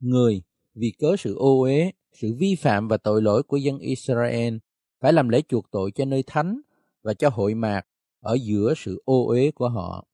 Người 0.00 0.42
vì 0.74 0.92
cớ 0.98 1.16
sự 1.18 1.34
ô 1.34 1.60
uế, 1.60 1.92
sự 2.12 2.34
vi 2.38 2.54
phạm 2.54 2.88
và 2.88 2.96
tội 2.96 3.22
lỗi 3.22 3.42
của 3.42 3.56
dân 3.56 3.78
Israel 3.78 4.56
phải 5.00 5.12
làm 5.12 5.28
lễ 5.28 5.42
chuộc 5.48 5.70
tội 5.70 5.90
cho 5.90 6.04
nơi 6.04 6.22
thánh 6.26 6.60
và 7.02 7.14
cho 7.14 7.28
hội 7.28 7.54
mạc 7.54 7.82
ở 8.20 8.34
giữa 8.42 8.74
sự 8.76 9.02
ô 9.04 9.26
uế 9.26 9.50
của 9.50 9.68
họ. 9.68 10.06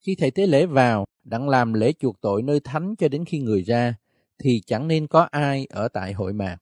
Khi 0.00 0.14
thầy 0.18 0.30
tế 0.30 0.46
lễ 0.46 0.66
vào, 0.66 1.04
đặng 1.24 1.48
làm 1.48 1.72
lễ 1.72 1.92
chuộc 1.92 2.20
tội 2.20 2.42
nơi 2.42 2.60
thánh 2.60 2.96
cho 2.96 3.08
đến 3.08 3.24
khi 3.24 3.38
người 3.38 3.62
ra, 3.62 3.94
thì 4.38 4.60
chẳng 4.66 4.88
nên 4.88 5.06
có 5.06 5.20
ai 5.30 5.66
ở 5.70 5.88
tại 5.88 6.12
hội 6.12 6.32
mạc. 6.32 6.56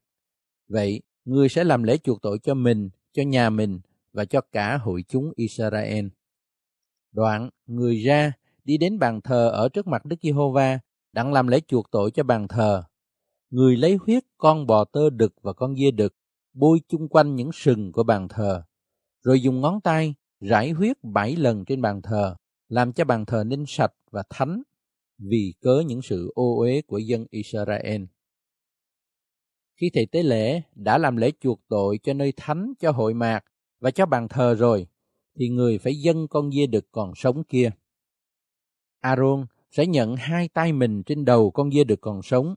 Vậy, 0.67 1.01
người 1.25 1.49
sẽ 1.49 1.63
làm 1.63 1.83
lễ 1.83 1.97
chuộc 1.97 2.21
tội 2.21 2.39
cho 2.43 2.53
mình, 2.53 2.89
cho 3.13 3.23
nhà 3.23 3.49
mình 3.49 3.79
và 4.13 4.25
cho 4.25 4.41
cả 4.41 4.77
hội 4.77 5.03
chúng 5.07 5.31
Israel. 5.35 6.07
Đoạn, 7.11 7.49
người 7.65 7.95
ra, 8.03 8.33
đi 8.63 8.77
đến 8.77 8.99
bàn 8.99 9.21
thờ 9.21 9.49
ở 9.49 9.69
trước 9.69 9.87
mặt 9.87 10.05
Đức 10.05 10.15
Giê-hô-va, 10.21 10.79
đặng 11.13 11.33
làm 11.33 11.47
lễ 11.47 11.59
chuộc 11.67 11.91
tội 11.91 12.11
cho 12.11 12.23
bàn 12.23 12.47
thờ. 12.47 12.83
Người 13.51 13.77
lấy 13.77 13.95
huyết 13.95 14.23
con 14.37 14.67
bò 14.67 14.85
tơ 14.85 15.09
đực 15.09 15.33
và 15.41 15.53
con 15.53 15.75
dê 15.75 15.91
đực, 15.91 16.15
bôi 16.53 16.81
chung 16.87 17.07
quanh 17.07 17.35
những 17.35 17.51
sừng 17.53 17.91
của 17.91 18.03
bàn 18.03 18.27
thờ, 18.27 18.63
rồi 19.21 19.41
dùng 19.41 19.61
ngón 19.61 19.81
tay 19.81 20.15
rải 20.39 20.71
huyết 20.71 20.97
bảy 21.03 21.35
lần 21.35 21.65
trên 21.65 21.81
bàn 21.81 22.01
thờ, 22.01 22.35
làm 22.67 22.93
cho 22.93 23.05
bàn 23.05 23.25
thờ 23.25 23.43
nên 23.47 23.63
sạch 23.67 23.93
và 24.11 24.23
thánh 24.29 24.61
vì 25.17 25.53
cớ 25.61 25.83
những 25.87 26.01
sự 26.01 26.31
ô 26.35 26.59
uế 26.59 26.81
của 26.81 26.97
dân 26.97 27.25
Israel. 27.29 28.03
Khi 29.75 29.91
thầy 29.93 30.05
tế 30.05 30.23
lễ 30.23 30.61
đã 30.75 30.97
làm 30.97 31.17
lễ 31.17 31.31
chuộc 31.39 31.61
tội 31.67 31.99
cho 32.03 32.13
nơi 32.13 32.33
thánh, 32.37 32.73
cho 32.79 32.91
hội 32.91 33.13
mạc 33.13 33.45
và 33.79 33.91
cho 33.91 34.05
bàn 34.05 34.27
thờ 34.27 34.55
rồi, 34.55 34.87
thì 35.39 35.49
người 35.49 35.77
phải 35.77 35.95
dâng 35.95 36.27
con 36.27 36.51
dê 36.51 36.67
đực 36.67 36.85
còn 36.91 37.15
sống 37.15 37.43
kia. 37.43 37.71
Aaron 38.99 39.45
sẽ 39.71 39.85
nhận 39.85 40.15
hai 40.15 40.47
tay 40.47 40.73
mình 40.73 41.03
trên 41.03 41.25
đầu 41.25 41.51
con 41.51 41.71
dê 41.71 41.83
đực 41.83 42.01
còn 42.01 42.21
sống, 42.21 42.55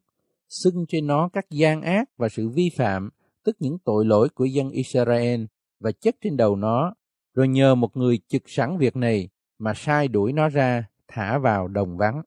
xưng 0.63 0.85
trên 0.89 1.07
nó 1.07 1.29
các 1.33 1.51
gian 1.51 1.83
ác 1.83 2.09
và 2.17 2.29
sự 2.29 2.49
vi 2.49 2.71
phạm, 2.77 3.11
tức 3.45 3.57
những 3.59 3.79
tội 3.85 4.05
lỗi 4.05 4.29
của 4.29 4.45
dân 4.45 4.71
Israel, 4.71 5.45
và 5.81 5.93
chất 5.93 6.17
trên 6.21 6.37
đầu 6.37 6.57
nó, 6.57 6.95
rồi 7.35 7.49
nhờ 7.49 7.75
một 7.75 7.97
người 7.97 8.19
trực 8.29 8.43
sẵn 8.47 8.79
việc 8.79 8.97
này 8.97 9.29
mà 9.59 9.73
sai 9.77 10.09
đuổi 10.09 10.33
nó 10.33 10.49
ra, 10.49 10.85
thả 11.09 11.39
vào 11.39 11.69
đồng 11.69 11.97
vắng. 11.97 12.23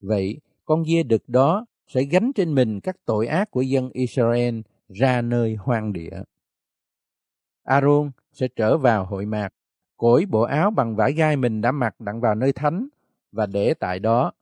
Vậy, 0.00 0.40
con 0.64 0.84
dê 0.84 1.02
đực 1.02 1.28
đó 1.28 1.66
sẽ 1.86 2.02
gánh 2.02 2.32
trên 2.34 2.54
mình 2.54 2.80
các 2.80 2.96
tội 3.04 3.26
ác 3.26 3.50
của 3.50 3.62
dân 3.62 3.90
Israel 3.92 4.60
ra 4.88 5.22
nơi 5.22 5.54
hoang 5.54 5.92
địa. 5.92 6.22
Aaron 7.62 8.10
sẽ 8.32 8.48
trở 8.56 8.78
vào 8.78 9.06
hội 9.06 9.26
mạc, 9.26 9.48
cởi 9.98 10.26
bộ 10.26 10.40
áo 10.40 10.70
bằng 10.70 10.96
vải 10.96 11.12
gai 11.12 11.36
mình 11.36 11.60
đã 11.60 11.72
mặc 11.72 12.00
đặng 12.00 12.20
vào 12.20 12.34
nơi 12.34 12.52
thánh 12.52 12.88
và 13.32 13.46
để 13.46 13.74
tại 13.74 13.98
đó. 13.98 14.32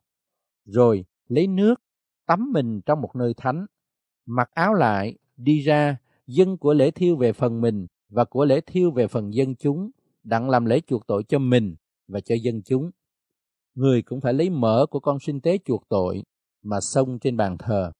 Rồi 0.64 1.04
lấy 1.28 1.46
nước, 1.46 1.74
tắm 2.30 2.52
mình 2.52 2.80
trong 2.80 3.00
một 3.00 3.16
nơi 3.16 3.34
thánh, 3.36 3.66
mặc 4.26 4.50
áo 4.54 4.74
lại, 4.74 5.18
đi 5.36 5.60
ra, 5.60 5.96
dân 6.26 6.56
của 6.56 6.74
lễ 6.74 6.90
thiêu 6.90 7.16
về 7.16 7.32
phần 7.32 7.60
mình 7.60 7.86
và 8.08 8.24
của 8.24 8.44
lễ 8.44 8.60
thiêu 8.66 8.90
về 8.90 9.06
phần 9.06 9.34
dân 9.34 9.54
chúng, 9.54 9.90
đặng 10.22 10.50
làm 10.50 10.64
lễ 10.64 10.80
chuộc 10.86 11.06
tội 11.06 11.24
cho 11.28 11.38
mình 11.38 11.74
và 12.08 12.20
cho 12.20 12.34
dân 12.42 12.62
chúng 12.62 12.90
người 13.74 14.02
cũng 14.02 14.20
phải 14.20 14.32
lấy 14.32 14.50
mỡ 14.50 14.86
của 14.90 15.00
con 15.00 15.20
sinh 15.20 15.40
tế 15.40 15.58
chuộc 15.64 15.88
tội 15.88 16.22
mà 16.62 16.76
xông 16.80 17.18
trên 17.18 17.36
bàn 17.36 17.58
thờ. 17.58 17.92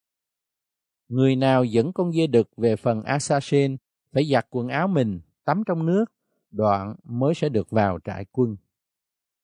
Người 1.08 1.36
nào 1.36 1.64
dẫn 1.64 1.92
con 1.92 2.12
dê 2.12 2.26
đực 2.26 2.48
về 2.56 2.76
phần 2.76 3.02
Asasen 3.02 3.76
phải 4.12 4.24
giặt 4.24 4.46
quần 4.50 4.68
áo 4.68 4.88
mình, 4.88 5.20
tắm 5.44 5.62
trong 5.66 5.86
nước, 5.86 6.04
đoạn 6.50 6.94
mới 7.04 7.34
sẽ 7.34 7.48
được 7.48 7.70
vào 7.70 7.98
trại 8.04 8.24
quân. 8.32 8.56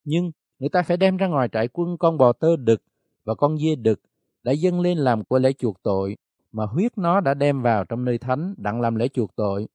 Nhưng 0.05 0.31
người 0.59 0.69
ta 0.69 0.83
phải 0.83 0.97
đem 0.97 1.17
ra 1.17 1.27
ngoài 1.27 1.49
trại 1.53 1.69
quân 1.69 1.99
con 1.99 2.19
bò 2.19 2.33
tơ 2.33 2.57
đực 2.57 2.83
và 3.25 3.35
con 3.35 3.59
dê 3.59 3.75
đực 3.75 4.01
đã 4.47 4.53
dâng 4.53 4.81
lên 4.81 4.99
làm 4.99 5.25
của 5.25 5.39
lễ 5.39 5.53
chuộc 5.53 5.83
tội 5.83 6.17
mà 6.53 6.65
huyết 6.65 6.99
nó 6.99 7.21
đã 7.21 7.35
đem 7.35 7.63
vào 7.63 7.85
trong 7.85 8.05
nơi 8.05 8.19
thánh 8.19 8.55
đặng 8.59 8.81
làm 8.81 8.95
lễ 8.95 9.09
chuộc 9.09 9.37
tội. 9.37 9.69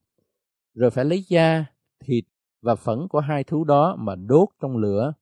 Rồi 0.73 0.91
phải 0.91 1.05
lấy 1.05 1.23
da, 1.27 1.65
thịt 1.99 2.23
và 2.61 2.75
phẫn 2.75 3.07
của 3.07 3.19
hai 3.19 3.43
thú 3.43 3.63
đó 3.63 3.95
mà 3.99 4.15
đốt 4.15 4.49
trong 4.61 4.77
lửa 4.77 5.13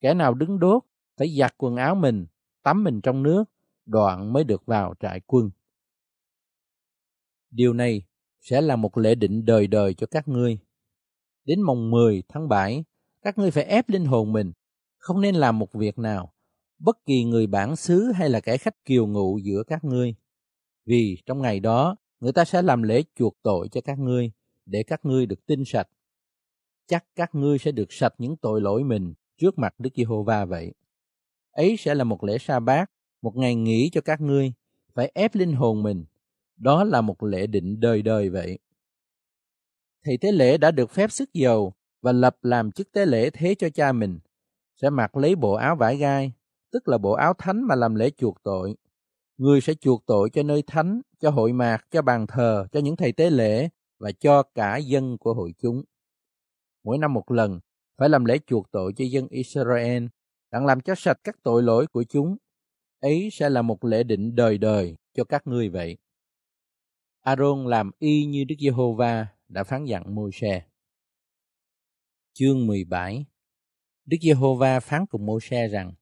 Kẻ 0.00 0.14
nào 0.14 0.34
đứng 0.34 0.58
đốt 0.58 0.82
phải 1.16 1.36
giặt 1.38 1.54
quần 1.58 1.76
áo 1.76 1.94
mình, 1.94 2.26
tắm 2.62 2.84
mình 2.84 3.00
trong 3.00 3.22
nước, 3.22 3.44
đoạn 3.86 4.32
mới 4.32 4.44
được 4.44 4.66
vào 4.66 4.94
trại 5.00 5.20
quân. 5.20 5.50
Điều 7.50 7.72
này 7.72 8.02
sẽ 8.40 8.60
là 8.60 8.76
một 8.76 8.98
lễ 8.98 9.14
định 9.14 9.44
đời 9.44 9.66
đời 9.66 9.94
cho 9.94 10.06
các 10.10 10.28
ngươi. 10.28 10.58
Đến 11.44 11.60
mồng 11.60 11.90
10 11.90 12.22
tháng 12.28 12.48
7, 12.48 12.84
các 13.22 13.38
ngươi 13.38 13.50
phải 13.50 13.64
ép 13.64 13.88
linh 13.88 14.04
hồn 14.04 14.32
mình, 14.32 14.52
không 14.98 15.20
nên 15.20 15.34
làm 15.34 15.58
một 15.58 15.72
việc 15.72 15.98
nào, 15.98 16.32
bất 16.80 17.06
kỳ 17.06 17.24
người 17.24 17.46
bản 17.46 17.76
xứ 17.76 18.12
hay 18.14 18.28
là 18.28 18.40
kẻ 18.40 18.56
khách 18.56 18.84
kiều 18.84 19.06
ngụ 19.06 19.38
giữa 19.38 19.62
các 19.66 19.84
ngươi. 19.84 20.14
Vì 20.86 21.22
trong 21.26 21.42
ngày 21.42 21.60
đó, 21.60 21.96
người 22.20 22.32
ta 22.32 22.44
sẽ 22.44 22.62
làm 22.62 22.82
lễ 22.82 23.02
chuộc 23.14 23.36
tội 23.42 23.68
cho 23.68 23.80
các 23.80 23.98
ngươi, 23.98 24.32
để 24.66 24.82
các 24.82 25.04
ngươi 25.04 25.26
được 25.26 25.46
tinh 25.46 25.62
sạch. 25.66 25.88
Chắc 26.86 27.04
các 27.14 27.34
ngươi 27.34 27.58
sẽ 27.58 27.72
được 27.72 27.92
sạch 27.92 28.14
những 28.18 28.36
tội 28.36 28.60
lỗi 28.60 28.84
mình 28.84 29.14
trước 29.38 29.58
mặt 29.58 29.74
Đức 29.78 29.90
Giê-hô-va 29.96 30.44
vậy. 30.44 30.72
Ấy 31.50 31.76
sẽ 31.78 31.94
là 31.94 32.04
một 32.04 32.24
lễ 32.24 32.38
sa 32.38 32.60
bát, 32.60 32.90
một 33.22 33.36
ngày 33.36 33.54
nghỉ 33.54 33.90
cho 33.92 34.00
các 34.00 34.20
ngươi, 34.20 34.52
phải 34.94 35.12
ép 35.14 35.34
linh 35.34 35.52
hồn 35.52 35.82
mình, 35.82 36.04
Đó 36.56 36.84
là 36.84 37.00
một 37.00 37.22
lễ 37.22 37.46
định 37.46 37.80
đời 37.80 38.02
đời 38.02 38.30
vậy. 38.30 38.58
Thầy 40.04 40.18
tế 40.20 40.32
lễ 40.32 40.58
đã 40.58 40.70
được 40.70 40.90
phép 40.90 41.12
sức 41.12 41.32
dầu 41.32 41.72
và 42.02 42.12
lập 42.12 42.36
làm 42.42 42.72
chức 42.72 42.92
tế 42.92 43.06
lễ 43.06 43.30
thế 43.30 43.54
cho 43.54 43.70
cha 43.70 43.92
mình, 43.92 44.18
sẽ 44.76 44.90
mặc 44.90 45.16
lấy 45.16 45.34
bộ 45.34 45.52
áo 45.52 45.76
vải 45.76 45.96
gai, 45.96 46.32
tức 46.72 46.88
là 46.88 46.98
bộ 46.98 47.12
áo 47.12 47.34
thánh 47.38 47.62
mà 47.68 47.74
làm 47.74 47.94
lễ 47.94 48.10
chuộc 48.10 48.42
tội. 48.42 48.76
Người 49.36 49.60
sẽ 49.60 49.74
chuộc 49.74 50.06
tội 50.06 50.30
cho 50.30 50.42
nơi 50.42 50.62
thánh, 50.66 51.00
cho 51.20 51.30
hội 51.30 51.52
mạc, 51.52 51.86
cho 51.90 52.02
bàn 52.02 52.26
thờ, 52.26 52.66
cho 52.72 52.80
những 52.80 52.96
thầy 52.96 53.12
tế 53.12 53.30
lễ 53.30 53.68
và 53.98 54.12
cho 54.12 54.42
cả 54.42 54.76
dân 54.76 55.18
của 55.18 55.34
hội 55.34 55.54
chúng. 55.58 55.82
Mỗi 56.84 56.98
năm 56.98 57.12
một 57.12 57.30
lần, 57.30 57.60
phải 57.98 58.08
làm 58.08 58.24
lễ 58.24 58.38
chuộc 58.46 58.70
tội 58.70 58.92
cho 58.96 59.04
dân 59.10 59.28
Israel, 59.28 60.06
đặng 60.50 60.66
làm 60.66 60.80
cho 60.80 60.94
sạch 60.94 61.18
các 61.24 61.36
tội 61.42 61.62
lỗi 61.62 61.86
của 61.86 62.04
chúng. 62.04 62.36
Ấy 63.00 63.28
sẽ 63.32 63.50
là 63.50 63.62
một 63.62 63.84
lễ 63.84 64.02
định 64.02 64.34
đời 64.34 64.58
đời 64.58 64.96
cho 65.14 65.24
các 65.24 65.46
ngươi 65.46 65.68
vậy. 65.68 65.98
Aaron 67.20 67.66
làm 67.66 67.90
y 67.98 68.24
như 68.24 68.44
Đức 68.44 68.54
Giê-hô-va 68.58 69.26
đã 69.48 69.64
phán 69.64 69.84
dặn 69.84 70.14
Môi-se. 70.14 70.62
Chương 72.32 72.66
17 72.66 73.26
Đức 74.06 74.16
Giê-hô-va 74.22 74.80
phán 74.80 75.06
cùng 75.06 75.26
Môi-se 75.26 75.68
rằng, 75.68 75.92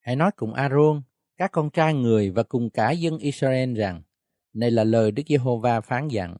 Hãy 0.00 0.16
nói 0.16 0.30
cùng 0.36 0.54
Aaron, 0.54 1.02
các 1.36 1.52
con 1.52 1.70
trai 1.70 1.94
người 1.94 2.30
và 2.30 2.42
cùng 2.42 2.70
cả 2.70 2.90
dân 2.90 3.18
Israel 3.18 3.74
rằng, 3.74 4.02
Này 4.52 4.70
là 4.70 4.84
lời 4.84 5.10
Đức 5.10 5.22
Giê-hô-va 5.28 5.80
phán 5.80 6.08
dặn. 6.08 6.36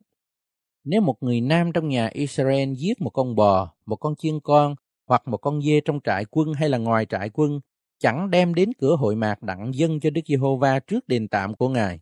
Nếu 0.85 1.01
một 1.01 1.16
người 1.20 1.41
nam 1.41 1.73
trong 1.73 1.89
nhà 1.89 2.07
Israel 2.07 2.73
giết 2.74 3.01
một 3.01 3.11
con 3.11 3.35
bò, 3.35 3.74
một 3.87 3.97
con 3.97 4.16
chiên 4.16 4.41
con 4.41 4.74
hoặc 5.07 5.28
một 5.28 5.37
con 5.37 5.62
dê 5.62 5.81
trong 5.85 6.01
trại 6.05 6.24
quân 6.31 6.53
hay 6.53 6.69
là 6.69 6.78
ngoài 6.78 7.07
trại 7.07 7.31
quân, 7.31 7.61
chẳng 7.99 8.31
đem 8.31 8.55
đến 8.55 8.73
cửa 8.78 8.97
hội 8.97 9.16
mạc 9.16 9.43
đặng 9.43 9.74
dân 9.74 10.01
cho 10.01 10.11
Đức 10.11 10.20
Giê-hô-va 10.27 10.78
trước 10.78 11.09
đền 11.09 11.28
tạm 11.28 11.55
của 11.55 11.69
Ngài, 11.69 12.01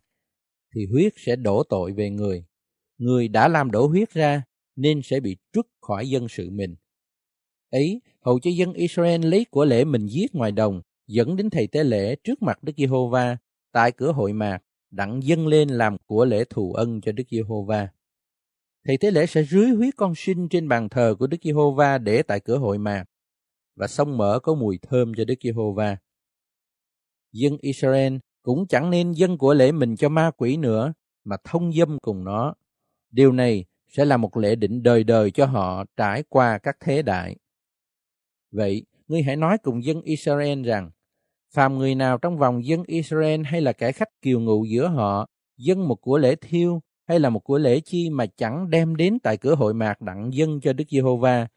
thì 0.75 0.85
huyết 0.91 1.13
sẽ 1.17 1.35
đổ 1.35 1.63
tội 1.63 1.93
về 1.93 2.09
người. 2.09 2.45
Người 2.97 3.27
đã 3.27 3.47
làm 3.47 3.71
đổ 3.71 3.87
huyết 3.87 4.13
ra 4.13 4.43
nên 4.75 5.01
sẽ 5.03 5.19
bị 5.19 5.37
trút 5.53 5.67
khỏi 5.81 6.09
dân 6.09 6.27
sự 6.29 6.49
mình. 6.49 6.75
Ấy, 7.71 8.01
hầu 8.21 8.39
cho 8.39 8.51
dân 8.51 8.73
Israel 8.73 9.25
lấy 9.25 9.45
của 9.51 9.65
lễ 9.65 9.85
mình 9.85 10.07
giết 10.07 10.35
ngoài 10.35 10.51
đồng, 10.51 10.81
dẫn 11.09 11.35
đến 11.35 11.49
thầy 11.49 11.67
tế 11.67 11.83
lễ 11.83 12.15
trước 12.15 12.41
mặt 12.41 12.63
Đức 12.63 12.73
Giê-hô-va 12.77 13.37
tại 13.71 13.91
cửa 13.91 14.11
hội 14.11 14.33
mạc, 14.33 14.59
đặng 14.91 15.23
dâng 15.23 15.47
lên 15.47 15.69
làm 15.69 15.97
của 16.05 16.25
lễ 16.25 16.43
thù 16.49 16.73
ân 16.73 17.01
cho 17.01 17.11
Đức 17.11 17.23
Giê-hô-va. 17.31 17.87
Thầy 18.85 18.97
tế 18.97 19.11
lễ 19.11 19.25
sẽ 19.25 19.43
rưới 19.43 19.69
huyết 19.69 19.93
con 19.97 20.15
sinh 20.15 20.49
trên 20.49 20.67
bàn 20.67 20.89
thờ 20.89 21.15
của 21.19 21.27
Đức 21.27 21.37
Giê-hô-va 21.43 21.97
để 21.97 22.23
tại 22.23 22.39
cửa 22.39 22.57
hội 22.57 22.77
mạc 22.77 23.03
và 23.75 23.87
sông 23.87 24.17
mở 24.17 24.39
có 24.43 24.53
mùi 24.55 24.79
thơm 24.81 25.13
cho 25.17 25.25
Đức 25.25 25.35
Giê-hô-va. 25.43 25.97
Dân 27.31 27.57
Israel 27.61 28.17
cũng 28.41 28.67
chẳng 28.67 28.89
nên 28.89 29.11
dâng 29.11 29.37
của 29.37 29.53
lễ 29.53 29.71
mình 29.71 29.95
cho 29.95 30.09
ma 30.09 30.31
quỷ 30.37 30.57
nữa 30.57 30.93
mà 31.23 31.37
thông 31.43 31.73
dâm 31.73 31.97
cùng 32.01 32.23
nó. 32.23 32.55
Điều 33.11 33.31
này 33.31 33.65
sẽ 33.87 34.05
là 34.05 34.17
một 34.17 34.37
lễ 34.37 34.55
định 34.55 34.83
đời 34.83 35.03
đời 35.03 35.31
cho 35.31 35.45
họ 35.45 35.85
trải 35.97 36.23
qua 36.29 36.57
các 36.57 36.77
thế 36.79 37.01
đại. 37.01 37.35
Vậy, 38.51 38.85
ngươi 39.07 39.21
hãy 39.21 39.35
nói 39.35 39.57
cùng 39.57 39.83
dân 39.83 40.01
Israel 40.01 40.63
rằng, 40.63 40.91
phàm 41.53 41.77
người 41.77 41.95
nào 41.95 42.17
trong 42.17 42.37
vòng 42.37 42.65
dân 42.65 42.83
Israel 42.87 43.41
hay 43.43 43.61
là 43.61 43.73
kẻ 43.73 43.91
khách 43.91 44.21
kiều 44.21 44.39
ngụ 44.39 44.65
giữa 44.65 44.87
họ, 44.87 45.27
dân 45.57 45.87
một 45.87 45.95
của 45.95 46.17
lễ 46.17 46.35
thiêu 46.35 46.81
hay 47.07 47.19
là 47.19 47.29
một 47.29 47.39
của 47.39 47.57
lễ 47.57 47.79
chi 47.79 48.09
mà 48.09 48.25
chẳng 48.25 48.69
đem 48.69 48.95
đến 48.95 49.19
tại 49.19 49.37
cửa 49.37 49.55
hội 49.55 49.73
mạc 49.73 50.01
đặng 50.01 50.33
dân 50.33 50.59
cho 50.61 50.73
Đức 50.73 50.83
Giê-hô-va, 50.89 51.47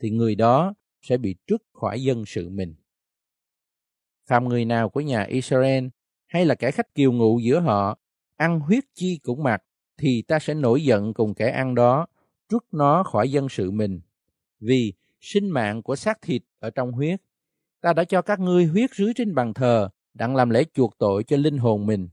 thì 0.00 0.10
người 0.10 0.34
đó 0.34 0.74
sẽ 1.02 1.16
bị 1.16 1.36
trút 1.46 1.62
khỏi 1.72 2.02
dân 2.02 2.24
sự 2.26 2.48
mình. 2.48 2.74
Phàm 4.28 4.48
người 4.48 4.64
nào 4.64 4.88
của 4.88 5.00
nhà 5.00 5.22
Israel 5.22 5.86
hay 6.26 6.44
là 6.44 6.54
kẻ 6.54 6.70
khách 6.70 6.94
kiều 6.94 7.12
ngụ 7.12 7.38
giữa 7.38 7.60
họ, 7.60 7.98
ăn 8.36 8.60
huyết 8.60 8.84
chi 8.94 9.18
cũng 9.22 9.42
mặc, 9.42 9.62
thì 9.98 10.22
ta 10.22 10.38
sẽ 10.38 10.54
nổi 10.54 10.84
giận 10.84 11.14
cùng 11.14 11.34
kẻ 11.34 11.50
ăn 11.50 11.74
đó, 11.74 12.06
trút 12.48 12.64
nó 12.72 13.02
khỏi 13.02 13.30
dân 13.30 13.48
sự 13.48 13.70
mình. 13.70 14.00
Vì 14.60 14.92
sinh 15.20 15.50
mạng 15.50 15.82
của 15.82 15.96
xác 15.96 16.22
thịt 16.22 16.42
ở 16.58 16.70
trong 16.70 16.92
huyết, 16.92 17.20
ta 17.82 17.92
đã 17.92 18.04
cho 18.04 18.22
các 18.22 18.40
ngươi 18.40 18.66
huyết 18.66 18.90
rưới 18.94 19.12
trên 19.16 19.34
bàn 19.34 19.54
thờ, 19.54 19.88
đặng 20.14 20.36
làm 20.36 20.50
lễ 20.50 20.64
chuộc 20.74 20.98
tội 20.98 21.24
cho 21.24 21.36
linh 21.36 21.58
hồn 21.58 21.86
mình. 21.86 22.08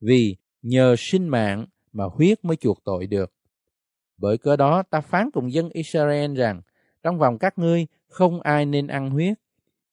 Vì 0.00 0.36
nhờ 0.62 0.94
sinh 0.98 1.28
mạng 1.28 1.66
mà 1.92 2.04
huyết 2.04 2.44
mới 2.44 2.56
chuộc 2.56 2.84
tội 2.84 3.06
được. 3.06 3.32
Bởi 4.16 4.38
cớ 4.38 4.56
đó 4.56 4.82
ta 4.90 5.00
phán 5.00 5.30
cùng 5.30 5.52
dân 5.52 5.70
Israel 5.70 6.34
rằng, 6.34 6.62
trong 7.02 7.18
vòng 7.18 7.38
các 7.38 7.58
ngươi 7.58 7.86
không 8.06 8.40
ai 8.40 8.66
nên 8.66 8.86
ăn 8.86 9.10
huyết, 9.10 9.38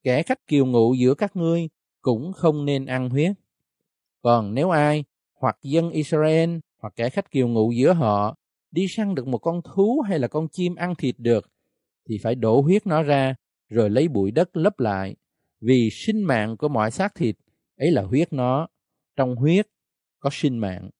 kẻ 0.02 0.22
khách 0.22 0.46
kiều 0.46 0.66
ngụ 0.66 0.94
giữa 0.94 1.14
các 1.14 1.36
ngươi 1.36 1.68
cũng 2.02 2.32
không 2.32 2.64
nên 2.64 2.86
ăn 2.86 3.10
huyết. 3.10 3.32
Còn 4.22 4.54
nếu 4.54 4.70
ai, 4.70 5.04
hoặc 5.34 5.58
dân 5.62 5.90
Israel, 5.90 6.58
hoặc 6.78 6.92
kẻ 6.96 7.10
khách 7.10 7.30
kiều 7.30 7.48
ngụ 7.48 7.72
giữa 7.72 7.92
họ, 7.92 8.36
đi 8.70 8.86
săn 8.88 9.14
được 9.14 9.26
một 9.26 9.38
con 9.38 9.60
thú 9.62 10.00
hay 10.08 10.18
là 10.18 10.28
con 10.28 10.48
chim 10.48 10.74
ăn 10.74 10.94
thịt 10.94 11.14
được, 11.18 11.50
thì 12.08 12.18
phải 12.22 12.34
đổ 12.34 12.60
huyết 12.60 12.86
nó 12.86 13.02
ra, 13.02 13.34
rồi 13.68 13.90
lấy 13.90 14.08
bụi 14.08 14.30
đất 14.30 14.56
lấp 14.56 14.80
lại, 14.80 15.16
vì 15.60 15.90
sinh 15.92 16.22
mạng 16.22 16.56
của 16.56 16.68
mọi 16.68 16.90
xác 16.90 17.14
thịt, 17.14 17.36
ấy 17.76 17.90
là 17.90 18.02
huyết 18.02 18.32
nó, 18.32 18.68
trong 19.16 19.36
huyết 19.36 19.66
có 20.18 20.30
sinh 20.32 20.58
mạng. 20.58 20.90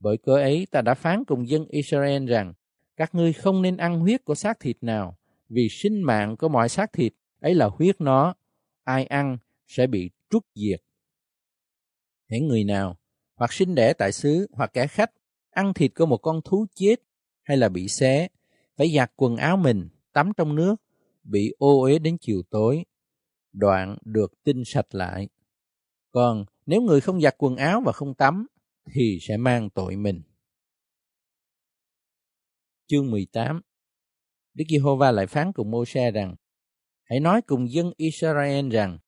Bởi 0.00 0.18
cớ 0.18 0.32
ấy 0.32 0.66
ta 0.70 0.80
đã 0.80 0.94
phán 0.94 1.24
cùng 1.24 1.48
dân 1.48 1.66
Israel 1.68 2.26
rằng, 2.26 2.52
các 2.96 3.14
ngươi 3.14 3.32
không 3.32 3.62
nên 3.62 3.76
ăn 3.76 4.00
huyết 4.00 4.24
của 4.24 4.34
xác 4.34 4.60
thịt 4.60 4.76
nào, 4.80 5.18
vì 5.48 5.68
sinh 5.70 6.02
mạng 6.02 6.36
của 6.36 6.48
mọi 6.48 6.68
xác 6.68 6.92
thịt 6.92 7.12
ấy 7.40 7.54
là 7.54 7.66
huyết 7.66 8.00
nó, 8.00 8.34
ai 8.84 9.04
ăn 9.04 9.38
sẽ 9.66 9.86
bị 9.86 10.10
trút 10.30 10.42
diệt. 10.54 10.82
những 12.28 12.48
người 12.48 12.64
nào, 12.64 12.98
hoặc 13.34 13.52
sinh 13.52 13.74
đẻ 13.74 13.92
tại 13.92 14.12
xứ, 14.12 14.46
hoặc 14.52 14.70
kẻ 14.72 14.86
khách, 14.86 15.10
ăn 15.50 15.74
thịt 15.74 15.94
của 15.94 16.06
một 16.06 16.16
con 16.16 16.40
thú 16.44 16.66
chết, 16.74 16.96
hay 17.42 17.56
là 17.56 17.68
bị 17.68 17.88
xé, 17.88 18.28
phải 18.76 18.92
giặt 18.96 19.12
quần 19.16 19.36
áo 19.36 19.56
mình, 19.56 19.88
tắm 20.12 20.32
trong 20.36 20.54
nước, 20.54 20.76
bị 21.28 21.54
ô 21.58 21.82
uế 21.82 21.98
đến 21.98 22.16
chiều 22.20 22.42
tối, 22.50 22.84
đoạn 23.52 23.96
được 24.04 24.32
tinh 24.44 24.62
sạch 24.66 24.94
lại. 24.94 25.28
Còn 26.10 26.44
nếu 26.66 26.82
người 26.82 27.00
không 27.00 27.20
giặt 27.20 27.34
quần 27.38 27.56
áo 27.56 27.82
và 27.86 27.92
không 27.92 28.14
tắm, 28.14 28.46
thì 28.92 29.18
sẽ 29.20 29.36
mang 29.36 29.70
tội 29.70 29.96
mình. 29.96 30.22
Chương 32.86 33.10
18 33.10 33.60
Đức 34.54 34.64
Giê-hô-va 34.68 35.10
lại 35.10 35.26
phán 35.26 35.52
cùng 35.52 35.70
Mô-xe 35.70 36.10
rằng, 36.10 36.34
Hãy 37.04 37.20
nói 37.20 37.42
cùng 37.42 37.70
dân 37.70 37.92
Israel 37.96 38.68
rằng, 38.70 38.98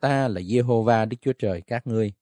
ta 0.00 0.28
là 0.28 0.40
Giê-hô-va 0.40 1.04
Đức 1.04 1.16
Chúa 1.20 1.32
Trời 1.32 1.62
các 1.66 1.86
ngươi. 1.86 2.12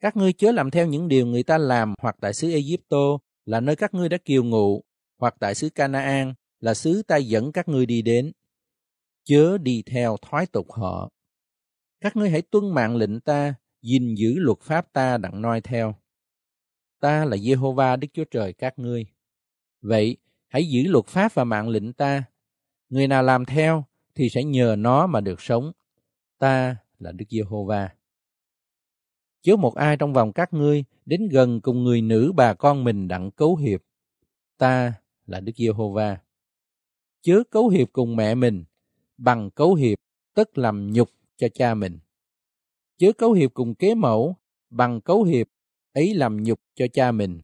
Các 0.00 0.16
ngươi 0.16 0.32
chớ 0.32 0.52
làm 0.52 0.70
theo 0.70 0.86
những 0.86 1.08
điều 1.08 1.26
người 1.26 1.42
ta 1.42 1.58
làm 1.58 1.94
hoặc 2.02 2.16
tại 2.20 2.34
xứ 2.34 2.52
Ai-cập 2.52 3.20
là 3.44 3.60
nơi 3.60 3.76
các 3.76 3.94
ngươi 3.94 4.08
đã 4.08 4.18
kiều 4.24 4.44
ngụ, 4.44 4.82
hoặc 5.18 5.34
tại 5.40 5.54
xứ 5.54 5.68
Canaan 5.68 6.34
là 6.60 6.74
xứ 6.74 7.02
ta 7.02 7.16
dẫn 7.16 7.52
các 7.52 7.68
ngươi 7.68 7.86
đi 7.86 8.02
đến. 8.02 8.32
Chớ 9.24 9.58
đi 9.58 9.82
theo 9.86 10.16
thoái 10.22 10.46
tục 10.46 10.72
họ. 10.72 11.10
Các 12.00 12.16
ngươi 12.16 12.30
hãy 12.30 12.42
tuân 12.42 12.74
mạng 12.74 12.96
lệnh 12.96 13.20
ta, 13.20 13.54
gìn 13.82 14.14
giữ 14.14 14.34
luật 14.36 14.58
pháp 14.60 14.92
ta 14.92 15.18
đặng 15.18 15.42
noi 15.42 15.60
theo. 15.60 15.94
Ta 17.00 17.24
là 17.24 17.36
Giê-hô-va 17.36 17.96
Đức 17.96 18.08
Chúa 18.12 18.24
Trời 18.24 18.52
các 18.52 18.78
ngươi. 18.78 19.06
Vậy, 19.80 20.16
hãy 20.48 20.68
giữ 20.68 20.82
luật 20.86 21.06
pháp 21.06 21.34
và 21.34 21.44
mạng 21.44 21.68
lệnh 21.68 21.92
ta. 21.92 22.24
Người 22.88 23.08
nào 23.08 23.22
làm 23.22 23.44
theo 23.44 23.84
thì 24.14 24.28
sẽ 24.28 24.44
nhờ 24.44 24.74
nó 24.78 25.06
mà 25.06 25.20
được 25.20 25.40
sống. 25.40 25.72
Ta 26.38 26.76
là 26.98 27.12
Đức 27.12 27.24
Giê-hô-va. 27.28 27.90
Chớ 29.42 29.56
một 29.56 29.74
ai 29.74 29.96
trong 29.96 30.12
vòng 30.12 30.32
các 30.32 30.52
ngươi 30.52 30.84
đến 31.04 31.28
gần 31.28 31.60
cùng 31.60 31.84
người 31.84 32.02
nữ 32.02 32.32
bà 32.36 32.54
con 32.54 32.84
mình 32.84 33.08
đặng 33.08 33.30
cấu 33.30 33.56
hiệp. 33.56 33.82
Ta 34.58 34.94
là 35.26 35.40
Đức 35.40 35.52
Giê-hô-va. 35.56 36.18
Chớ 37.22 37.42
cấu 37.50 37.68
hiệp 37.68 37.88
cùng 37.92 38.16
mẹ 38.16 38.34
mình, 38.34 38.64
bằng 39.16 39.50
cấu 39.50 39.74
hiệp 39.74 39.98
tức 40.34 40.58
làm 40.58 40.92
nhục 40.92 41.10
cho 41.36 41.48
cha 41.54 41.74
mình. 41.74 41.98
Chớ 42.98 43.12
cấu 43.18 43.32
hiệp 43.32 43.54
cùng 43.54 43.74
kế 43.74 43.94
mẫu, 43.94 44.36
bằng 44.70 45.00
cấu 45.00 45.22
hiệp 45.22 45.46
ấy 45.92 46.14
làm 46.14 46.42
nhục 46.42 46.60
cho 46.74 46.86
cha 46.92 47.12
mình. 47.12 47.40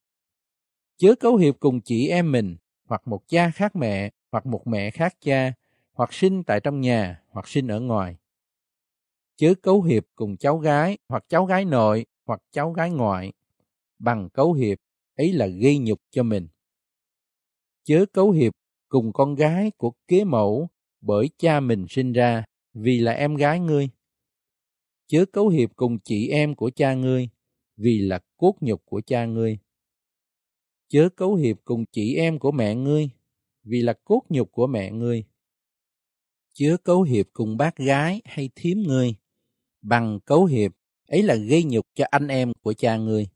Chớ 0.97 1.15
cấu 1.21 1.37
hiệp 1.37 1.61
cùng 1.61 1.81
chị 1.81 2.09
em 2.09 2.33
mình, 2.33 2.57
hoặc 2.85 3.03
một 3.09 3.23
cha 3.29 3.51
khác 3.51 3.77
mẹ, 3.77 4.11
hoặc 4.33 4.47
một 4.47 4.67
mẹ 4.67 4.91
khác 4.91 5.15
cha, 5.21 5.53
hoặc 5.93 6.13
sinh 6.13 6.43
tại 6.45 6.61
trong 6.61 6.81
nhà, 6.81 7.23
hoặc 7.29 7.49
sinh 7.49 7.69
ở 7.69 7.81
ngoài. 7.81 8.17
Chớ 9.37 9.55
cấu 9.63 9.83
hiệp 9.83 10.05
cùng 10.15 10.37
cháu 10.37 10.59
gái, 10.59 10.99
hoặc 11.09 11.25
cháu 11.29 11.45
gái 11.45 11.65
nội, 11.65 12.07
hoặc 12.27 12.41
cháu 12.53 12.73
gái 12.73 12.91
ngoại. 12.91 13.33
Bằng 13.99 14.31
cấu 14.31 14.53
hiệp, 14.53 14.79
ấy 15.17 15.33
là 15.33 15.47
gây 15.47 15.79
nhục 15.79 16.01
cho 16.11 16.23
mình. 16.23 16.49
Chớ 17.85 18.05
cấu 18.13 18.31
hiệp 18.31 18.53
cùng 18.89 19.13
con 19.13 19.35
gái 19.35 19.71
của 19.77 19.93
kế 20.09 20.25
mẫu 20.25 20.69
bởi 21.01 21.31
cha 21.39 21.61
mình 21.61 21.87
sinh 21.89 22.13
ra, 22.13 22.45
vì 22.75 22.99
là 22.99 23.13
em 23.13 23.35
gái 23.35 23.61
ngươi. 23.61 23.89
Chớ 25.07 25.25
cấu 25.33 25.49
hiệp 25.49 25.77
cùng 25.77 25.99
chị 26.05 26.29
em 26.29 26.55
của 26.55 26.71
cha 26.71 26.95
ngươi, 26.95 27.29
vì 27.77 27.99
là 27.99 28.21
cốt 28.37 28.55
nhục 28.61 28.83
của 28.85 29.01
cha 29.07 29.27
ngươi. 29.27 29.59
Chớ 30.89 31.09
cấu 31.17 31.35
hiệp 31.35 31.57
cùng 31.65 31.85
chị 31.93 32.15
em 32.15 32.39
của 32.39 32.51
mẹ 32.51 32.75
ngươi, 32.75 33.11
vì 33.65 33.83
là 33.83 33.93
cốt 34.05 34.23
nhục 34.29 34.53
của 34.53 34.67
mẹ 34.67 34.91
ngươi. 34.91 35.25
Chớ 36.53 36.77
cấu 36.85 37.03
hiệp 37.03 37.27
cùng 37.33 37.57
bác 37.57 37.77
gái 37.77 38.23
hay 38.25 38.51
thím 38.55 38.83
ngươi, 38.83 39.15
bằng 39.83 40.21
cấu 40.21 40.45
hiệp 40.45 40.73
ấy 41.07 41.23
là 41.23 41.35
gây 41.35 41.65
nhục 41.65 41.87
cho 41.95 42.05
anh 42.11 42.29
em 42.29 42.53
của 42.63 42.73
cha 42.73 42.97
ngươi. 42.97 43.29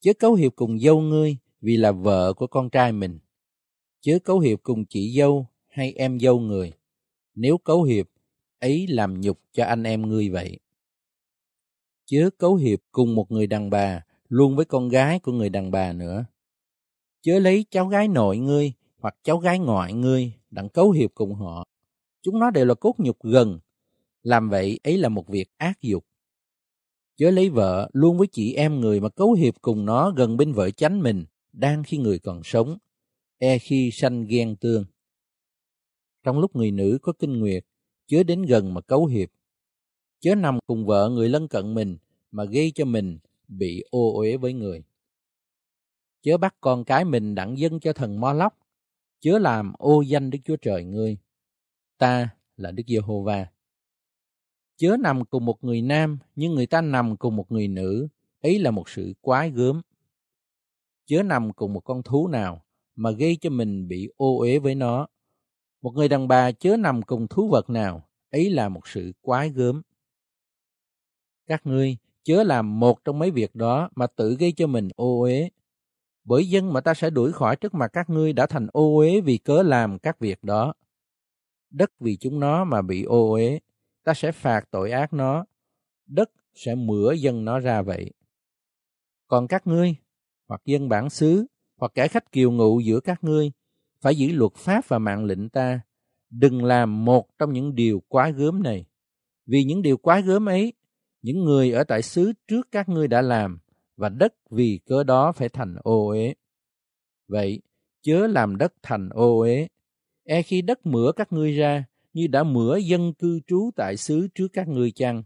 Chớ 0.00 0.12
cấu 0.18 0.34
hiệp 0.34 0.56
cùng 0.56 0.78
dâu 0.78 1.00
ngươi 1.00 1.36
vì 1.60 1.76
là 1.76 1.92
vợ 1.92 2.34
của 2.34 2.46
con 2.46 2.70
trai 2.70 2.92
mình. 2.92 3.18
Chớ 4.00 4.18
cấu 4.24 4.38
hiệp 4.38 4.62
cùng 4.62 4.84
chị 4.84 5.14
dâu 5.18 5.46
hay 5.80 5.92
em 5.92 6.20
dâu 6.20 6.40
người. 6.40 6.72
Nếu 7.34 7.58
cấu 7.58 7.82
hiệp, 7.82 8.06
ấy 8.58 8.86
làm 8.86 9.20
nhục 9.20 9.40
cho 9.52 9.64
anh 9.64 9.82
em 9.82 10.08
ngươi 10.08 10.28
vậy. 10.28 10.58
Chớ 12.06 12.30
cấu 12.38 12.54
hiệp 12.54 12.78
cùng 12.92 13.14
một 13.14 13.30
người 13.30 13.46
đàn 13.46 13.70
bà 13.70 14.04
luôn 14.28 14.56
với 14.56 14.64
con 14.64 14.88
gái 14.88 15.18
của 15.18 15.32
người 15.32 15.48
đàn 15.48 15.70
bà 15.70 15.92
nữa. 15.92 16.24
Chớ 17.22 17.38
lấy 17.38 17.64
cháu 17.70 17.86
gái 17.86 18.08
nội 18.08 18.38
ngươi 18.38 18.72
hoặc 18.98 19.14
cháu 19.22 19.38
gái 19.38 19.58
ngoại 19.58 19.92
ngươi 19.92 20.32
đặng 20.50 20.68
cấu 20.68 20.90
hiệp 20.90 21.10
cùng 21.14 21.34
họ. 21.34 21.64
Chúng 22.22 22.38
nó 22.38 22.50
đều 22.50 22.64
là 22.64 22.74
cốt 22.74 22.94
nhục 22.98 23.22
gần. 23.22 23.60
Làm 24.22 24.48
vậy 24.48 24.80
ấy 24.82 24.98
là 24.98 25.08
một 25.08 25.28
việc 25.28 25.48
ác 25.56 25.80
dục. 25.80 26.04
Chớ 27.16 27.30
lấy 27.30 27.50
vợ 27.50 27.90
luôn 27.92 28.18
với 28.18 28.26
chị 28.32 28.54
em 28.54 28.80
người 28.80 29.00
mà 29.00 29.08
cấu 29.08 29.32
hiệp 29.32 29.54
cùng 29.62 29.84
nó 29.84 30.10
gần 30.10 30.36
bên 30.36 30.52
vợ 30.52 30.70
chánh 30.70 31.00
mình, 31.02 31.24
đang 31.52 31.82
khi 31.84 31.98
người 31.98 32.18
còn 32.18 32.42
sống, 32.44 32.78
e 33.38 33.58
khi 33.58 33.90
sanh 33.92 34.26
ghen 34.26 34.56
tương. 34.56 34.84
Trong 36.22 36.38
lúc 36.38 36.56
người 36.56 36.70
nữ 36.70 36.98
có 37.02 37.12
kinh 37.18 37.38
nguyệt, 37.38 37.64
chớ 38.06 38.22
đến 38.22 38.42
gần 38.42 38.74
mà 38.74 38.80
cấu 38.80 39.06
hiệp. 39.06 39.28
Chớ 40.20 40.34
nằm 40.34 40.58
cùng 40.66 40.86
vợ 40.86 41.08
người 41.08 41.28
lân 41.28 41.48
cận 41.48 41.74
mình 41.74 41.98
mà 42.30 42.44
gây 42.44 42.72
cho 42.74 42.84
mình 42.84 43.18
bị 43.48 43.84
ô 43.90 44.18
uế 44.18 44.36
với 44.36 44.52
người. 44.52 44.84
Chớ 46.22 46.36
bắt 46.36 46.56
con 46.60 46.84
cái 46.84 47.04
mình 47.04 47.34
đặng 47.34 47.58
dân 47.58 47.80
cho 47.80 47.92
thần 47.92 48.20
mo 48.20 48.32
lóc, 48.32 48.58
chớ 49.20 49.38
làm 49.38 49.72
ô 49.78 50.00
danh 50.00 50.30
Đức 50.30 50.38
Chúa 50.44 50.56
Trời 50.56 50.84
ngươi. 50.84 51.18
Ta 51.98 52.28
là 52.56 52.70
Đức 52.70 52.82
Giê-hô-va. 52.86 53.46
Chớ 54.76 54.96
nằm 55.00 55.24
cùng 55.24 55.44
một 55.44 55.64
người 55.64 55.82
nam, 55.82 56.18
nhưng 56.36 56.54
người 56.54 56.66
ta 56.66 56.80
nằm 56.80 57.16
cùng 57.16 57.36
một 57.36 57.52
người 57.52 57.68
nữ, 57.68 58.08
ấy 58.40 58.58
là 58.58 58.70
một 58.70 58.88
sự 58.88 59.14
quái 59.20 59.50
gớm. 59.50 59.80
Chớ 61.06 61.22
nằm 61.22 61.52
cùng 61.52 61.72
một 61.72 61.80
con 61.80 62.02
thú 62.02 62.28
nào, 62.28 62.64
mà 62.94 63.10
gây 63.10 63.36
cho 63.40 63.50
mình 63.50 63.88
bị 63.88 64.08
ô 64.16 64.38
uế 64.38 64.58
với 64.58 64.74
nó. 64.74 65.06
Một 65.82 65.94
người 65.94 66.08
đàn 66.08 66.28
bà 66.28 66.52
chớ 66.52 66.76
nằm 66.76 67.02
cùng 67.02 67.28
thú 67.28 67.48
vật 67.48 67.70
nào, 67.70 68.08
ấy 68.30 68.50
là 68.50 68.68
một 68.68 68.88
sự 68.88 69.12
quái 69.20 69.50
gớm. 69.50 69.82
Các 71.46 71.66
ngươi 71.66 71.96
chớ 72.22 72.42
làm 72.42 72.80
một 72.80 73.04
trong 73.04 73.18
mấy 73.18 73.30
việc 73.30 73.54
đó 73.54 73.90
mà 73.94 74.06
tự 74.06 74.36
gây 74.36 74.52
cho 74.52 74.66
mình 74.66 74.88
ô 74.96 75.20
uế. 75.20 75.50
Bởi 76.24 76.48
dân 76.48 76.72
mà 76.72 76.80
ta 76.80 76.94
sẽ 76.94 77.10
đuổi 77.10 77.32
khỏi 77.32 77.56
trước 77.56 77.74
mặt 77.74 77.90
các 77.92 78.10
ngươi 78.10 78.32
đã 78.32 78.46
thành 78.46 78.66
ô 78.72 78.96
uế 78.96 79.20
vì 79.20 79.38
cớ 79.38 79.62
làm 79.62 79.98
các 79.98 80.18
việc 80.18 80.44
đó. 80.44 80.74
Đất 81.70 81.90
vì 82.00 82.16
chúng 82.16 82.40
nó 82.40 82.64
mà 82.64 82.82
bị 82.82 83.02
ô 83.02 83.30
uế, 83.32 83.60
ta 84.04 84.14
sẽ 84.14 84.32
phạt 84.32 84.70
tội 84.70 84.90
ác 84.90 85.12
nó. 85.12 85.44
Đất 86.06 86.30
sẽ 86.54 86.74
mửa 86.74 87.12
dân 87.12 87.44
nó 87.44 87.60
ra 87.60 87.82
vậy. 87.82 88.12
Còn 89.28 89.48
các 89.48 89.66
ngươi, 89.66 89.96
hoặc 90.48 90.60
dân 90.64 90.88
bản 90.88 91.10
xứ, 91.10 91.46
hoặc 91.76 91.92
kẻ 91.94 92.08
khách 92.08 92.32
kiều 92.32 92.50
ngụ 92.50 92.80
giữa 92.80 93.00
các 93.00 93.24
ngươi, 93.24 93.52
phải 94.00 94.16
giữ 94.16 94.32
luật 94.32 94.52
pháp 94.54 94.88
và 94.88 94.98
mạng 94.98 95.24
lệnh 95.24 95.48
ta, 95.48 95.80
đừng 96.30 96.64
làm 96.64 97.04
một 97.04 97.38
trong 97.38 97.52
những 97.52 97.74
điều 97.74 98.02
quá 98.08 98.30
gớm 98.30 98.62
này. 98.62 98.86
Vì 99.46 99.64
những 99.64 99.82
điều 99.82 99.96
quá 99.96 100.20
gớm 100.20 100.48
ấy, 100.48 100.72
những 101.22 101.44
người 101.44 101.72
ở 101.72 101.84
tại 101.84 102.02
xứ 102.02 102.32
trước 102.48 102.68
các 102.72 102.88
ngươi 102.88 103.08
đã 103.08 103.22
làm, 103.22 103.58
và 103.96 104.08
đất 104.08 104.34
vì 104.50 104.80
cớ 104.86 105.04
đó 105.04 105.32
phải 105.32 105.48
thành 105.48 105.76
ô 105.82 106.08
uế. 106.08 106.34
Vậy, 107.28 107.60
chớ 108.02 108.26
làm 108.26 108.56
đất 108.56 108.74
thành 108.82 109.08
ô 109.08 109.40
uế. 109.40 109.68
E 110.24 110.42
khi 110.42 110.62
đất 110.62 110.86
mửa 110.86 111.12
các 111.16 111.32
ngươi 111.32 111.52
ra, 111.52 111.84
như 112.12 112.26
đã 112.26 112.42
mửa 112.42 112.76
dân 112.76 113.14
cư 113.14 113.40
trú 113.46 113.70
tại 113.76 113.96
xứ 113.96 114.28
trước 114.34 114.48
các 114.52 114.68
ngươi 114.68 114.90
chăng? 114.90 115.22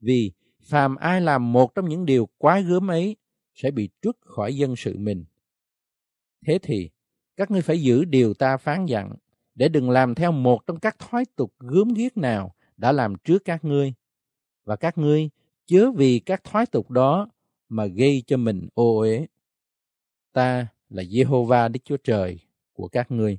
Vì 0.00 0.32
phàm 0.70 0.96
ai 0.96 1.20
làm 1.20 1.52
một 1.52 1.74
trong 1.74 1.88
những 1.88 2.04
điều 2.04 2.28
quá 2.38 2.60
gớm 2.60 2.90
ấy, 2.90 3.16
sẽ 3.54 3.70
bị 3.70 3.88
trút 4.02 4.16
khỏi 4.20 4.56
dân 4.56 4.76
sự 4.76 4.98
mình. 4.98 5.24
Thế 6.46 6.58
thì, 6.62 6.90
các 7.36 7.50
ngươi 7.50 7.62
phải 7.62 7.82
giữ 7.82 8.04
điều 8.04 8.34
ta 8.34 8.56
phán 8.56 8.86
dặn, 8.86 9.12
để 9.54 9.68
đừng 9.68 9.90
làm 9.90 10.14
theo 10.14 10.32
một 10.32 10.66
trong 10.66 10.80
các 10.80 10.98
thói 10.98 11.24
tục 11.36 11.54
gớm 11.58 11.94
ghiếc 11.94 12.16
nào 12.16 12.54
đã 12.76 12.92
làm 12.92 13.14
trước 13.24 13.44
các 13.44 13.64
ngươi. 13.64 13.94
Và 14.64 14.76
các 14.76 14.98
ngươi 14.98 15.30
chớ 15.66 15.90
vì 15.96 16.18
các 16.18 16.44
thói 16.44 16.66
tục 16.66 16.90
đó 16.90 17.28
mà 17.68 17.86
gây 17.86 18.22
cho 18.26 18.36
mình 18.36 18.68
ô 18.74 18.98
uế. 18.98 19.26
Ta 20.32 20.66
là 20.88 21.02
Jehovah 21.02 21.72
Đức 21.72 21.80
Chúa 21.84 21.96
Trời 21.96 22.38
của 22.72 22.88
các 22.88 23.10
ngươi. 23.10 23.38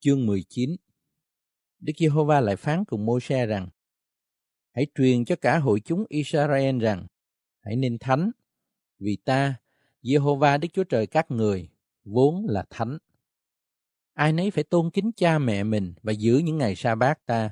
Chương 0.00 0.26
19 0.26 0.76
Đức 1.80 1.92
Giê-hô-va 1.98 2.40
lại 2.40 2.56
phán 2.56 2.84
cùng 2.84 3.06
Mô-xe 3.06 3.46
rằng 3.46 3.68
Hãy 4.72 4.86
truyền 4.94 5.24
cho 5.24 5.36
cả 5.36 5.58
hội 5.58 5.80
chúng 5.80 6.04
Israel 6.08 6.78
rằng 6.78 7.06
Hãy 7.60 7.76
nên 7.76 7.98
thánh 7.98 8.30
Vì 8.98 9.16
ta, 9.24 9.54
Jehovah 10.02 10.60
Đức 10.60 10.68
Chúa 10.72 10.84
Trời 10.84 11.06
các 11.06 11.30
người 11.30 11.68
vốn 12.04 12.46
là 12.48 12.64
thánh. 12.70 12.98
Ai 14.14 14.32
nấy 14.32 14.50
phải 14.50 14.64
tôn 14.64 14.90
kính 14.90 15.10
cha 15.16 15.38
mẹ 15.38 15.64
mình 15.64 15.94
và 16.02 16.12
giữ 16.12 16.38
những 16.38 16.58
ngày 16.58 16.76
sa 16.76 16.94
bát 16.94 17.26
ta. 17.26 17.50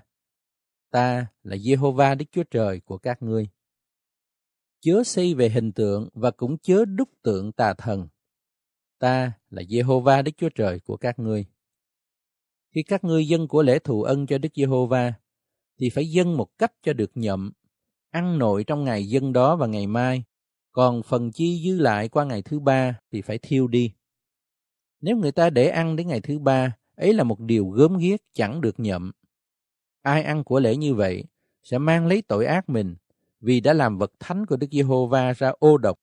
Ta 0.90 1.26
là 1.42 1.56
Jehovah 1.56 2.16
Đức 2.16 2.26
Chúa 2.32 2.44
Trời 2.50 2.80
của 2.80 2.98
các 2.98 3.22
ngươi 3.22 3.48
chớ 4.86 5.02
xây 5.04 5.34
về 5.34 5.48
hình 5.48 5.72
tượng 5.72 6.08
và 6.12 6.30
cũng 6.30 6.58
chớ 6.58 6.84
đúc 6.84 7.08
tượng 7.22 7.52
tà 7.52 7.74
thần. 7.74 8.08
Ta 8.98 9.32
là 9.50 9.62
Jehovah 9.62 10.22
Đức 10.22 10.32
Chúa 10.36 10.48
Trời 10.48 10.80
của 10.80 10.96
các 10.96 11.18
ngươi. 11.18 11.46
Khi 12.74 12.82
các 12.82 13.04
ngươi 13.04 13.28
dân 13.28 13.48
của 13.48 13.62
lễ 13.62 13.78
thù 13.78 14.02
ân 14.02 14.26
cho 14.26 14.38
Đức 14.38 14.48
Giê-hô-va, 14.54 15.14
thì 15.80 15.90
phải 15.90 16.10
dân 16.10 16.36
một 16.36 16.58
cách 16.58 16.72
cho 16.82 16.92
được 16.92 17.10
nhậm, 17.14 17.52
ăn 18.10 18.38
nội 18.38 18.64
trong 18.64 18.84
ngày 18.84 19.08
dân 19.08 19.32
đó 19.32 19.56
và 19.56 19.66
ngày 19.66 19.86
mai, 19.86 20.24
còn 20.76 21.02
phần 21.02 21.32
chi 21.32 21.62
dư 21.64 21.78
lại 21.78 22.08
qua 22.08 22.24
ngày 22.24 22.42
thứ 22.42 22.60
ba 22.60 22.98
thì 23.12 23.22
phải 23.22 23.38
thiêu 23.38 23.66
đi. 23.66 23.92
Nếu 25.00 25.16
người 25.16 25.32
ta 25.32 25.50
để 25.50 25.68
ăn 25.68 25.96
đến 25.96 26.08
ngày 26.08 26.20
thứ 26.20 26.38
ba, 26.38 26.76
ấy 26.96 27.14
là 27.14 27.24
một 27.24 27.40
điều 27.40 27.68
gớm 27.68 27.96
ghiếc 27.98 28.20
chẳng 28.32 28.60
được 28.60 28.80
nhậm. 28.80 29.12
Ai 30.02 30.22
ăn 30.22 30.44
của 30.44 30.60
lễ 30.60 30.76
như 30.76 30.94
vậy 30.94 31.24
sẽ 31.62 31.78
mang 31.78 32.06
lấy 32.06 32.22
tội 32.22 32.46
ác 32.46 32.68
mình 32.68 32.96
vì 33.40 33.60
đã 33.60 33.72
làm 33.72 33.98
vật 33.98 34.12
thánh 34.20 34.46
của 34.46 34.56
Đức 34.56 34.66
Giê-hô-va 34.70 35.32
ra 35.32 35.52
ô 35.58 35.78
độc, 35.78 35.98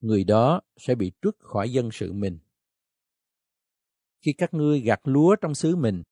người 0.00 0.24
đó 0.24 0.60
sẽ 0.76 0.94
bị 0.94 1.12
trút 1.22 1.36
khỏi 1.38 1.72
dân 1.72 1.90
sự 1.92 2.12
mình. 2.12 2.38
Khi 4.20 4.32
các 4.32 4.54
ngươi 4.54 4.80
gặt 4.80 5.00
lúa 5.04 5.36
trong 5.36 5.54
xứ 5.54 5.76
mình, 5.76 6.02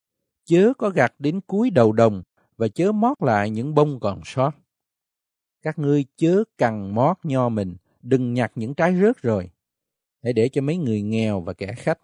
chớ 0.44 0.73
có 0.78 0.90
gặt 0.90 1.15
đến 1.19 1.40
cuối 1.40 1.70
đầu 1.70 1.93
đồng 1.93 2.23
và 2.56 2.69
chớ 2.69 2.93
mót 2.93 3.23
lại 3.23 3.51
những 3.51 3.74
bông 3.74 4.01
còn 4.01 4.20
sót. 4.24 4.64
Các 5.65 5.78
ngươi 5.78 6.05
chớ 6.16 6.45
cằn 6.59 6.95
mót 6.95 7.16
nho 7.23 7.49
mình, 7.49 7.77
đừng 8.03 8.35
nhặt 8.35 8.53
những 8.55 8.74
trái 8.74 9.01
rớt 9.01 9.23
rồi. 9.23 9.51
Hãy 10.23 10.32
để 10.32 10.49
cho 10.49 10.61
mấy 10.61 10.77
người 10.77 11.03
nghèo 11.03 11.41
và 11.41 11.53
kẻ 11.53 11.74
khách. 11.77 11.99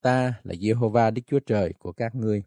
Ta 0.00 0.40
là 0.44 0.54
Jehovah, 0.54 1.12
Đức 1.12 1.22
Chúa 1.26 1.40
Trời 1.40 1.72
của 1.78 1.92
các 1.92 2.14
ngươi. 2.14 2.42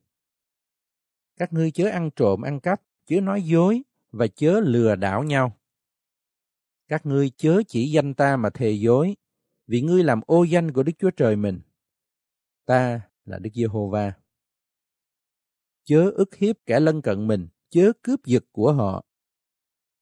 Các 1.38 1.53
ngươi 1.53 1.71
chớ 1.71 1.89
ăn 1.89 2.09
trộm 2.15 2.41
ăn 2.41 2.59
cắp, 2.59 2.81
chớ 3.05 3.21
nói 3.21 3.41
dối, 3.41 3.81
và 4.11 4.27
chớ 4.27 4.59
lừa 4.59 4.95
đảo 4.95 5.23
nhau. 5.23 5.57
Các 6.88 7.05
ngươi 7.05 7.31
chớ 7.38 7.61
chỉ 7.67 7.91
danh 7.91 8.13
ta 8.13 8.38
mà 8.38 8.49
thề 8.49 8.71
dối, 8.71 9.15
vì 9.67 9.81
ngươi 9.81 10.03
làm 10.03 10.21
ô 10.25 10.43
danh 10.43 10.71
của 10.71 10.84
Đức 10.84 10.93
Chúa 10.99 11.11
Trời 11.11 11.35
mình. 11.35 11.59
Ta 12.65 13.01
là 13.25 13.39
Đức 13.39 13.49
Giê-hô-va. 13.53 14.13
Chớ 15.84 16.11
ức 16.11 16.35
hiếp 16.35 16.55
kẻ 16.65 16.79
lân 16.79 17.01
cận 17.01 17.27
mình, 17.27 17.47
chớ 17.69 17.91
cướp 18.01 18.25
giật 18.25 18.43
của 18.51 18.73
họ. 18.73 19.06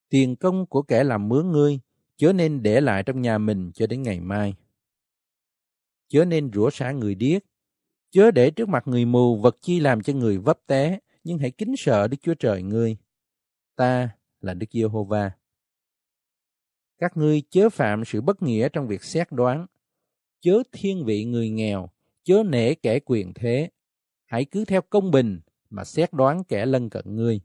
Tiền 0.10 0.36
công 0.36 0.66
của 0.66 0.82
kẻ 0.82 1.04
làm 1.04 1.30
mướn 1.30 1.52
ngươi, 1.52 1.80
chớ 2.18 2.34
nên 2.34 2.64
để 2.64 2.82
lại 2.82 3.04
trong 3.04 3.22
nhà 3.22 3.38
mình 3.38 3.72
cho 3.74 3.88
đến 3.88 4.02
ngày 4.02 4.20
mai. 4.20 4.54
Chớ 6.08 6.26
nên 6.26 6.52
rủa 6.54 6.70
xả 6.70 6.92
người 6.92 7.16
điếc, 7.16 7.44
chớ 8.12 8.32
để 8.32 8.52
trước 8.52 8.70
mặt 8.70 8.88
người 8.88 9.06
mù 9.06 9.36
vật 9.36 9.58
chi 9.62 9.80
làm 9.80 10.02
cho 10.02 10.14
người 10.14 10.38
vấp 10.38 10.60
té, 10.68 11.00
nhưng 11.24 11.38
hãy 11.38 11.52
kính 11.52 11.74
sợ 11.78 12.08
Đức 12.08 12.18
Chúa 12.22 12.34
Trời 12.34 12.64
ngươi 12.64 12.98
ta 13.76 14.10
là 14.42 14.54
Đức 14.54 14.68
Giê-hô-va. 14.72 15.32
Các 16.98 17.18
ngươi 17.18 17.44
chớ 17.50 17.70
phạm 17.70 18.06
sự 18.06 18.22
bất 18.22 18.42
nghĩa 18.42 18.70
trong 18.70 18.88
việc 18.88 19.04
xét 19.04 19.32
đoán, 19.32 19.66
chớ 20.42 20.64
thiên 20.72 21.06
vị 21.06 21.26
người 21.26 21.50
nghèo, 21.50 21.90
chớ 22.24 22.44
nể 22.46 22.76
kẻ 22.76 23.00
quyền 23.00 23.34
thế, 23.34 23.70
hãy 24.26 24.46
cứ 24.46 24.66
theo 24.66 24.82
công 24.82 25.12
bình 25.12 25.42
mà 25.70 25.84
xét 25.84 26.14
đoán 26.14 26.44
kẻ 26.44 26.66
lân 26.66 26.90
cận 26.90 27.16
ngươi. 27.16 27.42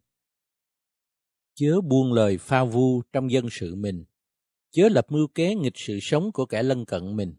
Chớ 1.61 1.81
buông 1.81 2.13
lời 2.13 2.39
pha 2.39 2.65
vu 2.65 3.03
trong 3.13 3.31
dân 3.31 3.47
sự 3.51 3.75
mình, 3.75 4.05
chớ 4.71 4.89
lập 4.89 5.07
mưu 5.09 5.27
kế 5.27 5.55
nghịch 5.55 5.77
sự 5.77 5.99
sống 6.03 6.33
của 6.33 6.47
kẻ 6.47 6.63
lân 6.63 6.85
cận 6.85 7.17
mình. 7.17 7.35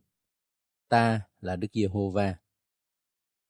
Ta 0.89 1.22
là 1.39 1.56
Đức 1.56 1.68
Giê-hô-va. 1.73 2.35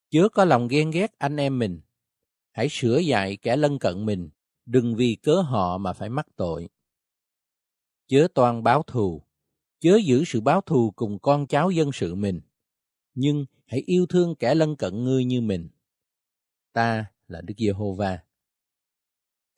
Chớ 0.10 0.30
có 0.30 0.45
lòng 0.45 0.68
ghen 0.68 0.91
ghét 0.91 1.18
anh 1.18 1.38
em 1.38 1.60
mình, 1.60 1.81
hãy 2.52 2.68
sửa 2.69 2.98
dạy 2.98 3.38
kẻ 3.38 3.56
lân 3.56 3.80
cận 3.80 4.06
mình 4.06 4.30
đừng 4.65 4.95
vì 4.95 5.15
cớ 5.15 5.41
họ 5.41 5.77
mà 5.77 5.93
phải 5.93 6.10
mắc 6.10 6.27
tội. 6.35 6.69
Chớ 8.07 8.27
toan 8.34 8.64
báo 8.64 8.84
thù, 8.84 9.22
chớ 9.80 9.99
giữ 10.06 10.23
sự 10.26 10.41
báo 10.41 10.61
thù 10.61 10.91
cùng 10.95 11.19
con 11.19 11.48
cháu 11.48 11.72
dân 11.72 11.91
sự 11.93 12.15
mình, 12.15 12.41
nhưng 13.14 13.45
hãy 13.65 13.84
yêu 13.85 14.06
thương 14.06 14.35
kẻ 14.35 14.56
lân 14.56 14.76
cận 14.76 15.03
ngươi 15.03 15.26
như 15.26 15.41
mình. 15.41 15.69
Ta 16.73 17.06
là 17.27 17.41
Đức 17.41 17.53
Giê-hô-va. 17.57 18.19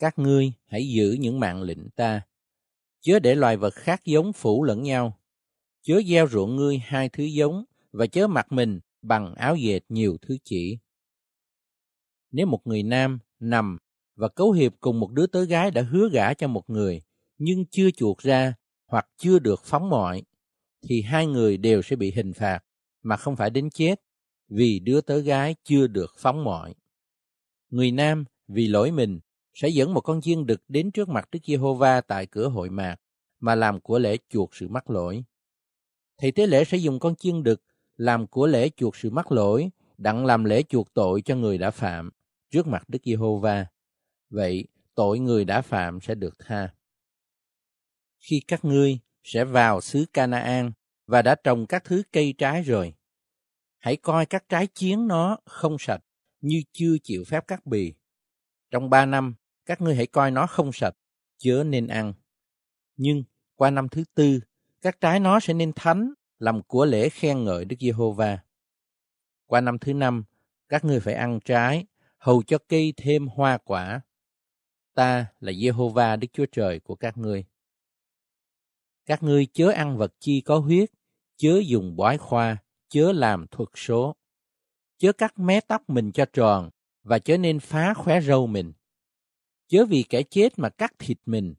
Các 0.04 0.20
ngươi 0.20 0.54
hãy 0.66 0.90
giữ 0.90 1.18
những 1.20 1.40
mạng 1.40 1.62
lệnh 1.62 1.90
ta. 1.90 2.22
Chớ 3.02 3.20
để 3.20 3.36
loài 3.36 3.58
vật 3.58 3.74
khác 3.74 4.02
giống 4.06 4.34
phủ 4.34 4.64
lẫn 4.64 4.84
nhau. 4.84 5.20
Chớ 5.82 6.02
gieo 6.08 6.28
ruộng 6.28 6.56
ngươi 6.56 6.78
hai 6.78 7.10
thứ 7.10 7.24
giống 7.24 7.66
và 7.92 8.08
chớ 8.08 8.28
mặc 8.28 8.52
mình 8.52 8.80
bằng 9.02 9.36
áo 9.36 9.56
dệt 9.56 9.80
nhiều 9.90 10.18
thứ 10.22 10.38
chỉ. 10.44 10.78
Nếu 12.32 12.46
một 12.46 12.68
người 12.68 12.84
nam 12.84 13.20
nằm 13.40 13.78
và 14.16 14.28
cấu 14.28 14.52
hiệp 14.52 14.74
cùng 14.80 15.00
một 15.00 15.12
đứa 15.12 15.28
tớ 15.28 15.44
gái 15.44 15.72
đã 15.72 15.82
hứa 15.82 16.10
gả 16.10 16.34
cho 16.34 16.48
một 16.48 16.70
người, 16.70 17.02
nhưng 17.38 17.66
chưa 17.66 17.92
chuộc 17.92 18.18
ra 18.18 18.54
hoặc 18.88 19.08
chưa 19.18 19.40
được 19.40 19.62
phóng 19.64 19.90
mọi, 19.90 20.24
thì 20.82 21.02
hai 21.02 21.28
người 21.28 21.58
đều 21.58 21.82
sẽ 21.82 21.96
bị 21.96 22.12
hình 22.12 22.34
phạt, 22.34 22.60
mà 23.02 23.18
không 23.18 23.36
phải 23.36 23.50
đến 23.50 23.70
chết, 23.70 24.02
vì 24.50 24.80
đứa 24.80 25.02
tớ 25.02 25.20
gái 25.20 25.56
chưa 25.64 25.88
được 25.88 26.14
phóng 26.18 26.44
mọi. 26.44 26.74
Người 27.70 27.92
nam 27.92 28.26
vì 28.48 28.68
lỗi 28.68 28.92
mình 28.92 29.20
sẽ 29.54 29.68
dẫn 29.68 29.94
một 29.94 30.02
con 30.02 30.22
chiên 30.22 30.46
đực 30.46 30.64
đến 30.68 30.92
trước 30.92 31.10
mặt 31.10 31.30
Đức 31.32 31.40
Giê-hô-va 31.46 32.02
tại 32.02 32.26
cửa 32.26 32.48
hội 32.48 32.70
mạc 32.70 32.96
mà 33.40 33.56
làm 33.56 33.80
của 33.82 34.00
lễ 34.00 34.18
chuộc 34.30 34.56
sự 34.56 34.68
mắc 34.68 34.90
lỗi. 34.90 35.24
Thầy 36.18 36.32
tế 36.32 36.48
lễ 36.48 36.64
sẽ 36.64 36.78
dùng 36.78 37.00
con 37.00 37.16
chiên 37.16 37.44
đực 37.44 37.64
làm 37.96 38.28
của 38.28 38.48
lễ 38.48 38.70
chuộc 38.78 38.96
sự 38.96 39.10
mắc 39.10 39.32
lỗi, 39.32 39.70
đặng 39.98 40.26
làm 40.26 40.44
lễ 40.44 40.64
chuộc 40.64 40.94
tội 40.94 41.22
cho 41.22 41.36
người 41.36 41.58
đã 41.58 41.72
phạm 41.72 42.10
trước 42.52 42.68
mặt 42.68 42.84
Đức 42.90 43.00
Giê-hô-va. 43.06 43.66
Vậy 44.30 44.68
tội 44.96 45.20
người 45.20 45.46
đã 45.46 45.62
phạm 45.62 46.00
sẽ 46.02 46.16
được 46.16 46.40
tha. 46.40 46.74
Khi 48.20 48.42
các 48.48 48.66
ngươi 48.66 49.00
sẽ 49.24 49.46
vào 49.46 49.82
xứ 49.82 50.06
Canaan 50.14 50.72
và 51.08 51.22
đã 51.22 51.36
trồng 51.44 51.66
các 51.66 51.84
thứ 51.84 52.04
cây 52.12 52.34
trái 52.38 52.62
rồi, 52.62 52.94
hãy 53.80 53.96
coi 53.96 54.26
các 54.26 54.50
trái 54.50 54.68
chiến 54.68 55.08
nó 55.08 55.38
không 55.46 55.76
sạch 55.80 56.02
như 56.42 56.62
chưa 56.72 56.96
chịu 57.04 57.24
phép 57.28 57.48
cắt 57.48 57.66
bì. 57.66 57.94
Trong 58.72 58.90
ba 58.90 59.06
năm, 59.06 59.36
các 59.66 59.82
ngươi 59.82 59.96
hãy 59.96 60.08
coi 60.08 60.32
nó 60.32 60.48
không 60.48 60.74
sạch, 60.74 60.94
chớ 61.38 61.64
nên 61.64 61.88
ăn. 61.88 62.14
Nhưng 62.96 63.24
qua 63.56 63.70
năm 63.70 63.90
thứ 63.90 64.04
tư, 64.14 64.40
các 64.82 65.02
trái 65.02 65.20
nó 65.20 65.40
sẽ 65.40 65.54
nên 65.54 65.74
thánh, 65.74 66.14
làm 66.40 66.62
của 66.64 66.86
lễ 66.86 67.10
khen 67.10 67.44
ngợi 67.44 67.66
Đức 67.66 67.76
Giê-hô-va. 67.80 68.40
Qua 69.46 69.62
năm 69.62 69.80
thứ 69.80 69.94
năm, 69.94 70.24
các 70.70 70.86
ngươi 70.86 71.00
phải 71.00 71.14
ăn 71.14 71.40
trái, 71.46 71.86
hầu 72.18 72.44
cho 72.44 72.58
cây 72.70 72.94
thêm 72.98 73.28
hoa 73.28 73.58
quả. 73.58 74.02
Ta 74.94 75.26
là 75.40 75.52
Giê-hô-va 75.54 76.16
Đức 76.16 76.28
Chúa 76.34 76.46
Trời 76.52 76.80
của 76.80 76.96
các 76.96 77.18
ngươi. 77.18 77.46
Các 79.06 79.24
ngươi 79.24 79.46
chớ 79.54 79.70
ăn 79.70 79.98
vật 79.98 80.14
chi 80.20 80.42
có 80.42 80.60
huyết, 80.60 80.92
chớ 81.38 81.62
dùng 81.66 81.96
bói 81.96 82.18
khoa, 82.18 82.58
chớ 82.90 83.12
làm 83.12 83.48
thuật 83.48 83.70
số. 83.76 84.16
Chớ 84.98 85.12
cắt 85.14 85.40
mé 85.40 85.60
tóc 85.60 85.90
mình 85.90 86.12
cho 86.12 86.26
tròn, 86.34 86.70
và 87.04 87.20
chớ 87.20 87.38
nên 87.38 87.60
phá 87.60 87.94
khóe 87.94 88.22
râu 88.22 88.48
mình. 88.48 88.74
Chớ 89.74 89.86
vì 89.86 90.04
kẻ 90.10 90.24
chết 90.24 90.60
mà 90.60 90.70
cắt 90.70 90.94
thịt 91.00 91.18
mình, 91.26 91.56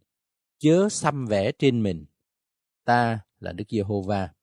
chớ 0.58 0.88
xăm 0.88 1.26
vẽ 1.26 1.52
trên 1.52 1.82
mình. 1.82 2.06
Ta 2.84 3.20
là 3.40 3.52
Đức 3.52 3.64
Giê-hô-va. 3.68 4.34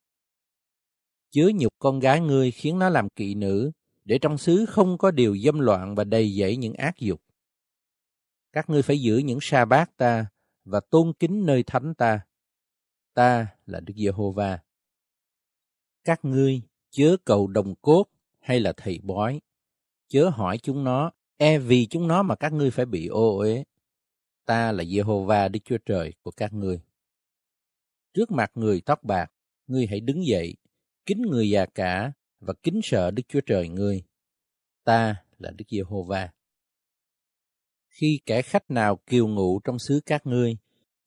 Chớ 1.30 1.50
nhục 1.56 1.74
con 1.80 2.00
gái 2.00 2.20
ngươi 2.22 2.52
khiến 2.52 2.80
nó 2.80 2.90
làm 2.90 3.10
kỵ 3.10 3.36
nữ, 3.36 3.72
để 4.04 4.20
trong 4.22 4.38
xứ 4.38 4.66
không 4.70 4.98
có 4.98 5.12
điều 5.12 5.38
dâm 5.38 5.60
loạn 5.60 5.96
và 5.96 6.04
đầy 6.04 6.36
dẫy 6.36 6.58
những 6.58 6.74
ác 6.74 6.98
dục. 6.98 7.22
Các 8.52 8.70
ngươi 8.70 8.82
phải 8.82 9.02
giữ 9.02 9.18
những 9.18 9.40
sa 9.42 9.66
bát 9.66 9.98
ta 9.98 10.26
và 10.66 10.80
tôn 10.80 11.14
kính 11.20 11.46
nơi 11.46 11.64
thánh 11.64 11.94
ta. 11.98 12.20
Ta 13.14 13.48
là 13.66 13.80
Đức 13.80 13.94
Giê-hô-va. 13.98 14.60
Các 16.04 16.26
ngươi 16.26 16.62
chớ 16.90 17.18
cầu 17.26 17.48
đồng 17.48 17.76
cốt 17.76 18.06
hay 18.40 18.60
là 18.60 18.74
thầy 18.78 19.00
bói. 19.04 19.42
Chớ 20.08 20.30
hỏi 20.30 20.58
chúng 20.58 20.84
nó, 20.84 21.12
e 21.42 21.58
vì 21.60 21.86
chúng 21.86 22.08
nó 22.08 22.24
mà 22.24 22.36
các 22.36 22.54
ngươi 22.54 22.72
phải 22.72 22.86
bị 22.86 23.08
ô 23.08 23.38
uế. 23.38 23.64
Ta 24.46 24.72
là 24.72 24.84
Jehovah 24.84 25.52
Đức 25.52 25.60
Chúa 25.66 25.78
Trời 25.86 26.14
của 26.22 26.32
các 26.32 26.54
ngươi. 26.54 26.82
Trước 28.14 28.32
mặt 28.32 28.52
người 28.56 28.82
tóc 28.82 29.04
bạc, 29.04 29.32
ngươi 29.68 29.88
hãy 29.88 30.00
đứng 30.00 30.26
dậy, 30.26 30.56
kính 31.06 31.22
người 31.22 31.50
già 31.50 31.66
cả 31.66 32.12
và 32.40 32.54
kính 32.64 32.80
sợ 32.84 33.12
Đức 33.12 33.24
Chúa 33.28 33.42
Trời 33.46 33.70
ngươi. 33.70 34.04
Ta 34.84 35.16
là 35.38 35.52
Đức 35.52 35.66
Giê-hô-va. 35.70 36.30
Khi 37.90 38.22
kẻ 38.26 38.42
khách 38.42 38.72
nào 38.72 38.96
kiều 38.96 39.28
ngụ 39.28 39.60
trong 39.60 39.80
xứ 39.80 40.02
các 40.06 40.28
ngươi, 40.28 40.58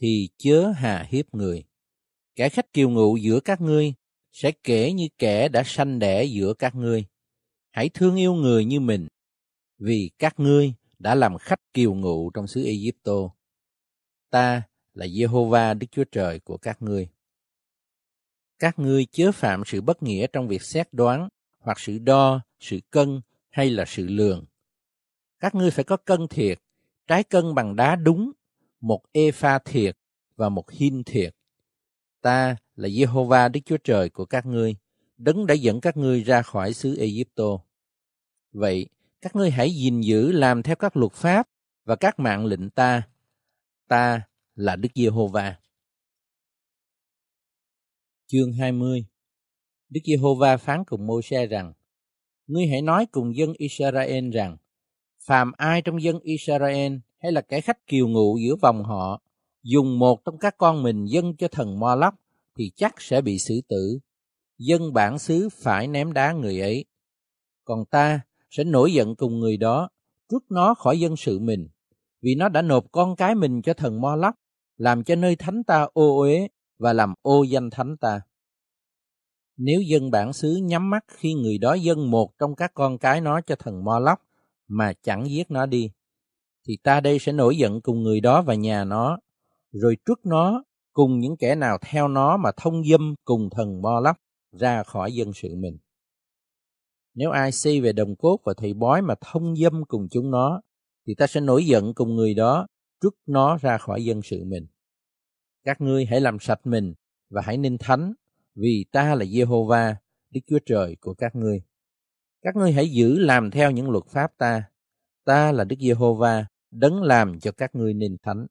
thì 0.01 0.29
chớ 0.39 0.73
hà 0.77 1.07
hiếp 1.09 1.35
người. 1.35 1.65
Kẻ 2.35 2.49
khách 2.49 2.73
kiều 2.73 2.91
ngụ 2.91 3.17
giữa 3.17 3.41
các 3.41 3.61
ngươi 3.61 3.95
sẽ 4.33 4.53
kể 4.65 4.93
như 4.93 5.09
kẻ 5.19 5.49
đã 5.49 5.63
sanh 5.67 5.99
đẻ 5.99 6.25
giữa 6.25 6.55
các 6.55 6.75
ngươi. 6.75 7.05
Hãy 7.71 7.89
thương 7.89 8.17
yêu 8.17 8.35
người 8.35 8.65
như 8.65 8.81
mình, 8.81 9.09
vì 9.79 10.11
các 10.19 10.41
ngươi 10.41 10.75
đã 10.99 11.15
làm 11.15 11.39
khách 11.39 11.73
kiều 11.73 11.95
ngụ 11.95 12.31
trong 12.31 12.47
xứ 12.47 12.65
Egypto. 12.65 13.31
Ta 14.31 14.63
là 14.93 15.07
Jehovah 15.07 15.79
Đức 15.79 15.87
Chúa 15.91 16.05
Trời 16.13 16.41
của 16.41 16.57
các 16.57 16.83
ngươi. 16.83 17.09
Các 18.59 18.79
ngươi 18.79 19.07
chớ 19.11 19.33
phạm 19.33 19.63
sự 19.67 19.81
bất 19.81 20.03
nghĩa 20.03 20.27
trong 20.33 20.49
việc 20.49 20.63
xét 20.63 20.89
đoán, 20.93 21.29
hoặc 21.59 21.81
sự 21.81 21.99
đo, 21.99 22.41
sự 22.61 22.81
cân 22.91 23.21
hay 23.51 23.71
là 23.71 23.85
sự 23.87 24.07
lường. 24.07 24.45
Các 25.41 25.55
ngươi 25.55 25.71
phải 25.71 25.85
có 25.85 25.97
cân 25.97 26.29
thiệt, 26.29 26.59
trái 27.07 27.25
cân 27.25 27.55
bằng 27.55 27.77
đá 27.77 27.97
đúng, 27.97 28.33
một 28.81 29.03
epha 29.13 29.59
thiệt 29.59 29.99
và 30.37 30.49
một 30.49 30.71
hin 30.71 31.05
thiệt. 31.05 31.37
Ta 32.21 32.57
là 32.77 32.89
Jehovah 32.89 33.51
Đức 33.51 33.61
Chúa 33.65 33.77
Trời 33.85 34.11
của 34.11 34.25
các 34.25 34.47
ngươi, 34.47 34.77
đấng 35.17 35.47
đã 35.47 35.55
dẫn 35.55 35.81
các 35.81 35.97
ngươi 35.97 36.23
ra 36.23 36.43
khỏi 36.43 36.75
xứ 36.75 36.97
Egypto. 36.97 37.59
Vậy, 38.53 38.89
các 39.25 39.37
ngươi 39.37 39.51
hãy 39.51 39.71
gìn 39.71 40.01
giữ 40.01 40.33
làm 40.33 40.63
theo 40.63 40.77
các 40.77 40.97
luật 40.97 41.13
pháp 41.13 41.49
và 41.85 41.97
các 41.97 42.19
mạng 42.19 42.47
lệnh 42.47 42.71
ta. 42.71 43.09
Ta 43.89 44.23
là 44.55 44.77
Đức 44.77 44.89
Giê-hô-va. 44.95 45.57
Chương 48.27 48.53
20 48.53 49.07
Đức 49.89 50.01
Giê-hô-va 50.05 50.57
phán 50.57 50.85
cùng 50.87 51.07
Mô-se 51.07 51.47
rằng, 51.47 51.73
Ngươi 52.47 52.67
hãy 52.67 52.83
nói 52.83 53.07
cùng 53.07 53.37
dân 53.37 53.53
Israel 53.59 54.31
rằng, 54.31 54.57
phàm 55.27 55.53
ai 55.53 55.83
trong 55.83 56.03
dân 56.03 56.19
Israel 56.23 56.93
hay 57.19 57.33
là 57.33 57.41
kẻ 57.41 57.61
khách 57.61 57.87
kiều 57.87 58.09
ngụ 58.09 58.39
giữa 58.39 58.57
vòng 58.63 58.85
họ, 58.85 59.23
dùng 59.63 59.99
một 59.99 60.25
trong 60.25 60.39
các 60.39 60.55
con 60.59 60.83
mình 60.83 61.05
dâng 61.05 61.37
cho 61.37 61.49
thần 61.49 61.81
Mo 61.81 61.95
Lóc, 61.95 62.15
thì 62.59 62.71
chắc 62.77 62.95
sẽ 62.99 63.21
bị 63.21 63.39
xử 63.39 63.61
tử. 63.69 63.99
Dân 64.59 64.93
bản 64.93 65.19
xứ 65.19 65.49
phải 65.53 65.89
ném 65.89 66.13
đá 66.13 66.33
người 66.33 66.61
ấy. 66.61 66.85
Còn 67.65 67.85
ta 67.85 68.21
sẽ 68.57 68.65
nổi 68.65 68.93
giận 68.93 69.17
cùng 69.17 69.41
người 69.41 69.57
đó, 69.57 69.89
rút 70.29 70.43
nó 70.51 70.75
khỏi 70.75 71.01
dân 71.01 71.17
sự 71.17 71.39
mình, 71.39 71.69
vì 72.23 72.35
nó 72.35 72.49
đã 72.49 72.63
nộp 72.63 72.93
con 72.93 73.17
cái 73.17 73.35
mình 73.35 73.63
cho 73.63 73.75
thần 73.75 74.01
Mo 74.01 74.17
Lóc, 74.17 74.35
làm 74.77 75.05
cho 75.05 75.17
nơi 75.17 75.37
thánh 75.37 75.65
ta 75.65 75.89
ô 75.93 76.19
uế 76.19 76.49
và 76.79 76.93
làm 76.93 77.15
ô 77.23 77.43
danh 77.43 77.71
thánh 77.71 77.97
ta. 77.97 78.21
Nếu 79.57 79.81
dân 79.81 80.11
bản 80.11 80.33
xứ 80.33 80.57
nhắm 80.63 80.91
mắt 80.91 81.05
khi 81.09 81.35
người 81.35 81.59
đó 81.59 81.75
dâng 81.75 82.11
một 82.11 82.39
trong 82.39 82.55
các 82.55 82.75
con 82.75 82.99
cái 82.99 83.21
nó 83.21 83.41
cho 83.41 83.57
thần 83.57 83.85
Mo 83.85 83.99
Lóc 83.99 84.19
mà 84.69 84.93
chẳng 85.03 85.31
giết 85.31 85.51
nó 85.51 85.67
đi, 85.67 85.91
thì 86.69 86.77
ta 86.83 87.01
đây 87.01 87.19
sẽ 87.19 87.33
nổi 87.33 87.57
giận 87.57 87.81
cùng 87.81 88.03
người 88.03 88.21
đó 88.21 88.43
và 88.43 88.55
nhà 88.55 88.85
nó, 88.85 89.19
rồi 89.73 89.97
trút 90.07 90.19
nó 90.25 90.65
cùng 90.93 91.19
những 91.19 91.37
kẻ 91.37 91.55
nào 91.55 91.79
theo 91.87 92.09
nó 92.09 92.37
mà 92.37 92.51
thông 92.57 92.85
dâm 92.91 93.15
cùng 93.25 93.51
thần 93.51 93.83
Mo 93.83 94.01
Lóc 94.01 94.17
ra 94.53 94.83
khỏi 94.83 95.13
dân 95.15 95.33
sự 95.33 95.49
mình. 95.57 95.79
Nếu 97.15 97.31
ai 97.31 97.53
si 97.53 97.81
về 97.81 97.93
đồng 97.93 98.17
cốt 98.17 98.41
và 98.45 98.55
thầy 98.57 98.75
bói 98.75 99.03
mà 99.03 99.15
thông 99.21 99.57
dâm 99.57 99.85
cùng 99.85 100.09
chúng 100.11 100.31
nó, 100.31 100.61
thì 101.07 101.15
ta 101.15 101.27
sẽ 101.27 101.41
nổi 101.41 101.67
giận 101.67 101.95
cùng 101.95 102.17
người 102.17 102.35
đó, 102.35 102.67
trút 103.01 103.15
nó 103.27 103.57
ra 103.57 103.79
khỏi 103.79 104.05
dân 104.05 104.23
sự 104.23 104.45
mình. 104.45 104.67
Các 105.65 105.81
ngươi 105.81 106.05
hãy 106.05 106.21
làm 106.21 106.39
sạch 106.41 106.61
mình 106.65 106.95
và 107.31 107.43
hãy 107.43 107.59
nên 107.59 107.79
thánh, 107.79 108.15
vì 108.55 108.85
ta 108.93 109.15
là 109.15 109.25
Jehovah, 109.25 109.95
Đức 110.31 110.41
Chúa 110.47 110.59
Trời 110.67 110.97
của 111.01 111.15
các 111.15 111.37
ngươi. 111.37 111.63
Các 112.43 112.57
ngươi 112.57 112.73
hãy 112.73 112.91
giữ 112.91 113.19
làm 113.19 113.51
theo 113.51 113.71
những 113.71 113.91
luật 113.91 114.05
pháp 114.09 114.33
ta. 114.39 114.65
Ta 115.25 115.53
là 115.53 115.65
Đức 115.65 115.77
Giê-hô-va, 115.81 116.47
đấng 116.71 117.03
làm 117.03 117.41
cho 117.41 117.53
các 117.53 117.75
ngươi 117.75 117.95
nên 117.95 118.17
thánh. 118.23 118.47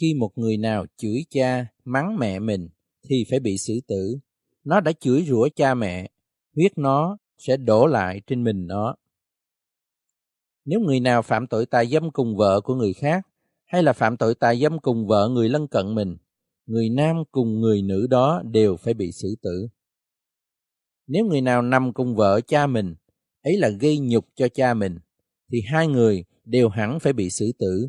Khi 0.00 0.14
một 0.14 0.38
người 0.38 0.56
nào 0.56 0.86
chửi 0.96 1.24
cha, 1.30 1.66
mắng 1.84 2.16
mẹ 2.18 2.38
mình, 2.38 2.68
thì 3.08 3.24
phải 3.30 3.40
bị 3.40 3.58
xử 3.58 3.80
tử. 3.86 4.18
Nó 4.64 4.80
đã 4.80 4.92
chửi 4.92 5.24
rủa 5.28 5.48
cha 5.56 5.74
mẹ, 5.74 6.10
huyết 6.60 6.78
nó 6.78 7.16
sẽ 7.38 7.56
đổ 7.56 7.86
lại 7.86 8.20
trên 8.26 8.44
mình 8.44 8.66
nó. 8.66 8.94
Nếu 10.64 10.80
người 10.80 11.00
nào 11.00 11.22
phạm 11.22 11.46
tội 11.46 11.66
tà 11.66 11.84
dâm 11.84 12.10
cùng 12.10 12.36
vợ 12.36 12.60
của 12.60 12.74
người 12.74 12.92
khác, 12.92 13.26
hay 13.66 13.82
là 13.82 13.92
phạm 13.92 14.16
tội 14.16 14.34
tà 14.34 14.54
dâm 14.54 14.78
cùng 14.78 15.06
vợ 15.06 15.28
người 15.28 15.48
lân 15.48 15.68
cận 15.68 15.94
mình, 15.94 16.16
người 16.66 16.88
nam 16.88 17.16
cùng 17.30 17.60
người 17.60 17.82
nữ 17.82 18.06
đó 18.10 18.42
đều 18.44 18.76
phải 18.76 18.94
bị 18.94 19.12
xử 19.12 19.34
tử. 19.42 19.68
Nếu 21.06 21.26
người 21.26 21.40
nào 21.40 21.62
nằm 21.62 21.92
cùng 21.92 22.16
vợ 22.16 22.40
cha 22.40 22.66
mình, 22.66 22.94
ấy 23.42 23.56
là 23.56 23.68
gây 23.68 23.98
nhục 23.98 24.26
cho 24.34 24.48
cha 24.48 24.74
mình, 24.74 24.98
thì 25.52 25.58
hai 25.66 25.88
người 25.88 26.24
đều 26.44 26.68
hẳn 26.68 27.00
phải 27.00 27.12
bị 27.12 27.30
xử 27.30 27.52
tử. 27.58 27.88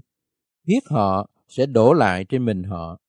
Huyết 0.67 0.83
họ 0.85 1.29
sẽ 1.47 1.65
đổ 1.65 1.93
lại 1.93 2.25
trên 2.29 2.45
mình 2.45 2.63
họ. 2.63 2.99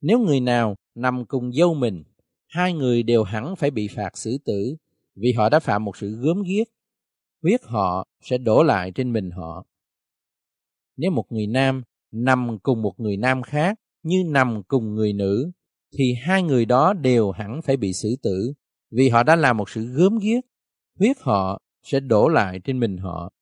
Nếu 0.00 0.18
người 0.18 0.40
nào 0.40 0.76
nằm 0.94 1.24
cùng 1.26 1.52
dâu 1.52 1.74
mình, 1.74 2.04
hai 2.50 2.72
người 2.72 3.02
đều 3.02 3.22
hẳn 3.22 3.56
phải 3.56 3.70
bị 3.70 3.88
phạt 3.88 4.18
xử 4.18 4.38
tử 4.44 4.76
vì 5.14 5.32
họ 5.32 5.48
đã 5.48 5.60
phạm 5.60 5.84
một 5.84 5.96
sự 5.96 6.10
gớm 6.10 6.42
ghiếc. 6.42 6.66
Huyết 7.42 7.60
họ 7.64 8.08
sẽ 8.20 8.38
đổ 8.38 8.62
lại 8.62 8.92
trên 8.94 9.12
mình 9.12 9.30
họ. 9.30 9.66
Nếu 10.96 11.10
một 11.10 11.24
người 11.30 11.46
nam 11.46 11.82
nằm 12.10 12.58
cùng 12.62 12.82
một 12.82 13.00
người 13.00 13.16
nam 13.16 13.42
khác 13.42 13.80
như 14.02 14.24
nằm 14.26 14.62
cùng 14.68 14.94
người 14.94 15.12
nữ, 15.12 15.50
thì 15.98 16.14
hai 16.22 16.42
người 16.42 16.64
đó 16.64 16.92
đều 16.92 17.30
hẳn 17.30 17.62
phải 17.62 17.76
bị 17.76 17.92
xử 17.92 18.16
tử, 18.22 18.52
vì 18.90 19.08
họ 19.08 19.22
đã 19.22 19.36
làm 19.36 19.56
một 19.56 19.70
sự 19.70 19.84
gớm 19.84 20.18
ghiếc, 20.18 20.44
huyết 20.98 21.16
họ 21.20 21.62
sẽ 21.82 22.00
đổ 22.00 22.28
lại 22.28 22.60
trên 22.64 22.80
mình 22.80 22.96
họ. 22.96 23.32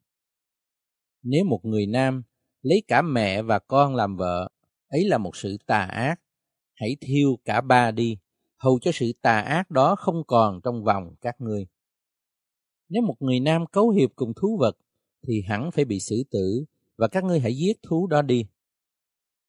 Nếu 1.23 1.45
một 1.45 1.61
người 1.65 1.87
nam 1.87 2.23
lấy 2.63 2.83
cả 2.89 3.03
mẹ 3.03 3.43
và 3.43 3.59
con 3.59 3.95
làm 3.95 4.17
vợ, 4.17 4.49
ấy 4.89 5.05
là 5.05 5.19
một 5.19 5.37
sự 5.37 5.57
tà 5.67 5.81
ác. 5.81 6.21
Hãy 6.75 6.97
thiêu 7.01 7.39
cả 7.45 7.61
ba 7.61 7.91
đi, 7.91 8.19
hầu 8.59 8.79
cho 8.79 8.91
sự 8.95 9.13
tà 9.23 9.41
ác 9.41 9.71
đó 9.71 9.97
không 9.97 10.25
còn 10.27 10.61
trong 10.65 10.85
vòng 10.85 11.15
các 11.21 11.41
ngươi. 11.41 11.67
Nếu 12.89 13.03
một 13.03 13.17
người 13.21 13.41
nam 13.41 13.67
cấu 13.67 13.91
hiệp 13.91 14.11
cùng 14.17 14.33
thú 14.35 14.57
vật, 14.61 14.77
thì 15.27 15.43
hẳn 15.49 15.71
phải 15.71 15.85
bị 15.85 16.01
xử 16.01 16.23
tử, 16.31 16.65
và 16.97 17.09
các 17.09 17.25
ngươi 17.25 17.41
hãy 17.41 17.57
giết 17.57 17.83
thú 17.83 18.07
đó 18.07 18.23
đi. 18.23 18.47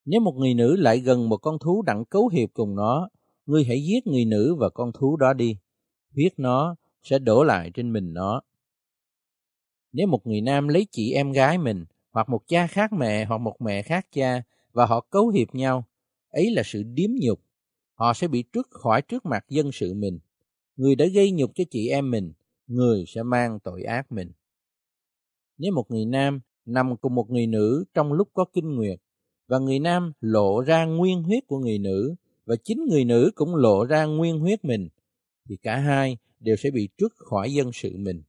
Nếu 0.06 0.22
một 0.22 0.36
người 0.36 0.54
nữ 0.54 0.76
lại 0.76 1.00
gần 1.00 1.30
một 1.30 1.38
con 1.38 1.60
thú 1.60 1.82
đặng 1.82 2.06
cấu 2.06 2.28
hiệp 2.28 2.50
cùng 2.54 2.76
nó, 2.76 3.10
ngươi 3.46 3.64
hãy 3.64 3.84
giết 3.84 4.08
người 4.08 4.26
nữ 4.26 4.56
và 4.56 4.70
con 4.70 4.92
thú 4.92 5.18
đó 5.18 5.34
đi. 5.34 5.58
Huyết 6.16 6.34
nó 6.38 6.76
sẽ 7.04 7.20
đổ 7.20 7.44
lại 7.44 7.72
trên 7.74 7.94
mình 7.94 8.14
nó. 8.14 8.42
Nếu 9.92 10.08
một 10.08 10.28
người 10.28 10.42
nam 10.42 10.68
lấy 10.68 10.88
chị 10.92 11.12
em 11.12 11.32
gái 11.32 11.58
mình, 11.58 11.86
hoặc 12.12 12.30
một 12.30 12.42
cha 12.48 12.68
khác 12.68 12.94
mẹ, 12.94 13.26
hoặc 13.26 13.38
một 13.38 13.56
mẹ 13.60 13.82
khác 13.82 14.08
cha, 14.12 14.44
và 14.72 14.86
họ 14.86 15.02
cấu 15.02 15.28
hiệp 15.28 15.56
nhau, 15.56 15.84
ấy 16.30 16.52
là 16.52 16.62
sự 16.66 16.84
điếm 16.84 17.10
nhục. 17.22 17.40
Họ 18.00 18.14
sẽ 18.14 18.28
bị 18.28 18.44
trước 18.44 18.68
khỏi 18.72 19.02
trước 19.02 19.26
mặt 19.26 19.46
dân 19.50 19.72
sự 19.72 19.94
mình. 19.94 20.20
Người 20.76 20.96
đã 20.96 21.06
gây 21.06 21.32
nhục 21.32 21.52
cho 21.56 21.64
chị 21.72 21.88
em 21.88 22.12
mình, 22.12 22.34
người 22.68 23.04
sẽ 23.08 23.24
mang 23.24 23.60
tội 23.60 23.84
ác 23.84 24.12
mình. 24.12 24.32
Nếu 25.58 25.72
một 25.74 25.92
người 25.92 26.06
nam 26.06 26.40
nằm 26.66 26.98
cùng 26.98 27.16
một 27.16 27.30
người 27.30 27.48
nữ 27.48 27.86
trong 27.94 28.14
lúc 28.14 28.30
có 28.34 28.46
kinh 28.54 28.76
nguyệt, 28.76 29.00
và 29.48 29.60
người 29.60 29.80
nam 29.80 30.14
lộ 30.22 30.62
ra 30.62 30.86
nguyên 30.86 31.24
huyết 31.24 31.48
của 31.48 31.60
người 31.60 31.80
nữ, 31.80 32.16
và 32.46 32.56
chính 32.64 32.86
người 32.90 33.06
nữ 33.06 33.32
cũng 33.36 33.56
lộ 33.56 33.86
ra 33.86 34.06
nguyên 34.06 34.40
huyết 34.40 34.66
mình, 34.66 34.90
thì 35.50 35.58
cả 35.58 35.78
hai 35.78 36.18
đều 36.40 36.56
sẽ 36.56 36.72
bị 36.72 36.90
trước 36.98 37.14
khỏi 37.16 37.54
dân 37.54 37.72
sự 37.74 37.98
mình. 37.98 38.24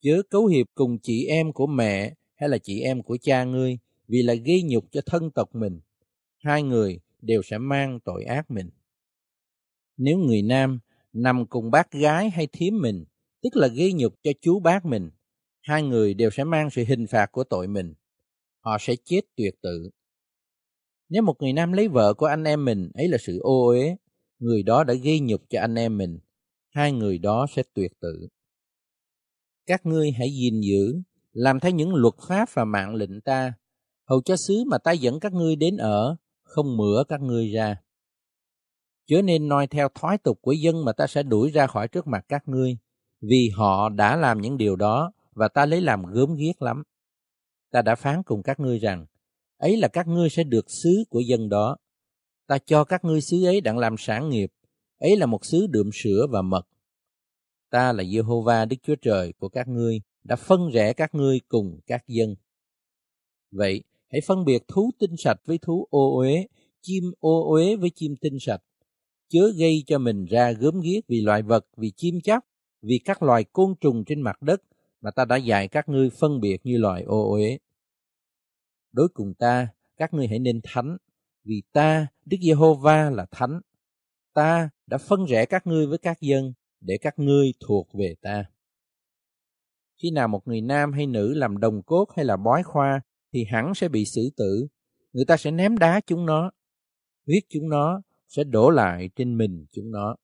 Chớ 0.00 0.22
cấu 0.30 0.46
hiệp 0.46 0.66
cùng 0.74 0.98
chị 0.98 1.26
em 1.26 1.52
của 1.52 1.66
mẹ 1.66 2.14
hay 2.34 2.48
là 2.48 2.58
chị 2.58 2.80
em 2.80 3.02
của 3.02 3.16
cha 3.22 3.44
ngươi 3.44 3.78
vì 4.08 4.22
là 4.22 4.34
gây 4.34 4.62
nhục 4.62 4.84
cho 4.90 5.00
thân 5.06 5.30
tộc 5.30 5.54
mình. 5.54 5.80
Hai 6.38 6.62
người 6.62 7.00
đều 7.26 7.42
sẽ 7.42 7.58
mang 7.58 8.00
tội 8.00 8.24
ác 8.24 8.50
mình. 8.50 8.70
Nếu 9.96 10.18
người 10.18 10.42
nam 10.42 10.78
nằm 11.12 11.46
cùng 11.46 11.70
bác 11.70 11.90
gái 11.90 12.30
hay 12.30 12.46
thím 12.52 12.80
mình, 12.82 13.04
tức 13.42 13.56
là 13.56 13.68
gây 13.68 13.92
nhục 13.92 14.14
cho 14.22 14.30
chú 14.40 14.60
bác 14.60 14.84
mình, 14.84 15.10
hai 15.60 15.82
người 15.82 16.14
đều 16.14 16.30
sẽ 16.30 16.44
mang 16.44 16.70
sự 16.70 16.84
hình 16.88 17.06
phạt 17.06 17.32
của 17.32 17.44
tội 17.44 17.66
mình. 17.66 17.94
Họ 18.60 18.76
sẽ 18.80 18.94
chết 19.04 19.20
tuyệt 19.36 19.54
tự. 19.62 19.90
Nếu 21.08 21.22
một 21.22 21.36
người 21.40 21.52
nam 21.52 21.72
lấy 21.72 21.88
vợ 21.88 22.14
của 22.14 22.26
anh 22.26 22.44
em 22.44 22.64
mình, 22.64 22.90
ấy 22.94 23.08
là 23.08 23.18
sự 23.20 23.38
ô 23.38 23.66
uế, 23.66 23.96
người 24.38 24.62
đó 24.62 24.84
đã 24.84 24.94
gây 24.94 25.20
nhục 25.20 25.42
cho 25.50 25.60
anh 25.60 25.74
em 25.74 25.98
mình, 25.98 26.18
hai 26.70 26.92
người 26.92 27.18
đó 27.18 27.46
sẽ 27.50 27.62
tuyệt 27.74 27.92
tự. 28.00 28.28
Các 29.66 29.86
ngươi 29.86 30.10
hãy 30.10 30.28
gìn 30.30 30.60
giữ, 30.60 31.02
làm 31.32 31.60
theo 31.60 31.72
những 31.72 31.94
luật 31.94 32.14
pháp 32.28 32.48
và 32.54 32.64
mạng 32.64 32.94
lệnh 32.94 33.20
ta, 33.20 33.52
hầu 34.08 34.22
cho 34.22 34.36
xứ 34.36 34.64
mà 34.66 34.78
ta 34.78 34.92
dẫn 34.92 35.20
các 35.20 35.32
ngươi 35.32 35.56
đến 35.56 35.76
ở, 35.76 36.16
không 36.46 36.76
mửa 36.76 37.04
các 37.08 37.20
ngươi 37.20 37.52
ra. 37.52 37.76
Chớ 39.06 39.22
nên 39.22 39.48
noi 39.48 39.66
theo 39.66 39.88
thói 39.94 40.18
tục 40.18 40.38
của 40.42 40.52
dân 40.52 40.84
mà 40.84 40.92
ta 40.92 41.06
sẽ 41.06 41.22
đuổi 41.22 41.50
ra 41.50 41.66
khỏi 41.66 41.88
trước 41.88 42.06
mặt 42.06 42.24
các 42.28 42.48
ngươi, 42.48 42.76
vì 43.20 43.50
họ 43.54 43.88
đã 43.88 44.16
làm 44.16 44.40
những 44.40 44.56
điều 44.56 44.76
đó 44.76 45.12
và 45.32 45.48
ta 45.48 45.66
lấy 45.66 45.80
làm 45.80 46.06
gớm 46.06 46.34
ghiếc 46.34 46.62
lắm. 46.62 46.82
Ta 47.70 47.82
đã 47.82 47.94
phán 47.94 48.22
cùng 48.22 48.42
các 48.42 48.60
ngươi 48.60 48.78
rằng, 48.78 49.06
ấy 49.56 49.76
là 49.76 49.88
các 49.88 50.06
ngươi 50.06 50.30
sẽ 50.30 50.44
được 50.44 50.70
xứ 50.70 51.04
của 51.10 51.20
dân 51.20 51.48
đó. 51.48 51.76
Ta 52.46 52.58
cho 52.58 52.84
các 52.84 53.04
ngươi 53.04 53.20
xứ 53.20 53.44
ấy 53.44 53.60
đặng 53.60 53.78
làm 53.78 53.94
sản 53.98 54.28
nghiệp, 54.28 54.52
ấy 54.98 55.16
là 55.16 55.26
một 55.26 55.44
xứ 55.44 55.66
đượm 55.66 55.90
sữa 55.92 56.26
và 56.30 56.42
mật. 56.42 56.68
Ta 57.70 57.92
là 57.92 58.02
Jehovah 58.02 58.68
Đức 58.68 58.76
Chúa 58.82 58.96
Trời 59.02 59.32
của 59.32 59.48
các 59.48 59.68
ngươi, 59.68 60.00
đã 60.24 60.36
phân 60.36 60.70
rẽ 60.72 60.92
các 60.92 61.14
ngươi 61.14 61.40
cùng 61.48 61.80
các 61.86 62.04
dân. 62.08 62.34
Vậy, 63.50 63.82
hãy 64.12 64.20
phân 64.26 64.44
biệt 64.44 64.62
thú 64.68 64.90
tinh 64.98 65.16
sạch 65.18 65.40
với 65.44 65.58
thú 65.58 65.86
ô 65.90 66.18
uế, 66.18 66.46
chim 66.82 67.04
ô 67.20 67.52
uế 67.52 67.76
với 67.76 67.90
chim 67.94 68.14
tinh 68.20 68.38
sạch. 68.40 68.60
Chớ 69.28 69.52
gây 69.58 69.84
cho 69.86 69.98
mình 69.98 70.24
ra 70.24 70.52
gớm 70.52 70.80
ghiếc 70.80 71.04
vì 71.08 71.20
loài 71.20 71.42
vật, 71.42 71.66
vì 71.76 71.92
chim 71.96 72.20
chóc, 72.20 72.44
vì 72.82 73.00
các 73.04 73.22
loài 73.22 73.44
côn 73.44 73.74
trùng 73.80 74.04
trên 74.04 74.20
mặt 74.20 74.42
đất 74.42 74.62
mà 75.00 75.10
ta 75.10 75.24
đã 75.24 75.36
dạy 75.36 75.68
các 75.68 75.88
ngươi 75.88 76.10
phân 76.10 76.40
biệt 76.40 76.60
như 76.64 76.78
loài 76.78 77.02
ô 77.02 77.30
uế. 77.32 77.58
Đối 78.92 79.08
cùng 79.08 79.34
ta, 79.34 79.68
các 79.96 80.14
ngươi 80.14 80.26
hãy 80.26 80.38
nên 80.38 80.60
thánh, 80.64 80.96
vì 81.44 81.62
ta, 81.72 82.06
Đức 82.24 82.36
Giê-hô-va 82.42 83.10
là 83.10 83.26
thánh. 83.30 83.60
Ta 84.34 84.70
đã 84.86 84.98
phân 84.98 85.24
rẽ 85.24 85.46
các 85.46 85.66
ngươi 85.66 85.86
với 85.86 85.98
các 85.98 86.20
dân, 86.20 86.52
để 86.80 86.98
các 87.00 87.18
ngươi 87.18 87.52
thuộc 87.60 87.88
về 87.92 88.14
ta. 88.22 88.44
Khi 90.02 90.10
nào 90.10 90.28
một 90.28 90.48
người 90.48 90.60
nam 90.60 90.92
hay 90.92 91.06
nữ 91.06 91.34
làm 91.34 91.58
đồng 91.58 91.82
cốt 91.82 92.06
hay 92.16 92.24
là 92.24 92.36
bói 92.36 92.62
khoa 92.62 93.00
thì 93.32 93.44
hẳn 93.44 93.74
sẽ 93.74 93.88
bị 93.88 94.04
xử 94.04 94.30
tử. 94.36 94.66
Người 95.12 95.24
ta 95.24 95.36
sẽ 95.36 95.50
ném 95.50 95.78
đá 95.78 96.00
chúng 96.06 96.26
nó. 96.26 96.50
Huyết 97.26 97.42
chúng 97.48 97.68
nó 97.68 98.02
sẽ 98.28 98.44
đổ 98.44 98.70
lại 98.70 99.10
trên 99.16 99.38
mình 99.38 99.66
chúng 99.72 99.90
nó. 99.90 100.16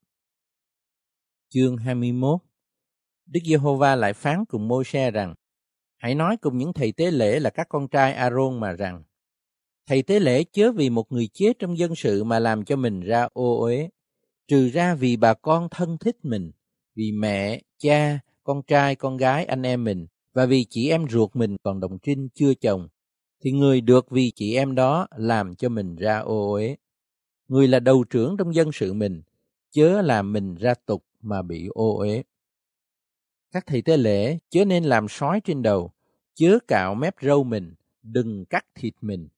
Chương 1.48 1.76
21 1.76 2.40
Đức 3.26 3.40
Giê-hô-va 3.44 3.96
lại 3.96 4.12
phán 4.12 4.44
cùng 4.44 4.68
Môi-se 4.68 5.10
rằng 5.10 5.34
Hãy 5.96 6.14
nói 6.14 6.36
cùng 6.36 6.58
những 6.58 6.72
thầy 6.72 6.92
tế 6.92 7.10
lễ 7.10 7.40
là 7.40 7.50
các 7.50 7.66
con 7.68 7.88
trai 7.88 8.12
A-rôn 8.12 8.60
mà 8.60 8.72
rằng 8.72 9.02
Thầy 9.86 10.02
tế 10.02 10.20
lễ 10.20 10.44
chớ 10.52 10.72
vì 10.72 10.90
một 10.90 11.12
người 11.12 11.28
chết 11.32 11.58
trong 11.58 11.78
dân 11.78 11.94
sự 11.94 12.24
mà 12.24 12.38
làm 12.38 12.64
cho 12.64 12.76
mình 12.76 13.00
ra 13.00 13.28
ô 13.32 13.60
uế, 13.60 13.88
trừ 14.48 14.68
ra 14.68 14.94
vì 14.94 15.16
bà 15.16 15.34
con 15.34 15.68
thân 15.70 15.98
thích 15.98 16.16
mình, 16.22 16.52
vì 16.94 17.12
mẹ, 17.12 17.62
cha, 17.78 18.18
con 18.44 18.62
trai, 18.62 18.96
con 18.96 19.16
gái, 19.16 19.44
anh 19.44 19.62
em 19.62 19.84
mình, 19.84 20.06
và 20.32 20.46
vì 20.46 20.66
chị 20.70 20.90
em 20.90 21.08
ruột 21.08 21.36
mình 21.36 21.56
còn 21.62 21.80
đồng 21.80 21.98
trinh 21.98 22.28
chưa 22.34 22.54
chồng, 22.54 22.88
thì 23.40 23.52
người 23.52 23.80
được 23.80 24.10
vì 24.10 24.32
chị 24.34 24.54
em 24.54 24.74
đó 24.74 25.06
làm 25.16 25.54
cho 25.54 25.68
mình 25.68 25.96
ra 25.96 26.18
ô 26.18 26.52
uế. 26.52 26.76
Người 27.48 27.68
là 27.68 27.80
đầu 27.80 28.04
trưởng 28.04 28.36
trong 28.36 28.54
dân 28.54 28.72
sự 28.72 28.92
mình, 28.92 29.22
chớ 29.70 30.02
làm 30.02 30.32
mình 30.32 30.54
ra 30.54 30.74
tục 30.86 31.04
mà 31.20 31.42
bị 31.42 31.68
ô 31.74 31.98
uế. 31.98 32.22
Các 33.52 33.66
thầy 33.66 33.82
tế 33.82 33.96
lễ 33.96 34.38
chớ 34.50 34.64
nên 34.64 34.84
làm 34.84 35.08
sói 35.08 35.40
trên 35.40 35.62
đầu, 35.62 35.92
chớ 36.34 36.58
cạo 36.68 36.94
mép 36.94 37.14
râu 37.22 37.44
mình, 37.44 37.74
đừng 38.02 38.44
cắt 38.44 38.66
thịt 38.74 38.94
mình. 39.00 39.28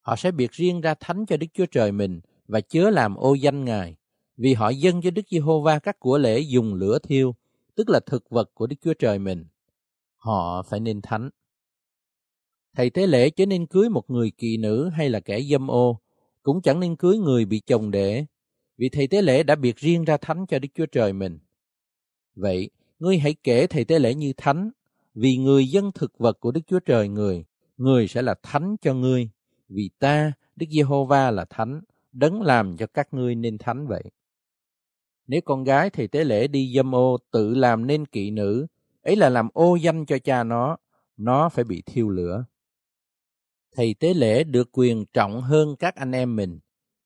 Họ 0.00 0.16
sẽ 0.16 0.30
biệt 0.30 0.52
riêng 0.52 0.80
ra 0.80 0.94
thánh 0.94 1.26
cho 1.26 1.36
Đức 1.36 1.46
Chúa 1.54 1.66
Trời 1.66 1.92
mình 1.92 2.20
và 2.46 2.60
chớ 2.60 2.90
làm 2.90 3.14
ô 3.14 3.34
danh 3.34 3.64
Ngài, 3.64 3.96
vì 4.36 4.54
họ 4.54 4.68
dâng 4.68 5.02
cho 5.02 5.10
Đức 5.10 5.22
Giê-hô-va 5.30 5.78
các 5.78 6.00
của 6.00 6.18
lễ 6.18 6.40
dùng 6.40 6.74
lửa 6.74 6.98
thiêu, 6.98 7.34
tức 7.74 7.88
là 7.88 8.00
thực 8.06 8.30
vật 8.30 8.50
của 8.54 8.66
Đức 8.66 8.76
Chúa 8.84 8.94
Trời 8.94 9.18
mình. 9.18 9.44
Họ 10.22 10.62
phải 10.62 10.80
nên 10.80 11.00
thánh. 11.02 11.30
Thầy 12.76 12.90
tế 12.90 13.06
lễ 13.06 13.30
chớ 13.30 13.46
nên 13.46 13.66
cưới 13.66 13.88
một 13.88 14.10
người 14.10 14.30
kỳ 14.30 14.56
nữ 14.56 14.88
hay 14.88 15.08
là 15.08 15.20
kẻ 15.20 15.40
dâm 15.40 15.70
ô, 15.70 16.00
cũng 16.42 16.62
chẳng 16.62 16.80
nên 16.80 16.96
cưới 16.96 17.18
người 17.18 17.44
bị 17.44 17.60
chồng 17.60 17.90
để, 17.90 18.26
vì 18.78 18.88
thầy 18.88 19.06
tế 19.06 19.22
lễ 19.22 19.42
đã 19.42 19.54
biệt 19.54 19.76
riêng 19.76 20.04
ra 20.04 20.16
thánh 20.16 20.46
cho 20.48 20.58
Đức 20.58 20.68
Chúa 20.74 20.86
Trời 20.86 21.12
mình. 21.12 21.38
Vậy, 22.34 22.70
ngươi 22.98 23.18
hãy 23.18 23.34
kể 23.44 23.66
thầy 23.66 23.84
tế 23.84 23.98
lễ 23.98 24.14
như 24.14 24.32
thánh, 24.36 24.70
vì 25.14 25.36
người 25.36 25.66
dân 25.66 25.92
thực 25.94 26.18
vật 26.18 26.40
của 26.40 26.50
Đức 26.50 26.60
Chúa 26.66 26.80
Trời 26.80 27.08
người, 27.08 27.44
người 27.76 28.08
sẽ 28.08 28.22
là 28.22 28.34
thánh 28.42 28.76
cho 28.82 28.94
ngươi, 28.94 29.30
vì 29.68 29.90
ta, 29.98 30.32
Đức 30.56 30.66
Giê-hô-va 30.70 31.30
là 31.30 31.44
thánh, 31.44 31.80
đấng 32.12 32.42
làm 32.42 32.76
cho 32.76 32.86
các 32.86 33.14
ngươi 33.14 33.34
nên 33.34 33.58
thánh 33.58 33.86
vậy. 33.86 34.02
Nếu 35.26 35.40
con 35.44 35.64
gái 35.64 35.90
thầy 35.90 36.08
tế 36.08 36.24
lễ 36.24 36.46
đi 36.46 36.72
dâm 36.76 36.94
ô 36.94 37.18
tự 37.30 37.54
làm 37.54 37.86
nên 37.86 38.06
kỵ 38.06 38.30
nữ, 38.30 38.66
ấy 39.02 39.16
là 39.16 39.28
làm 39.28 39.48
ô 39.52 39.76
danh 39.76 40.06
cho 40.06 40.18
cha 40.18 40.44
nó, 40.44 40.76
nó 41.16 41.48
phải 41.48 41.64
bị 41.64 41.82
thiêu 41.86 42.08
lửa. 42.08 42.44
Thầy 43.76 43.94
tế 43.94 44.14
lễ 44.14 44.44
được 44.44 44.68
quyền 44.72 45.04
trọng 45.12 45.42
hơn 45.42 45.76
các 45.78 45.94
anh 45.94 46.12
em 46.12 46.36
mình, 46.36 46.58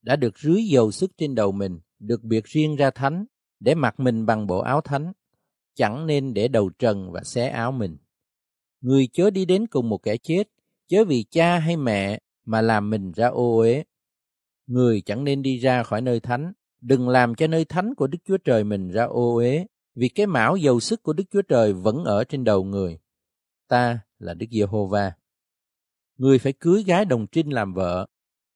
đã 0.02 0.16
được 0.16 0.38
rưới 0.38 0.62
dầu 0.62 0.90
sức 0.90 1.10
trên 1.18 1.34
đầu 1.34 1.52
mình, 1.52 1.80
được 1.98 2.22
biệt 2.22 2.44
riêng 2.44 2.76
ra 2.76 2.90
thánh, 2.90 3.24
để 3.60 3.74
mặc 3.74 4.00
mình 4.00 4.26
bằng 4.26 4.46
bộ 4.46 4.58
áo 4.58 4.80
thánh, 4.80 5.12
chẳng 5.74 6.06
nên 6.06 6.34
để 6.34 6.48
đầu 6.48 6.70
trần 6.78 7.12
và 7.12 7.20
xé 7.24 7.48
áo 7.48 7.72
mình. 7.72 7.96
Người 8.80 9.08
chớ 9.12 9.30
đi 9.30 9.44
đến 9.44 9.66
cùng 9.66 9.88
một 9.88 9.98
kẻ 9.98 10.16
chết, 10.16 10.44
chớ 10.88 11.04
vì 11.04 11.24
cha 11.30 11.58
hay 11.58 11.76
mẹ 11.76 12.20
mà 12.44 12.60
làm 12.60 12.90
mình 12.90 13.12
ra 13.12 13.26
ô 13.26 13.58
uế. 13.58 13.84
Người 14.66 15.00
chẳng 15.00 15.24
nên 15.24 15.42
đi 15.42 15.58
ra 15.58 15.82
khỏi 15.82 16.00
nơi 16.00 16.20
thánh, 16.20 16.52
đừng 16.80 17.08
làm 17.08 17.34
cho 17.34 17.46
nơi 17.46 17.64
thánh 17.64 17.94
của 17.94 18.06
Đức 18.06 18.18
Chúa 18.24 18.38
Trời 18.38 18.64
mình 18.64 18.90
ra 18.90 19.04
ô 19.04 19.34
uế, 19.34 19.66
vì 19.96 20.08
cái 20.08 20.26
mão 20.26 20.56
dầu 20.56 20.80
sức 20.80 21.02
của 21.02 21.12
Đức 21.12 21.24
Chúa 21.30 21.42
Trời 21.42 21.72
vẫn 21.72 22.04
ở 22.04 22.24
trên 22.24 22.44
đầu 22.44 22.64
người. 22.64 22.98
Ta 23.68 23.98
là 24.18 24.34
Đức 24.34 24.46
Giê-hô-va. 24.50 25.12
Người 26.16 26.38
phải 26.38 26.52
cưới 26.52 26.82
gái 26.82 27.04
đồng 27.04 27.26
trinh 27.26 27.50
làm 27.50 27.74
vợ. 27.74 28.06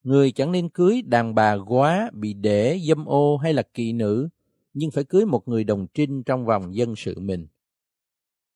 Người 0.03 0.33
chẳng 0.33 0.53
nên 0.53 0.69
cưới 0.69 1.03
đàn 1.03 1.35
bà 1.35 1.55
quá, 1.55 2.11
bị 2.13 2.33
để, 2.35 2.81
dâm 2.89 3.05
ô 3.05 3.37
hay 3.37 3.53
là 3.55 3.63
kỵ 3.63 3.93
nữ, 3.93 4.29
nhưng 4.73 4.91
phải 4.91 5.05
cưới 5.05 5.27
một 5.27 5.49
người 5.49 5.65
đồng 5.65 5.87
trinh 5.95 6.23
trong 6.23 6.47
vòng 6.47 6.75
dân 6.75 6.97
sự 6.97 7.21
mình. 7.21 7.49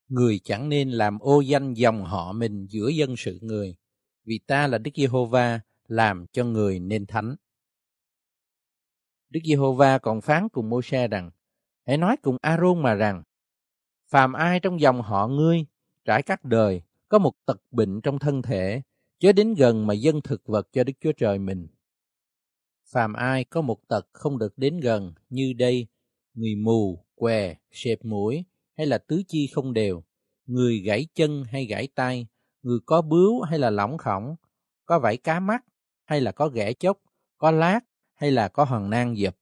Người 0.08 0.40
chẳng 0.44 0.68
nên 0.68 0.90
làm 0.90 1.18
ô 1.18 1.40
danh 1.40 1.74
dòng 1.74 2.04
họ 2.04 2.32
mình 2.32 2.66
giữa 2.70 2.88
dân 2.88 3.16
sự 3.16 3.38
người, 3.42 3.76
vì 4.24 4.38
ta 4.46 4.66
là 4.66 4.78
Đức 4.78 4.90
Giê-hô-va 4.94 5.60
làm 5.88 6.26
cho 6.32 6.44
người 6.44 6.80
nên 6.80 7.06
thánh. 7.06 7.36
Đức 9.30 9.40
Giê-hô-va 9.44 9.98
còn 9.98 10.20
phán 10.20 10.48
cùng 10.48 10.70
Mô-se 10.70 11.08
rằng, 11.08 11.30
hãy 11.86 11.96
nói 11.96 12.16
cùng 12.22 12.36
A-rôn 12.40 12.82
mà 12.82 12.94
rằng, 12.94 13.22
phàm 14.10 14.32
ai 14.32 14.60
trong 14.60 14.80
dòng 14.80 15.02
họ 15.02 15.28
ngươi 15.28 15.66
trải 16.04 16.22
các 16.22 16.44
đời 16.44 16.82
có 17.08 17.18
một 17.18 17.32
tật 17.46 17.60
bệnh 17.70 18.00
trong 18.00 18.18
thân 18.18 18.42
thể, 18.42 18.82
chớ 19.18 19.32
đến 19.32 19.54
gần 19.54 19.86
mà 19.86 19.94
dân 19.94 20.20
thực 20.20 20.46
vật 20.46 20.68
cho 20.72 20.84
Đức 20.84 20.92
Chúa 21.00 21.12
Trời 21.12 21.38
mình. 21.38 21.66
Phàm 22.92 23.12
ai 23.12 23.44
có 23.44 23.60
một 23.60 23.88
tật 23.88 24.06
không 24.12 24.38
được 24.38 24.58
đến 24.58 24.80
gần 24.80 25.12
như 25.28 25.52
đây, 25.58 25.86
người 26.34 26.54
mù, 26.54 27.04
què, 27.14 27.54
sẹp 27.72 28.04
mũi 28.04 28.44
hay 28.76 28.86
là 28.86 28.98
tứ 28.98 29.22
chi 29.28 29.46
không 29.52 29.72
đều, 29.72 30.02
người 30.46 30.78
gãy 30.78 31.06
chân 31.14 31.44
hay 31.44 31.66
gãy 31.66 31.88
tay, 31.94 32.26
người 32.62 32.78
có 32.86 33.02
bướu 33.02 33.40
hay 33.42 33.58
là 33.58 33.70
lỏng 33.70 33.98
khổng, 33.98 34.36
có 34.86 34.98
vảy 34.98 35.16
cá 35.16 35.40
mắt 35.40 35.64
hay 36.04 36.20
là 36.20 36.32
có 36.32 36.48
ghẻ 36.48 36.72
chốc, 36.72 36.98
có 37.38 37.50
lát 37.50 37.80
hay 38.14 38.30
là 38.30 38.48
có 38.48 38.64
hòn 38.64 38.90
nang 38.90 39.16
dập. 39.16 39.36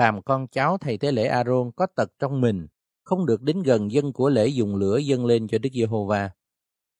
Phàm 0.00 0.22
con 0.22 0.46
cháu 0.48 0.78
thầy 0.78 0.98
tế 0.98 1.12
lễ 1.12 1.26
Aaron 1.26 1.70
có 1.76 1.86
tật 1.86 2.10
trong 2.18 2.40
mình, 2.40 2.66
không 3.02 3.26
được 3.26 3.42
đến 3.42 3.62
gần 3.62 3.92
dân 3.92 4.12
của 4.12 4.28
lễ 4.28 4.46
dùng 4.46 4.76
lửa 4.76 4.96
dâng 4.96 5.26
lên 5.26 5.48
cho 5.48 5.58
Đức 5.58 5.68
Giê-hô-va. 5.72 6.30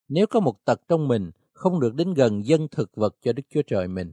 Nếu 0.08 0.26
có 0.26 0.40
một 0.40 0.64
tật 0.64 0.80
trong 0.88 1.08
mình, 1.08 1.30
không 1.52 1.80
được 1.80 1.94
đến 1.94 2.14
gần 2.14 2.46
dân 2.46 2.68
thực 2.68 2.96
vật 2.96 3.16
cho 3.22 3.32
Đức 3.32 3.42
Chúa 3.50 3.62
Trời 3.66 3.88
mình. 3.88 4.12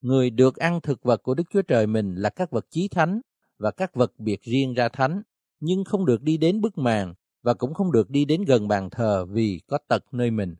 Người 0.00 0.30
được 0.30 0.56
ăn 0.56 0.80
thực 0.80 1.02
vật 1.02 1.22
của 1.22 1.34
Đức 1.34 1.42
Chúa 1.50 1.62
Trời 1.62 1.86
mình 1.86 2.14
là 2.14 2.30
các 2.30 2.50
vật 2.50 2.66
chí 2.70 2.88
thánh 2.88 3.20
và 3.58 3.70
các 3.70 3.94
vật 3.94 4.12
biệt 4.18 4.42
riêng 4.42 4.74
ra 4.74 4.88
thánh, 4.88 5.22
nhưng 5.60 5.84
không 5.84 6.06
được 6.06 6.22
đi 6.22 6.36
đến 6.36 6.60
bức 6.60 6.78
màn 6.78 7.14
và 7.42 7.54
cũng 7.54 7.74
không 7.74 7.92
được 7.92 8.10
đi 8.10 8.24
đến 8.24 8.42
gần 8.44 8.68
bàn 8.68 8.90
thờ 8.90 9.26
vì 9.28 9.60
có 9.66 9.78
tật 9.88 10.04
nơi 10.12 10.30
mình. 10.30 10.54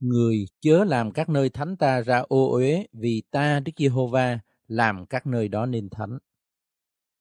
Người 0.00 0.46
chớ 0.60 0.84
làm 0.84 1.10
các 1.10 1.28
nơi 1.28 1.50
thánh 1.50 1.76
ta 1.76 2.00
ra 2.00 2.18
ô 2.28 2.52
uế 2.52 2.86
vì 2.92 3.22
ta 3.30 3.60
Đức 3.60 3.72
Giê-hô-va 3.76 4.38
làm 4.68 5.06
các 5.06 5.26
nơi 5.26 5.48
đó 5.48 5.66
nên 5.66 5.88
thánh. 5.90 6.18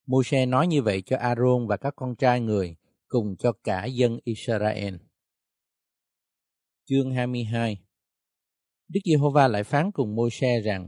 Môi-se 0.05 0.45
nói 0.45 0.67
như 0.67 0.81
vậy 0.81 1.03
cho 1.05 1.17
A-rôn 1.17 1.67
và 1.67 1.77
các 1.77 1.93
con 1.95 2.15
trai 2.15 2.41
người 2.41 2.75
cùng 3.07 3.35
cho 3.39 3.51
cả 3.63 3.85
dân 3.85 4.19
Israel. 4.23 4.95
Chương 6.85 7.11
22 7.11 7.83
Đức 8.87 8.99
Giê-hô-va 9.05 9.47
lại 9.47 9.63
phán 9.63 9.91
cùng 9.91 10.15
Môi-se 10.15 10.61
rằng 10.61 10.87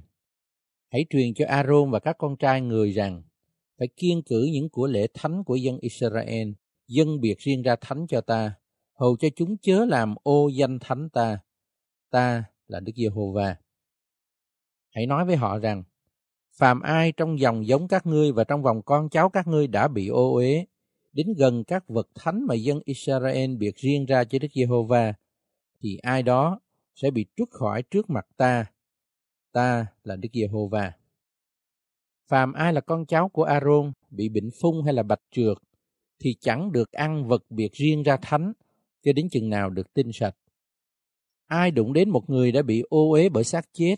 Hãy 0.92 1.06
truyền 1.10 1.34
cho 1.34 1.46
A-rôn 1.48 1.92
và 1.92 2.00
các 2.00 2.16
con 2.20 2.38
trai 2.38 2.62
người 2.62 2.92
rằng 2.92 3.24
phải 3.78 3.88
kiên 3.96 4.22
cử 4.26 4.50
những 4.54 4.70
của 4.70 4.88
lễ 4.88 5.08
thánh 5.14 5.44
của 5.44 5.56
dân 5.56 5.78
Israel, 5.82 6.50
dân 6.88 7.20
biệt 7.22 7.40
riêng 7.40 7.62
ra 7.62 7.76
thánh 7.82 8.06
cho 8.10 8.22
ta, 8.22 8.54
hầu 9.00 9.18
cho 9.20 9.28
chúng 9.36 9.58
chớ 9.58 9.86
làm 9.86 10.16
ô 10.24 10.48
danh 10.48 10.80
thánh 10.80 11.10
ta. 11.10 11.40
Ta 12.10 12.44
là 12.68 12.80
Đức 12.80 12.94
Giê-hô-va. 12.96 13.56
Hãy 14.90 15.06
nói 15.06 15.26
với 15.26 15.36
họ 15.36 15.60
rằng 15.60 15.84
phàm 16.60 16.82
ai 16.82 17.12
trong 17.12 17.40
dòng 17.40 17.68
giống 17.68 17.88
các 17.88 18.06
ngươi 18.06 18.32
và 18.32 18.44
trong 18.44 18.64
vòng 18.64 18.82
con 18.86 19.10
cháu 19.10 19.30
các 19.30 19.48
ngươi 19.48 19.68
đã 19.68 19.88
bị 19.88 20.08
ô 20.08 20.34
uế, 20.34 20.66
đến 21.12 21.28
gần 21.38 21.64
các 21.64 21.88
vật 21.88 22.08
thánh 22.16 22.46
mà 22.48 22.56
dân 22.56 22.80
Israel 22.86 23.56
biệt 23.56 23.76
riêng 23.76 24.06
ra 24.06 24.24
cho 24.24 24.40
Đức 24.40 24.48
Giê-hô-va, 24.54 25.14
thì 25.82 25.98
ai 25.98 26.24
đó 26.24 26.60
sẽ 26.96 27.12
bị 27.12 27.26
trút 27.36 27.50
khỏi 27.52 27.84
trước 27.84 28.10
mặt 28.10 28.28
ta. 28.38 28.66
Ta 29.52 29.86
là 30.04 30.16
Đức 30.16 30.30
Giê-hô-va. 30.34 30.94
Phàm 32.28 32.54
ai 32.54 32.74
là 32.74 32.82
con 32.82 33.06
cháu 33.06 33.30
của 33.30 33.44
A-rôn 33.44 33.92
bị 34.10 34.30
bệnh 34.30 34.50
phung 34.62 34.84
hay 34.84 34.94
là 34.94 35.04
bạch 35.04 35.22
trượt, 35.32 35.58
thì 36.20 36.36
chẳng 36.40 36.72
được 36.72 36.92
ăn 36.92 37.28
vật 37.28 37.44
biệt 37.50 37.74
riêng 37.74 38.04
ra 38.04 38.18
thánh 38.22 38.54
cho 39.04 39.14
đến 39.14 39.30
chừng 39.32 39.50
nào 39.50 39.70
được 39.70 39.94
tinh 39.94 40.12
sạch. 40.14 40.36
Ai 41.48 41.72
đụng 41.72 41.94
đến 41.94 42.10
một 42.10 42.30
người 42.30 42.52
đã 42.52 42.62
bị 42.62 42.84
ô 42.90 43.12
uế 43.12 43.30
bởi 43.30 43.44
xác 43.44 43.66
chết, 43.74 43.96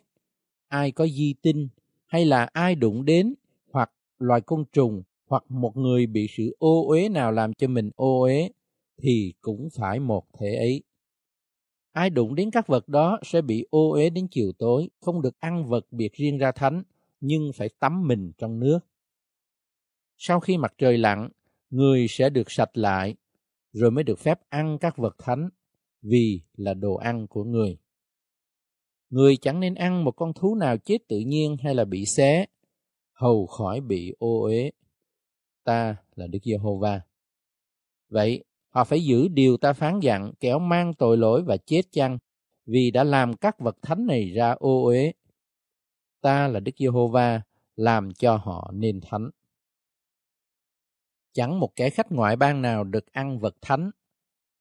ai 0.67 0.91
có 0.91 1.07
di 1.07 1.35
tinh 1.41 1.67
hay 2.11 2.25
là 2.25 2.49
ai 2.53 2.75
đụng 2.75 3.05
đến 3.05 3.33
hoặc 3.71 3.91
loài 4.19 4.41
côn 4.41 4.63
trùng 4.73 5.03
hoặc 5.25 5.43
một 5.49 5.77
người 5.77 6.05
bị 6.05 6.27
sự 6.37 6.55
ô 6.59 6.87
uế 6.87 7.09
nào 7.09 7.31
làm 7.31 7.53
cho 7.53 7.67
mình 7.67 7.89
ô 7.95 8.21
uế 8.21 8.51
thì 9.01 9.33
cũng 9.41 9.69
phải 9.77 9.99
một 9.99 10.23
thể 10.39 10.55
ấy. 10.55 10.83
Ai 11.91 12.09
đụng 12.09 12.35
đến 12.35 12.51
các 12.51 12.67
vật 12.67 12.87
đó 12.87 13.19
sẽ 13.23 13.41
bị 13.41 13.65
ô 13.69 13.91
uế 13.91 14.09
đến 14.09 14.27
chiều 14.31 14.51
tối, 14.57 14.89
không 15.01 15.21
được 15.21 15.39
ăn 15.39 15.65
vật 15.65 15.85
biệt 15.91 16.13
riêng 16.13 16.37
ra 16.37 16.51
thánh, 16.51 16.83
nhưng 17.21 17.51
phải 17.55 17.69
tắm 17.79 18.07
mình 18.07 18.31
trong 18.37 18.59
nước. 18.59 18.79
Sau 20.17 20.39
khi 20.39 20.57
mặt 20.57 20.73
trời 20.77 20.97
lặn, 20.97 21.29
người 21.69 22.07
sẽ 22.09 22.29
được 22.29 22.51
sạch 22.51 22.77
lại, 22.77 23.15
rồi 23.73 23.91
mới 23.91 24.03
được 24.03 24.19
phép 24.19 24.39
ăn 24.49 24.77
các 24.81 24.97
vật 24.97 25.15
thánh, 25.17 25.49
vì 26.01 26.41
là 26.57 26.73
đồ 26.73 26.95
ăn 26.95 27.27
của 27.27 27.43
người. 27.43 27.77
Người 29.11 29.37
chẳng 29.37 29.59
nên 29.59 29.75
ăn 29.75 30.03
một 30.03 30.11
con 30.11 30.33
thú 30.33 30.55
nào 30.55 30.77
chết 30.77 30.97
tự 31.07 31.19
nhiên 31.19 31.57
hay 31.63 31.75
là 31.75 31.85
bị 31.85 32.05
xé, 32.05 32.45
hầu 33.13 33.47
khỏi 33.47 33.81
bị 33.81 34.15
ô 34.19 34.41
uế. 34.41 34.71
Ta 35.63 35.95
là 36.15 36.27
Đức 36.27 36.39
Giê-hô-va. 36.43 37.01
Vậy, 38.09 38.43
họ 38.69 38.83
phải 38.83 39.03
giữ 39.03 39.27
điều 39.27 39.57
ta 39.57 39.73
phán 39.73 39.99
dặn 39.99 40.31
kéo 40.39 40.59
mang 40.59 40.93
tội 40.93 41.17
lỗi 41.17 41.43
và 41.43 41.57
chết 41.57 41.81
chăng, 41.91 42.17
vì 42.65 42.91
đã 42.91 43.03
làm 43.03 43.33
các 43.33 43.59
vật 43.59 43.77
thánh 43.81 44.05
này 44.05 44.29
ra 44.29 44.51
ô 44.51 44.83
uế. 44.85 45.13
Ta 46.21 46.47
là 46.47 46.59
Đức 46.59 46.71
Giê-hô-va, 46.77 47.41
làm 47.75 48.13
cho 48.13 48.35
họ 48.35 48.71
nên 48.73 49.01
thánh. 49.01 49.29
Chẳng 51.33 51.59
một 51.59 51.75
kẻ 51.75 51.89
khách 51.89 52.11
ngoại 52.11 52.35
bang 52.35 52.61
nào 52.61 52.83
được 52.83 53.11
ăn 53.11 53.39
vật 53.39 53.55
thánh. 53.61 53.91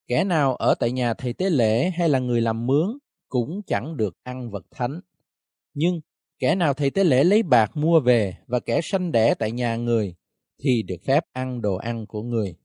Kẻ 0.06 0.24
nào 0.24 0.55
ở 0.55 0.74
tại 0.74 0.93
nhà 0.93 1.14
thầy 1.14 1.32
tế 1.32 1.51
lễ 1.51 1.90
hay 1.90 2.09
là 2.09 2.18
người 2.18 2.40
làm 2.40 2.66
mướn 2.66 2.98
cũng 3.31 3.62
chẳng 3.66 3.97
được 3.97 4.16
ăn 4.23 4.51
vật 4.51 4.66
thánh. 4.70 5.01
Nhưng 5.74 6.01
kẻ 6.39 6.55
nào 6.55 6.74
thầy 6.74 6.90
tế 6.90 7.05
lễ 7.05 7.24
lấy 7.24 7.43
bạc 7.43 7.77
mua 7.77 8.01
về 8.01 8.36
và 8.47 8.61
kẻ 8.61 8.81
sanh 8.82 9.12
đẻ 9.12 9.35
tại 9.35 9.52
nhà 9.52 9.77
người 9.77 10.15
thì 10.62 10.82
được 10.82 10.97
phép 11.07 11.24
ăn 11.32 11.62
đồ 11.62 11.77
ăn 11.77 12.07
của 12.07 12.23
người. 12.23 12.57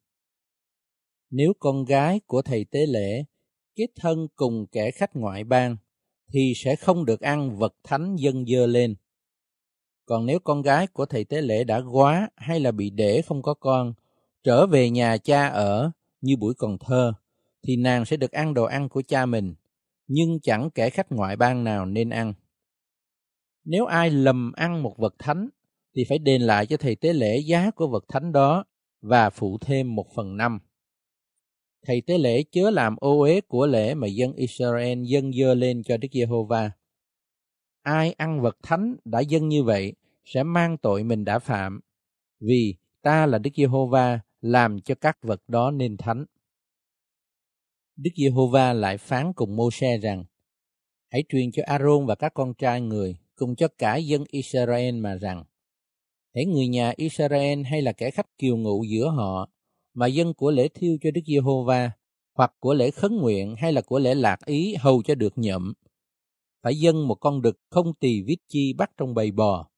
Nếu 1.29 1.53
con 1.59 1.85
gái 1.85 2.19
của 2.27 2.41
thầy 2.41 2.65
tế 2.65 2.85
lễ 2.85 3.23
kết 3.75 3.87
thân 3.95 4.27
cùng 4.35 4.65
kẻ 4.71 4.91
khách 4.91 5.15
ngoại 5.15 5.43
bang 5.43 5.77
thì 6.33 6.53
sẽ 6.55 6.75
không 6.75 7.05
được 7.05 7.21
ăn 7.21 7.57
vật 7.57 7.75
thánh 7.83 8.15
dân 8.15 8.45
dơ 8.45 8.65
lên. 8.65 8.95
Còn 10.05 10.25
nếu 10.25 10.39
con 10.39 10.61
gái 10.61 10.87
của 10.87 11.05
thầy 11.05 11.23
tế 11.23 11.41
lễ 11.41 11.63
đã 11.63 11.81
quá 11.91 12.29
hay 12.35 12.59
là 12.59 12.71
bị 12.71 12.89
để 12.89 13.21
không 13.21 13.41
có 13.41 13.53
con, 13.53 13.93
trở 14.43 14.67
về 14.67 14.89
nhà 14.89 15.17
cha 15.17 15.47
ở 15.47 15.91
như 16.21 16.37
buổi 16.37 16.53
còn 16.53 16.77
thơ, 16.77 17.13
thì 17.63 17.75
nàng 17.75 18.05
sẽ 18.05 18.17
được 18.17 18.31
ăn 18.31 18.53
đồ 18.53 18.63
ăn 18.63 18.89
của 18.89 19.01
cha 19.07 19.25
mình 19.25 19.55
nhưng 20.07 20.39
chẳng 20.39 20.69
kẻ 20.69 20.89
khách 20.89 21.11
ngoại 21.11 21.35
bang 21.35 21.63
nào 21.63 21.85
nên 21.85 22.09
ăn. 22.09 22.33
Nếu 23.63 23.85
ai 23.85 24.09
lầm 24.09 24.51
ăn 24.55 24.83
một 24.83 24.97
vật 24.97 25.15
thánh, 25.19 25.49
thì 25.95 26.03
phải 26.09 26.19
đền 26.19 26.41
lại 26.41 26.65
cho 26.65 26.77
thầy 26.77 26.95
tế 26.95 27.13
lễ 27.13 27.37
giá 27.37 27.71
của 27.71 27.87
vật 27.87 28.05
thánh 28.07 28.31
đó 28.31 28.65
và 29.01 29.29
phụ 29.29 29.57
thêm 29.61 29.95
một 29.95 30.05
phần 30.15 30.37
năm. 30.37 30.59
Thầy 31.85 32.01
tế 32.01 32.17
lễ 32.17 32.43
chớ 32.51 32.69
làm 32.69 32.95
ô 32.95 33.19
uế 33.19 33.41
của 33.41 33.67
lễ 33.67 33.93
mà 33.93 34.07
dân 34.07 34.33
Israel 34.33 35.03
dâng 35.03 35.33
dơ 35.33 35.53
lên 35.53 35.83
cho 35.83 35.97
Đức 35.97 36.07
Giê-hô-va. 36.11 36.71
Ai 37.81 38.13
ăn 38.13 38.41
vật 38.41 38.57
thánh 38.63 38.95
đã 39.05 39.19
dâng 39.19 39.47
như 39.47 39.63
vậy 39.63 39.93
sẽ 40.25 40.43
mang 40.43 40.77
tội 40.77 41.03
mình 41.03 41.25
đã 41.25 41.39
phạm, 41.39 41.79
vì 42.39 42.75
ta 43.01 43.25
là 43.25 43.37
Đức 43.37 43.49
Giê-hô-va 43.55 44.19
làm 44.41 44.81
cho 44.81 44.95
các 44.95 45.17
vật 45.21 45.41
đó 45.47 45.71
nên 45.71 45.97
thánh. 45.97 46.25
Đức 47.95 48.11
Giê-hô-va 48.15 48.73
lại 48.73 48.97
phán 48.97 49.33
cùng 49.35 49.55
Mô-se 49.55 49.97
rằng, 49.97 50.25
hãy 51.11 51.23
truyền 51.29 51.51
cho 51.51 51.63
A-rôn 51.65 52.05
và 52.05 52.15
các 52.15 52.33
con 52.33 52.53
trai 52.53 52.81
người, 52.81 53.17
cùng 53.35 53.55
cho 53.55 53.67
cả 53.77 53.95
dân 53.95 54.23
Israel 54.27 54.95
mà 54.95 55.15
rằng, 55.15 55.43
hãy 56.35 56.45
người 56.45 56.67
nhà 56.67 56.93
Israel 56.97 57.63
hay 57.63 57.81
là 57.81 57.91
kẻ 57.91 58.11
khách 58.11 58.37
kiều 58.37 58.57
ngụ 58.57 58.83
giữa 58.83 59.09
họ, 59.09 59.49
mà 59.93 60.07
dân 60.07 60.33
của 60.33 60.51
lễ 60.51 60.67
thiêu 60.67 60.97
cho 61.01 61.11
Đức 61.11 61.21
Giê-hô-va, 61.25 61.91
hoặc 62.33 62.53
của 62.59 62.73
lễ 62.73 62.91
khấn 62.91 63.17
nguyện 63.17 63.55
hay 63.57 63.73
là 63.73 63.81
của 63.81 63.99
lễ 63.99 64.15
lạc 64.15 64.45
ý 64.45 64.75
hầu 64.79 65.03
cho 65.03 65.15
được 65.15 65.37
nhậm, 65.37 65.73
phải 66.63 66.75
dâng 66.75 67.07
một 67.07 67.15
con 67.15 67.41
đực 67.41 67.59
không 67.69 67.93
tỳ 67.93 68.21
vít 68.21 68.37
chi 68.47 68.73
bắt 68.73 68.91
trong 68.97 69.13
bầy 69.13 69.31
bò, 69.31 69.69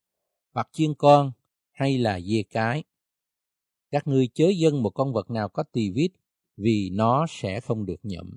hoặc 0.54 0.68
chiên 0.72 0.94
con 0.94 1.32
hay 1.72 1.98
là 1.98 2.20
dê 2.20 2.42
cái. 2.50 2.84
Các 3.90 4.06
ngươi 4.06 4.28
chớ 4.34 4.48
dâng 4.48 4.82
một 4.82 4.90
con 4.90 5.12
vật 5.12 5.30
nào 5.30 5.48
có 5.48 5.62
tỳ 5.72 5.90
vít 5.90 6.10
vì 6.58 6.90
nó 6.92 7.26
sẽ 7.28 7.60
không 7.60 7.86
được 7.86 8.00
nhậm. 8.02 8.36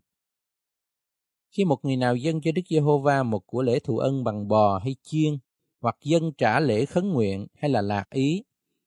Khi 1.51 1.65
một 1.65 1.79
người 1.83 1.95
nào 1.95 2.15
dâng 2.15 2.41
cho 2.41 2.51
Đức 2.51 2.61
Giê-hô-va 2.69 3.23
một 3.23 3.47
của 3.47 3.61
lễ 3.61 3.79
thù 3.79 3.97
ân 3.97 4.23
bằng 4.23 4.47
bò 4.47 4.79
hay 4.83 4.95
chiên, 5.01 5.37
hoặc 5.79 5.97
dâng 6.03 6.31
trả 6.37 6.59
lễ 6.59 6.85
khấn 6.85 7.09
nguyện 7.09 7.47
hay 7.53 7.71
là 7.71 7.81
lạc 7.81 8.09
ý, 8.09 8.43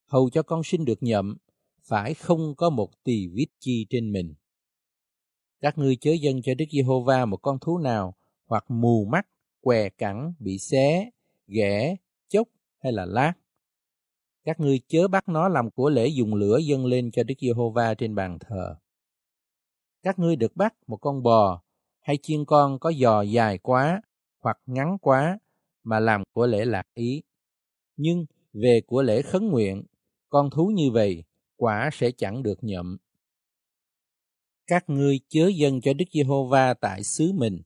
hầu 0.07 0.31
cho 0.31 0.43
con 0.43 0.63
sinh 0.65 0.85
được 0.85 1.03
nhậm, 1.03 1.37
phải 1.83 2.15
không 2.15 2.55
có 2.57 2.71
một 2.71 2.91
tỳ 3.05 3.27
vít 3.27 3.49
chi 3.61 3.87
trên 3.91 4.13
mình. 4.13 4.35
Các 5.61 5.79
ngươi 5.79 5.97
chớ 5.97 6.13
dâng 6.13 6.43
cho 6.43 6.55
Đức 6.55 6.65
Giê-hô-va 6.71 7.25
một 7.25 7.37
con 7.37 7.59
thú 7.61 7.79
nào, 7.79 8.15
hoặc 8.47 8.65
mù 8.69 9.05
mắt, 9.05 9.27
què 9.61 9.89
cẳng, 9.89 10.35
bị 10.39 10.59
xé, 10.59 11.11
ghẻ, 11.47 11.97
chốc 12.29 12.49
hay 12.79 12.93
là 12.93 13.05
lát. 13.05 13.33
Các 14.45 14.61
ngươi 14.61 14.81
chớ 14.89 15.09
bắt 15.09 15.29
nó 15.29 15.49
làm 15.49 15.71
của 15.71 15.91
lễ 15.91 16.09
dùng 16.09 16.35
lửa 16.35 16.59
dâng 16.59 16.87
lên 16.87 17.11
cho 17.11 17.23
Đức 17.23 17.35
Giê-hô-va 17.41 17.95
trên 17.95 18.15
bàn 18.15 18.39
thờ 18.41 18.77
các 20.05 20.19
ngươi 20.19 20.37
được 20.37 20.57
bắt 20.57 20.75
một 20.87 20.97
con 20.97 21.23
bò 21.23 21.63
hay 22.01 22.19
chiên 22.23 22.45
con 22.45 22.79
có 22.79 22.93
giò 22.93 23.23
dài 23.23 23.59
quá 23.59 24.01
hoặc 24.41 24.59
ngắn 24.67 24.99
quá 25.01 25.39
mà 25.83 26.01
làm 26.01 26.23
của 26.33 26.47
lễ 26.47 26.65
lạc 26.65 26.87
ý. 26.95 27.23
Nhưng 27.97 28.27
về 28.53 28.81
của 28.87 29.03
lễ 29.03 29.23
khấn 29.23 29.49
nguyện, 29.49 29.83
con 30.29 30.51
thú 30.51 30.67
như 30.75 30.91
vậy 30.91 31.25
quả 31.57 31.91
sẽ 31.93 32.11
chẳng 32.11 32.43
được 32.43 32.65
nhậm. 32.65 32.97
Các 34.67 34.85
ngươi 34.91 35.21
chớ 35.29 35.51
dâng 35.57 35.81
cho 35.81 35.93
Đức 35.93 36.05
Giê-hô-va 36.13 36.75
tại 36.75 37.03
xứ 37.05 37.33
mình 37.33 37.63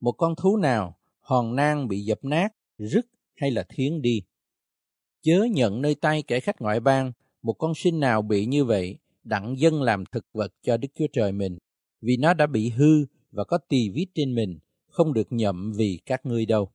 một 0.00 0.12
con 0.12 0.34
thú 0.36 0.56
nào 0.56 0.98
hòn 1.20 1.56
nang 1.56 1.88
bị 1.88 2.00
dập 2.00 2.18
nát, 2.22 2.48
rứt 2.78 3.06
hay 3.36 3.50
là 3.50 3.64
thiến 3.68 4.02
đi. 4.02 4.22
Chớ 5.22 5.46
nhận 5.52 5.82
nơi 5.82 5.94
tay 5.94 6.22
kẻ 6.22 6.40
khách 6.40 6.60
ngoại 6.60 6.80
bang 6.80 7.12
một 7.42 7.52
con 7.52 7.72
sinh 7.74 8.00
nào 8.00 8.22
bị 8.22 8.46
như 8.46 8.64
vậy, 8.64 8.98
đặng 9.24 9.58
dân 9.58 9.82
làm 9.82 10.04
thực 10.12 10.26
vật 10.32 10.52
cho 10.62 10.76
Đức 10.76 10.88
Chúa 10.94 11.06
Trời 11.12 11.32
mình, 11.32 11.58
vì 12.02 12.16
nó 12.16 12.34
đã 12.34 12.46
bị 12.46 12.68
hư 12.68 13.06
và 13.30 13.44
có 13.44 13.58
tỳ 13.58 13.90
vít 13.90 14.06
trên 14.14 14.34
mình, 14.34 14.58
không 14.88 15.12
được 15.12 15.26
nhậm 15.30 15.72
vì 15.72 16.00
các 16.06 16.26
ngươi 16.26 16.46
đâu. 16.46 16.70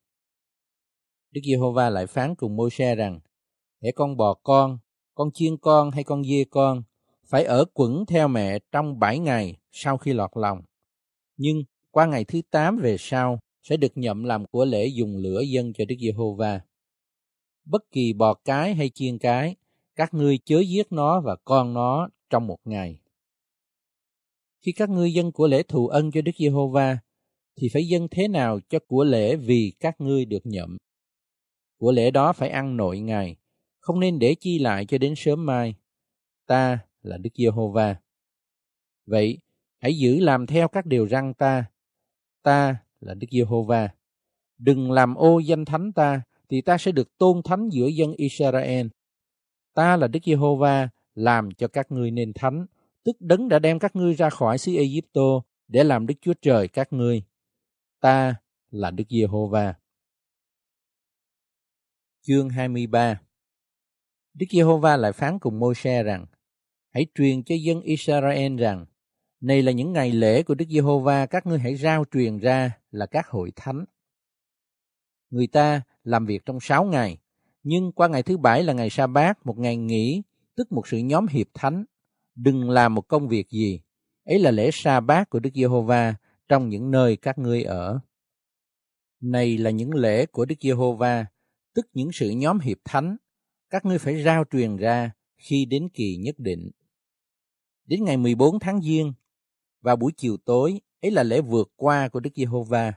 Đức 1.31 1.41
Giê-hô-va 1.43 1.89
lại 1.89 2.07
phán 2.07 2.35
cùng 2.35 2.55
Môi-se 2.55 2.95
rằng, 2.95 3.19
hễ 3.83 3.91
con 3.91 4.17
bò 4.17 4.33
con, 4.33 4.79
con 5.15 5.31
chiên 5.31 5.57
con 5.57 5.91
hay 5.91 6.03
con 6.03 6.23
dê 6.23 6.45
con, 6.49 6.83
phải 7.25 7.43
ở 7.43 7.65
quẩn 7.73 8.05
theo 8.05 8.27
mẹ 8.27 8.59
trong 8.71 8.99
bảy 8.99 9.19
ngày 9.19 9.57
sau 9.71 9.97
khi 9.97 10.13
lọt 10.13 10.31
lòng. 10.33 10.61
Nhưng 11.37 11.63
qua 11.91 12.05
ngày 12.05 12.23
thứ 12.23 12.41
tám 12.51 12.77
về 12.77 12.95
sau 12.99 13.39
sẽ 13.63 13.77
được 13.77 13.97
nhậm 13.97 14.23
làm 14.23 14.45
của 14.45 14.65
lễ 14.65 14.87
dùng 14.87 15.17
lửa 15.17 15.41
dân 15.41 15.73
cho 15.73 15.85
Đức 15.85 15.95
Giê-hô-va. 15.99 16.61
Bất 17.65 17.91
kỳ 17.91 18.13
bò 18.13 18.33
cái 18.33 18.75
hay 18.75 18.89
chiên 18.89 19.17
cái, 19.17 19.55
các 19.95 20.13
ngươi 20.13 20.37
chớ 20.45 20.59
giết 20.59 20.91
nó 20.91 21.21
và 21.21 21.35
con 21.45 21.73
nó 21.73 22.09
trong 22.29 22.47
một 22.47 22.59
ngày. 22.65 22.99
Khi 24.67 24.73
các 24.73 24.89
ngươi 24.89 25.13
dân 25.13 25.31
của 25.31 25.47
lễ 25.47 25.63
thù 25.63 25.87
ân 25.87 26.11
cho 26.11 26.21
Đức 26.21 26.31
Giê-hô-va, 26.37 26.97
thì 27.55 27.69
phải 27.73 27.87
dân 27.87 28.07
thế 28.11 28.27
nào 28.27 28.59
cho 28.69 28.79
của 28.87 29.03
lễ 29.03 29.35
vì 29.35 29.73
các 29.79 30.01
ngươi 30.01 30.25
được 30.25 30.45
nhậm. 30.45 30.77
Của 31.77 31.91
lễ 31.91 32.11
đó 32.11 32.33
phải 32.33 32.49
ăn 32.49 32.77
nội 32.77 32.99
ngày, 32.99 33.35
không 33.79 33.99
nên 33.99 34.19
để 34.19 34.35
chi 34.39 34.59
lại 34.59 34.85
cho 34.85 34.97
đến 34.97 35.13
sớm 35.17 35.45
mai. 35.45 35.75
Ta 36.47 36.79
là 37.01 37.17
Đức 37.17 37.29
Giê-hô-va. 37.37 37.95
Vậy, 39.05 39.37
hãy 39.79 39.97
giữ 39.97 40.19
làm 40.19 40.45
theo 40.45 40.67
các 40.67 40.85
điều 40.85 41.07
răn 41.07 41.33
ta. 41.33 41.65
Ta 42.43 42.77
là 42.99 43.13
Đức 43.13 43.27
Giê-hô-va. 43.31 43.89
Đừng 44.57 44.91
làm 44.91 45.15
ô 45.15 45.39
danh 45.39 45.65
thánh 45.65 45.93
ta, 45.93 46.21
thì 46.49 46.61
ta 46.61 46.77
sẽ 46.77 46.91
được 46.91 47.17
tôn 47.17 47.41
thánh 47.43 47.69
giữa 47.69 47.87
dân 47.87 48.13
Israel. 48.13 48.87
Ta 49.73 49.97
là 49.97 50.07
Đức 50.07 50.19
Giê-hô-va, 50.25 50.89
làm 51.15 51.51
cho 51.51 51.67
các 51.67 51.91
ngươi 51.91 52.11
nên 52.11 52.33
thánh, 52.33 52.65
tức 53.07 53.15
đấng 53.19 53.49
đã 53.49 53.59
đem 53.59 53.79
các 53.79 53.95
ngươi 53.95 54.13
ra 54.13 54.29
khỏi 54.29 54.57
xứ 54.57 54.75
Ai-cập 54.75 55.43
để 55.67 55.83
làm 55.83 56.07
Đức 56.07 56.15
Chúa 56.21 56.33
Trời 56.41 56.67
các 56.67 56.93
ngươi. 56.93 57.23
Ta 57.99 58.35
là 58.69 58.91
Đức 58.91 59.03
Giê-hô-va. 59.09 59.73
Chương 62.21 62.49
23 62.49 63.21
Đức 64.33 64.45
Giê-hô-va 64.51 64.97
lại 64.97 65.11
phán 65.11 65.39
cùng 65.39 65.59
Môi-se 65.59 66.03
rằng, 66.03 66.25
Hãy 66.89 67.05
truyền 67.15 67.43
cho 67.43 67.55
dân 67.55 67.81
Israel 67.81 68.57
rằng, 68.57 68.85
này 69.39 69.61
là 69.61 69.71
những 69.71 69.93
ngày 69.93 70.11
lễ 70.11 70.43
của 70.43 70.55
Đức 70.55 70.65
Giê-hô-va, 70.69 71.25
các 71.25 71.45
ngươi 71.45 71.59
hãy 71.59 71.75
rao 71.75 72.05
truyền 72.11 72.37
ra 72.37 72.71
là 72.91 73.05
các 73.05 73.27
hội 73.27 73.51
thánh. 73.55 73.85
Người 75.29 75.47
ta 75.47 75.81
làm 76.03 76.25
việc 76.25 76.45
trong 76.45 76.59
sáu 76.61 76.85
ngày, 76.85 77.17
nhưng 77.63 77.91
qua 77.91 78.07
ngày 78.07 78.23
thứ 78.23 78.37
bảy 78.37 78.63
là 78.63 78.73
ngày 78.73 78.89
sa 78.89 79.07
bát, 79.07 79.45
một 79.45 79.57
ngày 79.57 79.77
nghỉ, 79.77 80.23
tức 80.55 80.71
một 80.71 80.87
sự 80.87 80.97
nhóm 80.97 81.27
hiệp 81.27 81.47
thánh. 81.53 81.85
Đừng 82.37 82.69
làm 82.69 82.95
một 82.95 83.07
công 83.07 83.27
việc 83.27 83.49
gì. 83.49 83.81
Ấy 84.25 84.39
là 84.39 84.51
lễ 84.51 84.69
sa 84.73 84.99
bát 84.99 85.29
của 85.29 85.39
Đức 85.39 85.49
Giê-hô-va 85.55 86.15
trong 86.47 86.69
những 86.69 86.91
nơi 86.91 87.17
các 87.17 87.37
ngươi 87.37 87.63
ở. 87.63 87.99
Này 89.21 89.57
là 89.57 89.69
những 89.69 89.93
lễ 89.93 90.25
của 90.25 90.45
Đức 90.45 90.55
Giê-hô-va, 90.61 91.25
tức 91.73 91.87
những 91.93 92.09
sự 92.13 92.29
nhóm 92.29 92.59
hiệp 92.59 92.77
thánh. 92.85 93.17
Các 93.69 93.85
ngươi 93.85 93.97
phải 93.97 94.23
rao 94.23 94.43
truyền 94.51 94.77
ra 94.77 95.11
khi 95.37 95.65
đến 95.65 95.89
kỳ 95.93 96.17
nhất 96.17 96.35
định. 96.37 96.71
Đến 97.85 98.03
ngày 98.03 98.17
14 98.17 98.59
tháng 98.59 98.81
Giêng, 98.81 99.13
vào 99.81 99.95
buổi 99.95 100.11
chiều 100.17 100.37
tối, 100.45 100.81
ấy 101.01 101.11
là 101.11 101.23
lễ 101.23 101.41
vượt 101.41 101.71
qua 101.75 102.09
của 102.09 102.19
Đức 102.19 102.31
Giê-hô-va. 102.35 102.93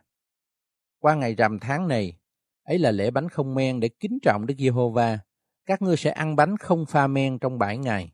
Qua 0.99 1.15
ngày 1.15 1.35
rằm 1.35 1.59
tháng 1.59 1.89
này, 1.89 2.17
ấy 2.63 2.79
là 2.79 2.91
lễ 2.91 3.11
bánh 3.11 3.29
không 3.29 3.55
men 3.55 3.81
để 3.81 3.89
kính 3.89 4.19
trọng 4.23 4.47
Đức 4.47 4.55
Giê-hô-va. 4.59 5.19
Các 5.67 5.83
ngươi 5.83 5.97
sẽ 5.97 6.11
ăn 6.11 6.37
bánh 6.37 6.57
không 6.57 6.87
pha 6.87 7.07
men 7.07 7.39
trong 7.39 7.59
bảy 7.59 7.79
ngày. 7.79 8.13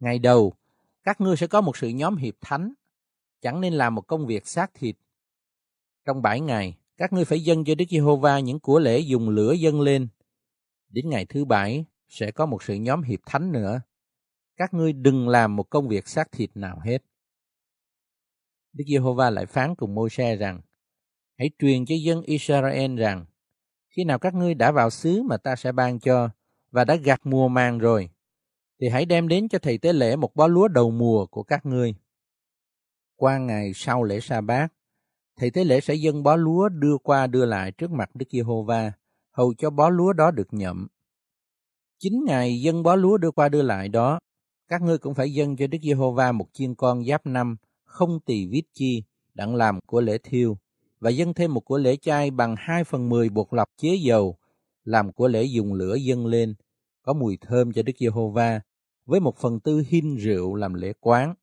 Ngày 0.00 0.18
đầu, 0.18 0.52
các 1.02 1.20
ngươi 1.20 1.36
sẽ 1.36 1.46
có 1.46 1.60
một 1.60 1.76
sự 1.76 1.88
nhóm 1.88 2.16
hiệp 2.16 2.34
thánh, 2.40 2.72
chẳng 3.40 3.60
nên 3.60 3.72
làm 3.72 3.94
một 3.94 4.06
công 4.06 4.26
việc 4.26 4.46
xác 4.46 4.74
thịt. 4.74 4.96
Trong 6.04 6.22
bảy 6.22 6.40
ngày, 6.40 6.76
các 6.96 7.12
ngươi 7.12 7.24
phải 7.24 7.40
dâng 7.40 7.64
cho 7.64 7.74
Đức 7.74 7.84
Giê-hô-va 7.90 8.40
những 8.40 8.60
của 8.60 8.78
lễ 8.78 8.98
dùng 8.98 9.28
lửa 9.28 9.52
dâng 9.52 9.80
lên. 9.80 10.08
Đến 10.88 11.08
ngày 11.08 11.26
thứ 11.26 11.44
bảy, 11.44 11.84
sẽ 12.08 12.30
có 12.30 12.46
một 12.46 12.62
sự 12.62 12.74
nhóm 12.74 13.02
hiệp 13.02 13.20
thánh 13.26 13.52
nữa. 13.52 13.80
Các 14.56 14.74
ngươi 14.74 14.92
đừng 14.92 15.28
làm 15.28 15.56
một 15.56 15.70
công 15.70 15.88
việc 15.88 16.08
xác 16.08 16.32
thịt 16.32 16.50
nào 16.54 16.80
hết. 16.84 16.98
Đức 18.72 18.84
Giê-hô-va 18.88 19.30
lại 19.30 19.46
phán 19.46 19.74
cùng 19.74 19.94
Môi-se 19.94 20.36
rằng, 20.36 20.60
hãy 21.38 21.50
truyền 21.58 21.86
cho 21.86 21.94
dân 22.04 22.22
Israel 22.22 22.96
rằng, 22.96 23.24
khi 23.88 24.04
nào 24.04 24.18
các 24.18 24.34
ngươi 24.34 24.54
đã 24.54 24.72
vào 24.72 24.90
xứ 24.90 25.22
mà 25.22 25.36
ta 25.36 25.56
sẽ 25.56 25.72
ban 25.72 26.00
cho, 26.00 26.28
và 26.70 26.84
đã 26.84 26.96
gặt 26.96 27.20
mùa 27.24 27.48
màng 27.48 27.78
rồi, 27.78 28.10
thì 28.80 28.88
hãy 28.88 29.04
đem 29.04 29.28
đến 29.28 29.48
cho 29.48 29.58
thầy 29.58 29.78
tế 29.78 29.92
lễ 29.92 30.16
một 30.16 30.36
bó 30.36 30.46
lúa 30.46 30.68
đầu 30.68 30.90
mùa 30.90 31.26
của 31.26 31.42
các 31.42 31.66
ngươi. 31.66 31.94
Qua 33.16 33.38
ngày 33.38 33.72
sau 33.74 34.04
lễ 34.04 34.20
sa 34.20 34.40
bát, 34.40 34.68
thầy 35.36 35.50
tế 35.50 35.64
lễ 35.64 35.80
sẽ 35.80 35.94
dâng 35.94 36.22
bó 36.22 36.36
lúa 36.36 36.68
đưa 36.68 36.98
qua 37.02 37.26
đưa 37.26 37.44
lại 37.44 37.72
trước 37.72 37.90
mặt 37.90 38.10
Đức 38.14 38.26
Giê-hô-va, 38.30 38.92
hầu 39.30 39.54
cho 39.54 39.70
bó 39.70 39.90
lúa 39.90 40.12
đó 40.12 40.30
được 40.30 40.48
nhậm. 40.50 40.88
Chín 41.98 42.12
ngày 42.26 42.60
dâng 42.60 42.82
bó 42.82 42.96
lúa 42.96 43.16
đưa 43.16 43.30
qua 43.30 43.48
đưa 43.48 43.62
lại 43.62 43.88
đó, 43.88 44.18
các 44.68 44.82
ngươi 44.82 44.98
cũng 44.98 45.14
phải 45.14 45.32
dâng 45.32 45.56
cho 45.56 45.66
Đức 45.66 45.78
Giê-hô-va 45.82 46.32
một 46.32 46.46
chiên 46.52 46.74
con 46.74 47.04
giáp 47.04 47.26
năm, 47.26 47.56
không 47.84 48.20
tỳ 48.20 48.46
vít 48.46 48.64
chi, 48.74 49.02
đặng 49.34 49.54
làm 49.54 49.78
của 49.86 50.00
lễ 50.00 50.18
thiêu, 50.18 50.58
và 51.00 51.10
dâng 51.10 51.34
thêm 51.34 51.54
một 51.54 51.60
của 51.60 51.78
lễ 51.78 51.96
chay 51.96 52.30
bằng 52.30 52.54
hai 52.58 52.84
phần 52.84 53.08
mười 53.08 53.28
bột 53.28 53.46
lọc 53.50 53.68
chế 53.76 53.94
dầu, 53.94 54.36
làm 54.84 55.12
của 55.12 55.28
lễ 55.28 55.42
dùng 55.44 55.74
lửa 55.74 55.94
dâng 55.94 56.26
lên, 56.26 56.54
có 57.02 57.12
mùi 57.12 57.38
thơm 57.40 57.72
cho 57.72 57.82
Đức 57.82 57.92
Giê-hô-va, 57.98 58.60
với 59.10 59.20
một 59.20 59.36
phần 59.36 59.60
tư 59.60 59.82
hin 59.88 60.16
rượu 60.16 60.54
làm 60.54 60.74
lễ 60.74 60.92
quán. 61.00 61.34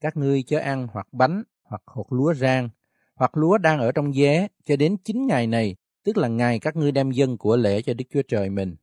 Các 0.00 0.16
ngươi 0.16 0.42
cho 0.42 0.60
ăn 0.60 0.88
hoặc 0.92 1.08
bánh, 1.12 1.42
hoặc 1.62 1.82
hột 1.86 2.12
lúa 2.12 2.34
rang, 2.34 2.68
hoặc 3.14 3.36
lúa 3.36 3.58
đang 3.58 3.78
ở 3.78 3.92
trong 3.92 4.12
vé 4.16 4.48
cho 4.64 4.76
đến 4.76 4.96
chín 5.04 5.26
ngày 5.26 5.46
này, 5.46 5.76
tức 6.04 6.16
là 6.16 6.28
ngày 6.28 6.58
các 6.58 6.76
ngươi 6.76 6.92
đem 6.92 7.10
dân 7.10 7.38
của 7.38 7.56
lễ 7.56 7.82
cho 7.82 7.94
Đức 7.94 8.04
Chúa 8.10 8.22
Trời 8.28 8.50
mình. 8.50 8.76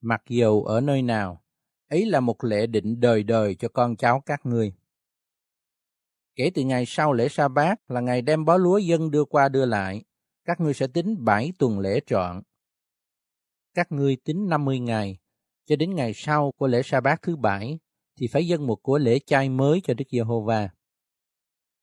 Mặc 0.00 0.22
dầu 0.28 0.64
ở 0.64 0.80
nơi 0.80 1.02
nào, 1.02 1.44
ấy 1.88 2.06
là 2.06 2.20
một 2.20 2.44
lễ 2.44 2.66
định 2.66 3.00
đời 3.00 3.22
đời 3.22 3.54
cho 3.54 3.68
con 3.68 3.96
cháu 3.96 4.22
các 4.26 4.46
ngươi. 4.46 4.72
Kể 6.34 6.50
từ 6.54 6.62
ngày 6.62 6.84
sau 6.86 7.12
lễ 7.12 7.28
sa 7.28 7.48
bát 7.48 7.90
là 7.90 8.00
ngày 8.00 8.22
đem 8.22 8.44
bó 8.44 8.56
lúa 8.56 8.78
dân 8.78 9.10
đưa 9.10 9.24
qua 9.24 9.48
đưa 9.48 9.66
lại, 9.66 10.04
các 10.44 10.60
ngươi 10.60 10.74
sẽ 10.74 10.86
tính 10.86 11.24
bảy 11.24 11.52
tuần 11.58 11.78
lễ 11.78 12.00
trọn. 12.06 12.42
Các 13.74 13.92
ngươi 13.92 14.16
tính 14.16 14.48
50 14.48 14.78
ngày, 14.78 15.19
cho 15.70 15.76
đến 15.76 15.94
ngày 15.94 16.12
sau 16.14 16.52
của 16.52 16.66
lễ 16.66 16.82
sa 16.82 17.00
bát 17.00 17.22
thứ 17.22 17.36
bảy, 17.36 17.78
thì 18.16 18.26
phải 18.26 18.46
dâng 18.46 18.66
một 18.66 18.76
của 18.82 18.98
lễ 18.98 19.18
chay 19.26 19.48
mới 19.48 19.80
cho 19.84 19.94
Đức 19.94 20.04
Giê-hô-va. 20.10 20.68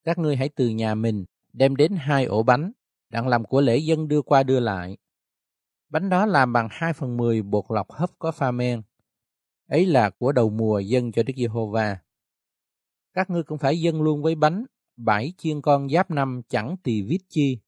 Các 0.04 0.18
ngươi 0.18 0.36
hãy 0.36 0.50
từ 0.50 0.70
nhà 0.70 0.96
mình 0.96 1.26
đem 1.54 1.76
đến 1.76 1.96
hai 1.96 2.26
ổ 2.26 2.44
bánh, 2.44 2.72
đặng 3.10 3.28
làm 3.28 3.46
của 3.46 3.62
lễ 3.62 3.78
dân 3.78 4.08
đưa 4.08 4.22
qua 4.22 4.44
đưa 4.44 4.60
lại. 4.60 4.98
Bánh 5.90 6.10
đó 6.10 6.26
làm 6.26 6.54
bằng 6.54 6.68
hai 6.72 6.94
phần 6.94 7.18
mười 7.18 7.42
bột 7.42 7.66
lọc 7.70 7.92
hấp 7.92 8.10
có 8.20 8.32
pha 8.32 8.52
men. 8.52 8.82
Ấy 9.68 9.86
là 9.86 10.10
của 10.10 10.32
đầu 10.32 10.50
mùa 10.50 10.80
dân 10.80 11.12
cho 11.12 11.24
Đức 11.24 11.34
Giê-hô-va 11.38 11.98
các 13.18 13.30
ngươi 13.30 13.44
cũng 13.44 13.58
phải 13.58 13.82
dâng 13.82 14.02
luôn 14.02 14.24
với 14.24 14.36
bánh, 14.36 14.66
bảy 14.98 15.34
chiên 15.38 15.62
con 15.62 15.90
giáp 15.90 16.12
năm 16.12 16.42
chẳng 16.50 16.76
tỳ 16.84 17.02
vít 17.02 17.20
chi, 17.30 17.60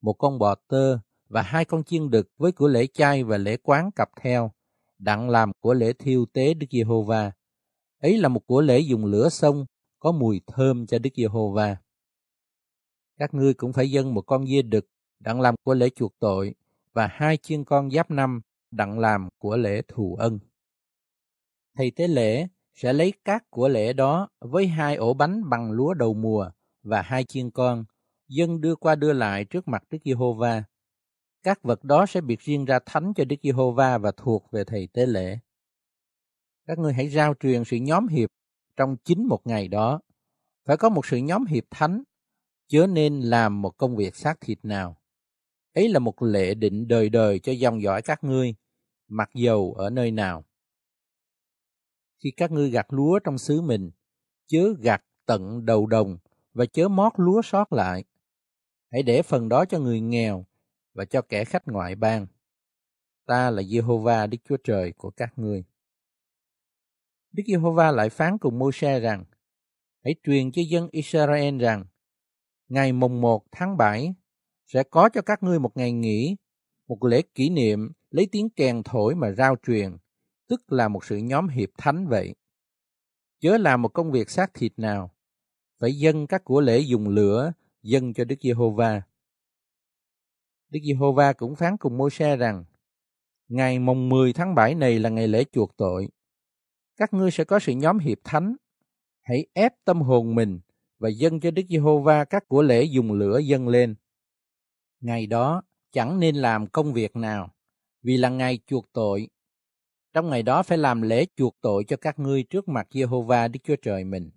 một 0.00 0.12
con 0.12 0.38
bò 0.38 0.54
tơ 0.54 0.98
và 1.28 1.42
hai 1.42 1.64
con 1.64 1.84
chiên 1.84 2.10
đực 2.10 2.28
với 2.36 2.52
của 2.52 2.68
lễ 2.68 2.86
chay 2.86 3.24
và 3.24 3.36
lễ 3.36 3.56
quán 3.56 3.90
cặp 3.96 4.08
theo, 4.20 4.52
đặng 5.00 5.30
làm 5.30 5.52
của 5.60 5.74
lễ 5.74 5.92
thiêu 5.92 6.26
tế 6.32 6.54
Đức 6.54 6.66
Giê-hô-va. 6.70 7.32
Ấy 7.98 8.18
là 8.18 8.28
một 8.28 8.46
của 8.46 8.60
lễ 8.60 8.78
dùng 8.78 9.04
lửa 9.04 9.28
sông, 9.28 9.66
có 9.98 10.12
mùi 10.12 10.40
thơm 10.46 10.86
cho 10.86 10.98
Đức 10.98 11.10
Giê-hô-va. 11.16 11.76
Các 13.16 13.34
ngươi 13.34 13.54
cũng 13.54 13.72
phải 13.72 13.90
dâng 13.90 14.14
một 14.14 14.22
con 14.22 14.46
dê 14.46 14.62
đực, 14.62 14.86
đặng 15.18 15.40
làm 15.40 15.54
của 15.64 15.74
lễ 15.74 15.88
chuộc 15.90 16.18
tội, 16.18 16.54
và 16.92 17.06
hai 17.06 17.36
chiên 17.36 17.64
con 17.64 17.90
giáp 17.90 18.10
năm, 18.10 18.40
đặng 18.70 18.98
làm 18.98 19.28
của 19.38 19.56
lễ 19.56 19.82
thù 19.88 20.16
ân. 20.16 20.38
Thầy 21.76 21.90
tế 21.90 22.08
lễ 22.08 22.46
sẽ 22.74 22.92
lấy 22.92 23.12
các 23.24 23.50
của 23.50 23.68
lễ 23.68 23.92
đó 23.92 24.28
với 24.40 24.66
hai 24.66 24.96
ổ 24.96 25.14
bánh 25.14 25.50
bằng 25.50 25.72
lúa 25.72 25.94
đầu 25.94 26.14
mùa 26.14 26.50
và 26.82 27.02
hai 27.02 27.24
chiên 27.24 27.50
con, 27.50 27.84
dân 28.28 28.60
đưa 28.60 28.76
qua 28.76 28.94
đưa 28.94 29.12
lại 29.12 29.44
trước 29.44 29.68
mặt 29.68 29.82
Đức 29.90 29.98
Giê-hô-va. 30.04 30.64
Các 31.42 31.62
vật 31.62 31.84
đó 31.84 32.06
sẽ 32.06 32.20
biệt 32.20 32.40
riêng 32.40 32.64
ra 32.64 32.78
thánh 32.86 33.12
cho 33.16 33.24
Đức 33.24 33.36
Giê-hô-va 33.42 33.98
và 33.98 34.12
thuộc 34.16 34.50
về 34.52 34.64
thầy 34.64 34.88
tế 34.92 35.06
lễ. 35.06 35.38
Các 36.66 36.78
ngươi 36.78 36.92
hãy 36.92 37.08
giao 37.08 37.34
truyền 37.34 37.64
sự 37.64 37.76
nhóm 37.76 38.08
hiệp 38.08 38.30
trong 38.76 38.96
chính 39.04 39.26
một 39.28 39.46
ngày 39.46 39.68
đó. 39.68 40.00
Phải 40.64 40.76
có 40.76 40.88
một 40.88 41.06
sự 41.06 41.16
nhóm 41.16 41.46
hiệp 41.46 41.64
thánh, 41.70 42.02
chớ 42.68 42.86
nên 42.86 43.20
làm 43.20 43.62
một 43.62 43.76
công 43.76 43.96
việc 43.96 44.16
xác 44.16 44.40
thịt 44.40 44.58
nào. 44.62 44.96
Ấy 45.74 45.88
là 45.88 45.98
một 45.98 46.22
lệ 46.22 46.54
định 46.54 46.88
đời 46.88 47.08
đời 47.08 47.38
cho 47.38 47.52
dòng 47.52 47.82
dõi 47.82 48.02
các 48.02 48.24
ngươi, 48.24 48.54
mặc 49.08 49.30
dầu 49.34 49.74
ở 49.78 49.90
nơi 49.90 50.10
nào. 50.10 50.44
Khi 52.24 52.30
các 52.36 52.50
ngươi 52.50 52.70
gặt 52.70 52.86
lúa 52.88 53.18
trong 53.18 53.38
xứ 53.38 53.60
mình, 53.60 53.90
chớ 54.46 54.74
gặt 54.78 55.04
tận 55.26 55.66
đầu 55.66 55.86
đồng 55.86 56.18
và 56.52 56.66
chớ 56.66 56.88
mót 56.88 57.12
lúa 57.16 57.42
sót 57.42 57.72
lại. 57.72 58.04
Hãy 58.92 59.02
để 59.02 59.22
phần 59.22 59.48
đó 59.48 59.64
cho 59.64 59.78
người 59.78 60.00
nghèo 60.00 60.46
và 60.92 61.04
cho 61.04 61.22
kẻ 61.22 61.44
khách 61.44 61.68
ngoại 61.68 61.94
bang. 61.94 62.26
Ta 63.26 63.50
là 63.50 63.62
Jehovah 63.62 64.28
Đức 64.28 64.38
Chúa 64.44 64.56
Trời 64.64 64.92
của 64.92 65.10
các 65.10 65.32
ngươi. 65.36 65.64
Đức 67.32 67.42
Giê-hô-va 67.46 67.90
lại 67.90 68.10
phán 68.10 68.38
cùng 68.38 68.58
Môi-se 68.58 69.00
rằng, 69.00 69.24
hãy 70.04 70.14
truyền 70.22 70.52
cho 70.52 70.62
dân 70.68 70.88
Israel 70.92 71.58
rằng, 71.58 71.84
ngày 72.68 72.92
mùng 72.92 73.20
1 73.20 73.44
tháng 73.52 73.76
7 73.76 74.14
sẽ 74.66 74.82
có 74.82 75.08
cho 75.08 75.22
các 75.22 75.42
ngươi 75.42 75.58
một 75.58 75.76
ngày 75.76 75.92
nghỉ, 75.92 76.36
một 76.88 77.04
lễ 77.04 77.22
kỷ 77.34 77.50
niệm 77.50 77.92
lấy 78.10 78.28
tiếng 78.32 78.50
kèn 78.50 78.82
thổi 78.82 79.14
mà 79.14 79.32
rao 79.32 79.56
truyền, 79.66 79.96
tức 80.48 80.72
là 80.72 80.88
một 80.88 81.04
sự 81.04 81.16
nhóm 81.16 81.48
hiệp 81.48 81.68
thánh 81.78 82.06
vậy. 82.08 82.34
Chớ 83.40 83.58
làm 83.58 83.82
một 83.82 83.88
công 83.88 84.12
việc 84.12 84.30
xác 84.30 84.54
thịt 84.54 84.72
nào, 84.76 85.14
phải 85.78 85.98
dâng 85.98 86.26
các 86.26 86.44
của 86.44 86.60
lễ 86.60 86.78
dùng 86.78 87.08
lửa 87.08 87.52
dâng 87.82 88.14
cho 88.14 88.24
Đức 88.24 88.36
Giê-hô-va. 88.42 89.02
Đức 90.70 90.80
Giê-hô-va 90.82 91.32
cũng 91.32 91.56
phán 91.56 91.76
cùng 91.76 91.98
Mô-se 91.98 92.36
rằng, 92.36 92.64
ngày 93.48 93.78
mùng 93.78 94.08
10 94.08 94.32
tháng 94.32 94.54
7 94.54 94.74
này 94.74 94.98
là 94.98 95.08
ngày 95.08 95.28
lễ 95.28 95.44
chuộc 95.52 95.76
tội 95.76 96.08
các 97.00 97.14
ngươi 97.14 97.30
sẽ 97.30 97.44
có 97.44 97.58
sự 97.58 97.72
nhóm 97.72 97.98
hiệp 97.98 98.18
thánh. 98.24 98.56
Hãy 99.22 99.46
ép 99.52 99.72
tâm 99.84 100.00
hồn 100.00 100.34
mình 100.34 100.60
và 100.98 101.08
dâng 101.08 101.40
cho 101.40 101.50
Đức 101.50 101.62
Giê-hô-va 101.68 102.24
các 102.24 102.48
của 102.48 102.62
lễ 102.62 102.84
dùng 102.84 103.12
lửa 103.12 103.38
dâng 103.38 103.68
lên. 103.68 103.94
Ngày 105.00 105.26
đó 105.26 105.62
chẳng 105.92 106.20
nên 106.20 106.36
làm 106.36 106.66
công 106.66 106.92
việc 106.92 107.16
nào, 107.16 107.50
vì 108.02 108.16
là 108.16 108.28
ngày 108.28 108.58
chuộc 108.66 108.92
tội. 108.92 109.28
Trong 110.12 110.30
ngày 110.30 110.42
đó 110.42 110.62
phải 110.62 110.78
làm 110.78 111.02
lễ 111.02 111.26
chuộc 111.36 111.56
tội 111.60 111.84
cho 111.84 111.96
các 111.96 112.18
ngươi 112.18 112.42
trước 112.42 112.68
mặt 112.68 112.88
Giê-hô-va 112.90 113.48
Đức 113.48 113.60
Chúa 113.64 113.76
Trời 113.76 114.04
mình. 114.04 114.30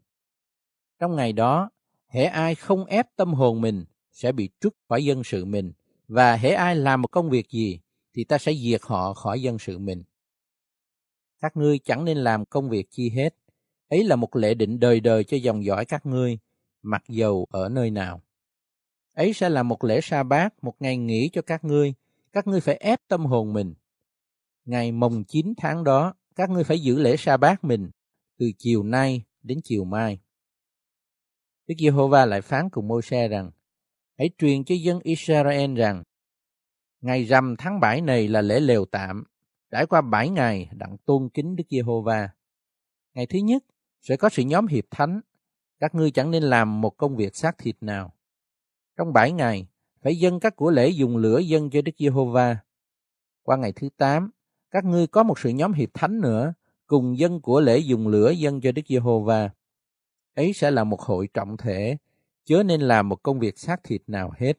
Trong 1.00 1.16
ngày 1.16 1.34
đó, 1.34 1.70
hễ 2.08 2.24
ai 2.24 2.56
không 2.56 2.86
ép 2.86 3.08
tâm 3.16 3.34
hồn 3.34 3.62
mình 3.62 3.86
sẽ 4.12 4.32
bị 4.32 4.50
trút 4.60 4.76
khỏi 4.90 5.06
dân 5.06 5.24
sự 5.24 5.46
mình, 5.46 5.74
và 6.14 6.36
hễ 6.36 6.52
ai 6.52 6.76
làm 6.76 7.02
một 7.02 7.08
công 7.08 7.30
việc 7.30 7.50
gì 7.50 7.80
thì 8.16 8.24
ta 8.24 8.38
sẽ 8.38 8.54
diệt 8.54 8.82
họ 8.84 9.14
khỏi 9.14 9.42
dân 9.42 9.60
sự 9.60 9.78
mình 9.78 10.04
các 11.44 11.58
ngươi 11.58 11.80
chẳng 11.80 12.06
nên 12.06 12.18
làm 12.18 12.46
công 12.46 12.70
việc 12.70 12.88
chi 12.90 13.10
hết. 13.10 13.36
Ấy 13.90 14.04
là 14.04 14.16
một 14.16 14.36
lệ 14.36 14.54
định 14.54 14.80
đời 14.80 15.00
đời 15.00 15.24
cho 15.24 15.38
dòng 15.38 15.66
dõi 15.66 15.86
các 15.86 16.06
ngươi, 16.06 16.40
mặc 16.82 17.04
dầu 17.08 17.48
ở 17.50 17.70
nơi 17.70 17.92
nào. 17.92 18.22
Ấy 19.14 19.34
sẽ 19.34 19.50
là 19.50 19.64
một 19.64 19.84
lễ 19.84 20.00
sa 20.04 20.24
bát, 20.24 20.64
một 20.64 20.76
ngày 20.80 20.98
nghỉ 20.98 21.30
cho 21.34 21.42
các 21.42 21.64
ngươi, 21.64 21.94
các 22.34 22.48
ngươi 22.48 22.62
phải 22.62 22.76
ép 22.76 23.00
tâm 23.08 23.26
hồn 23.26 23.54
mình. 23.54 23.74
Ngày 24.66 24.92
mồng 24.92 25.24
9 25.24 25.54
tháng 25.58 25.84
đó, 25.84 26.14
các 26.36 26.50
ngươi 26.50 26.64
phải 26.64 26.80
giữ 26.80 27.00
lễ 27.00 27.18
sa 27.18 27.38
bát 27.38 27.64
mình, 27.64 27.90
từ 28.38 28.52
chiều 28.58 28.84
nay 28.84 29.24
đến 29.42 29.60
chiều 29.64 29.84
mai. 29.84 30.20
Đức 31.68 31.76
Giê-hô-va 31.80 32.26
lại 32.26 32.42
phán 32.42 32.70
cùng 32.70 32.88
Môi-se 32.88 33.28
rằng, 33.28 33.52
hãy 34.18 34.30
truyền 34.38 34.64
cho 34.64 34.76
dân 34.76 35.00
Israel 35.04 35.76
rằng, 35.76 36.04
ngày 37.02 37.24
rằm 37.24 37.56
tháng 37.58 37.80
7 37.80 38.02
này 38.02 38.28
là 38.28 38.42
lễ 38.42 38.60
lều 38.60 38.86
tạm, 38.86 39.24
Trải 39.74 39.86
qua 39.86 40.02
7 40.02 40.30
ngày 40.30 40.70
đặng 40.76 40.98
tôn 41.06 41.30
kính 41.30 41.56
Đức 41.56 41.64
Giê-hô-va. 41.70 42.30
Ngày 43.14 43.26
thứ 43.26 43.40
nhất 43.40 43.64
sẽ 44.02 44.18
có 44.18 44.30
sự 44.30 44.44
nhóm 44.44 44.68
hiệp 44.68 44.84
thánh. 44.92 45.22
Các 45.80 45.96
ngươi 45.96 46.12
chẳng 46.12 46.32
nên 46.32 46.44
làm 46.44 46.82
một 46.82 46.98
công 46.98 47.16
việc 47.16 47.36
xác 47.36 47.58
thịt 47.58 47.76
nào. 47.82 48.14
Trong 48.98 49.14
7 49.14 49.32
ngày 49.32 49.68
phải 50.02 50.16
dâng 50.16 50.40
các 50.40 50.56
của 50.56 50.72
lễ 50.72 50.90
dùng 50.90 51.18
lửa 51.18 51.40
dâng 51.40 51.70
cho 51.70 51.82
Đức 51.82 51.92
Giê-hô-va. 51.98 52.58
Qua 53.44 53.58
ngày 53.58 53.72
thứ 53.72 53.90
8, 53.98 54.32
các 54.72 54.86
ngươi 54.86 55.08
có 55.08 55.24
một 55.24 55.40
sự 55.40 55.50
nhóm 55.50 55.74
hiệp 55.74 55.90
thánh 55.94 56.22
nữa, 56.22 56.54
cùng 56.88 57.18
dân 57.18 57.42
của 57.42 57.62
lễ 57.62 57.78
dùng 57.78 58.08
lửa 58.08 58.32
dâng 58.32 58.62
cho 58.62 58.72
Đức 58.72 58.82
Giê-hô-va. 58.88 59.50
Ấy 60.36 60.54
sẽ 60.54 60.72
là 60.72 60.84
một 60.84 61.02
hội 61.02 61.28
trọng 61.34 61.58
thể, 61.58 61.98
chớ 62.46 62.64
nên 62.64 62.82
làm 62.82 63.10
một 63.10 63.24
công 63.24 63.40
việc 63.40 63.60
xác 63.60 63.84
thịt 63.84 64.02
nào 64.08 64.34
hết. 64.38 64.54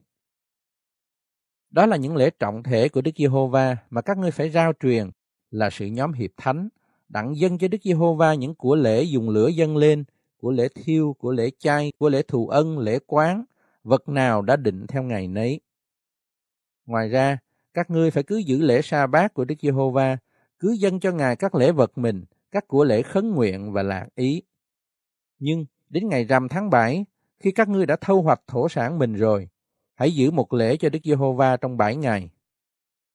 Đó 1.71 1.87
là 1.87 1.97
những 1.97 2.17
lễ 2.17 2.31
trọng 2.31 2.63
thể 2.63 2.89
của 2.89 3.01
Đức 3.01 3.11
Giê-hô-va 3.17 3.77
mà 3.91 4.03
các 4.03 4.19
ngươi 4.19 4.31
phải 4.31 4.51
rao 4.51 4.73
truyền 4.81 5.11
là 5.51 5.71
sự 5.71 5.87
nhóm 5.87 6.13
hiệp 6.13 6.31
thánh, 6.37 6.69
đặng 7.09 7.37
dân 7.37 7.59
cho 7.59 7.69
Đức 7.69 7.79
Giê-hô-va 7.85 8.35
những 8.35 8.55
của 8.55 8.77
lễ 8.77 9.03
dùng 9.03 9.31
lửa 9.31 9.49
dâng 9.49 9.77
lên, 9.77 10.05
của 10.37 10.51
lễ 10.51 10.69
thiêu, 10.75 11.17
của 11.19 11.33
lễ 11.33 11.51
chay, 11.59 11.93
của 11.99 12.09
lễ 12.09 12.23
thù 12.29 12.49
ân, 12.49 12.79
lễ 12.79 12.99
quán, 13.07 13.45
vật 13.83 14.09
nào 14.09 14.43
đã 14.43 14.57
định 14.57 14.87
theo 14.87 15.03
ngày 15.03 15.29
nấy. 15.29 15.61
Ngoài 16.87 17.09
ra, 17.09 17.39
các 17.75 17.91
ngươi 17.91 18.11
phải 18.11 18.23
cứ 18.23 18.37
giữ 18.37 18.63
lễ 18.63 18.83
sa 18.83 19.07
bát 19.07 19.35
của 19.35 19.45
Đức 19.45 19.55
Giê-hô-va, 19.61 20.17
cứ 20.59 20.73
dâng 20.73 21.01
cho 21.01 21.13
Ngài 21.13 21.37
các 21.37 21.55
lễ 21.55 21.73
vật 21.73 21.99
mình, 21.99 22.25
các 22.51 22.69
của 22.69 22.85
lễ 22.85 23.03
khấn 23.03 23.31
nguyện 23.31 23.73
và 23.73 23.83
lạc 23.83 24.07
ý. 24.15 24.43
Nhưng 25.39 25.65
đến 25.89 26.09
ngày 26.09 26.25
rằm 26.25 26.49
tháng 26.49 26.71
7, 26.71 27.05
khi 27.41 27.51
các 27.53 27.69
ngươi 27.69 27.87
đã 27.87 27.97
thâu 28.01 28.23
hoạch 28.23 28.41
thổ 28.47 28.69
sản 28.69 28.99
mình 28.99 29.15
rồi, 29.15 29.49
Hãy 29.95 30.15
giữ 30.15 30.31
một 30.31 30.53
lễ 30.53 30.77
cho 30.77 30.89
Đức 30.89 30.99
Giê-hô-va 31.05 31.57
trong 31.57 31.77
bảy 31.77 31.97
ngày. 31.97 32.31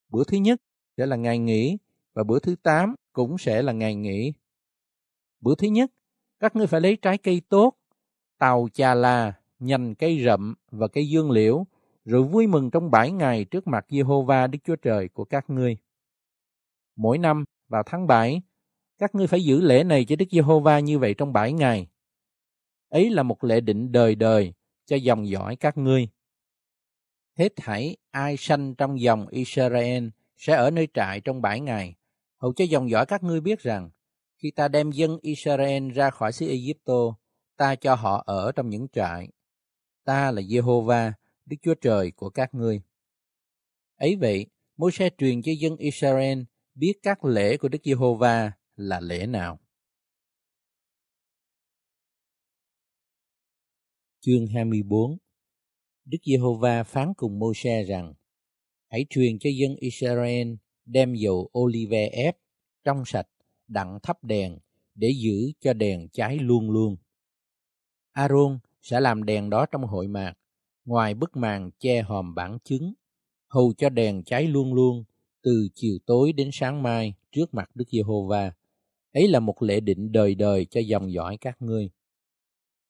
Bữa 0.10 0.24
thứ 0.24 0.38
nhất 0.38 0.62
sẽ 0.98 1.06
là 1.06 1.16
ngày 1.16 1.40
nghỉ 1.40 1.78
và 2.14 2.24
bữa 2.24 2.40
thứ 2.40 2.56
tám 2.64 2.96
cũng 3.14 3.38
sẽ 3.38 3.62
là 3.62 3.74
ngày 3.74 3.96
nghỉ. 3.96 4.34
Bữa 5.42 5.56
thứ 5.56 5.68
nhất, 5.68 5.92
các 6.40 6.56
ngươi 6.56 6.68
phải 6.68 6.82
lấy 6.82 6.96
trái 6.96 7.18
cây 7.18 7.42
tốt, 7.50 7.74
tàu 8.38 8.68
chà 8.74 8.94
là, 8.94 9.34
nhành 9.60 9.96
cây 9.96 10.24
rậm 10.26 10.56
và 10.72 10.88
cây 10.88 11.10
dương 11.10 11.32
liễu, 11.32 11.66
rồi 12.06 12.24
vui 12.24 12.48
mừng 12.48 12.72
trong 12.72 12.92
bảy 12.92 13.12
ngày 13.12 13.46
trước 13.46 13.68
mặt 13.68 13.86
Giê-hô-va 13.90 14.48
Đức 14.48 14.60
Chúa 14.64 14.76
Trời 14.76 15.10
của 15.10 15.26
các 15.26 15.50
ngươi. 15.50 15.78
Mỗi 16.96 17.18
năm 17.18 17.46
vào 17.68 17.84
tháng 17.86 18.08
7, 18.08 18.42
các 18.98 19.16
ngươi 19.16 19.28
phải 19.28 19.44
giữ 19.44 19.62
lễ 19.62 19.84
này 19.84 20.06
cho 20.06 20.16
Đức 20.16 20.26
Giê-hô-va 20.32 20.80
như 20.80 21.00
vậy 21.00 21.14
trong 21.14 21.34
bảy 21.34 21.54
ngày. 21.54 21.88
Ấy 22.90 23.10
là 23.10 23.24
một 23.24 23.44
lễ 23.44 23.62
định 23.62 23.92
đời 23.92 24.16
đời 24.16 24.54
cho 24.86 24.96
dòng 24.96 25.28
dõi 25.28 25.56
các 25.56 25.78
ngươi 25.78 26.10
hết 27.40 27.56
thảy 27.56 27.98
ai 28.12 28.38
sanh 28.38 28.76
trong 28.76 29.02
dòng 29.02 29.28
Israel 29.28 30.08
sẽ 30.38 30.56
ở 30.56 30.72
nơi 30.72 30.88
trại 30.94 31.22
trong 31.22 31.42
bảy 31.42 31.60
ngày. 31.60 31.96
Hầu 32.38 32.54
cho 32.54 32.66
dòng 32.66 32.90
dõi 32.90 33.06
các 33.06 33.24
ngươi 33.24 33.42
biết 33.42 33.60
rằng, 33.60 33.90
khi 34.38 34.52
ta 34.52 34.68
đem 34.68 34.92
dân 34.92 35.18
Israel 35.22 35.92
ra 35.92 36.10
khỏi 36.10 36.32
xứ 36.32 36.48
Egypto, 36.48 37.16
ta 37.58 37.76
cho 37.76 37.96
họ 37.96 38.24
ở 38.26 38.52
trong 38.52 38.70
những 38.70 38.88
trại. 38.94 39.30
Ta 40.04 40.32
là 40.32 40.42
Jehovah, 40.42 41.12
Đức 41.46 41.58
Chúa 41.62 41.74
Trời 41.74 42.12
của 42.12 42.30
các 42.30 42.54
ngươi. 42.54 42.82
Ấy 43.96 44.16
vậy, 44.16 44.46
môi 44.78 44.92
se 44.92 45.10
truyền 45.18 45.42
cho 45.42 45.52
dân 45.60 45.78
Israel 45.78 46.42
biết 46.76 46.94
các 47.04 47.26
lễ 47.26 47.58
của 47.58 47.68
Đức 47.68 47.80
Giê-hô-va 47.84 48.52
là 48.76 49.00
lễ 49.00 49.26
nào. 49.26 49.60
Chương 54.22 54.48
24 54.48 55.18
Đức 56.06 56.18
Giê-hô-va 56.26 56.84
phán 56.84 57.14
cùng 57.18 57.40
Mô-se 57.40 57.84
rằng, 57.84 58.14
hãy 58.88 59.06
truyền 59.10 59.40
cho 59.40 59.50
dân 59.60 59.76
Israel 59.76 60.54
đem 60.86 61.14
dầu 61.14 61.50
olive 61.60 62.08
ép, 62.08 62.38
trong 62.84 63.04
sạch, 63.06 63.28
đặng 63.68 64.00
thắp 64.04 64.24
đèn, 64.24 64.58
để 64.96 65.12
giữ 65.22 65.52
cho 65.60 65.74
đèn 65.74 66.10
cháy 66.10 66.38
luôn 66.38 66.72
luôn. 66.72 66.96
Aaron 68.12 68.60
sẽ 68.82 69.00
làm 69.00 69.24
đèn 69.24 69.50
đó 69.50 69.66
trong 69.66 69.84
hội 69.84 70.08
mạc, 70.08 70.34
ngoài 70.86 71.14
bức 71.14 71.38
màn 71.38 71.72
che 71.80 72.02
hòm 72.02 72.36
bản 72.36 72.58
chứng, 72.64 72.94
hầu 73.48 73.74
cho 73.78 73.90
đèn 73.90 74.24
cháy 74.24 74.48
luôn 74.48 74.74
luôn, 74.74 75.04
từ 75.42 75.68
chiều 75.74 75.98
tối 76.06 76.34
đến 76.34 76.50
sáng 76.54 76.84
mai 76.84 77.14
trước 77.32 77.54
mặt 77.54 77.70
Đức 77.76 77.86
Giê-hô-va. 77.92 78.54
Ấy 79.14 79.28
là 79.28 79.40
một 79.40 79.62
lễ 79.62 79.80
định 79.80 80.12
đời 80.12 80.36
đời 80.36 80.66
cho 80.66 80.82
dòng 80.82 81.12
dõi 81.12 81.38
các 81.42 81.62
ngươi. 81.62 81.90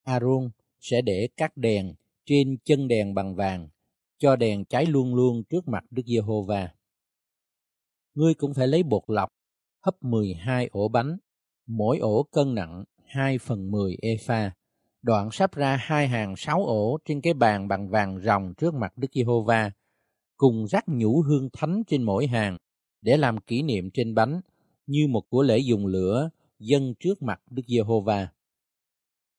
Aaron 0.03 0.49
sẽ 0.80 1.01
để 1.01 1.30
các 1.38 1.57
đèn 1.57 1.93
trên 2.26 2.57
chân 2.65 2.88
đèn 2.88 3.14
bằng 3.14 3.35
vàng, 3.35 3.69
cho 4.18 4.35
đèn 4.35 4.65
cháy 4.65 4.85
luôn 4.85 5.15
luôn 5.15 5.43
trước 5.49 5.68
mặt 5.68 5.84
Đức 5.89 6.03
Giê-hô-va. 6.06 6.69
Ngươi 8.14 8.34
cũng 8.34 8.53
phải 8.53 8.68
lấy 8.68 8.84
bột 8.84 9.03
lọc, 9.07 9.30
hấp 9.85 10.03
12 10.03 10.68
ổ 10.72 10.88
bánh, 10.88 11.18
mỗi 11.68 11.97
ổ 11.97 12.23
cân 12.23 12.56
nặng 12.56 12.84
2 13.06 13.38
phần 13.38 13.72
10 13.72 13.97
epha, 14.01 14.51
đoạn 15.01 15.30
sắp 15.31 15.56
ra 15.56 15.76
hai 15.76 16.07
hàng 16.07 16.35
sáu 16.38 16.65
ổ 16.65 16.97
trên 17.06 17.22
cái 17.22 17.34
bàn 17.34 17.68
bằng 17.68 17.89
vàng 17.89 18.19
ròng 18.19 18.53
trước 18.57 18.73
mặt 18.73 18.97
Đức 18.97 19.07
Giê-hô-va, 19.14 19.72
cùng 20.38 20.68
rắc 20.68 20.84
nhũ 20.88 21.22
hương 21.22 21.49
thánh 21.53 21.84
trên 21.88 22.03
mỗi 22.03 22.27
hàng, 22.27 22.57
để 23.01 23.18
làm 23.18 23.38
kỷ 23.38 23.61
niệm 23.61 23.89
trên 23.93 24.15
bánh, 24.15 24.41
như 24.88 25.07
một 25.07 25.23
của 25.30 25.43
lễ 25.43 25.57
dùng 25.57 25.85
lửa 25.85 26.30
dâng 26.60 26.93
trước 26.99 27.22
mặt 27.22 27.41
Đức 27.49 27.64
Giê-hô-va. 27.68 28.27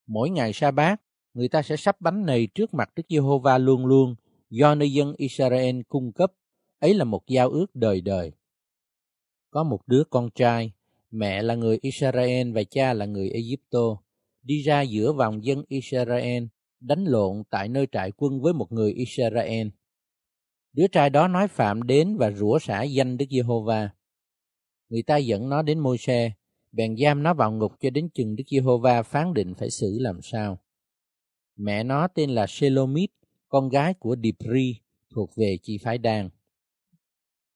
Mỗi 0.06 0.30
ngày 0.30 0.52
sa 0.52 0.70
bát, 0.70 1.00
người 1.34 1.48
ta 1.48 1.62
sẽ 1.62 1.76
sắp 1.76 2.00
bánh 2.00 2.26
này 2.26 2.48
trước 2.54 2.74
mặt 2.74 2.90
Đức 2.96 3.02
Giê-hô-va 3.08 3.58
luôn 3.58 3.86
luôn 3.86 4.14
do 4.50 4.74
nơi 4.74 4.92
dân 4.92 5.14
Israel 5.16 5.80
cung 5.88 6.12
cấp. 6.12 6.32
Ấy 6.78 6.94
là 6.94 7.04
một 7.04 7.26
giao 7.26 7.50
ước 7.50 7.74
đời 7.74 8.00
đời. 8.00 8.32
Có 9.50 9.62
một 9.64 9.80
đứa 9.86 10.02
con 10.10 10.30
trai, 10.34 10.72
mẹ 11.10 11.42
là 11.42 11.54
người 11.54 11.78
Israel 11.82 12.52
và 12.52 12.62
cha 12.70 12.92
là 12.92 13.06
người 13.06 13.30
Egypto, 13.30 13.96
đi 14.42 14.62
ra 14.62 14.82
giữa 14.82 15.12
vòng 15.12 15.44
dân 15.44 15.64
Israel 15.68 16.44
đánh 16.80 17.04
lộn 17.04 17.42
tại 17.50 17.68
nơi 17.68 17.86
trại 17.92 18.12
quân 18.16 18.40
với 18.40 18.52
một 18.52 18.72
người 18.72 18.92
Israel. 18.92 19.68
Đứa 20.72 20.86
trai 20.86 21.10
đó 21.10 21.28
nói 21.28 21.48
phạm 21.48 21.82
đến 21.82 22.16
và 22.16 22.30
rủa 22.30 22.58
xả 22.58 22.82
danh 22.82 23.16
Đức 23.16 23.26
Giê-hô-va. 23.30 23.90
Người 24.88 25.02
ta 25.02 25.16
dẫn 25.16 25.48
nó 25.48 25.62
đến 25.62 25.78
môi-se, 25.78 26.32
bèn 26.72 26.96
giam 26.96 27.22
nó 27.22 27.34
vào 27.34 27.52
ngục 27.52 27.72
cho 27.80 27.90
đến 27.90 28.08
chừng 28.14 28.36
Đức 28.36 28.44
Giê-hô-va 28.50 29.02
phán 29.02 29.34
định 29.34 29.54
phải 29.54 29.70
xử 29.70 29.98
làm 29.98 30.20
sao. 30.22 30.58
Mẹ 31.62 31.84
nó 31.84 32.08
tên 32.08 32.30
là 32.30 32.46
Shelomit, 32.46 33.10
con 33.48 33.68
gái 33.68 33.94
của 33.94 34.16
Dipri, 34.22 34.80
thuộc 35.14 35.30
về 35.36 35.56
chi 35.62 35.78
phái 35.78 35.98
Đan. 35.98 36.28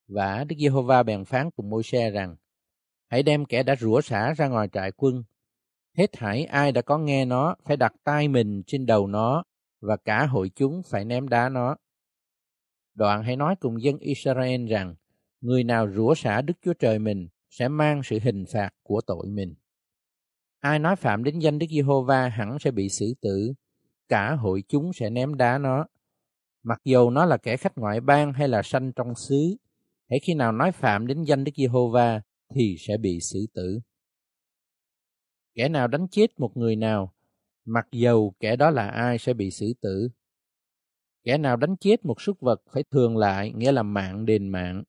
Và 0.09 0.45
Đức 0.45 0.57
Giê-hô-va 0.59 1.03
bèn 1.03 1.25
phán 1.25 1.51
cùng 1.51 1.71
môi-se 1.71 2.11
rằng, 2.11 2.37
hãy 3.07 3.23
đem 3.23 3.45
kẻ 3.45 3.63
đã 3.63 3.77
rủa 3.77 4.01
xả 4.01 4.35
ra 4.35 4.49
ngoài 4.49 4.69
trại 4.73 4.93
quân. 4.97 5.25
Hết 5.97 6.13
thảy 6.13 6.45
ai 6.45 6.73
đã 6.73 6.83
có 6.83 6.99
nghe 6.99 7.25
nó 7.25 7.57
phải 7.65 7.77
đặt 7.77 7.93
tay 8.05 8.29
mình 8.29 8.63
trên 8.67 8.87
đầu 8.87 9.07
nó 9.07 9.45
và 9.81 9.97
cả 9.97 10.27
hội 10.27 10.51
chúng 10.55 10.83
phải 10.83 11.05
ném 11.05 11.29
đá 11.29 11.49
nó. 11.49 11.77
Đoạn 12.95 13.23
hãy 13.23 13.37
nói 13.37 13.57
cùng 13.61 13.83
dân 13.83 13.99
Israel 13.99 14.67
rằng, 14.67 14.95
người 15.41 15.65
nào 15.65 15.91
rủa 15.91 16.15
xả 16.15 16.43
Đức 16.43 16.55
Chúa 16.63 16.75
Trời 16.75 16.99
mình 16.99 17.29
sẽ 17.51 17.69
mang 17.69 18.03
sự 18.05 18.19
hình 18.23 18.45
phạt 18.53 18.71
của 18.83 19.01
tội 19.07 19.27
mình. 19.27 19.55
Ai 20.61 20.79
nói 20.79 20.97
phạm 20.97 21.25
đến 21.25 21.39
danh 21.39 21.59
Đức 21.59 21.67
Giê-hô-va 21.71 22.29
hẳn 22.29 22.59
sẽ 22.59 22.71
bị 22.71 22.89
xử 22.89 23.15
tử, 23.21 23.55
cả 24.09 24.35
hội 24.35 24.63
chúng 24.69 24.93
sẽ 24.93 25.11
ném 25.11 25.35
đá 25.35 25.59
nó. 25.59 25.87
Mặc 26.63 26.81
dù 26.85 27.11
nó 27.11 27.25
là 27.25 27.37
kẻ 27.37 27.57
khách 27.57 27.79
ngoại 27.79 28.01
bang 28.01 28.33
hay 28.33 28.49
là 28.49 28.63
sanh 28.63 28.93
trong 28.93 29.15
xứ, 29.15 29.57
hãy 30.11 30.19
khi 30.23 30.35
nào 30.35 30.53
nói 30.53 30.73
phạm 30.73 31.07
đến 31.07 31.23
danh 31.23 31.45
Đức 31.45 31.53
Giê-hô-va 31.57 32.21
thì 32.55 32.77
sẽ 32.79 32.97
bị 32.97 33.19
xử 33.21 33.47
tử. 33.55 33.81
Kẻ 35.55 35.69
nào 35.69 35.89
đánh 35.89 36.07
chết 36.11 36.41
một 36.41 36.57
người 36.57 36.77
nào, 36.77 37.13
mặc 37.65 37.87
dầu 37.93 38.35
kẻ 38.41 38.57
đó 38.57 38.71
là 38.71 38.89
ai 38.89 39.19
sẽ 39.19 39.35
bị 39.35 39.51
xử 39.51 39.73
tử. 39.81 40.09
Kẻ 41.25 41.39
nào 41.39 41.57
đánh 41.57 41.77
chết 41.77 42.05
một 42.05 42.21
súc 42.21 42.41
vật 42.41 42.63
phải 42.73 42.83
thường 42.91 43.17
lại, 43.17 43.53
nghĩa 43.57 43.73
là 43.73 43.83
mạng 43.83 44.27
đền 44.27 44.49
mạng. 44.49 44.83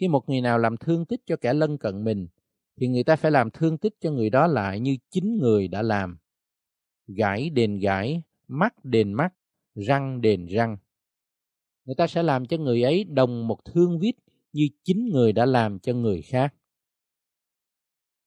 Khi 0.00 0.08
một 0.08 0.28
người 0.28 0.40
nào 0.40 0.58
làm 0.58 0.76
thương 0.76 1.06
tích 1.06 1.20
cho 1.26 1.36
kẻ 1.36 1.52
lân 1.52 1.78
cận 1.78 2.04
mình, 2.04 2.28
thì 2.80 2.88
người 2.88 3.04
ta 3.04 3.16
phải 3.16 3.30
làm 3.30 3.50
thương 3.50 3.78
tích 3.78 3.94
cho 4.00 4.10
người 4.10 4.30
đó 4.30 4.46
lại 4.46 4.80
như 4.80 4.96
chính 5.10 5.36
người 5.36 5.68
đã 5.68 5.82
làm. 5.82 6.18
Gãi 7.16 7.50
đền 7.50 7.78
gãi, 7.78 8.22
mắt 8.48 8.84
đền 8.84 9.12
mắt, 9.12 9.34
răng 9.74 10.20
đền 10.20 10.46
răng. 10.46 10.76
Người 11.84 11.94
ta 11.94 12.06
sẽ 12.06 12.22
làm 12.22 12.46
cho 12.46 12.56
người 12.56 12.82
ấy 12.82 13.04
đồng 13.04 13.46
một 13.46 13.64
thương 13.64 13.98
vít 13.98 14.14
như 14.52 14.68
chính 14.84 15.08
người 15.12 15.32
đã 15.32 15.46
làm 15.46 15.78
cho 15.78 15.94
người 15.94 16.22
khác. 16.22 16.54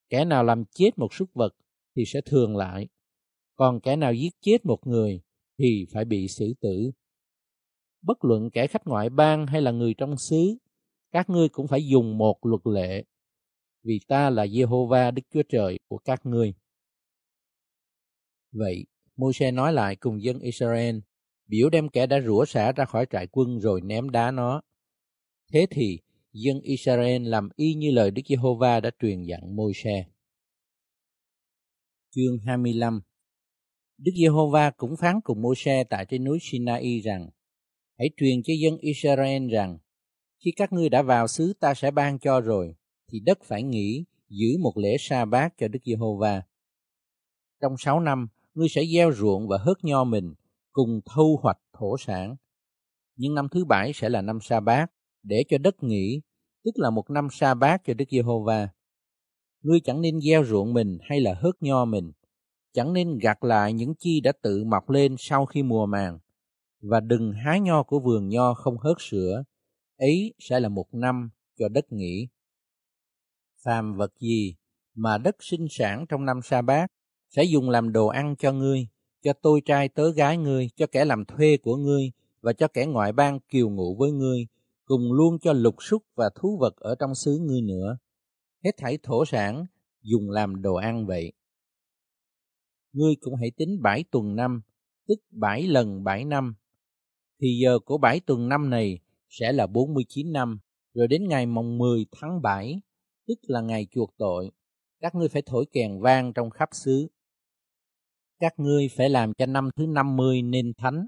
Kẻ 0.10 0.26
nào 0.26 0.44
làm 0.44 0.64
chết 0.66 0.90
một 0.98 1.14
súc 1.14 1.30
vật 1.34 1.56
thì 1.96 2.04
sẽ 2.06 2.22
thường 2.22 2.58
lại, 2.58 2.88
còn 3.56 3.80
kẻ 3.80 3.96
nào 3.96 4.14
giết 4.14 4.34
chết 4.42 4.66
một 4.66 4.88
người 4.88 5.22
thì 5.60 5.86
phải 5.94 6.06
bị 6.06 6.28
xử 6.28 6.54
tử. 6.62 6.92
Bất 8.02 8.26
luận 8.26 8.50
kẻ 8.54 8.68
khách 8.68 8.88
ngoại 8.88 9.10
bang 9.10 9.48
hay 9.48 9.62
là 9.62 9.72
người 9.72 9.94
trong 9.98 10.16
xứ, 10.30 10.58
các 11.12 11.30
ngươi 11.30 11.50
cũng 11.50 11.68
phải 11.68 11.88
dùng 11.88 12.18
một 12.18 12.46
luật 12.46 12.62
lệ, 12.66 13.04
vì 13.84 14.00
ta 14.08 14.30
là 14.30 14.46
Jehovah 14.46 15.14
Đức 15.14 15.22
Chúa 15.34 15.44
Trời 15.50 15.80
của 15.88 15.98
các 15.98 16.26
ngươi. 16.26 16.54
Vậy, 18.52 18.86
Môi-se 19.16 19.52
nói 19.52 19.74
lại 19.74 19.96
cùng 19.96 20.24
dân 20.24 20.40
Israel, 20.40 20.98
biểu 21.48 21.70
đem 21.70 21.90
kẻ 21.90 22.08
đã 22.08 22.22
rủa 22.26 22.46
xả 22.46 22.72
ra 22.72 22.86
khỏi 22.86 23.06
trại 23.12 23.28
quân 23.28 23.60
rồi 23.60 23.82
ném 23.82 24.10
đá 24.10 24.32
nó. 24.32 24.62
Thế 25.54 25.66
thì, 25.72 26.00
dân 26.34 26.62
Israel 26.62 27.28
làm 27.28 27.50
y 27.56 27.74
như 27.74 27.92
lời 27.92 28.12
Đức 28.12 28.22
Giê-hô-va 28.30 28.80
đã 28.80 28.92
truyền 29.00 29.24
dặn 29.24 29.56
Môi-se. 29.56 30.06
Chương 32.16 32.38
25 32.46 33.02
Đức 33.98 34.12
Giê-hô-va 34.22 34.72
cũng 34.72 34.96
phán 35.02 35.22
cùng 35.24 35.42
Môi-se 35.42 35.84
tại 35.84 36.06
trên 36.06 36.24
núi 36.24 36.38
Sinai 36.42 37.00
rằng, 37.00 37.30
hãy 38.00 38.10
truyền 38.18 38.44
cho 38.44 38.54
dân 38.62 38.78
Israel 38.78 39.50
rằng, 39.52 39.78
khi 40.46 40.52
các 40.56 40.74
ngươi 40.74 40.90
đã 40.90 41.02
vào 41.02 41.28
xứ 41.28 41.54
ta 41.60 41.74
sẽ 41.74 41.92
ban 41.92 42.20
cho 42.20 42.42
rồi, 42.42 42.76
thì 43.12 43.20
đất 43.20 43.40
phải 43.44 43.64
nghỉ, 43.64 44.06
giữ 44.30 44.58
một 44.60 44.78
lễ 44.78 44.96
sa 45.00 45.26
bát 45.26 45.54
cho 45.58 45.68
Đức 45.68 45.80
Giê-hô-va. 45.86 46.42
Trong 47.62 47.76
sáu 47.78 48.00
năm, 48.00 48.28
ngươi 48.54 48.70
sẽ 48.70 48.86
gieo 48.94 49.12
ruộng 49.14 49.48
và 49.48 49.58
hớt 49.58 49.84
nho 49.84 50.04
mình, 50.04 50.34
cùng 50.72 51.02
thu 51.06 51.40
hoạch 51.42 51.58
thổ 51.74 51.98
sản. 51.98 52.36
Nhưng 53.16 53.36
năm 53.36 53.48
thứ 53.52 53.66
bảy 53.66 53.94
sẽ 53.94 54.10
là 54.10 54.22
năm 54.22 54.40
sa 54.42 54.60
bát, 54.60 54.92
để 55.24 55.44
cho 55.50 55.58
đất 55.58 55.84
nghỉ, 55.84 56.22
tức 56.64 56.72
là 56.76 56.90
một 56.90 57.10
năm 57.10 57.28
sa 57.32 57.54
bát 57.54 57.82
cho 57.86 57.94
Đức 57.94 58.06
Giê-hô-va. 58.12 58.70
Ngươi 59.62 59.80
chẳng 59.84 60.02
nên 60.02 60.22
gieo 60.22 60.44
ruộng 60.46 60.74
mình 60.74 60.98
hay 61.02 61.22
là 61.22 61.34
hớt 61.34 61.56
nho 61.60 61.86
mình, 61.86 62.12
chẳng 62.74 62.94
nên 62.94 63.18
gặt 63.18 63.44
lại 63.44 63.74
những 63.74 63.94
chi 64.00 64.22
đã 64.22 64.32
tự 64.42 64.64
mọc 64.64 64.90
lên 64.90 65.16
sau 65.20 65.46
khi 65.46 65.64
mùa 65.64 65.86
màng, 65.86 66.20
và 66.82 67.00
đừng 67.00 67.32
hái 67.32 67.60
nho 67.60 67.84
của 67.84 68.00
vườn 68.00 68.30
nho 68.30 68.54
không 68.54 68.78
hớt 68.78 68.98
sữa, 69.00 69.44
ấy 69.98 70.34
sẽ 70.40 70.60
là 70.60 70.70
một 70.70 70.86
năm 70.92 71.30
cho 71.60 71.70
đất 71.70 71.92
nghỉ. 71.92 72.28
Phàm 73.64 73.94
vật 73.98 74.12
gì 74.20 74.56
mà 74.96 75.18
đất 75.18 75.36
sinh 75.40 75.68
sản 75.70 76.06
trong 76.10 76.26
năm 76.26 76.40
sa 76.44 76.62
bát 76.62 76.92
sẽ 77.32 77.44
dùng 77.44 77.70
làm 77.70 77.92
đồ 77.92 78.08
ăn 78.08 78.36
cho 78.36 78.52
ngươi, 78.52 78.88
cho 79.24 79.34
tôi 79.34 79.62
trai 79.66 79.90
tớ 79.90 80.12
gái 80.12 80.38
ngươi, 80.38 80.70
cho 80.76 80.88
kẻ 80.88 81.06
làm 81.06 81.26
thuê 81.26 81.58
của 81.58 81.76
ngươi 81.76 82.12
và 82.42 82.54
cho 82.54 82.68
kẻ 82.68 82.86
ngoại 82.86 83.12
bang 83.12 83.40
kiều 83.40 83.70
ngụ 83.70 83.96
với 83.96 84.12
ngươi, 84.12 84.48
cùng 84.86 85.14
luôn 85.14 85.40
cho 85.40 85.54
lục 85.54 85.76
súc 85.80 86.04
và 86.16 86.30
thú 86.36 86.58
vật 86.58 86.76
ở 86.76 86.96
trong 87.00 87.16
xứ 87.16 87.40
ngươi 87.42 87.62
nữa. 87.62 87.98
Hết 88.64 88.72
thảy 88.78 88.98
thổ 89.04 89.26
sản 89.26 89.66
dùng 90.02 90.30
làm 90.30 90.62
đồ 90.62 90.76
ăn 90.76 91.06
vậy. 91.06 91.34
Ngươi 92.94 93.16
cũng 93.22 93.36
hãy 93.36 93.52
tính 93.58 93.82
bảy 93.82 94.04
tuần 94.12 94.36
năm, 94.36 94.62
tức 95.08 95.20
bảy 95.30 95.64
lần 95.68 96.04
bảy 96.04 96.26
năm. 96.26 96.56
Thì 97.42 97.60
giờ 97.64 97.80
của 97.80 97.98
bảy 97.98 98.20
tuần 98.20 98.50
năm 98.50 98.70
này 98.70 99.00
sẽ 99.30 99.52
là 99.52 99.68
49 99.68 100.32
năm, 100.32 100.60
rồi 100.94 101.08
đến 101.08 101.28
ngày 101.28 101.46
mồng 101.46 101.78
10 101.78 102.06
tháng 102.12 102.42
7, 102.42 102.82
tức 103.28 103.40
là 103.42 103.62
ngày 103.62 103.88
chuộc 103.92 104.14
tội, 104.18 104.52
các 105.00 105.16
ngươi 105.16 105.30
phải 105.30 105.42
thổi 105.46 105.66
kèn 105.72 106.02
vang 106.02 106.34
trong 106.34 106.50
khắp 106.50 106.70
xứ. 106.72 107.08
Các 108.42 108.60
ngươi 108.60 108.90
phải 108.98 109.10
làm 109.10 109.34
cho 109.34 109.46
năm 109.46 109.70
thứ 109.76 109.86
50 109.88 110.42
nên 110.42 110.74
thánh 110.78 111.08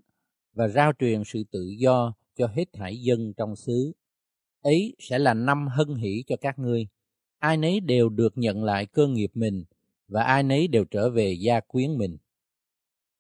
và 0.54 0.68
rao 0.68 0.92
truyền 1.00 1.24
sự 1.26 1.44
tự 1.52 1.68
do 1.78 2.14
cho 2.36 2.48
hết 2.48 2.66
thảy 2.74 2.98
dân 2.98 3.34
trong 3.38 3.56
xứ. 3.56 3.92
Ấy 4.62 4.96
sẽ 5.00 5.20
là 5.20 5.34
năm 5.34 5.68
hân 5.68 5.96
hỷ 5.96 6.24
cho 6.28 6.36
các 6.42 6.60
ngươi. 6.60 6.88
Ai 7.40 7.58
nấy 7.58 7.80
đều 7.80 8.10
được 8.10 8.38
nhận 8.38 8.64
lại 8.64 8.86
cơ 8.86 9.08
nghiệp 9.08 9.32
mình 9.34 9.64
và 10.08 10.24
ai 10.24 10.44
nấy 10.44 10.68
đều 10.68 10.86
trở 10.86 11.10
về 11.10 11.34
gia 11.40 11.60
quyến 11.60 11.98
mình. 11.98 12.18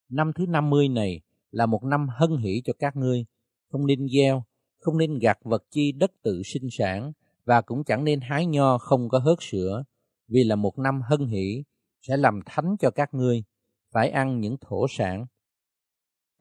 Năm 0.10 0.32
thứ 0.36 0.46
50 0.46 0.90
này 0.90 1.22
là 1.52 1.66
một 1.66 1.84
năm 1.84 2.08
hân 2.10 2.38
hỷ 2.38 2.62
cho 2.66 2.74
các 2.80 2.96
ngươi, 2.96 3.26
không 3.68 3.88
nên 3.88 4.08
gieo, 4.10 4.44
không 4.80 4.98
nên 4.98 5.20
gặt 5.20 5.38
vật 5.44 5.64
chi 5.72 5.92
đất 5.92 6.12
tự 6.22 6.42
sinh 6.44 6.68
sản 6.72 7.12
và 7.46 7.62
cũng 7.62 7.84
chẳng 7.84 8.04
nên 8.04 8.22
hái 8.22 8.46
nho 8.46 8.78
không 8.78 9.10
có 9.10 9.20
hớt 9.20 9.38
sữa, 9.42 9.84
vì 10.28 10.44
là 10.44 10.56
một 10.56 10.80
năm 10.80 11.02
hân 11.02 11.28
hỷ 11.28 11.64
sẽ 12.02 12.18
làm 12.18 12.40
thánh 12.46 12.76
cho 12.80 12.92
các 12.92 13.14
ngươi, 13.14 13.44
phải 13.94 14.10
ăn 14.10 14.40
những 14.40 14.58
thổ 14.62 14.86
sản. 14.90 15.26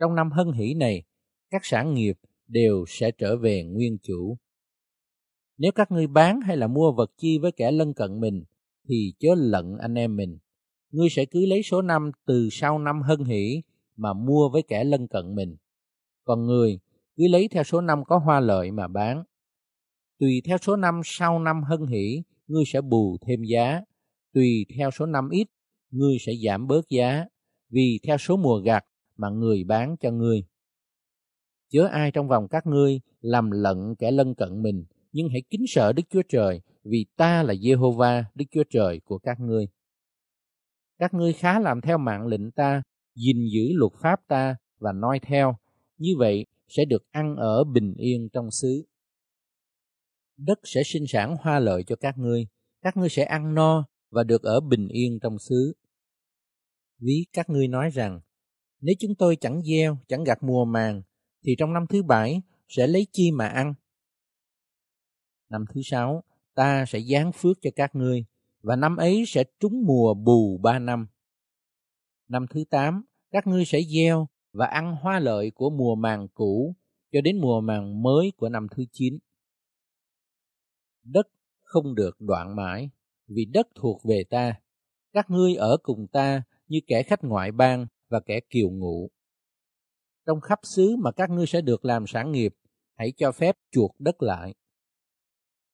Trong 0.01 0.15
năm 0.15 0.31
hân 0.31 0.53
hỷ 0.53 0.75
này, 0.75 1.03
các 1.51 1.65
sản 1.65 1.95
nghiệp 1.95 2.19
đều 2.47 2.85
sẽ 2.89 3.11
trở 3.11 3.37
về 3.37 3.65
nguyên 3.65 3.99
chủ. 4.03 4.39
Nếu 5.59 5.73
các 5.73 5.91
ngươi 5.91 6.07
bán 6.07 6.41
hay 6.41 6.57
là 6.57 6.67
mua 6.67 6.93
vật 6.93 7.11
chi 7.17 7.39
với 7.39 7.53
kẻ 7.53 7.71
lân 7.71 7.95
cận 7.95 8.21
mình, 8.21 8.45
thì 8.89 9.15
chớ 9.19 9.35
lận 9.37 9.77
anh 9.79 9.95
em 9.95 10.17
mình. 10.17 10.39
Ngươi 10.91 11.09
sẽ 11.11 11.25
cứ 11.25 11.47
lấy 11.47 11.63
số 11.63 11.83
năm 11.83 12.11
từ 12.27 12.49
sau 12.53 12.79
năm 12.79 13.03
hân 13.03 13.25
hỷ 13.25 13.63
mà 13.97 14.13
mua 14.13 14.49
với 14.49 14.63
kẻ 14.69 14.85
lân 14.85 15.09
cận 15.09 15.35
mình. 15.35 15.57
Còn 16.25 16.47
người 16.47 16.81
cứ 17.17 17.29
lấy 17.29 17.49
theo 17.49 17.63
số 17.63 17.81
năm 17.81 18.05
có 18.05 18.19
hoa 18.19 18.41
lợi 18.41 18.71
mà 18.71 18.89
bán. 18.89 19.25
Tùy 20.19 20.43
theo 20.45 20.59
số 20.59 20.77
năm 20.77 21.01
sau 21.05 21.39
năm 21.39 21.63
hân 21.63 21.87
hỷ, 21.87 22.23
ngươi 22.47 22.65
sẽ 22.67 22.81
bù 22.81 23.17
thêm 23.27 23.43
giá. 23.43 23.81
Tùy 24.33 24.67
theo 24.77 24.91
số 24.91 25.07
năm 25.07 25.29
ít, 25.29 25.49
ngươi 25.91 26.17
sẽ 26.21 26.33
giảm 26.45 26.67
bớt 26.67 26.89
giá, 26.89 27.25
vì 27.73 28.01
theo 28.07 28.19
số 28.19 28.37
mùa 28.37 28.59
gặt 28.59 28.85
mà 29.17 29.29
người 29.29 29.65
bán 29.65 29.97
cho 30.01 30.11
ngươi. 30.11 30.45
Chớ 31.71 31.87
ai 31.87 32.11
trong 32.11 32.29
vòng 32.29 32.49
các 32.51 32.67
ngươi 32.67 33.01
làm 33.21 33.51
lận 33.51 33.95
kẻ 33.99 34.11
lân 34.11 34.35
cận 34.35 34.63
mình, 34.63 34.85
nhưng 35.13 35.29
hãy 35.29 35.43
kính 35.51 35.65
sợ 35.69 35.93
Đức 35.93 36.03
Chúa 36.11 36.23
Trời, 36.29 36.61
vì 36.85 37.07
ta 37.17 37.43
là 37.43 37.55
Jehovah, 37.55 38.23
Đức 38.35 38.45
Chúa 38.51 38.65
Trời 38.71 39.01
của 39.05 39.19
các 39.19 39.41
ngươi. 39.41 39.69
Các 40.99 41.15
ngươi 41.15 41.33
khá 41.33 41.61
làm 41.61 41.81
theo 41.81 41.99
mạng 41.99 42.27
lệnh 42.27 42.51
ta, 42.51 42.83
gìn 43.15 43.37
giữ 43.53 43.73
luật 43.75 43.93
pháp 44.03 44.21
ta 44.29 44.57
và 44.79 44.93
noi 44.93 45.19
theo. 45.23 45.57
Như 45.99 46.15
vậy, 46.19 46.47
sẽ 46.69 46.85
được 46.85 47.03
ăn 47.11 47.37
ở 47.37 47.65
bình 47.65 47.95
yên 47.95 48.29
trong 48.33 48.51
xứ. 48.51 48.87
Đất 50.37 50.59
sẽ 50.65 50.83
sinh 50.85 51.05
sản 51.09 51.37
hoa 51.41 51.59
lợi 51.59 51.83
cho 51.87 51.97
các 51.97 52.19
ngươi, 52.19 52.47
các 52.83 52.97
ngươi 52.97 53.09
sẽ 53.09 53.25
ăn 53.25 53.55
no 53.55 53.85
và 54.11 54.25
được 54.25 54.43
ở 54.43 54.61
bình 54.61 54.89
yên 54.89 55.19
trong 55.23 55.39
xứ. 55.39 55.73
Ví 57.05 57.27
các 57.33 57.51
ngươi 57.51 57.69
nói 57.69 57.91
rằng, 57.91 58.21
nếu 58.81 58.95
chúng 58.99 59.15
tôi 59.15 59.37
chẳng 59.37 59.63
gieo, 59.63 59.99
chẳng 60.09 60.25
gặt 60.25 60.43
mùa 60.43 60.65
màng, 60.65 61.03
thì 61.45 61.57
trong 61.59 61.73
năm 61.73 61.87
thứ 61.87 62.03
bảy 62.03 62.43
sẽ 62.69 62.87
lấy 62.87 63.07
chi 63.13 63.31
mà 63.31 63.49
ăn. 63.49 63.75
Năm 65.49 65.65
thứ 65.75 65.81
sáu, 65.85 66.25
ta 66.55 66.85
sẽ 66.89 67.01
giáng 67.01 67.33
phước 67.33 67.59
cho 67.63 67.71
các 67.77 67.95
ngươi, 67.95 68.25
và 68.61 68.77
năm 68.77 68.97
ấy 68.97 69.25
sẽ 69.27 69.45
trúng 69.61 69.85
mùa 69.87 70.15
bù 70.15 70.59
ba 70.63 70.79
năm. 70.79 71.07
Năm 72.29 72.47
thứ 72.51 72.65
tám, 72.71 73.05
các 73.31 73.47
ngươi 73.47 73.65
sẽ 73.65 73.81
gieo 73.83 74.29
và 74.53 74.67
ăn 74.67 74.97
hoa 74.97 75.19
lợi 75.19 75.51
của 75.51 75.71
mùa 75.71 75.95
màng 75.95 76.29
cũ 76.35 76.77
cho 77.13 77.21
đến 77.21 77.41
mùa 77.41 77.61
màng 77.61 78.03
mới 78.03 78.33
của 78.37 78.49
năm 78.49 78.67
thứ 78.71 78.85
chín. 78.93 79.19
Đất 81.03 81.29
không 81.63 81.95
được 81.95 82.21
đoạn 82.21 82.57
mãi, 82.57 82.91
vì 83.27 83.45
đất 83.45 83.69
thuộc 83.75 84.05
về 84.05 84.25
ta. 84.31 84.61
Các 85.13 85.31
ngươi 85.31 85.55
ở 85.55 85.77
cùng 85.83 86.07
ta 86.13 86.43
như 86.73 86.81
kẻ 86.87 87.03
khách 87.03 87.25
ngoại 87.25 87.53
bang 87.53 87.87
và 88.11 88.21
kẻ 88.21 88.41
kiều 88.51 88.71
ngụ. 88.71 89.11
Trong 90.27 90.41
khắp 90.41 90.59
xứ 90.63 90.97
mà 90.99 91.13
các 91.13 91.31
ngươi 91.31 91.47
sẽ 91.47 91.61
được 91.61 91.85
làm 91.85 92.07
sản 92.07 92.33
nghiệp, 92.33 92.55
hãy 92.99 93.13
cho 93.17 93.33
phép 93.33 93.57
chuộc 93.71 93.91
đất 93.99 94.23
lại. 94.23 94.55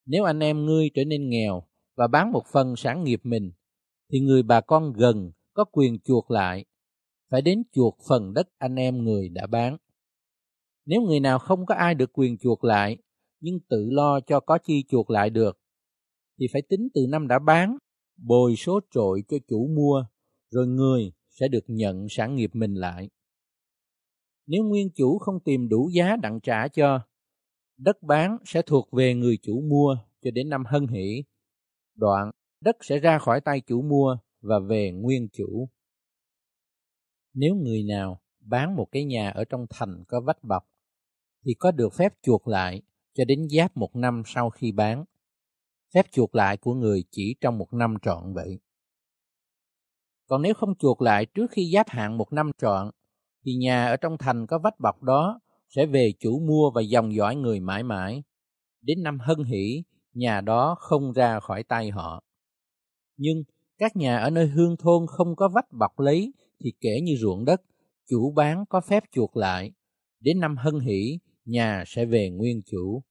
Nếu 0.06 0.24
anh 0.24 0.40
em 0.40 0.66
ngươi 0.66 0.90
trở 0.94 1.04
nên 1.04 1.28
nghèo 1.28 1.62
và 1.96 2.06
bán 2.06 2.32
một 2.32 2.42
phần 2.52 2.76
sản 2.76 3.04
nghiệp 3.04 3.20
mình, 3.22 3.52
thì 4.12 4.20
người 4.20 4.42
bà 4.42 4.60
con 4.60 4.92
gần 4.92 5.32
có 5.52 5.64
quyền 5.64 5.98
chuộc 6.04 6.30
lại, 6.30 6.64
phải 7.30 7.42
đến 7.42 7.62
chuộc 7.72 7.98
phần 8.08 8.34
đất 8.34 8.48
anh 8.58 8.74
em 8.74 9.04
người 9.04 9.28
đã 9.28 9.46
bán. 9.46 9.76
Nếu 10.86 11.02
người 11.02 11.20
nào 11.20 11.38
không 11.38 11.66
có 11.66 11.74
ai 11.74 11.94
được 11.94 12.10
quyền 12.12 12.38
chuộc 12.38 12.64
lại, 12.64 12.96
nhưng 13.40 13.60
tự 13.68 13.90
lo 13.90 14.20
cho 14.20 14.40
có 14.40 14.58
chi 14.58 14.84
chuộc 14.88 15.10
lại 15.10 15.30
được, 15.30 15.58
thì 16.40 16.46
phải 16.52 16.62
tính 16.68 16.88
từ 16.94 17.06
năm 17.08 17.28
đã 17.28 17.38
bán, 17.38 17.78
bồi 18.16 18.56
số 18.56 18.80
trội 18.94 19.22
cho 19.28 19.36
chủ 19.48 19.68
mua, 19.76 20.04
rồi 20.50 20.66
người 20.66 21.12
sẽ 21.30 21.48
được 21.48 21.64
nhận 21.66 22.06
sản 22.10 22.34
nghiệp 22.34 22.50
mình 22.52 22.74
lại. 22.74 23.08
Nếu 24.46 24.64
nguyên 24.64 24.90
chủ 24.94 25.18
không 25.18 25.40
tìm 25.40 25.68
đủ 25.68 25.90
giá 25.92 26.16
đặng 26.22 26.40
trả 26.40 26.68
cho, 26.68 27.00
đất 27.76 28.02
bán 28.02 28.36
sẽ 28.44 28.62
thuộc 28.62 28.88
về 28.92 29.14
người 29.14 29.38
chủ 29.42 29.60
mua 29.60 29.96
cho 30.22 30.30
đến 30.30 30.48
năm 30.48 30.64
hân 30.66 30.86
hỷ. 30.86 31.24
Đoạn, 31.94 32.30
đất 32.60 32.76
sẽ 32.80 32.98
ra 32.98 33.18
khỏi 33.18 33.40
tay 33.40 33.60
chủ 33.60 33.82
mua 33.82 34.16
và 34.40 34.58
về 34.58 34.92
nguyên 34.92 35.28
chủ. 35.32 35.68
Nếu 37.34 37.54
người 37.54 37.82
nào 37.82 38.20
bán 38.40 38.76
một 38.76 38.88
cái 38.92 39.04
nhà 39.04 39.30
ở 39.30 39.44
trong 39.44 39.66
thành 39.70 40.04
có 40.08 40.20
vách 40.20 40.44
bọc, 40.44 40.62
thì 41.44 41.54
có 41.58 41.70
được 41.70 41.94
phép 41.94 42.14
chuộc 42.22 42.48
lại 42.48 42.82
cho 43.14 43.24
đến 43.24 43.48
giáp 43.48 43.76
một 43.76 43.96
năm 43.96 44.22
sau 44.26 44.50
khi 44.50 44.72
bán. 44.72 45.04
Phép 45.94 46.06
chuộc 46.12 46.34
lại 46.34 46.56
của 46.56 46.74
người 46.74 47.04
chỉ 47.10 47.36
trong 47.40 47.58
một 47.58 47.72
năm 47.72 47.94
trọn 48.02 48.34
vậy. 48.34 48.58
Còn 50.28 50.42
nếu 50.42 50.54
không 50.54 50.74
chuộc 50.74 51.02
lại 51.02 51.26
trước 51.26 51.50
khi 51.50 51.70
giáp 51.74 51.88
hạn 51.88 52.18
một 52.18 52.32
năm 52.32 52.50
trọn, 52.58 52.90
thì 53.44 53.54
nhà 53.54 53.86
ở 53.86 53.96
trong 53.96 54.18
thành 54.18 54.46
có 54.46 54.58
vách 54.58 54.80
bọc 54.80 55.02
đó 55.02 55.40
sẽ 55.68 55.86
về 55.86 56.12
chủ 56.18 56.40
mua 56.40 56.70
và 56.74 56.82
dòng 56.82 57.14
dõi 57.14 57.36
người 57.36 57.60
mãi 57.60 57.82
mãi. 57.82 58.22
Đến 58.82 59.02
năm 59.02 59.18
hân 59.20 59.44
hỷ, 59.44 59.84
nhà 60.12 60.40
đó 60.40 60.76
không 60.78 61.12
ra 61.12 61.40
khỏi 61.40 61.62
tay 61.62 61.90
họ. 61.90 62.22
Nhưng 63.16 63.42
các 63.78 63.96
nhà 63.96 64.18
ở 64.18 64.30
nơi 64.30 64.46
hương 64.46 64.76
thôn 64.76 65.06
không 65.06 65.36
có 65.36 65.48
vách 65.48 65.72
bọc 65.72 66.00
lấy 66.00 66.32
thì 66.60 66.72
kể 66.80 67.00
như 67.02 67.16
ruộng 67.16 67.44
đất, 67.44 67.62
chủ 68.08 68.32
bán 68.36 68.64
có 68.68 68.80
phép 68.80 69.04
chuộc 69.12 69.36
lại. 69.36 69.72
Đến 70.20 70.40
năm 70.40 70.56
hân 70.56 70.80
hỷ, 70.80 71.18
nhà 71.44 71.84
sẽ 71.86 72.04
về 72.04 72.30
nguyên 72.30 72.62
chủ. 72.70 73.02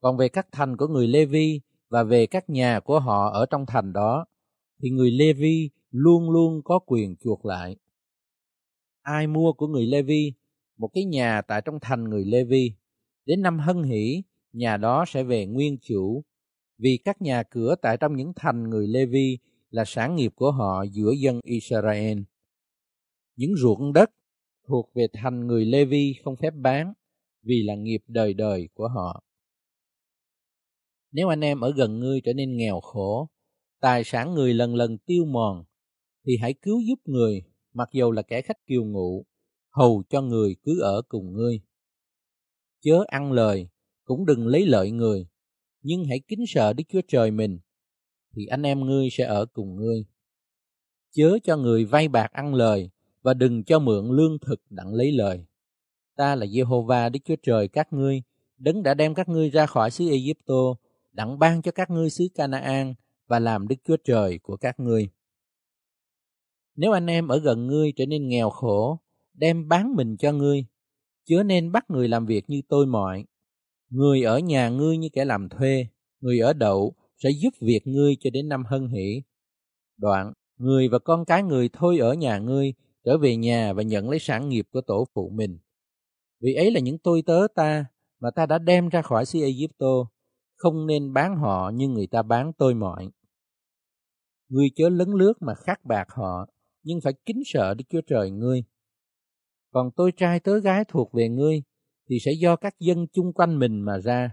Còn 0.00 0.16
về 0.16 0.28
các 0.28 0.46
thành 0.52 0.76
của 0.76 0.86
người 0.86 1.06
Lê 1.06 1.24
Vi 1.24 1.60
và 1.88 2.02
về 2.02 2.26
các 2.26 2.50
nhà 2.50 2.80
của 2.80 3.00
họ 3.00 3.30
ở 3.30 3.46
trong 3.46 3.66
thành 3.66 3.92
đó, 3.92 4.24
thì 4.82 4.90
người 4.90 5.10
Lê 5.10 5.32
Vi 5.32 5.70
luôn 5.94 6.30
luôn 6.30 6.62
có 6.64 6.78
quyền 6.86 7.16
chuộc 7.16 7.46
lại. 7.46 7.76
Ai 9.02 9.26
mua 9.26 9.52
của 9.52 9.66
người 9.66 9.86
Lê 9.86 10.02
Vi 10.02 10.32
một 10.76 10.90
cái 10.94 11.04
nhà 11.04 11.42
tại 11.42 11.62
trong 11.64 11.78
thành 11.80 12.04
người 12.04 12.24
Lê 12.24 12.44
Vi, 12.44 12.72
đến 13.26 13.42
năm 13.42 13.58
hân 13.58 13.82
hỷ, 13.82 14.22
nhà 14.52 14.76
đó 14.76 15.04
sẽ 15.08 15.22
về 15.22 15.46
nguyên 15.46 15.78
chủ, 15.82 16.24
vì 16.78 16.98
các 17.04 17.22
nhà 17.22 17.42
cửa 17.42 17.74
tại 17.82 17.96
trong 17.96 18.16
những 18.16 18.32
thành 18.36 18.70
người 18.70 18.86
Lê 18.86 19.06
Vi 19.06 19.38
là 19.70 19.84
sản 19.86 20.16
nghiệp 20.16 20.32
của 20.36 20.50
họ 20.50 20.84
giữa 20.92 21.12
dân 21.18 21.40
Israel. 21.42 22.18
Những 23.36 23.56
ruộng 23.56 23.92
đất 23.92 24.10
thuộc 24.68 24.90
về 24.94 25.06
thành 25.12 25.46
người 25.46 25.64
Lê 25.64 25.84
Vi 25.84 26.14
không 26.24 26.36
phép 26.36 26.54
bán, 26.56 26.92
vì 27.42 27.62
là 27.62 27.74
nghiệp 27.74 28.02
đời 28.06 28.34
đời 28.34 28.68
của 28.74 28.88
họ. 28.88 29.22
Nếu 31.12 31.28
anh 31.28 31.40
em 31.40 31.60
ở 31.60 31.72
gần 31.76 32.00
ngươi 32.00 32.20
trở 32.24 32.32
nên 32.32 32.56
nghèo 32.56 32.80
khổ, 32.80 33.28
tài 33.80 34.04
sản 34.04 34.34
người 34.34 34.54
lần 34.54 34.74
lần 34.74 34.98
tiêu 34.98 35.24
mòn, 35.24 35.64
thì 36.26 36.36
hãy 36.40 36.54
cứu 36.54 36.80
giúp 36.80 36.98
người, 37.04 37.42
mặc 37.72 37.88
dầu 37.92 38.10
là 38.10 38.22
kẻ 38.22 38.42
khách 38.42 38.66
kiều 38.66 38.84
ngụ, 38.84 39.26
hầu 39.70 40.02
cho 40.08 40.22
người 40.22 40.56
cứ 40.62 40.80
ở 40.80 41.02
cùng 41.08 41.32
ngươi. 41.32 41.60
Chớ 42.80 43.04
ăn 43.06 43.32
lời, 43.32 43.68
cũng 44.04 44.26
đừng 44.26 44.46
lấy 44.46 44.66
lợi 44.66 44.90
người, 44.90 45.26
nhưng 45.82 46.04
hãy 46.04 46.20
kính 46.28 46.44
sợ 46.48 46.72
Đức 46.72 46.84
Chúa 46.88 47.00
Trời 47.08 47.30
mình, 47.30 47.58
thì 48.36 48.46
anh 48.46 48.62
em 48.62 48.80
ngươi 48.80 49.08
sẽ 49.10 49.24
ở 49.24 49.46
cùng 49.46 49.76
ngươi. 49.76 50.04
Chớ 51.12 51.38
cho 51.44 51.56
người 51.56 51.84
vay 51.84 52.08
bạc 52.08 52.32
ăn 52.32 52.54
lời, 52.54 52.90
và 53.22 53.34
đừng 53.34 53.64
cho 53.64 53.78
mượn 53.78 54.10
lương 54.10 54.38
thực 54.38 54.60
đặng 54.70 54.94
lấy 54.94 55.12
lời. 55.12 55.44
Ta 56.16 56.34
là 56.34 56.46
Jehovah 56.46 57.10
Đức 57.10 57.20
Chúa 57.24 57.36
Trời 57.42 57.68
các 57.68 57.92
ngươi, 57.92 58.22
đấng 58.58 58.82
đã 58.82 58.94
đem 58.94 59.14
các 59.14 59.28
ngươi 59.28 59.50
ra 59.50 59.66
khỏi 59.66 59.90
xứ 59.90 60.08
Egypto, 60.10 60.74
đặng 61.12 61.38
ban 61.38 61.62
cho 61.62 61.72
các 61.72 61.90
ngươi 61.90 62.10
xứ 62.10 62.28
Canaan 62.34 62.94
và 63.26 63.38
làm 63.38 63.68
Đức 63.68 63.76
Chúa 63.84 63.96
Trời 64.04 64.38
của 64.38 64.56
các 64.56 64.80
ngươi. 64.80 65.08
Nếu 66.76 66.92
anh 66.92 67.06
em 67.06 67.28
ở 67.28 67.38
gần 67.38 67.66
ngươi 67.66 67.92
trở 67.96 68.06
nên 68.06 68.28
nghèo 68.28 68.50
khổ, 68.50 69.00
đem 69.34 69.68
bán 69.68 69.94
mình 69.94 70.16
cho 70.16 70.32
ngươi, 70.32 70.66
chớ 71.24 71.42
nên 71.42 71.72
bắt 71.72 71.90
người 71.90 72.08
làm 72.08 72.26
việc 72.26 72.50
như 72.50 72.62
tôi 72.68 72.86
mọi. 72.86 73.24
Người 73.90 74.22
ở 74.22 74.38
nhà 74.38 74.68
ngươi 74.68 74.96
như 74.96 75.08
kẻ 75.12 75.24
làm 75.24 75.48
thuê, 75.48 75.86
người 76.20 76.38
ở 76.38 76.52
đậu 76.52 76.94
sẽ 77.16 77.30
giúp 77.30 77.54
việc 77.60 77.86
ngươi 77.86 78.16
cho 78.20 78.30
đến 78.30 78.48
năm 78.48 78.64
hân 78.64 78.88
hỷ. 78.88 79.22
Đoạn, 79.96 80.32
người 80.56 80.88
và 80.88 80.98
con 80.98 81.24
cái 81.24 81.42
người 81.42 81.68
thôi 81.72 81.98
ở 81.98 82.14
nhà 82.14 82.38
ngươi, 82.38 82.74
trở 83.04 83.18
về 83.18 83.36
nhà 83.36 83.72
và 83.72 83.82
nhận 83.82 84.10
lấy 84.10 84.18
sản 84.18 84.48
nghiệp 84.48 84.66
của 84.72 84.80
tổ 84.80 85.06
phụ 85.14 85.30
mình. 85.34 85.58
Vì 86.40 86.54
ấy 86.54 86.70
là 86.70 86.80
những 86.80 86.98
tôi 86.98 87.22
tớ 87.22 87.46
ta 87.54 87.84
mà 88.20 88.30
ta 88.30 88.46
đã 88.46 88.58
đem 88.58 88.88
ra 88.88 89.02
khỏi 89.02 89.26
xứ 89.26 89.40
Egypto, 89.40 90.06
không 90.56 90.86
nên 90.86 91.12
bán 91.12 91.36
họ 91.36 91.70
như 91.74 91.88
người 91.88 92.06
ta 92.06 92.22
bán 92.22 92.52
tôi 92.52 92.74
mọi. 92.74 93.10
Ngươi 94.48 94.70
chớ 94.74 94.88
lấn 94.88 95.10
lướt 95.10 95.32
mà 95.40 95.54
khắc 95.54 95.84
bạc 95.84 96.06
họ, 96.08 96.46
nhưng 96.84 97.00
phải 97.00 97.12
kính 97.26 97.42
sợ 97.46 97.74
Đức 97.74 97.84
Chúa 97.88 98.00
Trời 98.06 98.30
ngươi. 98.30 98.64
Còn 99.70 99.90
tôi 99.96 100.12
trai 100.12 100.40
tớ 100.40 100.60
gái 100.60 100.84
thuộc 100.88 101.12
về 101.12 101.28
ngươi, 101.28 101.62
thì 102.08 102.18
sẽ 102.20 102.32
do 102.32 102.56
các 102.56 102.74
dân 102.78 103.06
chung 103.12 103.32
quanh 103.32 103.58
mình 103.58 103.80
mà 103.80 103.98
ra. 103.98 104.30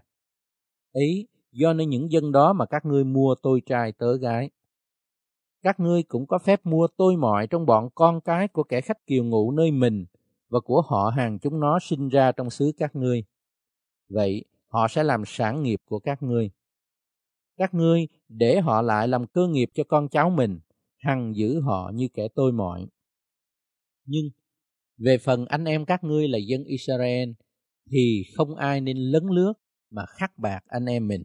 Ý 0.94 1.28
do 1.52 1.74
nơi 1.74 1.86
những 1.86 2.12
dân 2.12 2.32
đó 2.32 2.54
mà 2.54 2.66
các 2.66 2.86
ngươi 2.86 3.04
mua 3.04 3.36
tôi 3.42 3.62
trai 3.66 3.92
tớ 3.92 4.18
gái. 4.18 4.50
Các 5.62 5.80
ngươi 5.80 6.04
cũng 6.04 6.28
có 6.28 6.40
phép 6.40 6.66
mua 6.66 6.88
tôi 6.98 7.18
mọi 7.18 7.48
trong 7.48 7.66
bọn 7.66 7.90
con 7.96 8.22
cái 8.22 8.48
của 8.48 8.64
kẻ 8.64 8.82
khách 8.82 9.06
kiều 9.08 9.24
ngụ 9.24 9.52
nơi 9.52 9.72
mình 9.72 10.06
và 10.50 10.60
của 10.60 10.82
họ 10.82 11.12
hàng 11.16 11.40
chúng 11.40 11.60
nó 11.60 11.80
sinh 11.82 12.10
ra 12.10 12.32
trong 12.32 12.50
xứ 12.50 12.72
các 12.78 12.96
ngươi. 12.96 13.24
Vậy, 14.10 14.46
họ 14.68 14.88
sẽ 14.88 15.04
làm 15.04 15.24
sản 15.26 15.64
nghiệp 15.64 15.80
của 15.86 16.00
các 16.00 16.24
ngươi. 16.24 16.52
Các 17.58 17.74
ngươi 17.74 18.08
để 18.30 18.62
họ 18.62 18.82
lại 18.82 19.08
làm 19.08 19.28
cơ 19.28 19.48
nghiệp 19.48 19.70
cho 19.74 19.84
con 19.84 20.10
cháu 20.10 20.30
mình, 20.30 20.60
hằng 21.02 21.36
giữ 21.36 21.62
họ 21.62 21.92
như 21.94 22.08
kẻ 22.14 22.28
tôi 22.36 22.52
mọi. 22.52 22.88
Nhưng 24.06 24.26
về 24.98 25.18
phần 25.18 25.46
anh 25.46 25.66
em 25.66 25.86
các 25.86 26.04
ngươi 26.04 26.28
là 26.28 26.38
dân 26.38 26.64
Israel 26.64 27.30
thì 27.92 28.24
không 28.36 28.56
ai 28.56 28.82
nên 28.82 28.98
lấn 28.98 29.24
lướt 29.32 29.54
mà 29.90 30.06
khắc 30.06 30.38
bạc 30.38 30.60
anh 30.68 30.86
em 30.86 31.08
mình. 31.08 31.24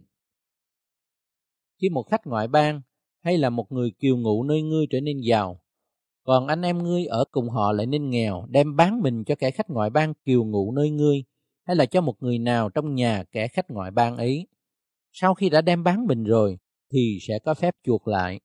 Khi 1.80 1.88
một 1.88 2.02
khách 2.02 2.26
ngoại 2.26 2.48
bang 2.48 2.80
hay 3.20 3.38
là 3.38 3.50
một 3.50 3.72
người 3.72 3.90
kiều 3.98 4.16
ngụ 4.16 4.44
nơi 4.44 4.62
ngươi 4.62 4.86
trở 4.90 5.00
nên 5.00 5.20
giàu, 5.20 5.60
còn 6.24 6.46
anh 6.46 6.62
em 6.62 6.82
ngươi 6.82 7.06
ở 7.06 7.24
cùng 7.30 7.48
họ 7.48 7.72
lại 7.72 7.86
nên 7.86 8.10
nghèo, 8.10 8.46
đem 8.48 8.76
bán 8.76 9.00
mình 9.02 9.24
cho 9.24 9.34
kẻ 9.34 9.50
khách 9.50 9.70
ngoại 9.70 9.90
bang 9.90 10.14
kiều 10.14 10.44
ngụ 10.44 10.72
nơi 10.72 10.90
ngươi, 10.90 11.24
hay 11.64 11.76
là 11.76 11.86
cho 11.86 12.00
một 12.00 12.22
người 12.22 12.38
nào 12.38 12.70
trong 12.70 12.94
nhà 12.94 13.24
kẻ 13.32 13.48
khách 13.48 13.70
ngoại 13.70 13.90
bang 13.90 14.16
ấy. 14.16 14.46
Sau 15.12 15.34
khi 15.34 15.48
đã 15.48 15.60
đem 15.60 15.84
bán 15.84 16.06
mình 16.06 16.24
rồi, 16.24 16.58
thì 16.92 17.18
sẽ 17.20 17.38
có 17.38 17.54
phép 17.54 17.74
chuộc 17.84 18.08
lại. 18.08 18.40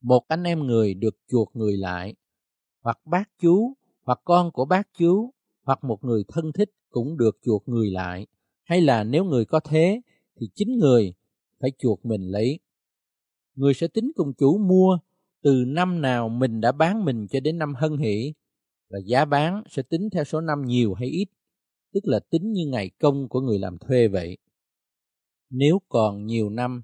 Một 0.00 0.28
anh 0.28 0.42
em 0.42 0.66
người 0.66 0.94
được 0.94 1.16
chuộc 1.28 1.56
người 1.56 1.76
lại, 1.76 2.14
hoặc 2.82 2.98
bác 3.06 3.24
chú, 3.38 3.74
hoặc 4.02 4.20
con 4.24 4.52
của 4.52 4.64
bác 4.64 4.88
chú, 4.98 5.30
hoặc 5.62 5.84
một 5.84 6.04
người 6.04 6.24
thân 6.28 6.52
thích 6.52 6.70
cũng 6.90 7.16
được 7.16 7.38
chuộc 7.44 7.68
người 7.68 7.90
lại, 7.90 8.26
hay 8.64 8.80
là 8.80 9.04
nếu 9.04 9.24
người 9.24 9.44
có 9.44 9.60
thế 9.60 10.00
thì 10.40 10.48
chính 10.54 10.78
người 10.78 11.14
phải 11.60 11.70
chuộc 11.78 12.06
mình 12.06 12.22
lấy. 12.22 12.60
Người 13.54 13.74
sẽ 13.74 13.88
tính 13.88 14.12
cùng 14.14 14.32
chủ 14.34 14.58
mua 14.58 14.98
từ 15.42 15.64
năm 15.66 16.00
nào 16.00 16.28
mình 16.28 16.60
đã 16.60 16.72
bán 16.72 17.04
mình 17.04 17.26
cho 17.30 17.40
đến 17.40 17.58
năm 17.58 17.74
hân 17.74 17.98
hỷ 17.98 18.34
và 18.90 18.98
giá 19.04 19.24
bán 19.24 19.62
sẽ 19.70 19.82
tính 19.82 20.08
theo 20.12 20.24
số 20.24 20.40
năm 20.40 20.64
nhiều 20.66 20.94
hay 20.94 21.08
ít, 21.08 21.28
tức 21.94 22.00
là 22.04 22.20
tính 22.30 22.52
như 22.52 22.66
ngày 22.66 22.90
công 22.98 23.28
của 23.28 23.40
người 23.40 23.58
làm 23.58 23.78
thuê 23.78 24.08
vậy. 24.08 24.38
Nếu 25.50 25.78
còn 25.88 26.26
nhiều 26.26 26.50
năm 26.50 26.82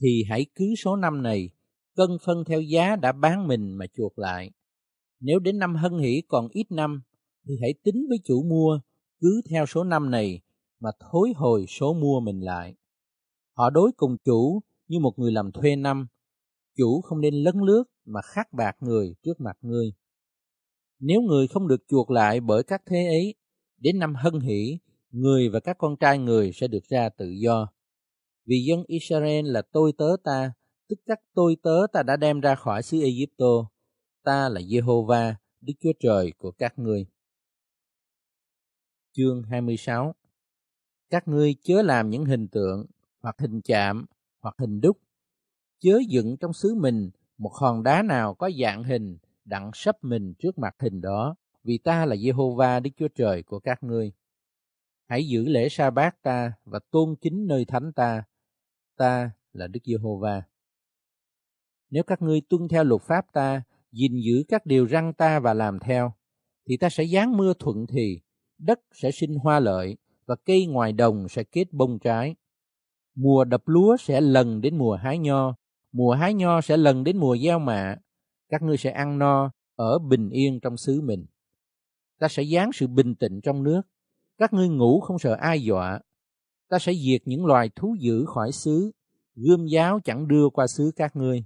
thì 0.00 0.24
hãy 0.28 0.46
cứ 0.54 0.74
số 0.84 0.96
năm 0.96 1.22
này 1.22 1.50
cân 2.00 2.18
phân 2.26 2.44
theo 2.44 2.60
giá 2.60 2.96
đã 2.96 3.12
bán 3.12 3.48
mình 3.48 3.72
mà 3.72 3.86
chuộc 3.96 4.18
lại. 4.18 4.50
Nếu 5.20 5.38
đến 5.38 5.58
năm 5.58 5.74
hân 5.74 5.98
hỷ 5.98 6.22
còn 6.28 6.48
ít 6.50 6.66
năm 6.70 7.02
thì 7.46 7.54
hãy 7.60 7.74
tính 7.84 8.06
với 8.08 8.18
chủ 8.24 8.42
mua 8.42 8.80
cứ 9.20 9.40
theo 9.50 9.66
số 9.66 9.84
năm 9.84 10.10
này 10.10 10.40
mà 10.78 10.90
thối 11.00 11.32
hồi 11.36 11.66
số 11.68 11.94
mua 11.94 12.20
mình 12.20 12.40
lại. 12.40 12.74
Họ 13.52 13.70
đối 13.70 13.92
cùng 13.96 14.16
chủ 14.24 14.60
như 14.88 14.98
một 14.98 15.18
người 15.18 15.32
làm 15.32 15.52
thuê 15.52 15.76
năm, 15.76 16.06
chủ 16.76 17.00
không 17.00 17.20
nên 17.20 17.34
lấn 17.34 17.54
lướt 17.58 17.84
mà 18.04 18.20
khắc 18.22 18.52
bạc 18.52 18.76
người 18.80 19.14
trước 19.22 19.40
mặt 19.40 19.58
ngươi. 19.60 19.92
Nếu 20.98 21.20
người 21.20 21.48
không 21.48 21.68
được 21.68 21.84
chuộc 21.88 22.10
lại 22.10 22.40
bởi 22.40 22.62
các 22.62 22.82
thế 22.86 23.06
ấy, 23.06 23.34
đến 23.78 23.98
năm 23.98 24.14
hân 24.14 24.40
hỷ, 24.40 24.78
người 25.10 25.48
và 25.48 25.60
các 25.60 25.78
con 25.78 25.96
trai 25.96 26.18
người 26.18 26.52
sẽ 26.54 26.68
được 26.68 26.84
ra 26.88 27.08
tự 27.08 27.30
do. 27.30 27.72
Vì 28.46 28.64
dân 28.68 28.84
Israel 28.86 29.46
là 29.46 29.62
tôi 29.72 29.92
tớ 29.98 30.16
ta, 30.24 30.52
tức 30.90 31.00
các 31.06 31.20
tôi 31.34 31.56
tớ 31.62 31.86
ta 31.92 32.02
đã 32.02 32.16
đem 32.16 32.40
ra 32.40 32.54
khỏi 32.54 32.82
xứ 32.82 33.00
Egypto. 33.00 33.70
Ta 34.24 34.48
là 34.48 34.60
Jehovah, 34.60 35.34
Đức 35.60 35.72
Chúa 35.80 35.92
Trời 36.00 36.32
của 36.38 36.50
các 36.50 36.78
ngươi. 36.78 37.06
Chương 39.12 39.42
26 39.42 40.14
Các 41.10 41.28
ngươi 41.28 41.54
chớ 41.62 41.82
làm 41.82 42.10
những 42.10 42.24
hình 42.24 42.48
tượng, 42.48 42.86
hoặc 43.20 43.36
hình 43.38 43.60
chạm, 43.64 44.06
hoặc 44.40 44.54
hình 44.58 44.80
đúc. 44.80 44.98
Chớ 45.78 45.98
dựng 46.08 46.36
trong 46.40 46.52
xứ 46.52 46.74
mình 46.74 47.10
một 47.38 47.52
hòn 47.54 47.82
đá 47.82 48.02
nào 48.02 48.34
có 48.34 48.50
dạng 48.62 48.84
hình 48.84 49.18
đặng 49.44 49.70
sắp 49.74 49.96
mình 50.02 50.34
trước 50.38 50.58
mặt 50.58 50.74
hình 50.78 51.00
đó, 51.00 51.34
vì 51.64 51.78
ta 51.78 52.06
là 52.06 52.16
Jehovah 52.16 52.82
Đức 52.82 52.90
Chúa 52.96 53.08
Trời 53.08 53.42
của 53.42 53.60
các 53.60 53.82
ngươi. 53.82 54.12
Hãy 55.08 55.28
giữ 55.28 55.48
lễ 55.48 55.68
sa 55.68 55.90
bát 55.90 56.22
ta 56.22 56.52
và 56.64 56.78
tôn 56.90 57.16
kính 57.20 57.46
nơi 57.46 57.64
thánh 57.64 57.92
ta. 57.92 58.24
Ta 58.96 59.30
là 59.52 59.66
Đức 59.66 59.80
Giê-hô-va. 59.84 60.42
Nếu 61.90 62.02
các 62.02 62.22
ngươi 62.22 62.40
tuân 62.40 62.68
theo 62.68 62.84
luật 62.84 63.02
pháp 63.02 63.26
ta, 63.32 63.62
gìn 63.92 64.12
giữ 64.24 64.44
các 64.48 64.66
điều 64.66 64.88
răn 64.88 65.12
ta 65.12 65.40
và 65.40 65.54
làm 65.54 65.78
theo, 65.78 66.12
thì 66.68 66.76
ta 66.76 66.88
sẽ 66.88 67.04
giáng 67.06 67.36
mưa 67.36 67.52
thuận 67.58 67.86
thì, 67.86 68.20
đất 68.58 68.80
sẽ 68.92 69.10
sinh 69.10 69.34
hoa 69.34 69.60
lợi 69.60 69.96
và 70.26 70.36
cây 70.44 70.66
ngoài 70.66 70.92
đồng 70.92 71.28
sẽ 71.28 71.44
kết 71.44 71.72
bông 71.72 71.98
trái. 71.98 72.36
Mùa 73.14 73.44
đập 73.44 73.62
lúa 73.66 73.96
sẽ 73.96 74.20
lần 74.20 74.60
đến 74.60 74.78
mùa 74.78 74.96
hái 74.96 75.18
nho, 75.18 75.54
mùa 75.92 76.12
hái 76.12 76.34
nho 76.34 76.60
sẽ 76.60 76.76
lần 76.76 77.04
đến 77.04 77.16
mùa 77.16 77.36
gieo 77.36 77.58
mạ. 77.58 77.96
Các 78.48 78.62
ngươi 78.62 78.76
sẽ 78.76 78.90
ăn 78.90 79.18
no, 79.18 79.50
ở 79.76 79.98
bình 79.98 80.30
yên 80.30 80.60
trong 80.60 80.76
xứ 80.76 81.00
mình. 81.00 81.26
Ta 82.18 82.28
sẽ 82.28 82.44
giáng 82.44 82.70
sự 82.72 82.86
bình 82.86 83.14
tĩnh 83.14 83.40
trong 83.40 83.62
nước, 83.62 83.82
các 84.38 84.52
ngươi 84.52 84.68
ngủ 84.68 85.00
không 85.00 85.18
sợ 85.18 85.36
ai 85.40 85.62
dọa. 85.62 86.00
Ta 86.68 86.78
sẽ 86.78 86.92
diệt 86.94 87.22
những 87.24 87.46
loài 87.46 87.70
thú 87.76 87.96
dữ 88.00 88.24
khỏi 88.26 88.52
xứ, 88.52 88.90
gươm 89.34 89.66
giáo 89.66 90.00
chẳng 90.04 90.28
đưa 90.28 90.48
qua 90.52 90.66
xứ 90.66 90.92
các 90.96 91.16
ngươi. 91.16 91.44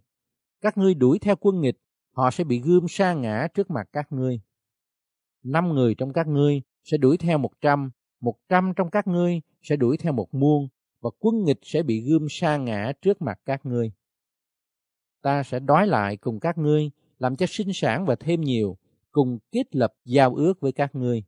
Các 0.64 0.78
ngươi 0.78 0.94
đuổi 0.94 1.18
theo 1.18 1.36
quân 1.40 1.60
nghịch, 1.60 1.76
họ 2.12 2.30
sẽ 2.30 2.44
bị 2.44 2.60
gươm 2.60 2.86
sa 2.88 3.14
ngã 3.14 3.48
trước 3.54 3.70
mặt 3.70 3.88
các 3.92 4.12
ngươi. 4.12 4.40
Năm 5.42 5.68
người 5.68 5.94
trong 5.94 6.12
các 6.12 6.26
ngươi 6.26 6.62
sẽ 6.84 6.96
đuổi 6.96 7.16
theo 7.16 7.38
một 7.38 7.50
trăm, 7.60 7.90
một 8.20 8.34
trăm 8.48 8.72
trong 8.76 8.90
các 8.90 9.06
ngươi 9.06 9.40
sẽ 9.62 9.76
đuổi 9.76 9.96
theo 9.96 10.12
một 10.12 10.34
muôn, 10.34 10.68
và 11.00 11.10
quân 11.18 11.44
nghịch 11.44 11.58
sẽ 11.62 11.82
bị 11.82 12.00
gươm 12.00 12.26
sa 12.30 12.56
ngã 12.56 12.92
trước 13.02 13.22
mặt 13.22 13.40
các 13.44 13.66
ngươi. 13.66 13.92
Ta 15.22 15.42
sẽ 15.42 15.60
đói 15.60 15.86
lại 15.86 16.16
cùng 16.16 16.40
các 16.40 16.58
ngươi, 16.58 16.90
làm 17.18 17.36
cho 17.36 17.46
sinh 17.48 17.72
sản 17.72 18.06
và 18.06 18.16
thêm 18.20 18.40
nhiều, 18.40 18.76
cùng 19.12 19.38
kết 19.52 19.76
lập 19.76 19.94
giao 20.04 20.34
ước 20.34 20.60
với 20.60 20.72
các 20.72 20.94
ngươi 20.94 21.24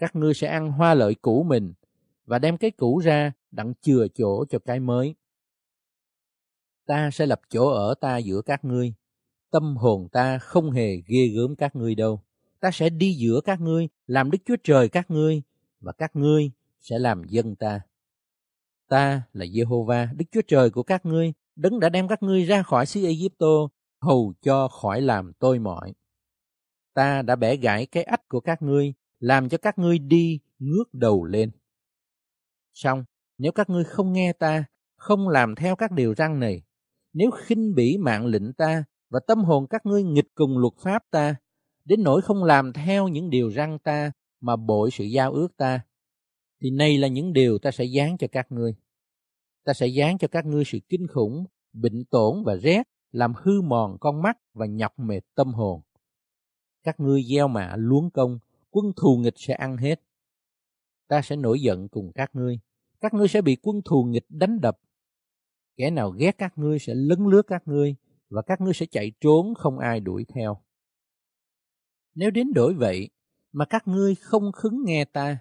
các 0.00 0.16
ngươi 0.16 0.34
sẽ 0.34 0.46
ăn 0.48 0.72
hoa 0.72 0.94
lợi 0.94 1.14
cũ 1.14 1.42
mình 1.42 1.72
và 2.24 2.38
đem 2.38 2.56
cái 2.56 2.70
cũ 2.70 2.98
ra 2.98 3.32
đặng 3.50 3.72
chừa 3.80 4.06
chỗ 4.14 4.44
cho 4.44 4.58
cái 4.58 4.80
mới. 4.80 5.14
Ta 6.86 7.10
sẽ 7.12 7.26
lập 7.26 7.40
chỗ 7.48 7.68
ở 7.68 7.94
ta 8.00 8.16
giữa 8.16 8.42
các 8.42 8.64
ngươi. 8.64 8.94
Tâm 9.50 9.76
hồn 9.76 10.08
ta 10.12 10.38
không 10.38 10.70
hề 10.70 10.96
ghê 11.06 11.26
gớm 11.26 11.56
các 11.56 11.76
ngươi 11.76 11.94
đâu. 11.94 12.22
Ta 12.60 12.70
sẽ 12.70 12.90
đi 12.90 13.14
giữa 13.14 13.40
các 13.44 13.60
ngươi, 13.60 13.88
làm 14.06 14.30
Đức 14.30 14.38
Chúa 14.44 14.56
Trời 14.64 14.88
các 14.88 15.10
ngươi, 15.10 15.42
và 15.80 15.92
các 15.92 16.16
ngươi 16.16 16.50
sẽ 16.80 16.98
làm 16.98 17.24
dân 17.28 17.56
ta. 17.56 17.80
Ta 18.88 19.22
là 19.32 19.46
Jehovah, 19.46 20.16
Đức 20.16 20.24
Chúa 20.32 20.42
Trời 20.48 20.70
của 20.70 20.82
các 20.82 21.06
ngươi, 21.06 21.32
đấng 21.56 21.80
đã 21.80 21.88
đem 21.88 22.08
các 22.08 22.22
ngươi 22.22 22.44
ra 22.44 22.62
khỏi 22.62 22.86
xứ 22.86 23.04
Egypto, 23.04 23.68
hầu 24.00 24.34
cho 24.42 24.68
khỏi 24.68 25.00
làm 25.00 25.32
tôi 25.32 25.58
mỏi. 25.58 25.92
Ta 26.94 27.22
đã 27.22 27.36
bẻ 27.36 27.56
gãy 27.56 27.86
cái 27.86 28.02
ách 28.02 28.28
của 28.28 28.40
các 28.40 28.62
ngươi 28.62 28.94
làm 29.20 29.48
cho 29.48 29.58
các 29.58 29.78
ngươi 29.78 29.98
đi 29.98 30.40
ngước 30.58 30.94
đầu 30.94 31.24
lên. 31.24 31.50
Xong, 32.74 33.04
nếu 33.38 33.52
các 33.52 33.70
ngươi 33.70 33.84
không 33.84 34.12
nghe 34.12 34.32
ta, 34.32 34.64
không 34.96 35.28
làm 35.28 35.54
theo 35.54 35.76
các 35.76 35.92
điều 35.92 36.14
răn 36.14 36.40
này, 36.40 36.62
nếu 37.12 37.30
khinh 37.30 37.74
bỉ 37.74 37.98
mạng 37.98 38.26
lệnh 38.26 38.52
ta 38.52 38.84
và 39.08 39.20
tâm 39.26 39.44
hồn 39.44 39.66
các 39.66 39.86
ngươi 39.86 40.02
nghịch 40.02 40.28
cùng 40.34 40.58
luật 40.58 40.74
pháp 40.78 41.02
ta, 41.10 41.36
đến 41.84 42.02
nỗi 42.02 42.22
không 42.22 42.44
làm 42.44 42.72
theo 42.72 43.08
những 43.08 43.30
điều 43.30 43.48
răng 43.48 43.78
ta 43.78 44.12
mà 44.40 44.56
bội 44.56 44.90
sự 44.90 45.04
giao 45.04 45.32
ước 45.32 45.56
ta, 45.56 45.80
thì 46.60 46.70
này 46.70 46.98
là 46.98 47.08
những 47.08 47.32
điều 47.32 47.58
ta 47.58 47.70
sẽ 47.70 47.84
dán 47.84 48.18
cho 48.18 48.26
các 48.32 48.52
ngươi. 48.52 48.74
Ta 49.64 49.72
sẽ 49.72 49.86
dán 49.86 50.18
cho 50.18 50.28
các 50.28 50.46
ngươi 50.46 50.64
sự 50.64 50.78
kinh 50.88 51.06
khủng, 51.06 51.44
bệnh 51.72 52.04
tổn 52.04 52.42
và 52.44 52.56
rét, 52.56 52.82
làm 53.12 53.32
hư 53.36 53.60
mòn 53.60 53.96
con 54.00 54.22
mắt 54.22 54.38
và 54.54 54.66
nhọc 54.66 54.98
mệt 54.98 55.20
tâm 55.34 55.54
hồn. 55.54 55.80
Các 56.82 57.00
ngươi 57.00 57.22
gieo 57.22 57.48
mạ 57.48 57.76
luống 57.76 58.10
công, 58.10 58.38
quân 58.70 58.92
thù 58.96 59.16
nghịch 59.16 59.34
sẽ 59.36 59.54
ăn 59.54 59.76
hết. 59.76 60.02
Ta 61.08 61.22
sẽ 61.22 61.36
nổi 61.36 61.60
giận 61.60 61.88
cùng 61.88 62.12
các 62.14 62.30
ngươi, 62.36 62.58
các 63.00 63.14
ngươi 63.14 63.28
sẽ 63.28 63.42
bị 63.42 63.56
quân 63.62 63.82
thù 63.84 64.04
nghịch 64.04 64.26
đánh 64.28 64.60
đập. 64.60 64.78
Kẻ 65.80 65.90
nào 65.90 66.10
ghét 66.10 66.38
các 66.38 66.58
ngươi 66.58 66.78
sẽ 66.78 66.94
lấn 66.94 67.18
lướt 67.24 67.42
các 67.42 67.62
ngươi, 67.68 67.94
và 68.28 68.42
các 68.42 68.60
ngươi 68.60 68.74
sẽ 68.74 68.86
chạy 68.86 69.12
trốn 69.20 69.54
không 69.54 69.78
ai 69.78 70.00
đuổi 70.00 70.24
theo. 70.34 70.56
Nếu 72.14 72.30
đến 72.30 72.52
đổi 72.54 72.74
vậy, 72.74 73.08
mà 73.52 73.64
các 73.64 73.88
ngươi 73.88 74.14
không 74.14 74.52
khứng 74.52 74.84
nghe 74.84 75.04
ta, 75.04 75.38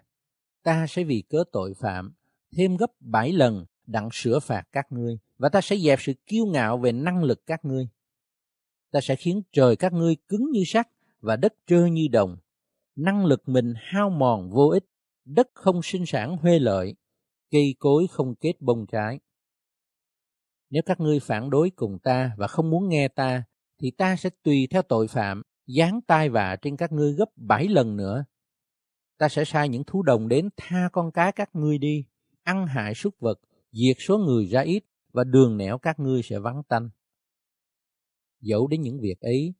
ta 0.64 0.86
sẽ 0.90 1.04
vì 1.04 1.24
cớ 1.30 1.44
tội 1.52 1.74
phạm, 1.74 2.14
thêm 2.58 2.78
gấp 2.78 2.92
bảy 3.00 3.32
lần 3.32 3.66
đặng 3.86 4.10
sửa 4.12 4.40
phạt 4.40 4.64
các 4.72 4.92
ngươi, 4.92 5.18
và 5.38 5.50
ta 5.50 5.62
sẽ 5.62 5.78
dẹp 5.78 6.00
sự 6.02 6.14
kiêu 6.26 6.46
ngạo 6.46 6.78
về 6.78 6.92
năng 6.92 7.24
lực 7.24 7.46
các 7.46 7.66
ngươi. 7.66 7.88
Ta 8.92 9.02
sẽ 9.02 9.16
khiến 9.16 9.42
trời 9.52 9.76
các 9.76 9.94
ngươi 9.94 10.16
cứng 10.28 10.52
như 10.52 10.64
sắt 10.66 10.88
và 11.20 11.36
đất 11.36 11.54
trơ 11.68 11.86
như 11.86 12.08
đồng, 12.12 12.38
năng 12.96 13.26
lực 13.26 13.50
mình 13.50 13.74
hao 13.78 14.10
mòn 14.10 14.50
vô 14.50 14.68
ích, 14.68 14.86
đất 15.26 15.50
không 15.54 15.82
sinh 15.84 16.06
sản 16.06 16.38
huê 16.38 16.60
lợi, 16.60 16.96
cây 17.52 17.76
cối 17.80 18.08
không 18.12 18.36
kết 18.36 18.62
bông 18.62 18.86
trái. 18.92 19.20
Nếu 20.70 20.84
các 20.86 21.00
ngươi 21.00 21.20
phản 21.20 21.50
đối 21.50 21.70
cùng 21.70 22.00
ta 22.00 22.32
và 22.38 22.48
không 22.48 22.70
muốn 22.70 22.90
nghe 22.90 23.08
ta, 23.08 23.44
thì 23.82 23.92
ta 23.92 24.16
sẽ 24.16 24.30
tùy 24.44 24.68
theo 24.72 24.82
tội 24.82 25.08
phạm, 25.08 25.42
giáng 25.68 26.00
tai 26.08 26.30
vạ 26.30 26.56
trên 26.62 26.78
các 26.78 26.92
ngươi 26.92 27.14
gấp 27.14 27.30
bảy 27.36 27.68
lần 27.68 27.96
nữa. 27.96 28.26
Ta 29.18 29.30
sẽ 29.30 29.46
sai 29.46 29.70
những 29.70 29.84
thú 29.84 30.04
đồng 30.04 30.28
đến 30.28 30.50
tha 30.58 30.90
con 30.92 31.12
cái 31.12 31.32
các 31.32 31.50
ngươi 31.56 31.78
đi, 31.78 32.06
ăn 32.44 32.68
hại 32.68 32.94
súc 32.94 33.20
vật, 33.20 33.40
diệt 33.72 33.98
số 34.00 34.18
người 34.18 34.46
ra 34.46 34.62
ít 34.62 34.84
và 35.14 35.24
đường 35.24 35.58
nẻo 35.58 35.78
các 35.78 36.00
ngươi 36.00 36.22
sẽ 36.24 36.40
vắng 36.40 36.64
tanh. 36.70 36.90
Dẫu 38.42 38.68
đến 38.68 38.82
những 38.82 39.00
việc 39.00 39.20
ấy 39.20 39.54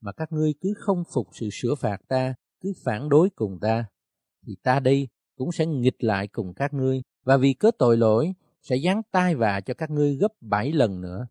mà 0.00 0.12
các 0.12 0.32
ngươi 0.32 0.54
cứ 0.60 0.74
không 0.78 1.04
phục 1.14 1.28
sự 1.32 1.48
sửa 1.52 1.74
phạt 1.74 1.98
ta 2.08 2.34
cứ 2.60 2.72
phản 2.84 3.08
đối 3.08 3.30
cùng 3.30 3.58
ta, 3.60 3.84
thì 4.46 4.56
ta 4.62 4.80
đây 4.80 5.08
cũng 5.36 5.52
sẽ 5.52 5.66
nghịch 5.66 6.04
lại 6.04 6.28
cùng 6.28 6.54
các 6.54 6.74
ngươi, 6.74 7.02
và 7.24 7.36
vì 7.36 7.52
cớ 7.52 7.70
tội 7.78 7.96
lỗi 7.96 8.34
sẽ 8.68 8.76
giáng 8.84 9.02
tai 9.10 9.34
vạ 9.34 9.60
cho 9.60 9.74
các 9.74 9.90
ngươi 9.90 10.16
gấp 10.16 10.32
bảy 10.40 10.72
lần 10.72 11.00
nữa. 11.00 11.28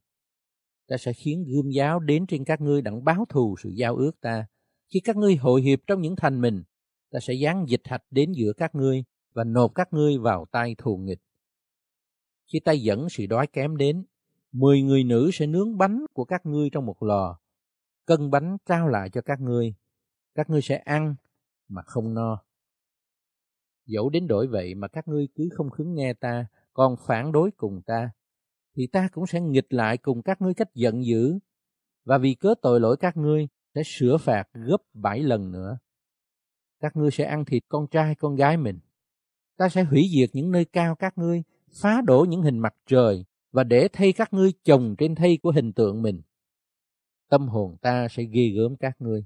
Ta 0.87 0.97
sẽ 0.97 1.13
khiến 1.13 1.45
gươm 1.47 1.69
giáo 1.69 1.99
đến 1.99 2.25
trên 2.27 2.45
các 2.45 2.61
ngươi 2.61 2.81
đặng 2.81 3.03
báo 3.03 3.25
thù 3.29 3.55
sự 3.63 3.69
giao 3.69 3.95
ước 3.95 4.21
ta. 4.21 4.47
Khi 4.93 4.99
các 4.99 5.15
ngươi 5.15 5.35
hội 5.35 5.61
hiệp 5.61 5.79
trong 5.87 6.01
những 6.01 6.15
thành 6.15 6.41
mình, 6.41 6.63
ta 7.11 7.19
sẽ 7.19 7.33
giáng 7.43 7.65
dịch 7.67 7.81
hạch 7.83 8.03
đến 8.11 8.31
giữa 8.31 8.53
các 8.53 8.75
ngươi 8.75 9.03
và 9.33 9.43
nộp 9.43 9.75
các 9.75 9.93
ngươi 9.93 10.17
vào 10.17 10.45
tay 10.51 10.75
thù 10.77 10.97
nghịch. 10.97 11.19
Khi 12.53 12.59
ta 12.59 12.71
dẫn 12.71 13.09
sự 13.09 13.25
đói 13.25 13.47
kém 13.47 13.77
đến, 13.77 14.05
mười 14.51 14.81
người 14.81 15.03
nữ 15.03 15.29
sẽ 15.33 15.47
nướng 15.47 15.77
bánh 15.77 16.05
của 16.13 16.25
các 16.25 16.45
ngươi 16.45 16.69
trong 16.69 16.85
một 16.85 17.03
lò, 17.03 17.39
cân 18.05 18.31
bánh 18.31 18.57
trao 18.65 18.87
lại 18.87 19.09
cho 19.09 19.21
các 19.21 19.41
ngươi. 19.41 19.75
Các 20.35 20.49
ngươi 20.49 20.61
sẽ 20.61 20.75
ăn 20.75 21.15
mà 21.67 21.81
không 21.81 22.13
no. 22.13 22.43
Dẫu 23.85 24.09
đến 24.09 24.27
đổi 24.27 24.47
vậy 24.47 24.75
mà 24.75 24.87
các 24.87 25.07
ngươi 25.07 25.27
cứ 25.35 25.49
không 25.53 25.69
khứng 25.69 25.93
nghe 25.93 26.13
ta, 26.13 26.45
còn 26.75 26.95
phản 27.07 27.31
đối 27.31 27.51
cùng 27.51 27.81
ta, 27.85 28.09
thì 28.75 28.87
ta 28.87 29.07
cũng 29.11 29.27
sẽ 29.27 29.41
nghịch 29.41 29.73
lại 29.73 29.97
cùng 29.97 30.21
các 30.21 30.41
ngươi 30.41 30.53
cách 30.53 30.73
giận 30.73 31.05
dữ, 31.05 31.39
và 32.05 32.17
vì 32.17 32.33
cớ 32.33 32.53
tội 32.61 32.79
lỗi 32.79 32.97
các 32.97 33.17
ngươi 33.17 33.47
sẽ 33.75 33.81
sửa 33.85 34.17
phạt 34.17 34.47
gấp 34.53 34.77
bảy 34.93 35.19
lần 35.19 35.51
nữa. 35.51 35.77
Các 36.79 36.95
ngươi 36.95 37.11
sẽ 37.11 37.23
ăn 37.23 37.45
thịt 37.45 37.63
con 37.69 37.87
trai 37.87 38.15
con 38.15 38.35
gái 38.35 38.57
mình. 38.57 38.79
Ta 39.57 39.69
sẽ 39.69 39.83
hủy 39.83 40.09
diệt 40.15 40.29
những 40.33 40.51
nơi 40.51 40.65
cao 40.65 40.95
các 40.95 41.17
ngươi, 41.17 41.43
phá 41.81 42.01
đổ 42.01 42.25
những 42.29 42.41
hình 42.41 42.59
mặt 42.59 42.75
trời, 42.85 43.25
và 43.51 43.63
để 43.63 43.87
thay 43.93 44.13
các 44.13 44.33
ngươi 44.33 44.53
chồng 44.63 44.95
trên 44.97 45.15
thay 45.15 45.37
của 45.43 45.51
hình 45.51 45.73
tượng 45.73 46.01
mình. 46.01 46.21
Tâm 47.29 47.47
hồn 47.47 47.77
ta 47.81 48.07
sẽ 48.07 48.23
ghi 48.23 48.53
gớm 48.55 48.75
các 48.77 49.01
ngươi 49.01 49.25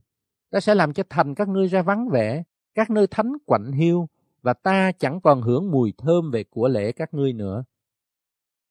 ta 0.49 0.59
sẽ 0.59 0.75
làm 0.75 0.93
cho 0.93 1.03
thành 1.09 1.35
các 1.35 1.47
ngươi 1.47 1.67
ra 1.67 1.81
vắng 1.81 2.09
vẻ, 2.09 2.43
các 2.73 2.89
nơi 2.89 3.07
thánh 3.07 3.33
quạnh 3.45 3.71
hiu, 3.71 4.09
và 4.41 4.53
ta 4.53 4.91
chẳng 4.91 5.21
còn 5.21 5.41
hưởng 5.41 5.71
mùi 5.71 5.93
thơm 5.97 6.31
về 6.31 6.43
của 6.43 6.67
lễ 6.67 6.91
các 6.91 7.13
ngươi 7.13 7.33
nữa. 7.33 7.63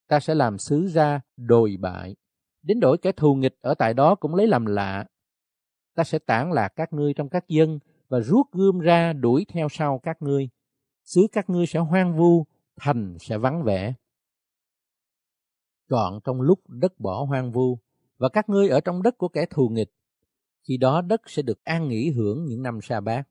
Ta 0.09 0.21
sẽ 0.21 0.35
làm 0.35 0.59
xứ 0.59 0.87
ra 0.87 1.21
đồi 1.37 1.77
bại, 1.81 2.17
đến 2.63 2.81
đổi 2.81 2.99
kẻ 2.99 3.13
thù 3.13 3.35
nghịch 3.35 3.57
ở 3.61 3.75
tại 3.75 3.95
đó 3.95 4.15
cũng 4.15 4.35
lấy 4.35 4.47
làm 4.47 4.67
lạ. 4.67 5.07
Ta 5.95 6.05
sẽ 6.05 6.19
tản 6.19 6.53
lạc 6.53 6.69
các 6.69 6.93
ngươi 6.93 7.15
trong 7.15 7.29
các 7.29 7.49
dân 7.49 7.79
và 8.09 8.21
rút 8.21 8.47
gươm 8.53 8.79
ra 8.79 9.13
đuổi 9.13 9.47
theo 9.49 9.69
sau 9.71 9.99
các 10.03 10.23
ngươi. 10.23 10.49
Xứ 11.05 11.27
các 11.33 11.51
ngươi 11.51 11.67
sẽ 11.67 11.79
hoang 11.79 12.17
vu, 12.17 12.47
thành 12.81 13.17
sẽ 13.21 13.39
vắng 13.39 13.63
vẻ. 13.65 13.95
Chọn 15.91 16.21
trong 16.25 16.41
lúc 16.41 16.61
đất 16.69 17.01
bỏ 17.01 17.25
hoang 17.25 17.53
vu, 17.53 17.79
và 18.19 18.29
các 18.29 18.49
ngươi 18.49 18.69
ở 18.69 18.81
trong 18.81 19.03
đất 19.03 19.19
của 19.19 19.29
kẻ 19.29 19.47
thù 19.51 19.69
nghịch, 19.69 19.91
Khi 20.69 20.77
đó 20.77 21.03
đất 21.03 21.21
sẽ 21.27 21.43
được 21.43 21.65
an 21.65 21.89
nghỉ 21.89 22.11
hưởng 22.11 22.45
những 22.45 22.63
năm 22.63 22.79
sa 22.83 23.01
bát. 23.01 23.29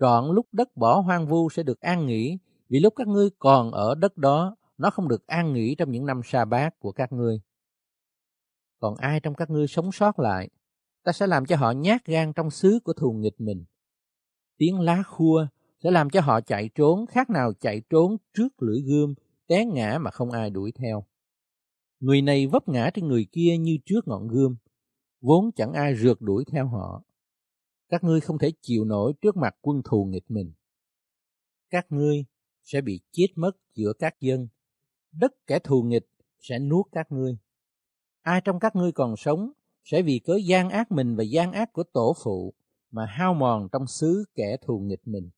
Trọn 0.00 0.34
lúc 0.34 0.46
đất 0.52 0.76
bỏ 0.76 1.00
hoang 1.00 1.26
vu 1.26 1.50
sẽ 1.50 1.62
được 1.62 1.80
an 1.80 2.06
nghỉ 2.06 2.38
vì 2.68 2.78
lúc 2.78 2.94
các 2.96 3.08
ngươi 3.08 3.30
còn 3.38 3.70
ở 3.70 3.94
đất 3.94 4.16
đó, 4.16 4.56
nó 4.78 4.90
không 4.90 5.08
được 5.08 5.26
an 5.26 5.52
nghỉ 5.52 5.74
trong 5.74 5.90
những 5.90 6.06
năm 6.06 6.20
sa 6.24 6.44
bát 6.44 6.80
của 6.80 6.92
các 6.92 7.12
ngươi. 7.12 7.40
Còn 8.78 8.94
ai 8.96 9.20
trong 9.20 9.34
các 9.34 9.50
ngươi 9.50 9.66
sống 9.66 9.92
sót 9.92 10.18
lại, 10.18 10.48
ta 11.04 11.12
sẽ 11.12 11.26
làm 11.26 11.46
cho 11.46 11.56
họ 11.56 11.70
nhát 11.70 12.06
gan 12.06 12.32
trong 12.32 12.50
xứ 12.50 12.78
của 12.84 12.92
thù 12.92 13.12
nghịch 13.12 13.40
mình. 13.40 13.64
Tiếng 14.58 14.80
lá 14.80 15.02
khua 15.02 15.46
sẽ 15.82 15.90
làm 15.90 16.10
cho 16.10 16.20
họ 16.20 16.40
chạy 16.40 16.70
trốn 16.74 17.06
khác 17.06 17.30
nào 17.30 17.52
chạy 17.60 17.82
trốn 17.90 18.16
trước 18.34 18.62
lưỡi 18.62 18.80
gươm, 18.80 19.14
té 19.48 19.64
ngã 19.64 19.98
mà 19.98 20.10
không 20.10 20.30
ai 20.30 20.50
đuổi 20.50 20.72
theo. 20.72 21.04
Người 22.00 22.22
này 22.22 22.46
vấp 22.46 22.68
ngã 22.68 22.90
trên 22.94 23.08
người 23.08 23.26
kia 23.32 23.56
như 23.60 23.78
trước 23.84 24.08
ngọn 24.08 24.28
gươm, 24.28 24.56
vốn 25.20 25.52
chẳng 25.56 25.72
ai 25.72 25.94
rượt 25.96 26.20
đuổi 26.20 26.44
theo 26.52 26.68
họ. 26.68 27.02
Các 27.90 28.04
ngươi 28.04 28.20
không 28.20 28.38
thể 28.38 28.52
chịu 28.62 28.84
nổi 28.84 29.12
trước 29.22 29.36
mặt 29.36 29.56
quân 29.60 29.82
thù 29.84 30.04
nghịch 30.04 30.30
mình. 30.30 30.52
Các 31.70 31.86
ngươi 31.88 32.24
sẽ 32.62 32.80
bị 32.80 33.00
chết 33.12 33.26
mất 33.36 33.52
giữa 33.74 33.92
các 33.98 34.20
dân. 34.20 34.48
Đất 35.12 35.32
kẻ 35.46 35.58
thù 35.58 35.82
nghịch 35.82 36.06
sẽ 36.40 36.58
nuốt 36.58 36.86
các 36.92 37.12
ngươi. 37.12 37.38
Ai 38.22 38.40
trong 38.44 38.60
các 38.60 38.76
ngươi 38.76 38.92
còn 38.92 39.16
sống 39.16 39.52
sẽ 39.84 40.02
vì 40.02 40.18
cớ 40.18 40.36
gian 40.44 40.70
ác 40.70 40.92
mình 40.92 41.16
và 41.16 41.24
gian 41.24 41.52
ác 41.52 41.72
của 41.72 41.82
tổ 41.92 42.14
phụ 42.24 42.54
mà 42.90 43.06
hao 43.06 43.34
mòn 43.34 43.68
trong 43.72 43.86
xứ 43.86 44.24
kẻ 44.34 44.56
thù 44.66 44.78
nghịch 44.78 45.08
mình. 45.08 45.30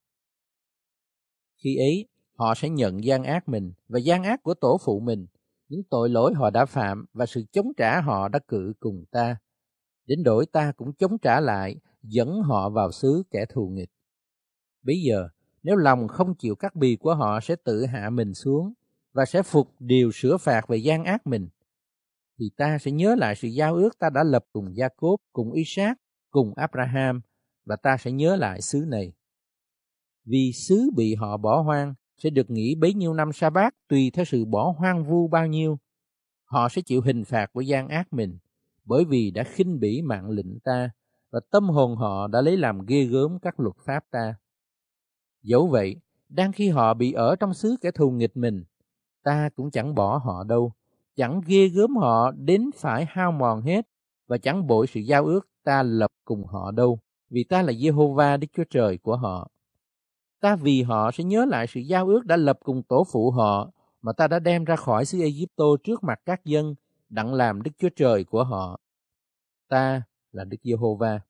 Khi 1.57 1.77
ấy, 1.77 2.09
họ 2.35 2.55
sẽ 2.55 2.69
nhận 2.69 3.05
gian 3.05 3.25
ác 3.25 3.49
mình 3.49 3.73
và 3.89 3.99
gian 3.99 4.25
ác 4.25 4.43
của 4.43 4.55
tổ 4.55 4.79
phụ 4.85 5.01
mình, 5.01 5.27
những 5.69 5.83
tội 5.91 6.09
lỗi 6.09 6.35
họ 6.35 6.51
đã 6.51 6.67
phạm 6.67 7.07
và 7.13 7.27
sự 7.27 7.45
chống 7.53 7.73
trả 7.77 8.01
họ 8.01 8.29
đã 8.29 8.39
cự 8.49 8.73
cùng 8.81 9.05
ta. 9.11 9.37
Đến 10.07 10.23
đổi 10.23 10.47
ta 10.47 10.73
cũng 10.77 10.93
chống 10.93 11.19
trả 11.19 11.41
lại, 11.41 11.77
dẫn 12.03 12.43
họ 12.43 12.71
vào 12.71 12.93
xứ 12.93 13.23
kẻ 13.31 13.45
thù 13.55 13.69
nghịch. 13.69 13.91
Bây 14.83 14.97
giờ, 15.03 15.29
nếu 15.63 15.77
lòng 15.77 16.09
không 16.09 16.35
chịu 16.35 16.55
cắt 16.55 16.77
bì 16.77 16.97
của 16.97 17.15
họ 17.15 17.41
sẽ 17.41 17.57
tự 17.65 17.87
hạ 17.87 18.11
mình 18.11 18.35
xuống 18.35 18.73
và 19.13 19.25
sẽ 19.25 19.43
phục 19.43 19.69
điều 19.79 20.13
sửa 20.13 20.37
phạt 20.37 20.69
về 20.69 20.77
gian 20.77 21.05
ác 21.05 21.27
mình, 21.27 21.49
thì 22.39 22.51
ta 22.57 22.79
sẽ 22.79 22.91
nhớ 22.91 23.15
lại 23.15 23.35
sự 23.35 23.49
giao 23.49 23.75
ước 23.75 23.99
ta 23.99 24.11
đã 24.11 24.25
lập 24.25 24.45
cùng 24.53 24.77
Gia-cốp, 24.77 25.17
cùng 25.33 25.53
Isaac, 25.53 25.99
cùng 26.31 26.55
Abraham 26.57 27.21
và 27.65 27.77
ta 27.77 27.97
sẽ 27.97 28.13
nhớ 28.13 28.37
lại 28.37 28.61
xứ 28.61 28.85
này. 28.89 29.13
Vì 30.25 30.53
xứ 30.53 30.91
bị 30.97 31.15
họ 31.15 31.37
bỏ 31.37 31.63
hoang 31.63 31.95
sẽ 32.17 32.31
được 32.31 32.51
nghỉ 32.51 32.75
bấy 32.75 32.95
nhiêu 32.95 33.15
năm 33.15 33.33
sa 33.33 33.51
bát 33.51 33.75
tùy 33.89 34.11
theo 34.15 34.25
sự 34.25 34.45
bỏ 34.45 34.75
hoang 34.79 35.05
vu 35.05 35.29
bao 35.29 35.47
nhiêu. 35.47 35.79
Họ 36.45 36.69
sẽ 36.69 36.83
chịu 36.83 37.01
hình 37.01 37.25
phạt 37.25 37.47
của 37.53 37.61
gian 37.61 37.89
ác 37.89 38.13
mình 38.13 38.39
bởi 38.85 39.05
vì 39.05 39.31
đã 39.31 39.45
khinh 39.45 39.81
bỉ 39.81 40.03
mạng 40.03 40.31
lệnh 40.31 40.61
ta 40.61 40.91
và 41.33 41.41
tâm 41.51 41.69
hồn 41.69 41.97
họ 41.97 42.27
đã 42.27 42.41
lấy 42.41 42.57
làm 42.57 42.87
ghê 42.87 43.05
gớm 43.05 43.39
các 43.39 43.61
luật 43.61 43.77
pháp 43.85 44.05
ta. 44.11 44.35
Dẫu 45.43 45.67
vậy, 45.67 45.97
đang 46.29 46.53
khi 46.53 46.69
họ 46.69 46.95
bị 46.95 47.13
ở 47.13 47.37
trong 47.37 47.55
xứ 47.55 47.77
kẻ 47.81 47.91
thù 47.91 48.11
nghịch 48.11 48.37
mình, 48.37 48.65
ta 49.23 49.51
cũng 49.57 49.71
chẳng 49.71 49.95
bỏ 49.95 50.17
họ 50.25 50.45
đâu, 50.45 50.73
chẳng 51.17 51.41
ghê 51.47 51.69
gớm 51.69 51.97
họ 51.97 52.31
đến 52.31 52.71
phải 52.77 53.07
hao 53.09 53.33
mòn 53.33 53.63
hết 53.63 53.89
và 54.27 54.39
chẳng 54.39 54.67
bội 54.67 54.87
sự 54.87 55.01
giao 55.01 55.25
ước 55.25 55.49
ta 55.65 55.83
lập 55.83 56.11
cùng 56.25 56.47
họ 56.47 56.71
đâu, 56.71 56.99
vì 57.31 57.45
ta 57.45 57.63
là 57.63 57.73
Jehovah 57.73 58.39
Đức 58.39 58.47
Chúa 58.53 58.65
Trời 58.71 58.99
của 58.99 59.17
họ. 59.17 59.51
Ta 60.41 60.57
vì 60.57 60.83
họ 60.83 61.11
sẽ 61.11 61.25
nhớ 61.25 61.45
lại 61.45 61.67
sự 61.67 61.81
giao 61.81 62.07
ước 62.07 62.27
đã 62.27 62.37
lập 62.37 62.59
cùng 62.65 62.83
tổ 62.83 63.05
phụ 63.13 63.31
họ 63.31 63.71
mà 64.03 64.13
ta 64.13 64.29
đã 64.29 64.39
đem 64.39 64.65
ra 64.65 64.77
khỏi 64.77 65.05
xứ 65.05 65.21
Egypto 65.21 65.65
trước 65.85 66.05
mặt 66.05 66.21
các 66.25 66.45
dân, 66.45 66.75
đặng 67.09 67.35
làm 67.35 67.63
Đức 67.63 67.71
Chúa 67.79 67.89
Trời 67.97 68.25
của 68.25 68.45
họ. 68.45 68.81
Ta 69.69 70.03
là 70.33 70.45
Đức 70.45 70.57
Giê-hô-va. 70.63 71.21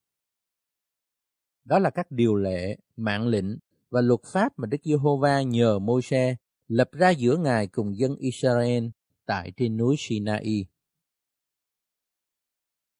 Đó 1.65 1.79
là 1.79 1.91
các 1.91 2.11
điều 2.11 2.37
lệ, 2.37 2.77
mạng 2.97 3.27
lệnh 3.27 3.59
và 3.91 4.01
luật 4.01 4.21
pháp 4.33 4.53
mà 4.57 4.67
Đức 4.67 4.79
Giê-hô-va 4.85 5.43
nhờ 5.43 5.79
Môi-se 5.79 6.37
lập 6.69 6.89
ra 6.93 7.11
giữa 7.11 7.37
Ngài 7.37 7.67
cùng 7.67 7.97
dân 7.97 8.17
Israel 8.17 8.87
tại 9.27 9.53
trên 9.57 9.77
núi 9.77 9.97
Sinai. 9.99 10.67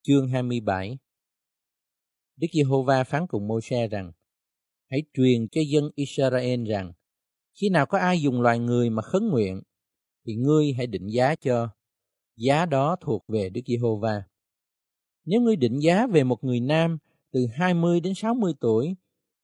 Chương 0.03 0.29
27 0.29 0.99
Đức 2.37 2.47
Giê-hô-va 2.53 3.05
phán 3.05 3.27
cùng 3.27 3.49
Môi-se 3.49 3.89
rằng: 3.89 4.13
Hãy 4.91 5.03
truyền 5.15 5.49
cho 5.49 5.61
dân 5.73 5.91
Israel 5.95 6.65
rằng: 6.65 6.93
Khi 7.61 7.69
nào 7.69 7.87
có 7.87 7.99
ai 7.99 8.23
dùng 8.23 8.41
loài 8.41 8.59
người 8.59 8.91
mà 8.91 9.03
khấn 9.03 9.29
nguyện, 9.29 9.63
thì 10.27 10.35
ngươi 10.35 10.73
hãy 10.73 10.87
định 10.87 11.07
giá 11.07 11.35
cho. 11.35 11.69
Giá 12.37 12.67
đó 12.67 12.97
thuộc 13.01 13.25
về 13.29 13.49
Đức 13.49 13.61
Giê-hô-va. 13.67 14.23
Nếu 15.25 15.41
ngươi 15.41 15.57
định 15.57 15.79
giá 15.79 16.07
về 16.07 16.25
một 16.25 16.45
người 16.45 16.61
nam 16.61 16.99
từ 17.33 17.47
20 17.53 18.01
đến 18.01 18.15
60 18.15 18.53
tuổi, 18.61 18.95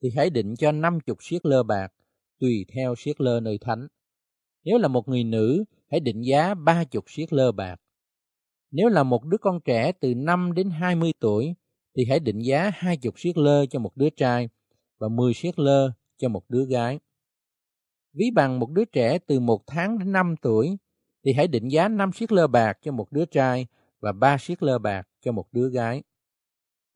thì 0.02 0.10
hãy 0.16 0.30
định 0.30 0.56
cho 0.56 0.72
50 0.72 1.16
siết 1.20 1.46
lơ 1.46 1.62
bạc, 1.62 1.92
tùy 2.40 2.66
theo 2.74 2.94
siết 2.98 3.20
lơ 3.20 3.40
nơi 3.40 3.58
thánh. 3.58 3.86
Nếu 4.64 4.78
là 4.78 4.88
một 4.88 5.08
người 5.08 5.24
nữ, 5.24 5.64
hãy 5.90 6.00
định 6.00 6.22
giá 6.22 6.54
30 6.54 7.02
siết 7.06 7.32
lơ 7.32 7.52
bạc. 7.52 7.76
Nếu 8.70 8.88
là 8.88 9.02
một 9.02 9.24
đứa 9.24 9.38
con 9.38 9.60
trẻ 9.60 9.92
từ 9.92 10.14
5 10.14 10.52
đến 10.52 10.70
20 10.70 11.12
tuổi, 11.20 11.54
thì 11.96 12.04
hãy 12.08 12.20
định 12.20 12.38
giá 12.38 12.70
20 12.74 13.12
siết 13.16 13.38
lơ 13.38 13.66
cho 13.66 13.78
một 13.78 13.96
đứa 13.96 14.10
trai 14.10 14.48
và 14.98 15.08
10 15.08 15.34
siết 15.34 15.58
lơ 15.58 15.90
cho 16.16 16.28
một 16.28 16.42
đứa 16.48 16.64
gái. 16.64 16.98
Ví 18.12 18.30
bằng 18.34 18.60
một 18.60 18.70
đứa 18.70 18.84
trẻ 18.84 19.18
từ 19.18 19.40
1 19.40 19.66
tháng 19.66 19.98
đến 19.98 20.12
5 20.12 20.34
tuổi, 20.42 20.76
thì 21.24 21.32
hãy 21.32 21.48
định 21.48 21.68
giá 21.68 21.88
5 21.88 22.10
siết 22.12 22.32
lơ 22.32 22.46
bạc 22.46 22.78
cho 22.82 22.92
một 22.92 23.12
đứa 23.12 23.24
trai 23.24 23.66
và 24.00 24.12
3 24.12 24.36
siết 24.38 24.62
lơ 24.62 24.78
bạc 24.78 25.08
cho 25.28 25.32
một 25.32 25.52
đứa 25.52 25.68
gái. 25.70 26.02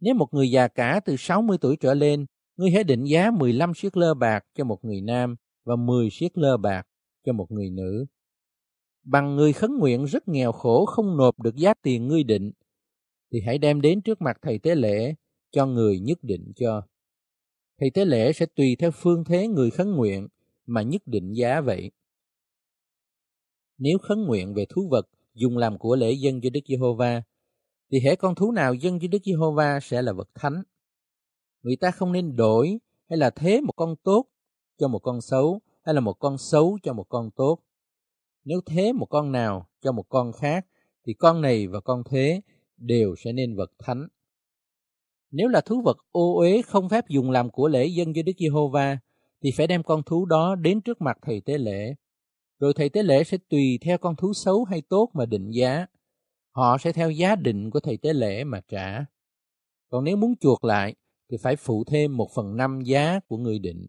Nếu 0.00 0.14
một 0.14 0.28
người 0.32 0.50
già 0.50 0.68
cả 0.68 1.00
từ 1.04 1.16
60 1.18 1.58
tuổi 1.60 1.76
trở 1.76 1.94
lên, 1.94 2.26
ngươi 2.56 2.70
hãy 2.70 2.84
định 2.84 3.04
giá 3.04 3.30
15 3.30 3.74
siết 3.74 3.96
lơ 3.96 4.14
bạc 4.14 4.44
cho 4.54 4.64
một 4.64 4.84
người 4.84 5.00
nam 5.00 5.36
và 5.64 5.76
10 5.76 6.08
siết 6.12 6.38
lơ 6.38 6.56
bạc 6.56 6.86
cho 7.24 7.32
một 7.32 7.50
người 7.50 7.70
nữ. 7.70 8.06
Bằng 9.02 9.36
người 9.36 9.52
khấn 9.52 9.78
nguyện 9.78 10.04
rất 10.04 10.28
nghèo 10.28 10.52
khổ 10.52 10.86
không 10.86 11.16
nộp 11.16 11.40
được 11.40 11.56
giá 11.56 11.74
tiền 11.74 12.08
ngươi 12.08 12.24
định, 12.24 12.52
thì 13.32 13.40
hãy 13.46 13.58
đem 13.58 13.80
đến 13.80 14.02
trước 14.02 14.20
mặt 14.20 14.36
thầy 14.42 14.58
tế 14.58 14.74
lễ 14.74 15.14
cho 15.50 15.66
người 15.66 16.00
nhất 16.00 16.18
định 16.22 16.52
cho. 16.56 16.82
Thầy 17.80 17.90
tế 17.90 18.04
lễ 18.04 18.32
sẽ 18.32 18.46
tùy 18.46 18.76
theo 18.78 18.90
phương 18.90 19.24
thế 19.24 19.48
người 19.48 19.70
khấn 19.70 19.90
nguyện 19.90 20.28
mà 20.66 20.82
nhất 20.82 21.02
định 21.06 21.32
giá 21.32 21.60
vậy. 21.60 21.90
Nếu 23.78 23.98
khấn 23.98 24.24
nguyện 24.24 24.54
về 24.54 24.66
thú 24.68 24.88
vật 24.90 25.08
dùng 25.34 25.56
làm 25.56 25.78
của 25.78 25.96
lễ 25.96 26.12
dân 26.12 26.40
cho 26.40 26.50
Đức 26.50 26.60
Giê-hô-va, 26.68 27.22
thì 27.92 28.00
hễ 28.00 28.16
con 28.16 28.34
thú 28.34 28.52
nào 28.52 28.74
dân 28.74 28.98
cho 29.00 29.08
Đức 29.08 29.18
Giê-hô-va 29.24 29.80
sẽ 29.80 30.02
là 30.02 30.12
vật 30.12 30.28
thánh. 30.34 30.62
Người 31.62 31.76
ta 31.76 31.90
không 31.90 32.12
nên 32.12 32.36
đổi 32.36 32.78
hay 33.08 33.18
là 33.18 33.30
thế 33.30 33.60
một 33.60 33.72
con 33.72 33.96
tốt 33.96 34.26
cho 34.78 34.88
một 34.88 34.98
con 34.98 35.20
xấu 35.20 35.60
hay 35.82 35.94
là 35.94 36.00
một 36.00 36.12
con 36.18 36.38
xấu 36.38 36.78
cho 36.82 36.92
một 36.92 37.08
con 37.08 37.30
tốt. 37.30 37.58
Nếu 38.44 38.60
thế 38.66 38.92
một 38.92 39.06
con 39.06 39.32
nào 39.32 39.68
cho 39.80 39.92
một 39.92 40.08
con 40.08 40.32
khác, 40.32 40.66
thì 41.06 41.14
con 41.14 41.40
này 41.40 41.66
và 41.66 41.80
con 41.80 42.02
thế 42.10 42.40
đều 42.76 43.14
sẽ 43.24 43.32
nên 43.32 43.56
vật 43.56 43.72
thánh. 43.78 44.08
Nếu 45.30 45.48
là 45.48 45.60
thú 45.60 45.82
vật 45.84 45.96
ô 46.12 46.36
uế 46.38 46.62
không 46.62 46.88
phép 46.88 47.08
dùng 47.08 47.30
làm 47.30 47.50
của 47.50 47.68
lễ 47.68 47.86
dân 47.86 48.14
cho 48.14 48.22
Đức 48.22 48.32
Giê-hô-va, 48.38 48.98
thì 49.42 49.50
phải 49.56 49.66
đem 49.66 49.82
con 49.82 50.02
thú 50.02 50.24
đó 50.24 50.54
đến 50.54 50.80
trước 50.80 51.00
mặt 51.00 51.18
thầy 51.22 51.40
tế 51.40 51.58
lễ. 51.58 51.94
Rồi 52.58 52.72
thầy 52.74 52.88
tế 52.88 53.02
lễ 53.02 53.24
sẽ 53.24 53.38
tùy 53.48 53.78
theo 53.82 53.98
con 53.98 54.16
thú 54.16 54.32
xấu 54.32 54.64
hay 54.64 54.82
tốt 54.88 55.10
mà 55.14 55.26
định 55.26 55.50
giá. 55.50 55.86
Họ 56.52 56.78
sẽ 56.78 56.92
theo 56.92 57.10
giá 57.10 57.36
định 57.36 57.70
của 57.70 57.80
thầy 57.80 57.96
tế 57.96 58.12
lễ 58.12 58.44
mà 58.44 58.60
trả. 58.68 59.04
Còn 59.88 60.04
nếu 60.04 60.16
muốn 60.16 60.34
chuộc 60.40 60.64
lại 60.64 60.94
thì 61.30 61.36
phải 61.42 61.56
phụ 61.56 61.84
thêm 61.84 62.16
một 62.16 62.30
phần 62.34 62.56
năm 62.56 62.80
giá 62.84 63.20
của 63.28 63.36
người 63.36 63.58
định. 63.58 63.86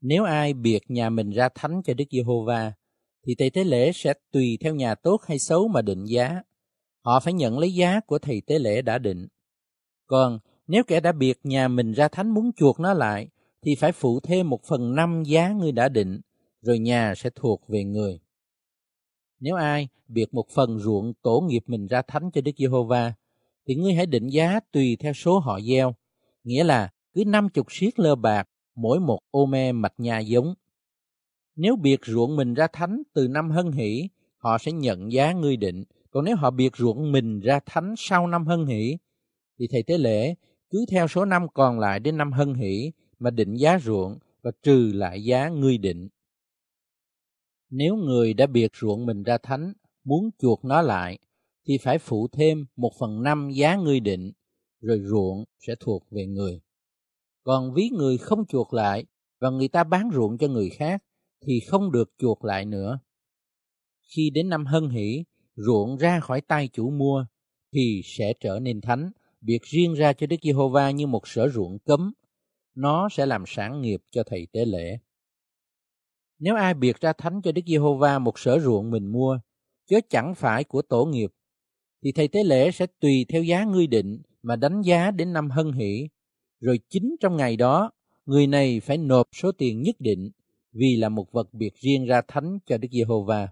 Nếu 0.00 0.24
ai 0.24 0.54
biệt 0.54 0.80
nhà 0.88 1.10
mình 1.10 1.30
ra 1.30 1.48
thánh 1.54 1.82
cho 1.84 1.94
Đức 1.94 2.04
Giê-hô-va, 2.10 2.72
thì 3.26 3.34
thầy 3.38 3.50
tế 3.50 3.64
lễ 3.64 3.92
sẽ 3.94 4.14
tùy 4.32 4.58
theo 4.60 4.74
nhà 4.74 4.94
tốt 4.94 5.20
hay 5.26 5.38
xấu 5.38 5.68
mà 5.68 5.82
định 5.82 6.04
giá. 6.04 6.42
Họ 7.04 7.20
phải 7.20 7.32
nhận 7.32 7.58
lấy 7.58 7.74
giá 7.74 8.00
của 8.00 8.18
thầy 8.18 8.42
tế 8.46 8.58
lễ 8.58 8.82
đã 8.82 8.98
định. 8.98 9.26
Còn 10.06 10.38
nếu 10.66 10.84
kẻ 10.86 11.00
đã 11.00 11.12
biệt 11.12 11.38
nhà 11.44 11.68
mình 11.68 11.92
ra 11.92 12.08
thánh 12.08 12.34
muốn 12.34 12.50
chuộc 12.56 12.80
nó 12.80 12.94
lại, 12.94 13.28
thì 13.62 13.74
phải 13.74 13.92
phụ 13.92 14.20
thêm 14.20 14.50
một 14.50 14.60
phần 14.64 14.94
năm 14.94 15.22
giá 15.26 15.48
người 15.48 15.72
đã 15.72 15.88
định, 15.88 16.20
rồi 16.60 16.78
nhà 16.78 17.14
sẽ 17.16 17.30
thuộc 17.34 17.68
về 17.68 17.84
người. 17.84 18.20
Nếu 19.42 19.56
ai 19.56 19.88
biệt 20.08 20.34
một 20.34 20.48
phần 20.54 20.78
ruộng 20.78 21.14
tổ 21.22 21.40
nghiệp 21.40 21.62
mình 21.66 21.86
ra 21.86 22.02
thánh 22.02 22.30
cho 22.30 22.40
Đức 22.40 22.52
Giê-hô-va, 22.56 23.12
thì 23.66 23.74
ngươi 23.74 23.94
hãy 23.94 24.06
định 24.06 24.28
giá 24.28 24.60
tùy 24.72 24.96
theo 25.00 25.12
số 25.12 25.38
họ 25.38 25.60
gieo, 25.60 25.94
nghĩa 26.44 26.64
là 26.64 26.90
cứ 27.14 27.24
năm 27.26 27.48
chục 27.48 27.66
siết 27.70 28.00
lơ 28.00 28.14
bạc 28.14 28.48
mỗi 28.74 29.00
một 29.00 29.18
ô 29.30 29.46
me 29.46 29.72
mạch 29.72 29.94
nhà 29.98 30.18
giống. 30.18 30.54
Nếu 31.56 31.76
biệt 31.76 32.00
ruộng 32.04 32.36
mình 32.36 32.54
ra 32.54 32.66
thánh 32.72 33.02
từ 33.14 33.28
năm 33.28 33.50
hân 33.50 33.72
hỷ, 33.72 34.08
họ 34.36 34.58
sẽ 34.58 34.72
nhận 34.72 35.12
giá 35.12 35.32
ngươi 35.32 35.56
định, 35.56 35.84
còn 36.10 36.24
nếu 36.24 36.36
họ 36.36 36.50
biệt 36.50 36.76
ruộng 36.76 37.12
mình 37.12 37.40
ra 37.40 37.60
thánh 37.66 37.94
sau 37.98 38.26
năm 38.26 38.46
hân 38.46 38.66
hỷ, 38.66 38.98
thì 39.58 39.66
thầy 39.70 39.82
tế 39.82 39.98
lễ 39.98 40.34
cứ 40.70 40.84
theo 40.90 41.08
số 41.08 41.24
năm 41.24 41.46
còn 41.54 41.78
lại 41.78 42.00
đến 42.00 42.16
năm 42.16 42.32
hân 42.32 42.54
hỷ 42.54 42.92
mà 43.18 43.30
định 43.30 43.54
giá 43.54 43.78
ruộng 43.78 44.18
và 44.42 44.50
trừ 44.62 44.92
lại 44.94 45.24
giá 45.24 45.48
ngươi 45.48 45.78
định. 45.78 46.08
Nếu 47.74 47.96
người 47.96 48.34
đã 48.34 48.46
biệt 48.46 48.70
ruộng 48.74 49.06
mình 49.06 49.22
ra 49.22 49.38
thánh, 49.42 49.72
muốn 50.04 50.30
chuộc 50.38 50.64
nó 50.64 50.82
lại, 50.82 51.18
thì 51.66 51.78
phải 51.78 51.98
phụ 51.98 52.28
thêm 52.32 52.66
một 52.76 52.92
phần 53.00 53.22
năm 53.22 53.50
giá 53.50 53.76
ngươi 53.76 54.00
định, 54.00 54.32
rồi 54.80 55.00
ruộng 55.04 55.44
sẽ 55.58 55.74
thuộc 55.80 56.06
về 56.10 56.26
người. 56.26 56.60
Còn 57.42 57.74
ví 57.74 57.90
người 57.92 58.18
không 58.18 58.46
chuộc 58.46 58.74
lại 58.74 59.04
và 59.40 59.50
người 59.50 59.68
ta 59.68 59.84
bán 59.84 60.10
ruộng 60.14 60.38
cho 60.38 60.48
người 60.48 60.70
khác 60.70 61.04
thì 61.46 61.60
không 61.60 61.92
được 61.92 62.10
chuộc 62.18 62.44
lại 62.44 62.64
nữa. 62.64 62.98
Khi 64.14 64.30
đến 64.30 64.48
năm 64.48 64.66
hân 64.66 64.90
hỷ, 64.90 65.24
ruộng 65.56 65.96
ra 65.96 66.20
khỏi 66.20 66.40
tay 66.40 66.68
chủ 66.72 66.90
mua 66.90 67.26
thì 67.74 68.00
sẽ 68.04 68.32
trở 68.40 68.58
nên 68.58 68.80
thánh, 68.80 69.10
biệt 69.40 69.62
riêng 69.62 69.94
ra 69.94 70.12
cho 70.12 70.26
Đức 70.26 70.36
Giê-hô-va 70.42 70.90
như 70.90 71.06
một 71.06 71.28
sở 71.28 71.48
ruộng 71.48 71.78
cấm. 71.78 72.12
Nó 72.74 73.08
sẽ 73.08 73.26
làm 73.26 73.44
sản 73.46 73.80
nghiệp 73.82 74.00
cho 74.10 74.22
thầy 74.26 74.46
tế 74.52 74.64
lễ. 74.64 74.98
Nếu 76.42 76.54
ai 76.56 76.74
biệt 76.74 77.00
ra 77.00 77.12
thánh 77.12 77.40
cho 77.42 77.52
Đức 77.52 77.62
Giê-hô-va 77.66 78.18
một 78.18 78.38
sở 78.38 78.58
ruộng 78.58 78.90
mình 78.90 79.06
mua, 79.12 79.38
chứ 79.86 80.00
chẳng 80.10 80.34
phải 80.34 80.64
của 80.64 80.82
tổ 80.82 81.04
nghiệp, 81.04 81.30
thì 82.04 82.12
thầy 82.12 82.28
tế 82.28 82.44
lễ 82.44 82.70
sẽ 82.70 82.86
tùy 83.00 83.26
theo 83.28 83.42
giá 83.42 83.64
ngươi 83.64 83.86
định 83.86 84.22
mà 84.42 84.56
đánh 84.56 84.82
giá 84.82 85.10
đến 85.10 85.32
năm 85.32 85.50
hân 85.50 85.72
hỷ. 85.72 86.08
Rồi 86.60 86.80
chính 86.88 87.16
trong 87.20 87.36
ngày 87.36 87.56
đó, 87.56 87.90
người 88.26 88.46
này 88.46 88.80
phải 88.80 88.98
nộp 88.98 89.26
số 89.32 89.52
tiền 89.52 89.82
nhất 89.82 89.96
định 89.98 90.30
vì 90.72 90.96
là 90.96 91.08
một 91.08 91.32
vật 91.32 91.54
biệt 91.54 91.74
riêng 91.74 92.06
ra 92.06 92.22
thánh 92.28 92.58
cho 92.66 92.78
Đức 92.78 92.88
Giê-hô-va. 92.92 93.48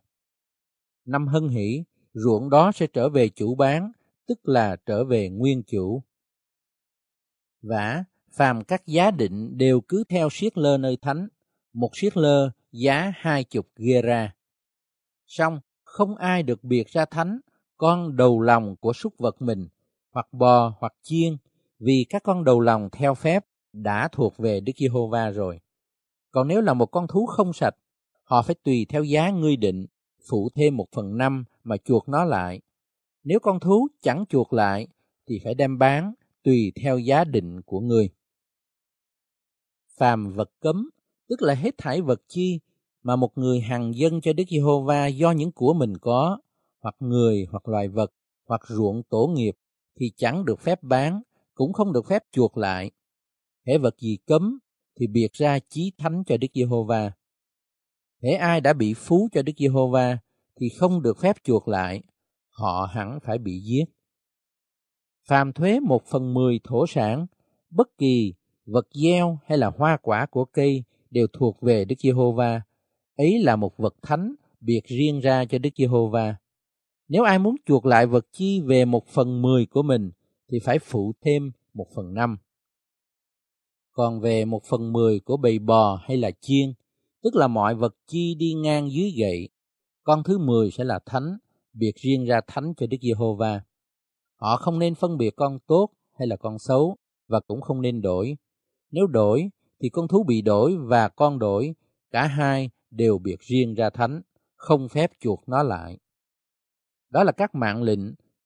Năm 1.04 1.26
hân 1.26 1.48
hỷ, 1.48 1.84
ruộng 2.12 2.50
đó 2.50 2.72
sẽ 2.74 2.86
trở 2.86 3.08
về 3.08 3.28
chủ 3.28 3.54
bán, 3.54 3.92
tức 4.26 4.48
là 4.48 4.76
trở 4.86 5.04
về 5.04 5.28
nguyên 5.28 5.62
chủ. 5.62 6.02
Vả, 7.62 8.04
phàm 8.32 8.64
các 8.64 8.86
giá 8.86 9.10
định 9.10 9.58
đều 9.58 9.80
cứ 9.80 10.04
theo 10.08 10.28
siết 10.32 10.58
lơ 10.58 10.78
nơi 10.78 10.96
thánh, 11.02 11.28
một 11.72 11.90
siết 11.94 12.16
lơ 12.16 12.50
giá 12.72 13.12
hai 13.16 13.44
chục 13.44 13.66
gera. 13.76 14.34
Xong, 15.26 15.60
không 15.84 16.16
ai 16.16 16.42
được 16.42 16.64
biệt 16.64 16.88
ra 16.88 17.05
thánh 17.05 17.40
con 17.76 18.16
đầu 18.16 18.40
lòng 18.40 18.76
của 18.76 18.92
súc 18.92 19.18
vật 19.18 19.42
mình, 19.42 19.68
hoặc 20.12 20.32
bò 20.32 20.74
hoặc 20.78 20.94
chiên, 21.02 21.36
vì 21.78 22.06
các 22.09 22.22
con 22.22 22.44
đầu 22.44 22.60
lòng 22.60 22.88
theo 22.92 23.14
phép 23.14 23.44
đã 23.72 24.09
thuộc 24.12 24.38
về 24.38 24.60
Đức 24.60 24.72
Giê-hô-va 24.76 25.30
rồi. 25.30 25.60
Còn 26.30 26.48
nếu 26.48 26.60
là 26.60 26.74
một 26.74 26.86
con 26.86 27.06
thú 27.06 27.26
không 27.26 27.52
sạch, 27.52 27.74
họ 28.24 28.42
phải 28.42 28.55
tùy 28.64 28.86
theo 28.88 29.05
giá 29.05 29.30
ngươi 29.30 29.56
định, 29.56 29.86
phụ 30.28 30.48
thêm 30.55 30.76
một 30.76 30.86
phần 30.92 31.18
năm 31.18 31.44
mà 31.64 31.76
chuộc 31.76 32.09
nó 32.09 32.24
lại. 32.24 32.60
Nếu 33.24 33.40
con 33.40 33.60
thú 33.60 33.88
chẳng 34.02 34.24
chuộc 34.28 34.52
lại, 34.52 34.86
thì 35.26 35.40
phải 35.44 35.55
đem 35.55 35.78
bán 35.78 36.14
tùy 36.42 36.72
theo 36.82 36.98
giá 36.98 37.24
định 37.24 37.62
của 37.62 37.80
ngươi. 37.80 38.10
Phàm 39.98 40.32
vật 40.32 40.51
cấm, 40.60 40.90
tức 41.31 41.43
là 41.43 41.55
hết 41.55 41.78
thải 41.78 42.01
vật 42.01 42.23
chi 42.28 42.61
mà 43.02 43.16
một 43.16 43.39
người 43.39 43.61
hàng 43.61 43.94
dân 43.94 44.20
cho 44.20 44.32
Đức 44.32 44.44
Giê-hô-va 44.51 45.07
do 45.07 45.31
những 45.31 45.52
của 45.52 45.74
mình 45.74 45.98
có, 45.98 46.39
hoặc 46.82 46.94
người 47.01 47.47
hoặc 47.51 47.69
loài 47.69 47.89
vật 47.89 48.12
hoặc 48.47 48.61
ruộng 48.69 49.02
tổ 49.02 49.27
nghiệp 49.27 49.55
thì 50.01 50.12
chẳng 50.16 50.44
được 50.44 50.61
phép 50.61 50.82
bán, 50.82 51.23
cũng 51.55 51.73
không 51.73 51.93
được 51.93 52.07
phép 52.07 52.23
chuộc 52.32 52.57
lại. 52.57 52.90
Hễ 53.66 53.78
vật 53.78 53.98
gì 53.98 54.19
cấm 54.27 54.59
thì 55.01 55.07
biệt 55.07 55.32
ra 55.32 55.59
chí 55.69 55.93
thánh 55.98 56.23
cho 56.27 56.36
Đức 56.36 56.48
Giê-hô-va. 56.55 57.12
Hễ 58.23 58.31
ai 58.31 58.61
đã 58.61 58.73
bị 58.73 58.94
phú 58.94 59.28
cho 59.32 59.43
Đức 59.43 59.52
Giê-hô-va 59.59 60.19
thì 60.61 60.69
không 60.69 61.02
được 61.02 61.19
phép 61.19 61.36
chuộc 61.44 61.69
lại, 61.69 62.02
họ 62.48 62.89
hẳn 62.93 63.19
phải 63.23 63.39
bị 63.39 63.61
giết. 63.61 63.85
Phàm 65.28 65.52
thuế 65.52 65.81
một 65.81 66.02
phần 66.07 66.35
mười 66.35 66.61
thổ 66.65 66.86
sản, 66.86 67.27
bất 67.70 67.98
kỳ 67.98 68.35
vật 68.65 68.89
gieo 68.94 69.39
hay 69.47 69.59
là 69.59 69.70
hoa 69.77 69.97
quả 70.02 70.27
của 70.27 70.44
cây 70.44 70.85
đều 71.11 71.27
thuộc 71.32 71.61
về 71.61 71.85
Đức 71.85 71.95
Giê-hô-va. 71.99 72.62
Ấy 73.16 73.39
là 73.39 73.57
một 73.57 73.77
vật 73.77 73.95
thánh 74.03 74.35
biệt 74.61 74.85
riêng 74.85 75.20
ra 75.20 75.45
cho 75.45 75.59
Đức 75.59 75.70
Giê-hô-va. 75.77 76.37
Nếu 77.09 77.23
ai 77.23 77.39
muốn 77.39 77.57
chuộc 77.66 77.87
lại 77.87 78.07
vật 78.07 78.27
chi 78.32 78.61
về 78.61 78.85
một 78.85 79.07
phần 79.07 79.43
mười 79.43 79.66
của 79.66 79.82
mình 79.82 80.11
thì 80.51 80.59
phải 80.65 80.78
phụ 80.78 81.12
thêm 81.20 81.53
một 81.74 81.87
phần 81.95 82.15
năm. 82.15 82.39
Còn 83.93 84.20
về 84.20 84.45
một 84.45 84.65
phần 84.65 84.93
mười 84.93 85.20
của 85.20 85.37
bầy 85.37 85.59
bò 85.59 86.01
hay 86.05 86.16
là 86.16 86.31
chiên, 86.41 86.73
tức 87.23 87.37
là 87.37 87.49
mọi 87.49 87.74
vật 87.74 87.95
chi 88.07 88.35
đi 88.35 88.55
ngang 88.55 88.91
dưới 88.91 89.11
gậy, 89.11 89.49
con 90.03 90.23
thứ 90.24 90.39
mười 90.39 90.70
sẽ 90.70 90.85
là 90.85 90.99
thánh, 91.07 91.37
biệt 91.73 91.97
riêng 91.97 92.24
ra 92.24 92.41
thánh 92.47 92.73
cho 92.77 92.87
Đức 92.87 92.97
Giê-hô-va. 93.01 93.61
Họ 94.37 94.57
không 94.57 94.78
nên 94.78 94.95
phân 94.95 95.19
biệt 95.19 95.37
con 95.37 95.59
tốt 95.66 95.89
hay 96.19 96.28
là 96.28 96.37
con 96.37 96.59
xấu 96.59 96.97
và 97.28 97.41
cũng 97.41 97.61
không 97.61 97.81
nên 97.81 98.03
đổi. 98.03 98.37
Nếu 98.91 99.07
đổi 99.07 99.51
thì 99.81 99.89
con 99.89 100.09
thú 100.09 100.24
bị 100.24 100.43
đổi 100.43 100.77
và 100.77 101.09
con 101.09 101.39
đổi, 101.39 101.74
cả 102.11 102.27
hai 102.27 102.70
đều 102.90 103.19
biệt 103.19 103.40
riêng 103.40 103.74
ra 103.74 103.90
thánh, 103.90 104.20
không 104.57 104.89
phép 104.89 105.11
chuộc 105.20 105.48
nó 105.48 105.62
lại. 105.62 105.98
Đó 107.11 107.24
là 107.24 107.32
các 107.32 107.55
mạng 107.55 107.82
lệnh 107.82 108.01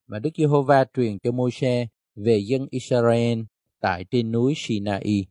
mà 0.07 0.19
Đức 0.19 0.31
Giê-hô-va 0.37 0.85
truyền 0.95 1.19
cho 1.19 1.33
Môi-se 1.33 1.87
về 2.15 2.39
dân 2.39 2.67
Israel 2.71 3.41
tại 3.81 4.05
trên 4.05 4.33
núi 4.33 4.55
Sinai. 4.57 5.27